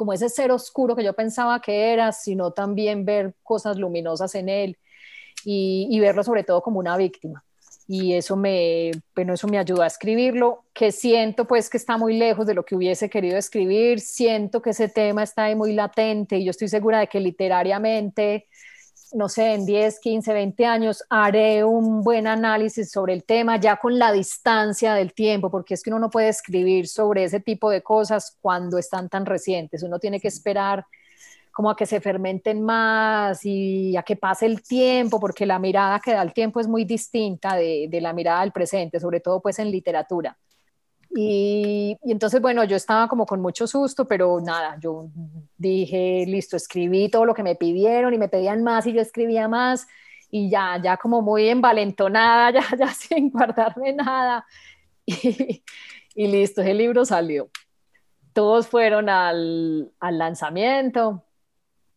como 0.00 0.14
ese 0.14 0.30
ser 0.30 0.50
oscuro 0.50 0.96
que 0.96 1.04
yo 1.04 1.12
pensaba 1.12 1.60
que 1.60 1.92
era, 1.92 2.10
sino 2.12 2.52
también 2.52 3.04
ver 3.04 3.34
cosas 3.42 3.76
luminosas 3.76 4.34
en 4.34 4.48
él 4.48 4.78
y, 5.44 6.00
verlo 6.00 6.24
sobre 6.24 6.42
todo 6.42 6.62
como 6.62 6.78
una 6.78 6.96
víctima. 6.96 7.44
Y 7.86 8.14
eso 8.14 8.34
me, 8.34 8.92
bueno, 9.14 9.34
eso 9.34 9.46
me 9.46 9.58
ayudó 9.58 9.82
a 9.82 9.88
escribirlo, 9.88 10.64
que 10.72 10.90
siento 10.90 11.46
pues 11.46 11.68
que 11.68 11.76
está 11.76 11.98
muy 11.98 12.16
lejos 12.16 12.46
de 12.46 12.54
lo 12.54 12.64
que 12.64 12.76
hubiese 12.76 13.10
querido 13.10 13.36
escribir, 13.36 14.00
siento 14.00 14.62
que 14.62 14.70
ese 14.70 14.88
tema 14.88 15.22
está 15.22 15.44
ahí 15.44 15.54
muy 15.54 15.74
latente 15.74 16.38
y 16.38 16.44
yo 16.46 16.50
estoy 16.52 16.68
segura 16.68 17.00
de 17.00 17.08
que 17.08 17.20
literariamente 17.20 18.46
no 19.12 19.28
sé, 19.28 19.54
en 19.54 19.66
10, 19.66 20.00
15, 20.00 20.32
20 20.32 20.66
años 20.66 21.04
haré 21.08 21.64
un 21.64 22.02
buen 22.02 22.26
análisis 22.26 22.90
sobre 22.90 23.12
el 23.12 23.24
tema 23.24 23.56
ya 23.58 23.76
con 23.76 23.98
la 23.98 24.12
distancia 24.12 24.94
del 24.94 25.12
tiempo, 25.12 25.50
porque 25.50 25.74
es 25.74 25.82
que 25.82 25.90
uno 25.90 25.98
no 25.98 26.10
puede 26.10 26.28
escribir 26.28 26.88
sobre 26.88 27.24
ese 27.24 27.40
tipo 27.40 27.70
de 27.70 27.82
cosas 27.82 28.36
cuando 28.40 28.78
están 28.78 29.08
tan 29.08 29.26
recientes, 29.26 29.82
uno 29.82 29.98
tiene 29.98 30.20
que 30.20 30.28
esperar 30.28 30.86
como 31.52 31.70
a 31.70 31.76
que 31.76 31.86
se 31.86 32.00
fermenten 32.00 32.62
más 32.62 33.44
y 33.44 33.96
a 33.96 34.02
que 34.02 34.16
pase 34.16 34.46
el 34.46 34.62
tiempo, 34.62 35.18
porque 35.20 35.46
la 35.46 35.58
mirada 35.58 36.00
que 36.00 36.12
da 36.12 36.22
el 36.22 36.32
tiempo 36.32 36.60
es 36.60 36.68
muy 36.68 36.84
distinta 36.84 37.56
de, 37.56 37.88
de 37.90 38.00
la 38.00 38.12
mirada 38.12 38.42
del 38.42 38.52
presente, 38.52 39.00
sobre 39.00 39.20
todo 39.20 39.40
pues 39.40 39.58
en 39.58 39.70
literatura. 39.70 40.38
Y, 41.12 41.96
y, 42.04 42.12
entonces, 42.12 42.40
bueno, 42.40 42.62
yo 42.64 42.76
estaba 42.76 43.08
como 43.08 43.26
con 43.26 43.40
mucho 43.40 43.66
susto, 43.66 44.06
pero 44.06 44.40
nada, 44.40 44.78
yo 44.80 45.08
dije, 45.56 46.24
listo, 46.26 46.56
escribí 46.56 47.08
todo 47.08 47.24
lo 47.24 47.34
que 47.34 47.42
me 47.42 47.56
pidieron 47.56 48.14
y 48.14 48.18
me 48.18 48.28
pedían 48.28 48.62
más 48.62 48.86
y 48.86 48.92
yo 48.92 49.00
escribía 49.00 49.48
más 49.48 49.88
y 50.30 50.48
ya, 50.48 50.80
ya 50.82 50.96
como 50.96 51.22
muy 51.22 51.48
envalentonada, 51.48 52.50
ya, 52.52 52.76
ya 52.76 52.88
sin 52.94 53.30
guardarme 53.30 53.92
nada. 53.92 54.46
Y, 55.06 55.64
y 56.14 56.28
listo, 56.28 56.60
ese 56.60 56.74
libro 56.74 57.04
salió. 57.04 57.50
Todos 58.32 58.68
fueron 58.68 59.08
al, 59.08 59.90
al 59.98 60.18
lanzamiento. 60.18 61.24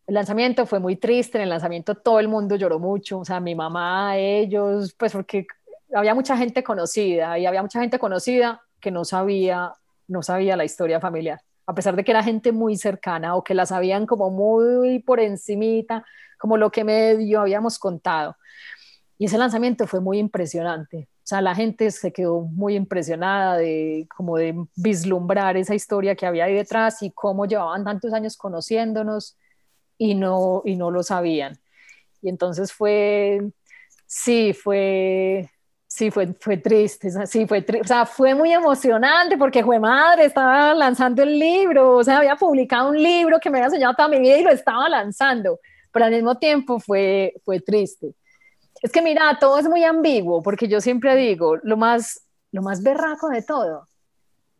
El 0.06 0.14
lanzamiento 0.14 0.66
fue 0.66 0.80
muy 0.80 0.96
triste, 0.96 1.38
en 1.38 1.44
el 1.44 1.50
lanzamiento 1.50 1.94
todo 1.94 2.18
el 2.18 2.26
mundo 2.26 2.56
lloró 2.56 2.78
mucho, 2.80 3.20
o 3.20 3.24
sea, 3.24 3.38
mi 3.38 3.54
mamá, 3.54 4.16
ellos, 4.16 4.94
pues 4.98 5.12
porque 5.12 5.46
había 5.94 6.14
mucha 6.14 6.36
gente 6.36 6.64
conocida 6.64 7.38
y 7.38 7.46
había 7.46 7.62
mucha 7.62 7.80
gente 7.80 7.98
conocida 7.98 8.60
que 8.84 8.90
no 8.90 9.06
sabía, 9.06 9.72
no 10.08 10.22
sabía 10.22 10.58
la 10.58 10.66
historia 10.66 11.00
familiar, 11.00 11.40
a 11.66 11.74
pesar 11.74 11.96
de 11.96 12.04
que 12.04 12.10
era 12.10 12.22
gente 12.22 12.52
muy 12.52 12.76
cercana 12.76 13.34
o 13.34 13.42
que 13.42 13.54
la 13.54 13.64
sabían 13.64 14.04
como 14.04 14.28
muy 14.28 14.98
por 14.98 15.20
encimita, 15.20 16.04
como 16.38 16.58
lo 16.58 16.70
que 16.70 16.84
medio 16.84 17.40
habíamos 17.40 17.78
contado. 17.78 18.36
Y 19.16 19.24
ese 19.24 19.38
lanzamiento 19.38 19.86
fue 19.86 20.00
muy 20.00 20.18
impresionante. 20.18 21.08
O 21.24 21.26
sea, 21.26 21.40
la 21.40 21.54
gente 21.54 21.90
se 21.90 22.12
quedó 22.12 22.42
muy 22.42 22.76
impresionada 22.76 23.56
de 23.56 24.06
como 24.14 24.36
de 24.36 24.54
vislumbrar 24.76 25.56
esa 25.56 25.74
historia 25.74 26.14
que 26.14 26.26
había 26.26 26.44
ahí 26.44 26.54
detrás 26.54 27.02
y 27.02 27.10
cómo 27.10 27.46
llevaban 27.46 27.84
tantos 27.84 28.12
años 28.12 28.36
conociéndonos 28.36 29.38
y 29.96 30.14
no, 30.14 30.60
y 30.66 30.76
no 30.76 30.90
lo 30.90 31.02
sabían. 31.02 31.58
Y 32.20 32.28
entonces 32.28 32.70
fue, 32.70 33.40
sí, 34.06 34.52
fue, 34.52 35.48
sí, 35.94 36.10
fue, 36.10 36.34
fue 36.40 36.56
triste, 36.56 37.08
sí, 37.26 37.46
fue 37.46 37.64
o 37.80 37.84
sea, 37.84 38.04
fue 38.04 38.34
muy 38.34 38.52
emocionante 38.52 39.38
porque 39.38 39.62
fue 39.62 39.78
madre, 39.78 40.24
estaba 40.24 40.74
lanzando 40.74 41.22
el 41.22 41.38
libro, 41.38 41.98
o 41.98 42.02
sea, 42.02 42.18
había 42.18 42.34
publicado 42.34 42.90
un 42.90 43.00
libro 43.00 43.38
que 43.38 43.48
me 43.48 43.58
había 43.58 43.70
soñado 43.70 43.94
toda 43.94 44.08
mi 44.08 44.18
vida 44.18 44.36
y 44.36 44.42
lo 44.42 44.50
estaba 44.50 44.88
lanzando, 44.88 45.60
pero 45.92 46.06
al 46.06 46.10
mismo 46.10 46.36
tiempo 46.36 46.80
fue, 46.80 47.34
fue 47.44 47.60
triste. 47.60 48.12
Es 48.82 48.90
que 48.90 49.02
mira, 49.02 49.38
todo 49.38 49.56
es 49.60 49.68
muy 49.68 49.84
ambiguo 49.84 50.42
porque 50.42 50.66
yo 50.66 50.80
siempre 50.80 51.14
digo, 51.14 51.58
lo 51.62 51.76
más, 51.76 52.26
lo 52.50 52.60
más 52.62 52.82
berraco 52.82 53.28
de 53.28 53.42
todo 53.42 53.86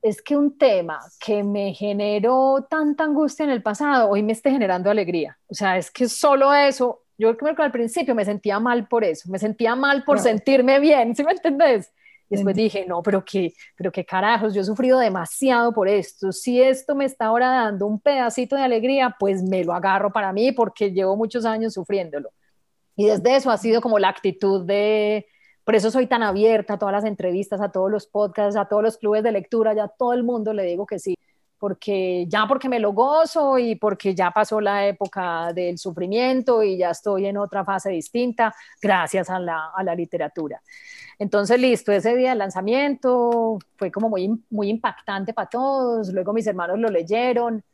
es 0.02 0.22
que 0.22 0.36
un 0.36 0.56
tema 0.56 1.00
que 1.18 1.42
me 1.42 1.74
generó 1.74 2.64
tanta 2.70 3.02
angustia 3.02 3.42
en 3.42 3.50
el 3.50 3.62
pasado, 3.62 4.08
hoy 4.08 4.22
me 4.22 4.34
esté 4.34 4.52
generando 4.52 4.88
alegría. 4.88 5.36
O 5.48 5.54
sea, 5.54 5.78
es 5.78 5.90
que 5.90 6.08
solo 6.08 6.54
eso, 6.54 7.03
yo 7.18 7.36
creo 7.36 7.54
que 7.54 7.62
al 7.62 7.72
principio 7.72 8.14
me 8.14 8.24
sentía 8.24 8.58
mal 8.58 8.88
por 8.88 9.04
eso, 9.04 9.30
me 9.30 9.38
sentía 9.38 9.74
mal 9.74 10.04
por 10.04 10.18
sentirme 10.18 10.80
bien, 10.80 11.14
¿sí 11.14 11.24
me 11.24 11.32
entendés? 11.32 11.92
Y 12.30 12.36
después 12.36 12.56
dije, 12.56 12.86
no, 12.86 13.02
pero 13.02 13.24
qué, 13.24 13.52
pero 13.76 13.92
qué 13.92 14.04
carajos, 14.04 14.54
yo 14.54 14.62
he 14.62 14.64
sufrido 14.64 14.98
demasiado 14.98 15.72
por 15.72 15.88
esto. 15.88 16.32
Si 16.32 16.60
esto 16.60 16.94
me 16.94 17.04
está 17.04 17.26
ahora 17.26 17.48
dando 17.48 17.86
un 17.86 18.00
pedacito 18.00 18.56
de 18.56 18.62
alegría, 18.62 19.14
pues 19.18 19.42
me 19.42 19.62
lo 19.62 19.74
agarro 19.74 20.10
para 20.10 20.32
mí 20.32 20.50
porque 20.52 20.90
llevo 20.90 21.16
muchos 21.16 21.44
años 21.44 21.74
sufriéndolo. 21.74 22.30
Y 22.96 23.06
desde 23.06 23.36
eso 23.36 23.50
ha 23.50 23.58
sido 23.58 23.80
como 23.80 23.98
la 23.98 24.08
actitud 24.08 24.64
de, 24.64 25.26
por 25.64 25.74
eso 25.74 25.90
soy 25.90 26.06
tan 26.06 26.22
abierta 26.22 26.74
a 26.74 26.78
todas 26.78 26.92
las 26.92 27.04
entrevistas, 27.04 27.60
a 27.60 27.70
todos 27.70 27.90
los 27.90 28.06
podcasts, 28.06 28.56
a 28.56 28.66
todos 28.66 28.82
los 28.82 28.96
clubes 28.96 29.22
de 29.22 29.32
lectura, 29.32 29.74
ya 29.74 29.84
a 29.84 29.88
todo 29.88 30.14
el 30.14 30.24
mundo 30.24 30.52
le 30.52 30.62
digo 30.64 30.86
que 30.86 30.98
sí, 30.98 31.16
porque 31.64 32.26
ya 32.28 32.46
porque 32.46 32.68
me 32.68 32.78
lo 32.78 32.92
gozo 32.92 33.58
y 33.58 33.74
porque 33.76 34.14
ya 34.14 34.30
pasó 34.30 34.60
la 34.60 34.86
época 34.86 35.50
del 35.54 35.78
sufrimiento 35.78 36.62
y 36.62 36.76
ya 36.76 36.90
estoy 36.90 37.24
en 37.24 37.38
otra 37.38 37.64
fase 37.64 37.88
distinta 37.88 38.54
gracias 38.82 39.30
a 39.30 39.38
la, 39.38 39.70
a 39.74 39.82
la 39.82 39.94
literatura. 39.94 40.60
Entonces, 41.18 41.58
listo, 41.58 41.90
ese 41.90 42.14
día 42.16 42.28
del 42.28 42.40
lanzamiento 42.40 43.58
fue 43.78 43.90
como 43.90 44.10
muy, 44.10 44.44
muy 44.50 44.68
impactante 44.68 45.32
para 45.32 45.48
todos, 45.48 46.12
luego 46.12 46.34
mis 46.34 46.46
hermanos 46.46 46.78
lo 46.78 46.90
leyeron, 46.90 47.64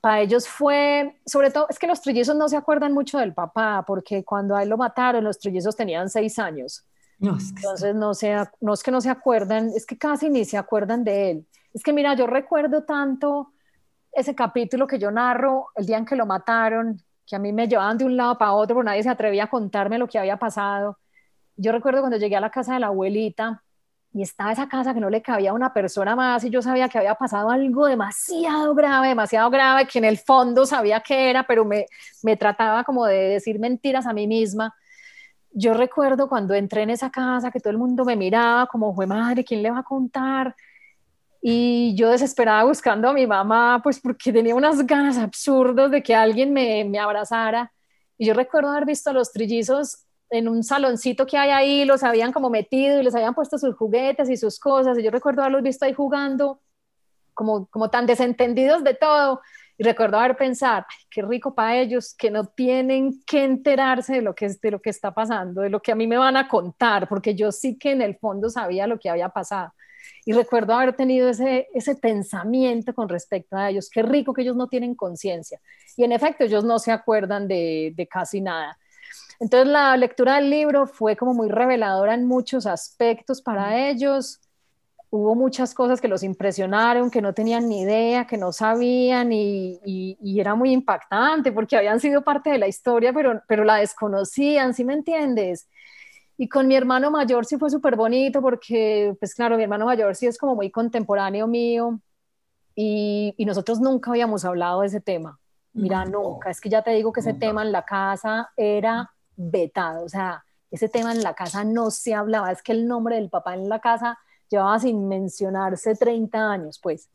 para 0.00 0.22
ellos 0.22 0.48
fue, 0.48 1.20
sobre 1.26 1.50
todo, 1.50 1.66
es 1.68 1.78
que 1.78 1.88
los 1.88 2.00
trillizos 2.00 2.34
no 2.34 2.48
se 2.48 2.56
acuerdan 2.56 2.94
mucho 2.94 3.18
del 3.18 3.34
papá, 3.34 3.84
porque 3.86 4.24
cuando 4.24 4.56
a 4.56 4.62
él 4.62 4.70
lo 4.70 4.78
mataron, 4.78 5.24
los 5.24 5.38
trillizos 5.38 5.76
tenían 5.76 6.08
seis 6.08 6.38
años. 6.38 6.86
Entonces, 7.20 7.94
no, 7.94 8.12
no 8.62 8.72
es 8.72 8.82
que 8.82 8.90
no 8.90 9.00
se 9.02 9.10
acuerdan, 9.10 9.72
es 9.76 9.84
que 9.84 9.98
casi 9.98 10.30
ni 10.30 10.46
se 10.46 10.56
acuerdan 10.56 11.04
de 11.04 11.30
él. 11.32 11.46
Es 11.72 11.82
que 11.82 11.92
mira, 11.92 12.14
yo 12.14 12.26
recuerdo 12.26 12.82
tanto 12.84 13.52
ese 14.12 14.34
capítulo 14.34 14.86
que 14.86 14.98
yo 14.98 15.10
narro 15.10 15.68
el 15.76 15.86
día 15.86 15.98
en 15.98 16.04
que 16.04 16.16
lo 16.16 16.26
mataron, 16.26 17.00
que 17.26 17.36
a 17.36 17.38
mí 17.38 17.52
me 17.52 17.68
llevaban 17.68 17.96
de 17.98 18.04
un 18.04 18.16
lado 18.16 18.36
para 18.38 18.52
otro, 18.52 18.76
pero 18.76 18.84
nadie 18.84 19.02
se 19.02 19.08
atrevía 19.08 19.44
a 19.44 19.50
contarme 19.50 19.98
lo 19.98 20.08
que 20.08 20.18
había 20.18 20.36
pasado. 20.36 20.98
Yo 21.56 21.72
recuerdo 21.72 22.00
cuando 22.00 22.18
llegué 22.18 22.36
a 22.36 22.40
la 22.40 22.50
casa 22.50 22.74
de 22.74 22.80
la 22.80 22.88
abuelita 22.88 23.62
y 24.12 24.22
estaba 24.22 24.50
esa 24.50 24.68
casa 24.68 24.92
que 24.92 25.00
no 25.00 25.08
le 25.10 25.22
cabía 25.22 25.52
una 25.52 25.72
persona 25.72 26.16
más 26.16 26.42
y 26.42 26.50
yo 26.50 26.62
sabía 26.62 26.88
que 26.88 26.98
había 26.98 27.14
pasado 27.14 27.50
algo 27.50 27.86
demasiado 27.86 28.74
grave, 28.74 29.08
demasiado 29.08 29.50
grave, 29.50 29.86
que 29.86 29.98
en 30.00 30.06
el 30.06 30.18
fondo 30.18 30.66
sabía 30.66 31.00
que 31.00 31.30
era, 31.30 31.44
pero 31.46 31.64
me, 31.64 31.86
me 32.24 32.36
trataba 32.36 32.82
como 32.82 33.06
de 33.06 33.16
decir 33.16 33.60
mentiras 33.60 34.06
a 34.06 34.12
mí 34.12 34.26
misma 34.26 34.74
yo 35.52 35.74
recuerdo 35.74 36.28
cuando 36.28 36.54
entré 36.54 36.82
en 36.82 36.90
esa 36.90 37.10
casa 37.10 37.50
que 37.50 37.60
todo 37.60 37.70
el 37.70 37.78
mundo 37.78 38.04
me 38.04 38.16
miraba 38.16 38.66
como, 38.66 38.94
fue 38.94 39.06
madre, 39.06 39.44
¿quién 39.44 39.62
le 39.62 39.70
va 39.70 39.80
a 39.80 39.82
contar? 39.82 40.54
Y 41.42 41.94
yo 41.96 42.10
desesperada 42.10 42.64
buscando 42.64 43.08
a 43.08 43.12
mi 43.12 43.26
mamá, 43.26 43.80
pues 43.82 43.98
porque 44.00 44.32
tenía 44.32 44.54
unas 44.54 44.86
ganas 44.86 45.16
absurdas 45.18 45.90
de 45.90 46.02
que 46.02 46.14
alguien 46.14 46.52
me, 46.52 46.84
me 46.84 46.98
abrazara. 46.98 47.72
Y 48.18 48.26
yo 48.26 48.34
recuerdo 48.34 48.70
haber 48.70 48.84
visto 48.86 49.10
a 49.10 49.12
los 49.14 49.32
trillizos 49.32 50.04
en 50.30 50.48
un 50.48 50.62
saloncito 50.62 51.26
que 51.26 51.36
hay 51.36 51.50
ahí, 51.50 51.84
los 51.84 52.02
habían 52.02 52.32
como 52.32 52.50
metido 52.50 53.00
y 53.00 53.02
les 53.02 53.14
habían 53.14 53.34
puesto 53.34 53.58
sus 53.58 53.74
juguetes 53.74 54.30
y 54.30 54.36
sus 54.36 54.58
cosas. 54.60 54.98
Y 54.98 55.02
yo 55.02 55.10
recuerdo 55.10 55.42
haberlos 55.42 55.62
visto 55.62 55.84
ahí 55.84 55.92
jugando, 55.92 56.60
como, 57.34 57.66
como 57.66 57.90
tan 57.90 58.06
desentendidos 58.06 58.84
de 58.84 58.94
todo. 58.94 59.40
Y 59.76 59.82
recuerdo 59.82 60.18
haber 60.18 60.36
pensado, 60.36 60.84
qué 61.10 61.22
rico 61.22 61.54
para 61.54 61.78
ellos 61.78 62.14
que 62.16 62.30
no 62.30 62.44
tienen 62.44 63.22
que 63.26 63.44
enterarse 63.44 64.16
de 64.16 64.22
lo 64.22 64.34
que, 64.34 64.48
de 64.48 64.70
lo 64.70 64.80
que 64.80 64.90
está 64.90 65.14
pasando, 65.14 65.62
de 65.62 65.70
lo 65.70 65.80
que 65.80 65.90
a 65.90 65.94
mí 65.94 66.06
me 66.06 66.18
van 66.18 66.36
a 66.36 66.48
contar, 66.48 67.08
porque 67.08 67.34
yo 67.34 67.50
sí 67.50 67.78
que 67.78 67.92
en 67.92 68.02
el 68.02 68.18
fondo 68.18 68.50
sabía 68.50 68.86
lo 68.86 68.98
que 68.98 69.08
había 69.08 69.30
pasado. 69.30 69.72
Y 70.24 70.32
recuerdo 70.32 70.74
haber 70.74 70.94
tenido 70.94 71.28
ese, 71.28 71.68
ese 71.74 71.96
pensamiento 71.96 72.94
con 72.94 73.08
respecto 73.08 73.56
a 73.56 73.70
ellos, 73.70 73.90
qué 73.90 74.02
rico 74.02 74.34
que 74.34 74.42
ellos 74.42 74.56
no 74.56 74.68
tienen 74.68 74.94
conciencia. 74.94 75.60
Y 75.96 76.04
en 76.04 76.12
efecto, 76.12 76.44
ellos 76.44 76.64
no 76.64 76.78
se 76.78 76.92
acuerdan 76.92 77.48
de, 77.48 77.92
de 77.96 78.06
casi 78.06 78.40
nada. 78.40 78.78
Entonces 79.38 79.68
la 79.68 79.96
lectura 79.96 80.36
del 80.36 80.50
libro 80.50 80.86
fue 80.86 81.16
como 81.16 81.32
muy 81.34 81.48
reveladora 81.48 82.14
en 82.14 82.26
muchos 82.26 82.66
aspectos 82.66 83.40
para 83.40 83.88
ellos 83.88 84.40
hubo 85.10 85.34
muchas 85.34 85.74
cosas 85.74 86.00
que 86.00 86.08
los 86.08 86.22
impresionaron, 86.22 87.10
que 87.10 87.20
no 87.20 87.34
tenían 87.34 87.68
ni 87.68 87.80
idea, 87.82 88.26
que 88.26 88.38
no 88.38 88.52
sabían 88.52 89.32
y, 89.32 89.80
y, 89.84 90.40
era 90.40 90.54
muy 90.54 90.72
impactante 90.72 91.52
porque 91.52 91.76
habían 91.76 91.98
sido 91.98 92.22
parte 92.22 92.50
de 92.50 92.58
la 92.58 92.68
historia, 92.68 93.12
pero, 93.12 93.42
pero 93.48 93.64
la 93.64 93.76
desconocían, 93.76 94.72
¿sí 94.72 94.84
me 94.84 94.94
entiendes? 94.94 95.68
Y 96.40 96.48
con 96.48 96.66
mi 96.66 96.74
hermano 96.74 97.10
mayor 97.10 97.44
sí 97.44 97.58
fue 97.58 97.68
súper 97.68 97.96
bonito 97.96 98.40
porque, 98.40 99.14
pues 99.20 99.34
claro, 99.34 99.58
mi 99.58 99.62
hermano 99.64 99.84
mayor 99.84 100.16
sí 100.16 100.26
es 100.26 100.38
como 100.38 100.54
muy 100.54 100.70
contemporáneo 100.70 101.46
mío 101.46 102.00
y, 102.74 103.34
y 103.36 103.44
nosotros 103.44 103.78
nunca 103.78 104.10
habíamos 104.10 104.46
hablado 104.46 104.80
de 104.80 104.86
ese 104.86 105.02
tema. 105.02 105.38
Mira, 105.74 106.06
nunca, 106.06 106.48
es 106.48 106.58
que 106.58 106.70
ya 106.70 106.80
te 106.80 106.92
digo 106.92 107.12
que 107.12 107.20
ese 107.20 107.34
tema 107.34 107.60
en 107.60 107.72
la 107.72 107.84
casa 107.84 108.52
era 108.56 109.12
vetado, 109.36 110.02
o 110.02 110.08
sea, 110.08 110.42
ese 110.70 110.88
tema 110.88 111.12
en 111.12 111.22
la 111.22 111.34
casa 111.34 111.62
no 111.62 111.90
se 111.90 112.14
hablaba, 112.14 112.50
es 112.50 112.62
que 112.62 112.72
el 112.72 112.88
nombre 112.88 113.16
del 113.16 113.28
papá 113.28 113.52
en 113.52 113.68
la 113.68 113.80
casa 113.80 114.18
llevaba 114.48 114.78
sin 114.78 115.08
mencionarse 115.08 115.94
30 115.94 116.52
años, 116.52 116.80
pues. 116.82 117.10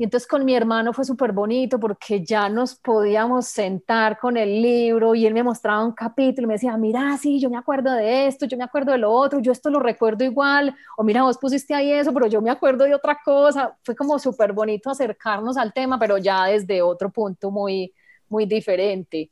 Y 0.00 0.04
entonces 0.04 0.26
con 0.26 0.46
mi 0.46 0.54
hermano 0.54 0.94
fue 0.94 1.04
súper 1.04 1.32
bonito 1.32 1.78
porque 1.78 2.24
ya 2.24 2.48
nos 2.48 2.74
podíamos 2.74 3.48
sentar 3.48 4.18
con 4.18 4.38
el 4.38 4.62
libro 4.62 5.14
y 5.14 5.26
él 5.26 5.34
me 5.34 5.42
mostraba 5.42 5.84
un 5.84 5.92
capítulo 5.92 6.46
y 6.46 6.48
me 6.48 6.54
decía, 6.54 6.74
mira, 6.78 7.18
sí, 7.18 7.38
yo 7.38 7.50
me 7.50 7.58
acuerdo 7.58 7.92
de 7.92 8.26
esto, 8.26 8.46
yo 8.46 8.56
me 8.56 8.64
acuerdo 8.64 8.92
de 8.92 8.98
lo 8.98 9.12
otro, 9.12 9.40
yo 9.40 9.52
esto 9.52 9.68
lo 9.68 9.78
recuerdo 9.78 10.24
igual, 10.24 10.74
o 10.96 11.04
mira, 11.04 11.22
vos 11.22 11.36
pusiste 11.36 11.74
ahí 11.74 11.92
eso, 11.92 12.14
pero 12.14 12.28
yo 12.28 12.40
me 12.40 12.48
acuerdo 12.50 12.84
de 12.84 12.94
otra 12.94 13.18
cosa. 13.22 13.76
Fue 13.84 13.94
como 13.94 14.18
súper 14.18 14.54
bonito 14.54 14.88
acercarnos 14.88 15.58
al 15.58 15.74
tema, 15.74 15.98
pero 15.98 16.16
ya 16.16 16.46
desde 16.46 16.80
otro 16.80 17.10
punto 17.12 17.50
muy, 17.50 17.92
muy 18.30 18.46
diferente. 18.46 19.30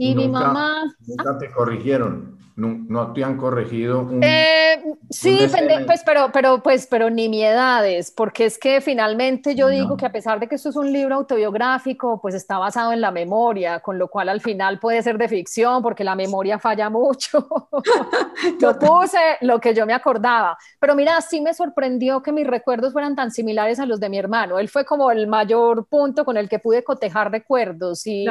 Y 0.00 0.14
mi 0.14 0.28
mamá... 0.28 0.94
Nunca 1.06 1.36
te 1.38 1.50
corrigieron. 1.50 2.38
No, 2.58 3.12
te 3.12 3.22
han 3.22 3.36
corregido 3.36 4.00
un, 4.00 4.20
eh, 4.20 4.82
sí 5.10 5.38
pues 5.86 6.02
pero 6.04 6.30
pero 6.32 6.60
pues 6.60 6.88
pero 6.90 7.08
nimiedades 7.08 8.10
porque 8.10 8.46
es 8.46 8.58
que 8.58 8.80
finalmente 8.80 9.54
yo 9.54 9.68
digo 9.68 9.96
que 9.96 10.06
a 10.06 10.10
pesar 10.10 10.40
de 10.40 10.48
que 10.48 10.56
esto 10.56 10.70
es 10.70 10.74
un 10.74 10.92
libro 10.92 11.14
autobiográfico 11.14 12.20
pues 12.20 12.34
está 12.34 12.58
basado 12.58 12.92
en 12.92 13.00
la 13.00 13.12
memoria 13.12 13.78
con 13.78 13.96
lo 13.96 14.08
cual 14.08 14.28
al 14.28 14.40
final 14.40 14.80
puede 14.80 15.02
ser 15.02 15.18
de 15.18 15.28
ficción 15.28 15.82
porque 15.82 16.02
la 16.02 16.16
memoria 16.16 16.58
falla 16.58 16.90
mucho. 16.90 17.46
Yo 18.60 18.76
puse 18.76 19.18
lo 19.42 19.60
que 19.60 19.72
yo 19.72 19.86
me 19.86 19.94
acordaba 19.94 20.58
pero 20.80 20.96
mira 20.96 21.20
sí 21.20 21.40
me 21.40 21.54
sorprendió 21.54 22.24
que 22.24 22.32
mis 22.32 22.46
recuerdos 22.46 22.92
fueran 22.92 23.14
tan 23.14 23.30
similares 23.30 23.78
a 23.78 23.86
los 23.86 24.00
de 24.00 24.08
mi 24.08 24.18
hermano. 24.18 24.58
Él 24.58 24.68
fue 24.68 24.84
como 24.84 25.12
el 25.12 25.28
mayor 25.28 25.86
punto 25.86 26.24
con 26.24 26.36
el 26.36 26.48
que 26.48 26.58
pude 26.58 26.82
cotejar 26.82 27.30
recuerdos 27.30 28.04
y 28.04 28.26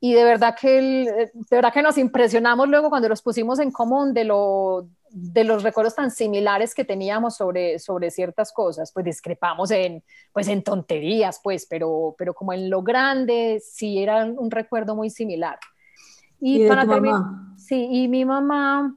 y 0.00 0.14
de 0.14 0.24
verdad 0.24 0.54
que 0.60 1.30
de 1.32 1.56
verdad 1.56 1.72
que 1.72 1.82
nos 1.82 1.98
impresionamos 1.98 2.68
luego 2.68 2.90
cuando 2.90 3.08
los 3.08 3.22
pusimos 3.22 3.58
en 3.58 3.70
común 3.70 4.12
de 4.12 4.24
lo 4.24 4.88
de 5.14 5.44
los 5.44 5.62
recuerdos 5.62 5.94
tan 5.94 6.10
similares 6.10 6.74
que 6.74 6.84
teníamos 6.84 7.36
sobre, 7.36 7.78
sobre 7.78 8.10
ciertas 8.10 8.52
cosas, 8.52 8.90
pues 8.92 9.06
discrepamos 9.06 9.70
en, 9.70 10.02
pues 10.32 10.48
en 10.48 10.64
tonterías, 10.64 11.40
pues, 11.40 11.66
pero, 11.70 12.16
pero 12.18 12.34
como 12.34 12.52
en 12.52 12.68
lo 12.68 12.82
grande 12.82 13.62
sí 13.64 14.02
era 14.02 14.24
un 14.24 14.50
recuerdo 14.50 14.96
muy 14.96 15.10
similar. 15.10 15.56
Y, 16.40 16.66
para 16.66 16.84
mamá? 16.84 17.54
Sí, 17.56 17.88
y 17.92 18.08
mi 18.08 18.24
mamá, 18.24 18.92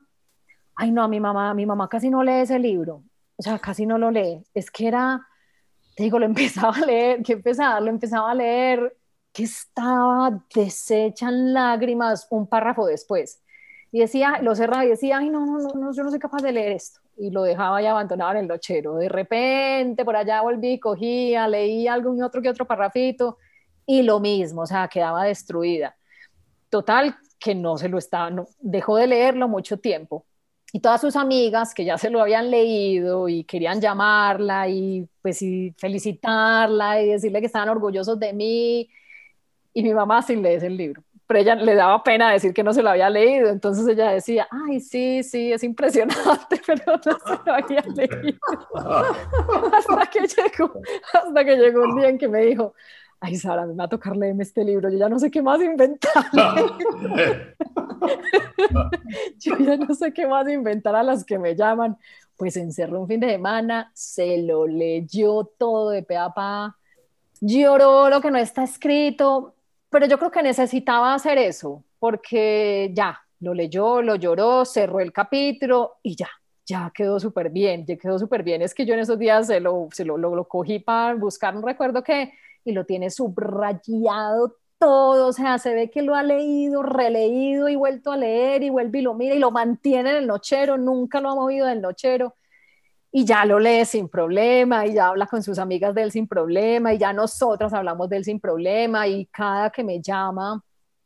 ay 0.76 0.92
no, 0.92 1.08
mi 1.08 1.20
mamá, 1.20 1.54
mi 1.54 1.68
mamá 1.68 1.88
casi 1.88 2.10
no 2.10 2.24
lee 2.24 2.42
ese 2.42 2.58
libro, 2.58 3.04
o 3.36 3.44
sea, 3.44 3.60
casi 3.60 3.86
no 3.86 4.00
lo 4.00 4.10
lee. 4.10 4.44
Es 4.56 4.72
que 4.72 4.88
era, 4.88 5.24
te 5.96 6.02
digo, 6.02 6.18
lo 6.18 6.26
empezaba 6.34 6.76
a 6.76 6.86
leer, 6.86 7.22
que 7.22 7.34
empezaba, 7.34 7.80
lo 7.80 7.92
empezaba 7.92 8.32
a 8.32 8.36
leer, 8.36 8.97
estaba 9.44 10.44
deshecha 10.54 11.30
en 11.30 11.54
lágrimas 11.54 12.28
un 12.30 12.48
párrafo 12.48 12.86
después. 12.86 13.42
Y 13.92 14.00
decía, 14.00 14.40
lo 14.42 14.56
cerraba 14.56 14.86
y 14.86 14.90
decía, 14.90 15.18
ay, 15.20 15.30
no, 15.30 15.46
no, 15.46 15.60
no, 15.74 15.94
yo 15.94 16.04
no 16.04 16.10
soy 16.10 16.20
capaz 16.20 16.42
de 16.42 16.52
leer 16.52 16.74
esto. 16.74 17.00
Y 17.18 17.32
lo 17.32 17.44
dejaba 17.44 17.82
ya 17.82 17.92
abandonado 17.92 18.32
en 18.32 18.38
el 18.38 18.48
nochero. 18.48 18.96
De 18.96 19.10
repente, 19.10 20.04
por 20.06 20.16
allá 20.16 20.42
volví, 20.42 20.80
cogía, 20.80 21.48
leía 21.48 21.94
algún 21.94 22.22
otro 22.22 22.42
que 22.42 22.50
otro 22.50 22.66
parrafito 22.66 23.38
y 23.86 24.04
lo 24.04 24.20
mismo, 24.20 24.64
o 24.64 24.66
sea, 24.66 24.88
quedaba 24.90 25.24
destruida. 25.24 25.96
Total, 26.70 27.16
que 27.40 27.56
no 27.56 27.78
se 27.78 27.90
lo 27.90 27.98
estaba, 27.98 28.30
no, 28.30 28.48
dejó 28.60 28.98
de 28.98 29.08
leerlo 29.08 29.48
mucho 29.48 29.80
tiempo. 29.80 30.26
Y 30.74 30.82
todas 30.82 31.00
sus 31.02 31.16
amigas 31.16 31.74
que 31.74 31.86
ya 31.86 31.98
se 31.98 32.10
lo 32.10 32.22
habían 32.22 32.52
leído 32.52 33.30
y 33.30 33.46
querían 33.46 33.80
llamarla 33.80 34.68
y 34.68 35.08
pues 35.22 35.42
y 35.42 35.74
felicitarla 35.78 37.02
y 37.02 37.10
decirle 37.10 37.40
que 37.40 37.46
estaban 37.46 37.70
orgullosos 37.70 38.20
de 38.20 38.34
mí. 38.34 38.90
Y 39.78 39.84
mi 39.84 39.94
mamá 39.94 40.24
sin 40.24 40.42
leer 40.42 40.64
el 40.64 40.76
libro. 40.76 41.04
Pero 41.28 41.40
ella 41.40 41.54
le 41.54 41.76
daba 41.76 42.02
pena 42.02 42.32
decir 42.32 42.52
que 42.52 42.64
no 42.64 42.74
se 42.74 42.82
lo 42.82 42.90
había 42.90 43.12
leído. 43.12 43.50
Entonces 43.50 43.88
ella 43.88 44.10
decía, 44.10 44.48
ay, 44.50 44.80
sí, 44.80 45.22
sí, 45.22 45.54
es 45.54 45.64
impresionante, 45.64 46.60
pero 46.66 46.94
no 46.96 47.04
se 47.04 47.40
lo 47.46 47.54
había 47.54 47.82
leído. 47.94 48.40
hasta, 49.78 50.06
que 50.08 50.22
llegó, 50.22 50.82
hasta 51.14 51.46
que 51.46 51.58
llegó 51.58 51.84
un 51.84 51.96
día 51.96 52.10
en 52.10 52.18
que 52.18 52.28
me 52.28 52.42
dijo, 52.42 52.74
ay 53.20 53.36
Sara, 53.36 53.68
me 53.68 53.76
va 53.76 53.84
a 53.84 53.88
tocar 53.88 54.18
leerme 54.18 54.42
este 54.42 54.64
libro, 54.64 54.90
yo 54.90 54.98
ya 54.98 55.10
no 55.10 55.20
sé 55.20 55.30
qué 55.30 55.44
más 55.44 55.62
inventar. 55.62 56.26
yo 59.38 59.58
ya 59.60 59.78
no 59.78 59.94
sé 59.94 60.12
qué 60.12 60.26
más 60.26 60.50
inventar 60.50 60.96
a 60.96 61.04
las 61.04 61.24
que 61.24 61.38
me 61.38 61.56
llaman. 61.56 61.98
Pues 62.36 62.58
encerró 62.58 63.02
un 63.02 63.08
fin 63.08 63.20
de 63.20 63.30
semana, 63.30 63.92
se 63.94 64.42
lo 64.42 64.66
leyó 64.66 65.44
todo 65.44 65.92
de 65.92 66.02
pe 66.02 66.18
a 66.18 66.32
pa, 66.32 66.78
lloró 67.42 68.10
lo 68.10 68.22
que 68.22 68.32
no 68.32 68.38
está 68.38 68.64
escrito, 68.64 69.56
pero 69.90 70.06
yo 70.06 70.18
creo 70.18 70.32
que 70.32 70.44
necesitaba 70.44 71.14
hacer 71.14 71.38
eso, 71.38 71.84
porque 72.00 72.92
ya, 72.94 73.20
lo 73.40 73.54
leyó, 73.54 74.02
lo 74.02 74.16
lloró, 74.16 74.66
cerró 74.66 75.00
el 75.00 75.14
capítulo 75.14 75.98
y 76.04 76.16
ya, 76.16 76.30
ya 76.66 76.92
quedó 76.94 77.20
súper 77.20 77.50
bien, 77.50 77.86
ya 77.86 77.98
quedó 77.98 78.18
súper 78.20 78.44
bien. 78.44 78.62
Es 78.62 78.74
que 78.74 78.86
yo 78.86 78.94
en 78.94 79.02
esos 79.02 79.20
días 79.20 79.48
se 79.48 79.60
lo, 79.60 79.90
se 79.92 80.06
lo, 80.06 80.18
lo, 80.18 80.48
cogí 80.48 80.80
para 80.80 81.16
buscar 81.16 81.56
un 81.56 81.64
recuerdo 81.64 82.04
que 82.04 82.34
y 82.66 82.72
lo 82.74 82.86
tiene 82.86 83.10
subrayado 83.10 84.56
todo, 84.78 85.28
o 85.28 85.34
sea, 85.34 85.58
se 85.58 85.74
ve 85.74 85.90
que 85.90 86.02
lo 86.02 86.16
ha 86.16 86.24
leído, 86.24 86.84
releído 86.84 87.70
y 87.70 87.76
vuelto 87.76 88.12
a 88.12 88.18
leer 88.18 88.64
y 88.64 88.70
vuelve 88.70 89.00
y 89.00 89.02
lo 89.02 89.14
mira 89.14 89.36
y 89.36 89.40
lo 89.40 89.52
mantiene 89.52 90.12
en 90.12 90.16
el 90.18 90.28
nochero, 90.28 90.78
nunca 90.78 91.22
lo 91.22 91.30
ha 91.30 91.36
movido 91.36 91.66
del 91.66 91.82
nochero 91.82 92.36
y 93.12 93.26
ya 93.26 93.46
lo 93.46 93.60
lee 93.60 93.86
sin 93.86 94.10
problema 94.10 94.86
y 94.86 94.94
ya 94.94 95.08
habla 95.08 95.28
con 95.28 95.42
sus 95.42 95.60
amigas 95.60 95.96
de 95.96 96.04
él 96.04 96.12
sin 96.12 96.28
problema 96.28 96.94
y 96.94 96.98
ya 96.98 97.14
nosotras 97.14 97.74
hablamos 97.74 98.10
de 98.10 98.18
él 98.18 98.26
sin 98.26 98.40
problema 98.40 99.08
y 99.08 99.26
cada 99.28 99.70
que 99.70 99.84
me 99.84 100.02
llama, 100.02 100.64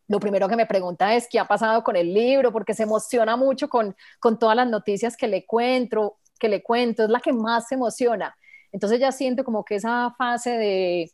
lo 0.07 0.19
primero 0.19 0.47
que 0.49 0.55
me 0.55 0.65
pregunta 0.65 1.15
es 1.15 1.27
qué 1.29 1.39
ha 1.39 1.45
pasado 1.45 1.83
con 1.83 1.95
el 1.95 2.13
libro, 2.13 2.51
porque 2.51 2.73
se 2.73 2.83
emociona 2.83 3.37
mucho 3.37 3.69
con, 3.69 3.95
con 4.19 4.37
todas 4.37 4.55
las 4.55 4.67
noticias 4.67 5.15
que 5.15 5.27
le 5.27 5.45
cuento, 5.45 6.17
que 6.39 6.49
le 6.49 6.61
cuento, 6.63 7.03
es 7.03 7.09
la 7.09 7.21
que 7.21 7.31
más 7.31 7.67
se 7.67 7.75
emociona. 7.75 8.35
Entonces 8.71 8.99
ya 8.99 9.11
siento 9.11 9.43
como 9.43 9.63
que 9.63 9.75
esa 9.75 10.13
fase 10.17 10.51
de 10.57 11.11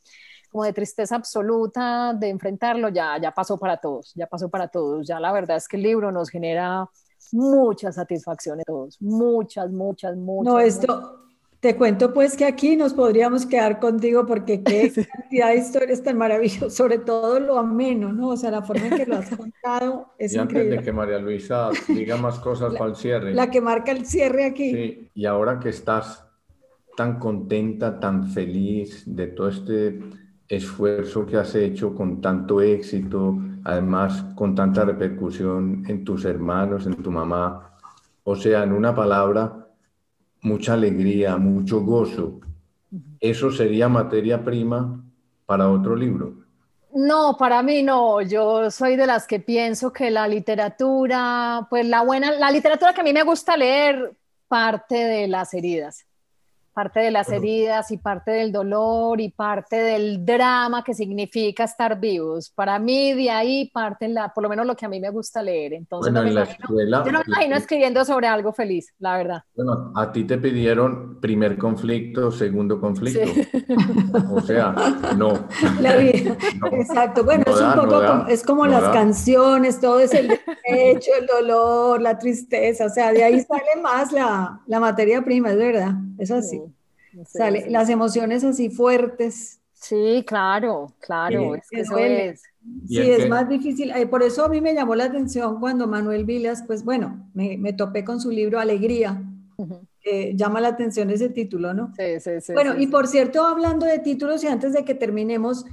como 0.50 0.64
de 0.64 0.74
tristeza 0.74 1.16
absoluta 1.16 2.14
de 2.14 2.30
enfrentarlo, 2.30 2.90
ya, 2.90 3.18
ya 3.22 3.32
pasó 3.32 3.60
para 3.60 3.78
todos, 3.78 4.14
ya 4.16 4.28
pasó 4.28 4.50
para 4.50 4.68
todos. 4.70 5.06
Ya 5.06 5.20
la 5.20 5.32
verdad 5.32 5.58
es 5.58 5.68
que 5.68 5.78
el 5.78 5.84
libro 5.84 6.12
nos 6.12 6.30
genera 6.30 6.90
muchas 7.32 7.96
satisfacciones 7.96 8.64
a 8.68 8.72
todos, 8.72 9.02
muchas, 9.02 9.72
muchas, 9.72 10.16
muchas. 10.16 10.54
No, 10.54 10.60
esto, 10.60 11.28
te 11.60 11.76
cuento 11.76 12.14
pues 12.14 12.38
que 12.38 12.46
aquí 12.46 12.76
nos 12.76 12.94
podríamos 12.94 13.46
quedar 13.46 13.80
contigo 13.80 14.26
porque 14.26 14.64
qué 14.64 14.92
cantidad 15.14 15.50
de 15.50 15.58
historias 15.58 16.04
tan 16.04 16.18
maravillosas, 16.18 16.74
sobre 16.74 17.00
todo 17.00 17.40
lo 17.40 17.58
ameno, 17.58 18.14
¿no? 18.14 18.30
O 18.30 18.38
sea, 18.38 18.52
la 18.52 18.62
forma 18.62 18.88
en 18.88 18.96
que 18.96 19.06
lo 19.06 19.18
has 19.18 19.30
contado 19.36 20.14
es 20.18 20.34
y 20.34 20.38
antes 20.38 20.70
de 20.70 20.82
que 20.82 20.92
María 20.92 21.20
Luisa 21.20 21.70
diga 21.88 22.18
más 22.18 22.40
cosas 22.40 22.74
para 22.74 22.92
el 22.92 22.96
cierre. 22.96 23.34
La 23.34 23.50
que 23.50 23.62
marca 23.62 23.92
el 23.92 24.06
cierre 24.06 24.46
aquí. 24.46 24.72
Sí, 24.72 25.12
y 25.16 25.26
ahora 25.26 25.60
que 25.60 25.70
estás 25.70 26.24
tan 26.96 27.20
contenta, 27.20 28.00
tan 28.00 28.30
feliz 28.30 29.04
de 29.06 29.28
todo 29.28 29.50
este 29.50 30.00
esfuerzo 30.48 31.26
que 31.26 31.38
has 31.38 31.54
hecho 31.56 31.94
con 31.94 32.22
tanto 32.22 32.62
éxito, 32.62 33.38
además 33.64 34.24
con 34.36 34.56
tanta 34.56 34.86
repercusión 34.86 35.84
en 35.88 36.04
tus 36.04 36.26
hermanos, 36.26 36.86
en 36.86 36.96
tu 36.96 37.12
mamá. 37.12 37.74
O 38.24 38.36
sea, 38.36 38.64
en 38.64 38.72
una 38.72 38.96
palabra, 38.96 39.68
mucha 40.42 40.74
alegría, 40.74 41.38
mucho 41.38 41.82
gozo. 41.82 42.40
¿Eso 43.20 43.52
sería 43.52 43.90
materia 43.90 44.44
prima 44.44 45.04
para 45.46 45.70
otro 45.70 45.96
libro? 45.96 46.34
No, 46.94 47.36
para 47.38 47.62
mí 47.62 47.84
no. 47.84 48.22
Yo 48.22 48.72
soy 48.72 48.96
de 48.96 49.06
las 49.06 49.28
que 49.28 49.40
pienso 49.40 49.92
que 49.92 50.10
la 50.10 50.28
literatura, 50.28 51.68
pues 51.70 51.86
la 51.86 52.04
buena, 52.04 52.32
la 52.32 52.52
literatura 52.52 52.94
que 52.94 53.02
a 53.02 53.04
mí 53.04 53.14
me 53.14 53.24
gusta 53.24 53.58
leer 53.58 54.16
parte 54.48 54.96
de 54.96 55.28
las 55.28 55.54
heridas 55.54 56.07
parte 56.78 57.00
de 57.00 57.10
las 57.10 57.32
heridas 57.32 57.90
y 57.90 57.98
parte 57.98 58.30
del 58.30 58.52
dolor 58.52 59.20
y 59.20 59.32
parte 59.32 59.78
del 59.78 60.24
drama 60.24 60.84
que 60.84 60.94
significa 60.94 61.64
estar 61.64 62.00
vivos. 62.00 62.52
Para 62.54 62.78
mí 62.78 63.14
de 63.14 63.32
ahí 63.32 63.72
parte 63.74 64.08
la, 64.08 64.32
por 64.32 64.44
lo 64.44 64.50
menos 64.50 64.68
lo 64.68 64.76
que 64.76 64.86
a 64.86 64.90
mí 64.90 65.00
me 65.00 65.10
gusta 65.10 65.42
leer. 65.42 65.74
Entonces 65.74 66.14
no 66.14 66.22
me 66.22 66.30
imagino, 66.30 66.68
yo 66.70 67.12
no 67.12 67.18
me 67.18 67.26
imagino 67.26 67.56
escribiendo 67.56 68.06
sobre 68.06 68.28
algo 68.28 68.54
feliz, 68.54 68.94
la 69.00 69.18
verdad. 69.18 69.44
Bueno, 69.56 69.92
a 69.96 70.12
ti 70.12 70.24
te 70.26 70.38
pidieron 70.38 71.20
primer 71.20 71.58
conflicto, 71.58 72.30
segundo 72.30 72.80
conflicto. 72.80 73.22
O 74.32 74.40
sea, 74.42 74.76
no. 75.18 75.48
Exacto. 76.74 77.24
Bueno, 77.24 77.44
es 77.48 77.60
un 77.60 77.74
poco 77.74 78.06
como, 78.06 78.28
es 78.28 78.44
como 78.44 78.68
las 78.68 78.84
canciones, 78.90 79.80
todo 79.82 80.00
es 80.00 80.14
el 80.14 80.28
derecho, 80.28 81.10
el 81.20 81.26
dolor, 81.26 82.04
la 82.04 82.20
tristeza. 82.20 82.86
O 82.86 82.90
sea, 82.90 83.12
de 83.12 83.24
ahí 83.24 83.40
sale 83.40 83.82
más 83.82 84.12
la, 84.12 84.62
la 84.68 84.80
materia 84.80 85.24
prima, 85.24 85.50
es 85.50 85.58
verdad. 85.58 85.96
Es 86.20 86.30
así. 86.30 86.67
Sale, 87.26 87.70
las 87.70 87.90
emociones 87.90 88.44
así 88.44 88.70
fuertes. 88.70 89.60
Sí, 89.74 90.24
claro, 90.28 90.94
claro. 91.00 91.56
es 91.56 91.70
que 91.70 91.82
eso 91.82 91.98
es. 91.98 92.44
Sí, 92.88 93.00
es 93.00 93.30
más 93.30 93.48
difícil. 93.48 93.92
Eh, 93.92 94.08
por 94.08 94.24
eso 94.24 94.44
a 94.44 94.50
mí 94.50 94.60
me 94.60 94.74
llamó 94.74 94.96
la 94.96 95.06
atención 95.06 95.60
cuando 95.60 95.88
Manuel 95.88 96.26
Vilas, 96.26 96.64
pues 96.66 96.84
bueno, 96.84 97.30
me, 97.34 97.58
me 97.58 97.74
topé 97.74 98.04
con 98.04 98.20
su 98.20 98.32
libro 98.32 98.60
Alegría. 98.60 99.22
llama 100.34 100.62
la 100.62 100.70
atención 100.70 101.10
ese 101.10 101.30
título, 101.30 101.74
¿no? 101.74 101.94
Sí, 101.96 102.20
sí, 102.20 102.42
sí. 102.42 102.54
Bueno, 102.54 102.78
y 102.78 102.88
por 102.88 103.08
cierto, 103.08 103.46
hablando 103.46 103.86
de 103.86 104.00
títulos 104.00 104.44
y 104.44 104.48
antes 104.48 104.74
de 104.74 104.84
que 104.84 104.96
terminemos, 104.96 105.66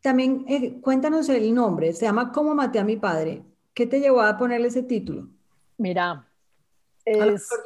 también 0.00 0.44
eh, 0.48 0.80
cuéntanos 0.80 1.28
el 1.28 1.54
nombre. 1.54 1.92
Se 1.92 2.06
llama 2.06 2.32
¿Cómo 2.32 2.54
maté 2.54 2.78
a 2.78 2.84
mi 2.84 2.96
padre? 2.96 3.42
¿Qué 3.74 3.86
te 3.86 4.00
llevó 4.00 4.22
a 4.22 4.36
ponerle 4.36 4.68
ese 4.68 4.82
título? 4.82 5.28
Mira, 5.78 6.27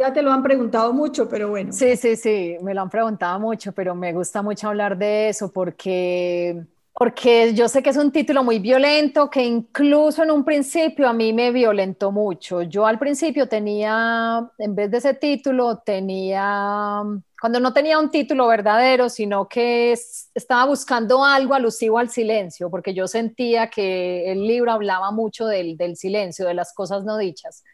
ya 0.01 0.13
te 0.13 0.23
lo 0.23 0.33
han 0.33 0.43
preguntado 0.43 0.93
mucho, 0.93 1.29
pero 1.29 1.51
bueno. 1.51 1.73
Sí, 1.73 1.97
sí, 1.97 2.17
sí, 2.17 2.57
me 2.63 2.75
lo 2.75 2.83
han 2.83 2.91
preguntado 2.91 3.39
mucho, 3.41 3.73
pero 3.73 3.95
me 3.95 4.13
gusta 4.13 4.43
mucho 4.43 4.69
hablar 4.69 4.97
de 4.97 5.29
eso 5.29 5.53
porque, 5.53 6.65
porque 6.95 7.55
yo 7.55 7.69
sé 7.69 7.83
que 7.83 7.91
es 7.91 7.97
un 7.97 8.13
título 8.13 8.45
muy 8.45 8.59
violento, 8.59 9.31
que 9.31 9.45
incluso 9.45 10.23
en 10.23 10.31
un 10.31 10.45
principio 10.45 11.09
a 11.09 11.13
mí 11.13 11.33
me 11.33 11.51
violentó 11.51 12.13
mucho. 12.13 12.63
Yo 12.63 12.87
al 12.87 12.99
principio 12.99 13.49
tenía, 13.49 14.49
en 14.59 14.75
vez 14.75 14.91
de 14.91 14.99
ese 14.99 15.15
título, 15.15 15.79
tenía, 15.79 17.03
cuando 17.41 17.61
no 17.61 17.73
tenía 17.73 17.99
un 17.99 18.11
título 18.11 18.47
verdadero, 18.47 19.09
sino 19.09 19.49
que 19.49 19.93
estaba 19.93 20.67
buscando 20.67 21.25
algo 21.25 21.55
alusivo 21.55 21.99
al 21.99 22.11
silencio, 22.11 22.71
porque 22.71 22.95
yo 22.95 23.07
sentía 23.09 23.69
que 23.69 24.31
el 24.31 24.47
libro 24.47 24.73
hablaba 24.73 25.11
mucho 25.11 25.47
del, 25.47 25.77
del 25.77 25.97
silencio, 25.97 26.47
de 26.47 26.55
las 26.55 26.73
cosas 26.73 27.05
no 27.05 27.17
dichas 27.19 27.65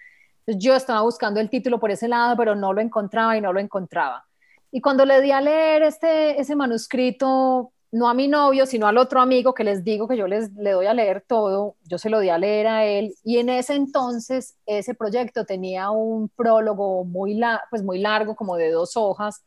yo 0.57 0.74
estaba 0.74 1.03
buscando 1.03 1.40
el 1.40 1.51
título 1.51 1.78
por 1.78 1.90
ese 1.90 2.09
lado, 2.09 2.36
pero 2.36 2.55
no 2.55 2.72
lo 2.72 2.80
encontraba 2.80 3.36
y 3.36 3.40
no 3.40 3.53
lo 3.53 3.61
encontraba. 3.61 4.24
Y 4.70 4.80
cuando 4.80 5.05
le 5.05 5.20
di 5.20 5.30
a 5.30 5.40
leer 5.40 5.82
este, 5.82 6.40
ese 6.40 6.57
manuscrito, 6.57 7.72
no 7.90 8.09
a 8.09 8.14
mi 8.14 8.28
novio, 8.28 8.66
sino 8.66 8.86
al 8.86 8.99
otro 8.99 9.20
amigo 9.20 9.55
que 9.55 9.64
les 9.64 9.82
digo 9.82 10.09
que 10.09 10.16
yo 10.16 10.26
les 10.26 10.53
le 10.55 10.72
doy 10.72 10.86
a 10.86 10.94
leer 10.94 11.24
todo, 11.26 11.76
yo 11.84 11.99
se 11.99 12.11
lo 12.11 12.20
di 12.20 12.28
a 12.28 12.38
leer 12.38 12.66
a 12.66 12.84
él. 12.84 13.14
Y 13.24 13.38
en 13.38 13.49
ese 13.49 13.74
entonces, 13.74 14.57
ese 14.66 14.94
proyecto 14.94 15.44
tenía 15.44 15.90
un 15.90 16.28
prólogo 16.28 17.05
muy, 17.05 17.40
pues 17.70 17.82
muy 17.82 17.99
largo, 17.99 18.36
como 18.36 18.57
de 18.57 18.70
dos 18.70 18.96
hojas, 18.96 19.42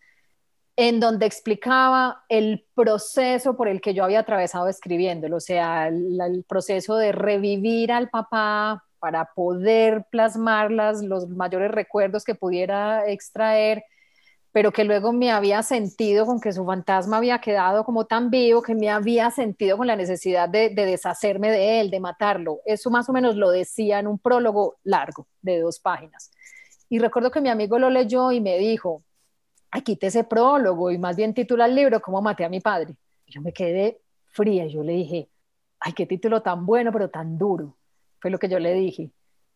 en 0.75 0.99
donde 0.99 1.27
explicaba 1.27 2.23
el 2.29 2.65
proceso 2.73 3.55
por 3.55 3.67
el 3.67 3.81
que 3.81 3.93
yo 3.93 4.03
había 4.03 4.19
atravesado 4.21 4.67
escribiéndolo, 4.67 5.37
o 5.37 5.41
sea, 5.41 5.87
el 5.87 6.45
proceso 6.47 6.95
de 6.95 7.11
revivir 7.11 7.91
al 7.91 8.09
papá 8.09 8.83
para 9.01 9.25
poder 9.33 10.05
plasmar 10.11 10.71
los 10.71 11.27
mayores 11.27 11.71
recuerdos 11.71 12.23
que 12.23 12.35
pudiera 12.35 13.09
extraer, 13.09 13.83
pero 14.51 14.71
que 14.71 14.83
luego 14.83 15.11
me 15.11 15.31
había 15.31 15.63
sentido 15.63 16.27
con 16.27 16.39
que 16.39 16.53
su 16.53 16.63
fantasma 16.63 17.17
había 17.17 17.41
quedado 17.41 17.83
como 17.83 18.05
tan 18.05 18.29
vivo 18.29 18.61
que 18.61 18.75
me 18.75 18.89
había 18.89 19.31
sentido 19.31 19.75
con 19.75 19.87
la 19.87 19.95
necesidad 19.95 20.47
de, 20.47 20.69
de 20.69 20.85
deshacerme 20.85 21.49
de 21.49 21.81
él, 21.81 21.89
de 21.89 21.99
matarlo. 21.99 22.59
Eso 22.63 22.91
más 22.91 23.09
o 23.09 23.13
menos 23.13 23.35
lo 23.35 23.49
decía 23.49 23.97
en 23.97 24.05
un 24.05 24.19
prólogo 24.19 24.77
largo 24.83 25.27
de 25.41 25.59
dos 25.59 25.79
páginas. 25.79 26.29
Y 26.87 26.99
recuerdo 26.99 27.31
que 27.31 27.41
mi 27.41 27.49
amigo 27.49 27.79
lo 27.79 27.89
leyó 27.89 28.31
y 28.31 28.39
me 28.39 28.59
dijo, 28.59 29.01
aquí 29.71 29.95
te 29.95 30.07
ese 30.07 30.25
prólogo 30.25 30.91
y 30.91 30.99
más 30.99 31.15
bien 31.15 31.33
titula 31.33 31.65
el 31.65 31.73
libro, 31.73 32.01
¿Cómo 32.01 32.21
maté 32.21 32.45
a 32.45 32.49
mi 32.49 32.59
padre? 32.59 32.95
yo 33.25 33.41
me 33.41 33.53
quedé 33.53 34.01
fría 34.25 34.65
y 34.65 34.73
yo 34.73 34.83
le 34.83 34.93
dije, 34.93 35.29
ay, 35.79 35.93
qué 35.93 36.05
título 36.05 36.41
tan 36.41 36.65
bueno, 36.65 36.91
pero 36.91 37.09
tan 37.09 37.37
duro. 37.37 37.77
Fue 38.21 38.31
lo 38.31 38.39
que 38.39 38.47
yo 38.47 38.59
le 38.59 38.73
dije. 38.73 39.11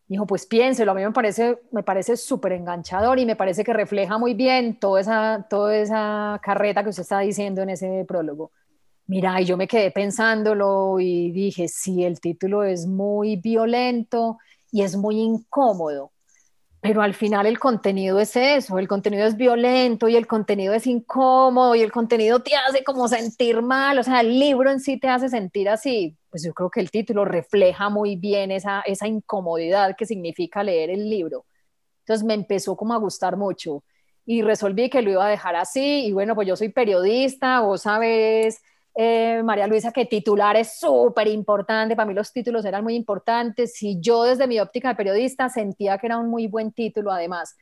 Dijo, 0.08 0.26
pues 0.26 0.46
piénselo, 0.46 0.92
a 0.92 0.94
mí 0.94 1.02
me 1.02 1.12
parece 1.12 1.58
me 1.72 1.82
parece 1.82 2.16
súper 2.16 2.52
enganchador 2.52 3.18
y 3.18 3.26
me 3.26 3.36
parece 3.36 3.64
que 3.64 3.72
refleja 3.72 4.18
muy 4.18 4.34
bien 4.34 4.78
toda 4.78 5.00
esa, 5.00 5.46
toda 5.50 5.76
esa 5.76 6.40
carreta 6.42 6.82
que 6.82 6.90
usted 6.90 7.02
está 7.02 7.20
diciendo 7.20 7.62
en 7.62 7.70
ese 7.70 8.04
prólogo. 8.06 8.52
Mira, 9.06 9.40
y 9.40 9.44
yo 9.46 9.56
me 9.56 9.68
quedé 9.68 9.90
pensándolo 9.90 10.98
y 11.00 11.30
dije, 11.32 11.68
sí, 11.68 12.04
el 12.04 12.20
título 12.20 12.64
es 12.64 12.86
muy 12.86 13.36
violento 13.36 14.38
y 14.72 14.82
es 14.82 14.96
muy 14.96 15.20
incómodo 15.20 16.12
pero 16.86 17.02
al 17.02 17.14
final 17.14 17.46
el 17.46 17.58
contenido 17.58 18.20
es 18.20 18.36
eso, 18.36 18.78
el 18.78 18.86
contenido 18.86 19.26
es 19.26 19.36
violento 19.36 20.08
y 20.08 20.14
el 20.14 20.28
contenido 20.28 20.72
es 20.72 20.86
incómodo 20.86 21.74
y 21.74 21.80
el 21.80 21.90
contenido 21.90 22.40
te 22.40 22.54
hace 22.54 22.84
como 22.84 23.08
sentir 23.08 23.60
mal, 23.60 23.98
o 23.98 24.04
sea, 24.04 24.20
el 24.20 24.38
libro 24.38 24.70
en 24.70 24.78
sí 24.78 24.96
te 24.96 25.08
hace 25.08 25.28
sentir 25.28 25.68
así, 25.68 26.16
pues 26.36 26.44
yo 26.44 26.52
creo 26.52 26.68
que 26.68 26.80
el 26.80 26.90
título 26.90 27.24
refleja 27.24 27.88
muy 27.88 28.16
bien 28.16 28.50
esa, 28.50 28.82
esa 28.82 29.08
incomodidad 29.08 29.96
que 29.96 30.04
significa 30.04 30.62
leer 30.62 30.90
el 30.90 31.08
libro. 31.08 31.46
Entonces 32.00 32.26
me 32.26 32.34
empezó 32.34 32.76
como 32.76 32.92
a 32.92 32.98
gustar 32.98 33.38
mucho 33.38 33.82
y 34.26 34.42
resolví 34.42 34.90
que 34.90 35.00
lo 35.00 35.12
iba 35.12 35.24
a 35.24 35.30
dejar 35.30 35.56
así 35.56 36.04
y 36.04 36.12
bueno, 36.12 36.34
pues 36.34 36.46
yo 36.46 36.54
soy 36.54 36.68
periodista, 36.68 37.60
vos 37.60 37.80
sabes 37.80 38.60
eh, 38.94 39.40
María 39.42 39.66
Luisa, 39.66 39.92
que 39.92 40.04
titular 40.04 40.56
es 40.56 40.78
súper 40.78 41.28
importante, 41.28 41.96
para 41.96 42.06
mí 42.06 42.12
los 42.12 42.30
títulos 42.30 42.66
eran 42.66 42.84
muy 42.84 42.96
importantes, 42.96 43.82
y 43.82 43.98
yo 43.98 44.24
desde 44.24 44.46
mi 44.46 44.60
óptica 44.60 44.88
de 44.88 44.94
periodista 44.94 45.48
sentía 45.48 45.96
que 45.96 46.06
era 46.06 46.18
un 46.18 46.28
muy 46.28 46.48
buen 46.48 46.70
título 46.70 47.12
además, 47.12 47.56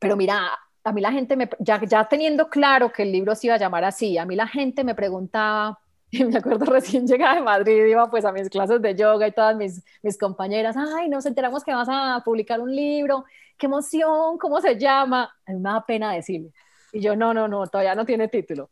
pero 0.00 0.16
mira, 0.16 0.50
a 0.82 0.92
mí 0.92 1.00
la 1.00 1.12
gente, 1.12 1.36
me, 1.36 1.48
ya, 1.60 1.80
ya 1.84 2.08
teniendo 2.08 2.48
claro 2.48 2.90
que 2.90 3.04
el 3.04 3.12
libro 3.12 3.36
se 3.36 3.46
iba 3.46 3.54
a 3.54 3.58
llamar 3.58 3.84
así, 3.84 4.18
a 4.18 4.24
mí 4.24 4.34
la 4.34 4.48
gente 4.48 4.82
me 4.82 4.96
preguntaba, 4.96 5.78
y 6.10 6.24
me 6.24 6.38
acuerdo 6.38 6.64
recién 6.66 7.06
llegada 7.06 7.36
de 7.36 7.42
Madrid, 7.42 7.84
iba 7.86 8.10
pues 8.10 8.24
a 8.24 8.32
mis 8.32 8.48
clases 8.48 8.80
de 8.82 8.94
yoga 8.94 9.26
y 9.26 9.32
todas 9.32 9.56
mis, 9.56 9.82
mis 10.02 10.18
compañeras, 10.18 10.76
ay, 10.76 11.08
nos 11.08 11.26
enteramos 11.26 11.64
que 11.64 11.74
vas 11.74 11.88
a 11.90 12.22
publicar 12.24 12.60
un 12.60 12.74
libro, 12.74 13.24
qué 13.56 13.66
emoción, 13.66 14.38
¿cómo 14.38 14.60
se 14.60 14.78
llama? 14.78 15.34
A 15.46 15.52
mí 15.52 15.58
me 15.58 15.70
da 15.70 15.84
pena 15.84 16.12
decirle. 16.12 16.52
Y 16.92 17.00
yo, 17.00 17.16
no, 17.16 17.34
no, 17.34 17.48
no, 17.48 17.66
todavía 17.66 17.94
no 17.94 18.04
tiene 18.04 18.28
título 18.28 18.70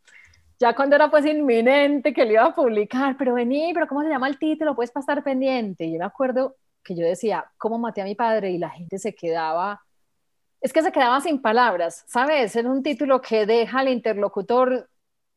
ya 0.58 0.74
cuando 0.74 0.96
era 0.96 1.10
pues 1.10 1.26
inminente 1.26 2.12
que 2.12 2.24
lo 2.24 2.32
iba 2.32 2.44
a 2.46 2.54
publicar, 2.54 3.16
pero 3.18 3.34
vení, 3.34 3.72
pero 3.74 3.86
¿cómo 3.88 4.02
se 4.02 4.08
llama 4.08 4.28
el 4.28 4.38
título? 4.38 4.74
Puedes 4.74 4.90
pasar 4.92 5.22
pendiente. 5.22 5.84
Y 5.84 5.92
yo 5.92 5.98
me 5.98 6.04
acuerdo 6.04 6.56
que 6.82 6.94
yo 6.96 7.04
decía, 7.04 7.50
¿cómo 7.58 7.78
maté 7.78 8.02
a 8.02 8.04
mi 8.04 8.14
padre? 8.14 8.50
Y 8.50 8.58
la 8.58 8.70
gente 8.70 8.98
se 8.98 9.14
quedaba, 9.14 9.82
es 10.60 10.72
que 10.72 10.82
se 10.82 10.92
quedaba 10.92 11.20
sin 11.20 11.42
palabras, 11.42 12.04
¿sabes? 12.08 12.56
Es 12.56 12.64
un 12.64 12.82
título 12.82 13.20
que 13.20 13.46
deja 13.46 13.80
al 13.80 13.88
interlocutor 13.88 14.88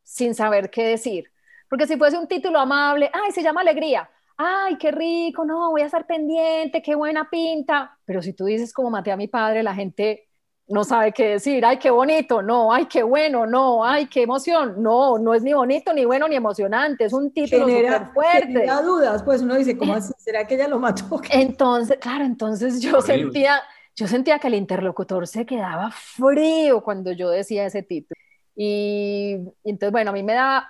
sin 0.04 0.36
saber 0.36 0.70
qué 0.70 0.86
decir. 0.86 1.32
Porque 1.70 1.88
si 1.88 1.98
fuese 1.98 2.18
un 2.18 2.28
título 2.28 2.60
amable, 2.60 3.10
ay, 3.14 3.32
se 3.32 3.44
llama 3.44 3.62
Alegría, 3.62 4.10
ay, 4.38 4.78
qué 4.78 4.92
rico, 4.92 5.44
no, 5.46 5.72
voy 5.72 5.82
a 5.82 5.86
estar 5.86 6.06
pendiente, 6.06 6.82
qué 6.82 6.96
buena 6.96 7.30
pinta. 7.30 7.98
Pero 8.06 8.22
si 8.22 8.34
tú 8.34 8.46
dices 8.46 8.72
cómo 8.72 8.90
maté 8.90 9.12
a 9.12 9.18
mi 9.18 9.28
padre, 9.28 9.64
la 9.64 9.74
gente 9.74 10.28
no 10.70 10.84
sabe 10.84 11.14
qué 11.14 11.30
decir, 11.30 11.66
ay, 11.66 11.80
qué 11.80 11.90
bonito, 11.90 12.42
no, 12.42 12.74
ay, 12.74 12.86
qué 12.88 13.02
bueno, 13.02 13.46
no, 13.46 13.86
ay, 13.86 14.08
qué 14.08 14.24
emoción, 14.24 14.82
no, 14.84 15.18
no 15.18 15.34
es 15.34 15.42
ni 15.42 15.54
bonito, 15.54 15.94
ni 15.94 16.04
bueno, 16.06 16.28
ni 16.28 16.36
emocionante, 16.36 17.06
es 17.06 17.14
un 17.14 17.32
título 17.32 17.68
súper 17.68 18.08
fuerte. 18.14 18.48
Genera 18.48 18.82
dudas, 18.82 19.24
pues 19.24 19.42
uno 19.42 19.56
dice, 19.56 19.78
¿cómo 19.78 19.94
así? 19.94 20.14
¿Será 20.18 20.46
que 20.46 20.56
ella 20.56 20.68
lo 20.68 20.80
mató? 20.80 21.22
Entonces, 21.32 21.98
claro, 22.00 22.26
entonces 22.26 22.82
yo 22.82 23.02
sentía, 23.02 23.62
yo 23.96 24.08
sentía 24.08 24.40
que 24.40 24.48
el 24.48 24.56
interlocutor 24.56 25.26
se 25.26 25.46
quedaba 25.46 25.90
frío 25.92 26.84
cuando 26.84 27.14
yo 27.14 27.30
decía 27.30 27.66
ese 27.66 27.82
título. 27.84 28.20
Y, 28.54 29.38
y 29.64 29.70
entonces, 29.70 29.92
bueno, 29.92 30.10
a 30.10 30.14
mí 30.14 30.24
me 30.24 30.34
da 30.34 30.68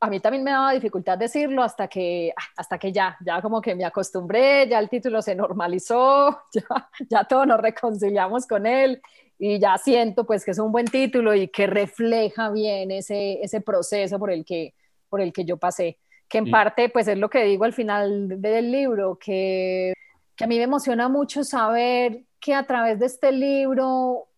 a 0.00 0.08
mí 0.08 0.18
también 0.18 0.42
me 0.42 0.50
daba 0.50 0.72
dificultad 0.72 1.18
decirlo 1.18 1.62
hasta 1.62 1.86
que, 1.86 2.32
hasta 2.56 2.78
que 2.78 2.90
ya, 2.90 3.16
ya 3.24 3.42
como 3.42 3.60
que 3.60 3.74
me 3.74 3.84
acostumbré, 3.84 4.66
ya 4.66 4.78
el 4.78 4.88
título 4.88 5.20
se 5.20 5.34
normalizó, 5.34 6.40
ya, 6.54 6.90
ya 7.08 7.24
todos 7.24 7.46
nos 7.46 7.60
reconciliamos 7.60 8.46
con 8.46 8.66
él 8.66 9.02
y 9.38 9.58
ya 9.58 9.76
siento 9.76 10.24
pues 10.24 10.44
que 10.44 10.52
es 10.52 10.58
un 10.58 10.72
buen 10.72 10.86
título 10.86 11.34
y 11.34 11.48
que 11.48 11.66
refleja 11.66 12.50
bien 12.50 12.90
ese, 12.90 13.42
ese 13.42 13.60
proceso 13.60 14.18
por 14.18 14.30
el, 14.30 14.44
que, 14.44 14.74
por 15.08 15.20
el 15.20 15.32
que 15.32 15.44
yo 15.44 15.58
pasé, 15.58 15.98
que 16.28 16.38
en 16.38 16.50
parte 16.50 16.88
pues 16.88 17.06
es 17.06 17.18
lo 17.18 17.28
que 17.28 17.44
digo 17.44 17.64
al 17.64 17.74
final 17.74 18.40
del 18.40 18.72
libro, 18.72 19.18
que, 19.18 19.92
que 20.34 20.44
a 20.44 20.46
mí 20.46 20.56
me 20.56 20.64
emociona 20.64 21.10
mucho 21.10 21.44
saber 21.44 22.24
que 22.40 22.54
a 22.54 22.66
través 22.66 22.98
de 22.98 23.06
este 23.06 23.32
libro 23.32 24.29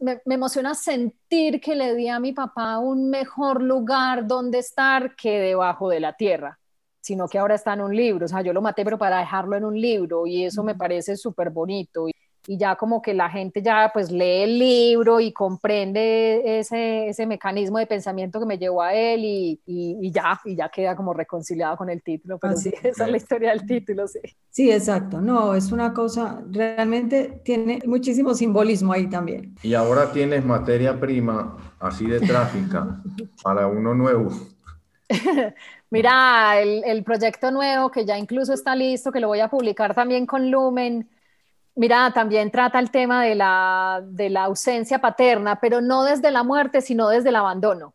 me, 0.00 0.20
me, 0.24 0.34
emociona 0.34 0.74
sentir 0.74 1.60
que 1.60 1.74
le 1.74 1.94
di 1.94 2.08
a 2.08 2.18
mi 2.18 2.32
papá 2.32 2.78
un 2.78 3.10
mejor 3.10 3.62
lugar 3.62 4.26
donde 4.26 4.58
estar 4.58 5.14
que 5.16 5.38
debajo 5.40 5.88
de 5.88 6.00
la 6.00 6.14
tierra, 6.14 6.58
sino 7.00 7.28
que 7.28 7.38
ahora 7.38 7.54
está 7.54 7.74
en 7.74 7.82
un 7.82 7.94
libro. 7.94 8.26
O 8.26 8.28
sea, 8.28 8.42
yo 8.42 8.52
lo 8.52 8.62
maté, 8.62 8.84
pero 8.84 8.98
para 8.98 9.18
dejarlo 9.18 9.56
en 9.56 9.64
un 9.64 9.80
libro 9.80 10.26
y 10.26 10.44
eso 10.44 10.62
me 10.62 10.74
parece 10.74 11.16
súper 11.16 11.50
bonito 11.50 12.08
y 12.46 12.56
ya 12.58 12.76
como 12.76 13.02
que 13.02 13.14
la 13.14 13.28
gente 13.28 13.62
ya 13.62 13.90
pues 13.92 14.10
lee 14.10 14.42
el 14.42 14.58
libro 14.58 15.20
y 15.20 15.32
comprende 15.32 16.58
ese, 16.58 17.08
ese 17.08 17.26
mecanismo 17.26 17.78
de 17.78 17.86
pensamiento 17.86 18.38
que 18.38 18.46
me 18.46 18.58
llevó 18.58 18.82
a 18.82 18.94
él 18.94 19.24
y, 19.24 19.60
y, 19.66 20.10
ya, 20.10 20.40
y 20.44 20.54
ya 20.54 20.68
queda 20.68 20.94
como 20.94 21.12
reconciliado 21.12 21.76
con 21.76 21.90
el 21.90 22.02
título, 22.02 22.38
pero 22.38 22.56
sí, 22.56 22.72
esa 22.82 23.04
es 23.04 23.10
la 23.10 23.16
historia 23.16 23.50
del 23.50 23.66
título, 23.66 24.06
sí. 24.06 24.20
Sí, 24.50 24.70
exacto, 24.70 25.20
no, 25.20 25.54
es 25.54 25.72
una 25.72 25.92
cosa, 25.92 26.42
realmente 26.50 27.40
tiene 27.44 27.80
muchísimo 27.86 28.34
simbolismo 28.34 28.92
ahí 28.92 29.08
también. 29.08 29.54
Y 29.62 29.74
ahora 29.74 30.12
tienes 30.12 30.44
materia 30.44 30.98
prima 30.98 31.56
así 31.80 32.06
de 32.06 32.20
tráfica 32.20 33.02
para 33.42 33.66
uno 33.66 33.94
nuevo. 33.94 34.30
Mira, 35.90 36.60
el, 36.60 36.82
el 36.84 37.04
proyecto 37.04 37.50
nuevo 37.50 37.90
que 37.90 38.04
ya 38.04 38.18
incluso 38.18 38.52
está 38.52 38.74
listo, 38.74 39.12
que 39.12 39.20
lo 39.20 39.28
voy 39.28 39.40
a 39.40 39.48
publicar 39.48 39.94
también 39.94 40.26
con 40.26 40.50
Lumen, 40.50 41.08
Mira, 41.76 42.10
también 42.14 42.50
trata 42.50 42.78
el 42.78 42.90
tema 42.90 43.22
de 43.22 43.34
la, 43.34 44.02
de 44.02 44.30
la 44.30 44.44
ausencia 44.44 44.98
paterna, 44.98 45.60
pero 45.60 45.82
no 45.82 46.04
desde 46.04 46.30
la 46.30 46.42
muerte, 46.42 46.80
sino 46.80 47.10
desde 47.10 47.28
el 47.28 47.36
abandono. 47.36 47.92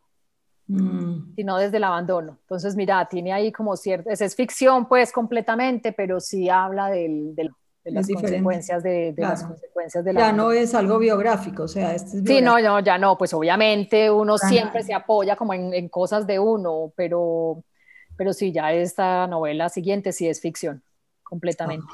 Mm. 0.68 1.34
Sino 1.34 1.56
desde 1.56 1.78
el 1.78 1.84
abandono. 1.84 2.38
Entonces, 2.42 2.76
mira, 2.76 3.04
tiene 3.06 3.32
ahí 3.32 3.50
como 3.50 3.76
cierto, 3.76 4.08
es, 4.08 4.36
ficción 4.36 4.86
pues 4.86 5.10
completamente, 5.10 5.92
pero 5.92 6.20
sí 6.20 6.48
habla 6.48 6.90
del, 6.90 7.34
de 7.34 7.50
las 7.86 8.06
consecuencias 8.06 8.84
de, 8.84 9.14
las 9.16 9.42
consecuencias 9.42 10.04
de 10.04 10.12
la 10.12 10.20
ya 10.20 10.32
no 10.32 10.52
es 10.52 10.72
algo 10.72 11.00
biográfico 11.00 11.64
o 11.64 11.68
sea 11.68 11.96
este 11.96 12.22
sí 12.24 12.40
no, 12.40 12.60
no 12.60 12.78
ya 12.78 12.96
no 12.96 13.18
pues 13.18 13.34
obviamente 13.34 14.08
uno 14.08 14.38
siempre 14.38 14.84
se 14.84 14.94
apoya 14.94 15.34
como 15.34 15.52
en, 15.52 15.74
en, 15.74 15.88
cosas 15.88 16.24
de 16.24 16.38
uno 16.38 16.92
pero 16.94 17.64
pero 18.16 18.32
sí 18.32 18.52
ya 18.52 18.72
esta 18.72 19.26
novela 19.26 19.68
siguiente 19.68 20.12
sí 20.12 20.28
es 20.28 20.40
ficción 20.40 20.84
completamente 21.24 21.92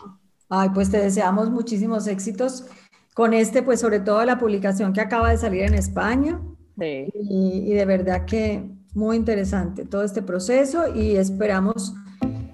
Ay, 0.49 0.71
pues 0.73 0.91
te 0.91 0.99
deseamos 0.99 1.51
muchísimos 1.51 2.07
éxitos 2.07 2.67
con 3.15 3.35
este, 3.35 3.63
pues 3.63 3.81
sobre 3.81 4.01
todo 4.01 4.25
la 4.25 4.39
publicación 4.39 4.93
que 4.93 5.01
acaba 5.01 5.31
de 5.31 5.39
salir 5.39 5.63
en 5.63 5.75
España. 5.75 6.41
Sí. 6.79 7.09
Y, 7.15 7.73
de 7.75 7.85
verdad 7.85 8.25
que 8.25 8.65
muy 8.95 9.17
interesante 9.17 9.85
todo 9.85 10.05
este 10.05 10.23
proceso 10.23 10.95
y 10.95 11.17
esperamos 11.17 11.95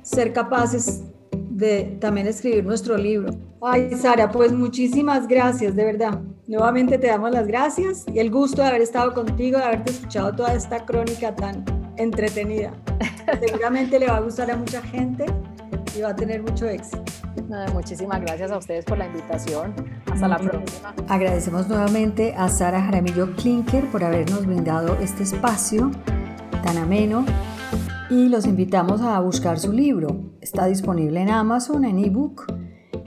ser 0.03 0.33
capaces 0.33 1.03
de 1.51 1.99
también 2.01 2.27
escribir 2.27 2.65
nuestro 2.65 2.97
libro. 2.97 3.33
Ay, 3.61 3.95
Sara, 3.95 4.31
pues 4.31 4.53
muchísimas 4.53 5.29
gracias, 5.29 5.77
de 5.77 5.85
verdad. 5.85 6.21
Nuevamente 6.47 6.99
te 6.99 7.07
damos 7.07 7.31
las 7.31 7.47
gracias 7.47 8.05
y 8.13 8.19
el 8.19 8.31
gusto 8.31 8.63
de 8.63 8.69
haber 8.69 8.83
estado 8.83 9.15
contigo, 9.15 9.59
de 9.59 9.65
haberte 9.65 9.93
escuchado 9.93 10.35
toda 10.35 10.55
esta 10.55 10.85
crónica 10.85 11.35
tan 11.35 11.65
entretenida. 11.97 12.73
Seguramente 13.41 13.99
le 13.99 14.07
va 14.07 14.17
a 14.17 14.21
gustar 14.21 14.51
a 14.51 14.57
mucha 14.57 14.83
gente 14.83 15.27
y 15.97 16.01
va 16.01 16.11
a 16.11 16.17
tener 16.17 16.43
mucho 16.43 16.67
éxito. 16.67 17.03
Muchísimas 17.73 18.21
gracias 18.21 18.51
a 18.51 18.59
ustedes 18.59 18.85
por 18.85 18.99
la 18.99 19.07
invitación. 19.07 19.75
Hasta 20.11 20.29
la 20.29 20.39
próxima. 20.39 20.95
Agradecemos 21.09 21.69
nuevamente 21.69 22.35
a 22.37 22.49
Sara 22.49 22.83
Jaramillo 22.83 23.35
Klinker 23.37 23.87
por 23.91 24.05
habernos 24.05 24.47
brindado 24.47 24.97
este 25.01 25.23
espacio 25.23 25.91
tan 26.63 26.79
ameno 26.79 27.25
y 28.11 28.29
los 28.29 28.47
invitamos 28.47 29.01
a 29.03 29.19
buscar 29.21 29.59
su 29.59 29.73
libro. 29.73 30.17
Está 30.41 30.67
disponible 30.67 31.21
en 31.21 31.31
Amazon, 31.31 31.85
en 31.85 31.99
ebook. 31.99 32.47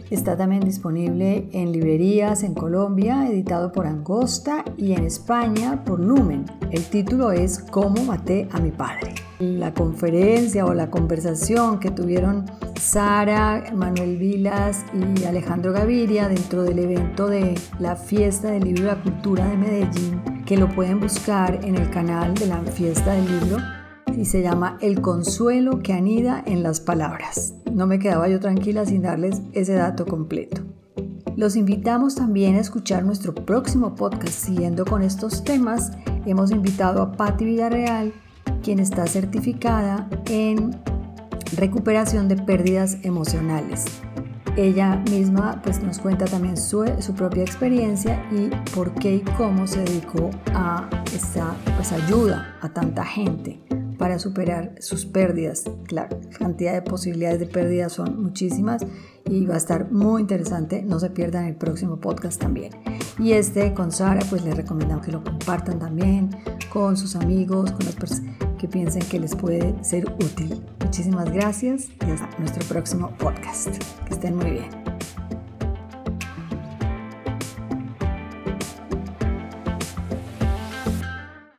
Está 0.09 0.38
también 0.38 0.61
disponible 0.61 1.49
en 1.51 1.73
librerías 1.73 2.43
en 2.43 2.53
Colombia, 2.53 3.27
editado 3.29 3.73
por 3.73 3.88
Angosta, 3.88 4.63
y 4.77 4.93
en 4.93 5.03
España 5.03 5.84
por 5.84 5.99
Numen. 5.99 6.45
El 6.71 6.84
título 6.85 7.31
es 7.31 7.59
Cómo 7.59 8.03
maté 8.03 8.47
a 8.51 8.59
mi 8.59 8.71
padre. 8.71 9.15
la 9.39 9.73
conferencia 9.73 10.65
o 10.65 10.73
la 10.73 10.89
conversación 10.89 11.79
que 11.79 11.91
tuvieron 11.91 12.45
Sara, 12.79 13.65
Manuel 13.75 14.17
Vilas 14.17 14.84
y 14.93 15.25
Alejandro 15.25 15.73
Gaviria 15.73 16.27
dentro 16.27 16.63
del 16.63 16.79
evento 16.79 17.27
de 17.27 17.53
la 17.79 17.95
Fiesta 17.95 18.49
del 18.49 18.63
Libro 18.63 18.84
y 18.84 18.85
la 18.88 19.03
Cultura 19.03 19.47
de 19.47 19.57
Medellín, 19.57 20.43
que 20.45 20.57
lo 20.57 20.69
pueden 20.69 20.99
buscar 20.99 21.59
en 21.63 21.75
el 21.75 21.89
canal 21.91 22.34
de 22.34 22.47
la 22.47 22.61
Fiesta 22.63 23.13
del 23.13 23.25
Libro 23.25 23.57
y 24.18 24.26
se 24.26 24.41
llama 24.41 24.77
El 24.81 24.99
consuelo 24.99 25.80
que 25.80 25.94
anida 25.94 26.44
en 26.45 26.64
las 26.64 26.80
palabras. 26.80 27.53
No 27.72 27.85
me 27.85 27.99
quedaba 27.99 28.27
yo 28.27 28.39
tranquila 28.39 28.85
sin 28.85 29.03
darles 29.03 29.41
ese 29.53 29.73
dato 29.73 30.06
completo. 30.06 30.61
Los 31.35 31.56
invitamos 31.56 32.15
también 32.15 32.56
a 32.56 32.60
escuchar 32.60 33.06
nuestro 33.06 33.35
próximo 33.35 33.94
podcast. 33.94 34.34
Siguiendo 34.34 34.85
con 34.85 35.03
estos 35.03 35.44
temas, 35.44 35.91
hemos 36.26 36.49
invitado 36.49 37.03
a 37.03 37.11
Patti 37.11 37.45
Villarreal, 37.45 38.11
quien 38.64 38.80
está 38.80 39.06
certificada 39.06 40.10
en 40.26 40.76
recuperación 41.56 42.27
de 42.27 42.38
pérdidas 42.38 42.98
emocionales. 43.03 43.85
Ella 44.56 44.95
misma 45.11 45.61
pues, 45.64 45.84
nos 45.84 45.99
cuenta 45.99 46.26
también 46.26 46.57
su, 46.57 46.84
su, 46.99 47.14
propia 47.14 47.44
experiencia 47.44 48.26
y 48.31 48.49
por 48.73 48.91
qué 48.95 49.18
y 49.18 49.19
cómo 49.38 49.68
se 49.68 49.81
dedicó 49.81 50.31
a 50.56 50.89
esta 51.14 51.53
pues, 51.76 51.91
ayuda 51.91 52.57
a 52.61 52.69
tanta 52.69 53.06
gente 53.06 53.61
para 53.97 54.19
superar 54.19 54.75
sus 54.79 55.05
pérdidas. 55.05 55.63
La 55.89 56.09
cantidad 56.37 56.73
de 56.73 56.81
posibilidades 56.81 57.39
de 57.39 57.47
pérdida 57.47 57.89
son 57.89 58.21
muchísimas 58.21 58.85
y 59.25 59.45
va 59.45 59.55
a 59.55 59.57
estar 59.57 59.91
muy 59.91 60.21
interesante. 60.21 60.83
No 60.83 60.99
se 60.99 61.09
pierdan 61.09 61.45
el 61.45 61.55
próximo 61.55 61.97
podcast 61.97 62.39
también. 62.39 62.73
Y 63.19 63.33
este 63.33 63.73
con 63.73 63.91
Sara, 63.91 64.21
pues 64.29 64.43
les 64.43 64.55
recomendamos 64.55 65.05
que 65.05 65.11
lo 65.11 65.23
compartan 65.23 65.79
también 65.79 66.29
con 66.71 66.97
sus 66.97 67.15
amigos, 67.15 67.71
con 67.71 67.85
las 67.85 67.95
personas 67.95 68.35
que 68.57 68.67
piensen 68.67 69.03
que 69.03 69.19
les 69.19 69.35
puede 69.35 69.75
ser 69.83 70.05
útil. 70.11 70.63
Muchísimas 70.83 71.31
gracias 71.31 71.89
y 72.05 72.11
hasta 72.11 72.29
nuestro 72.39 72.65
próximo 72.67 73.11
podcast. 73.17 73.69
Que 74.05 74.13
estén 74.13 74.35
muy 74.35 74.51
bien. 74.51 75.16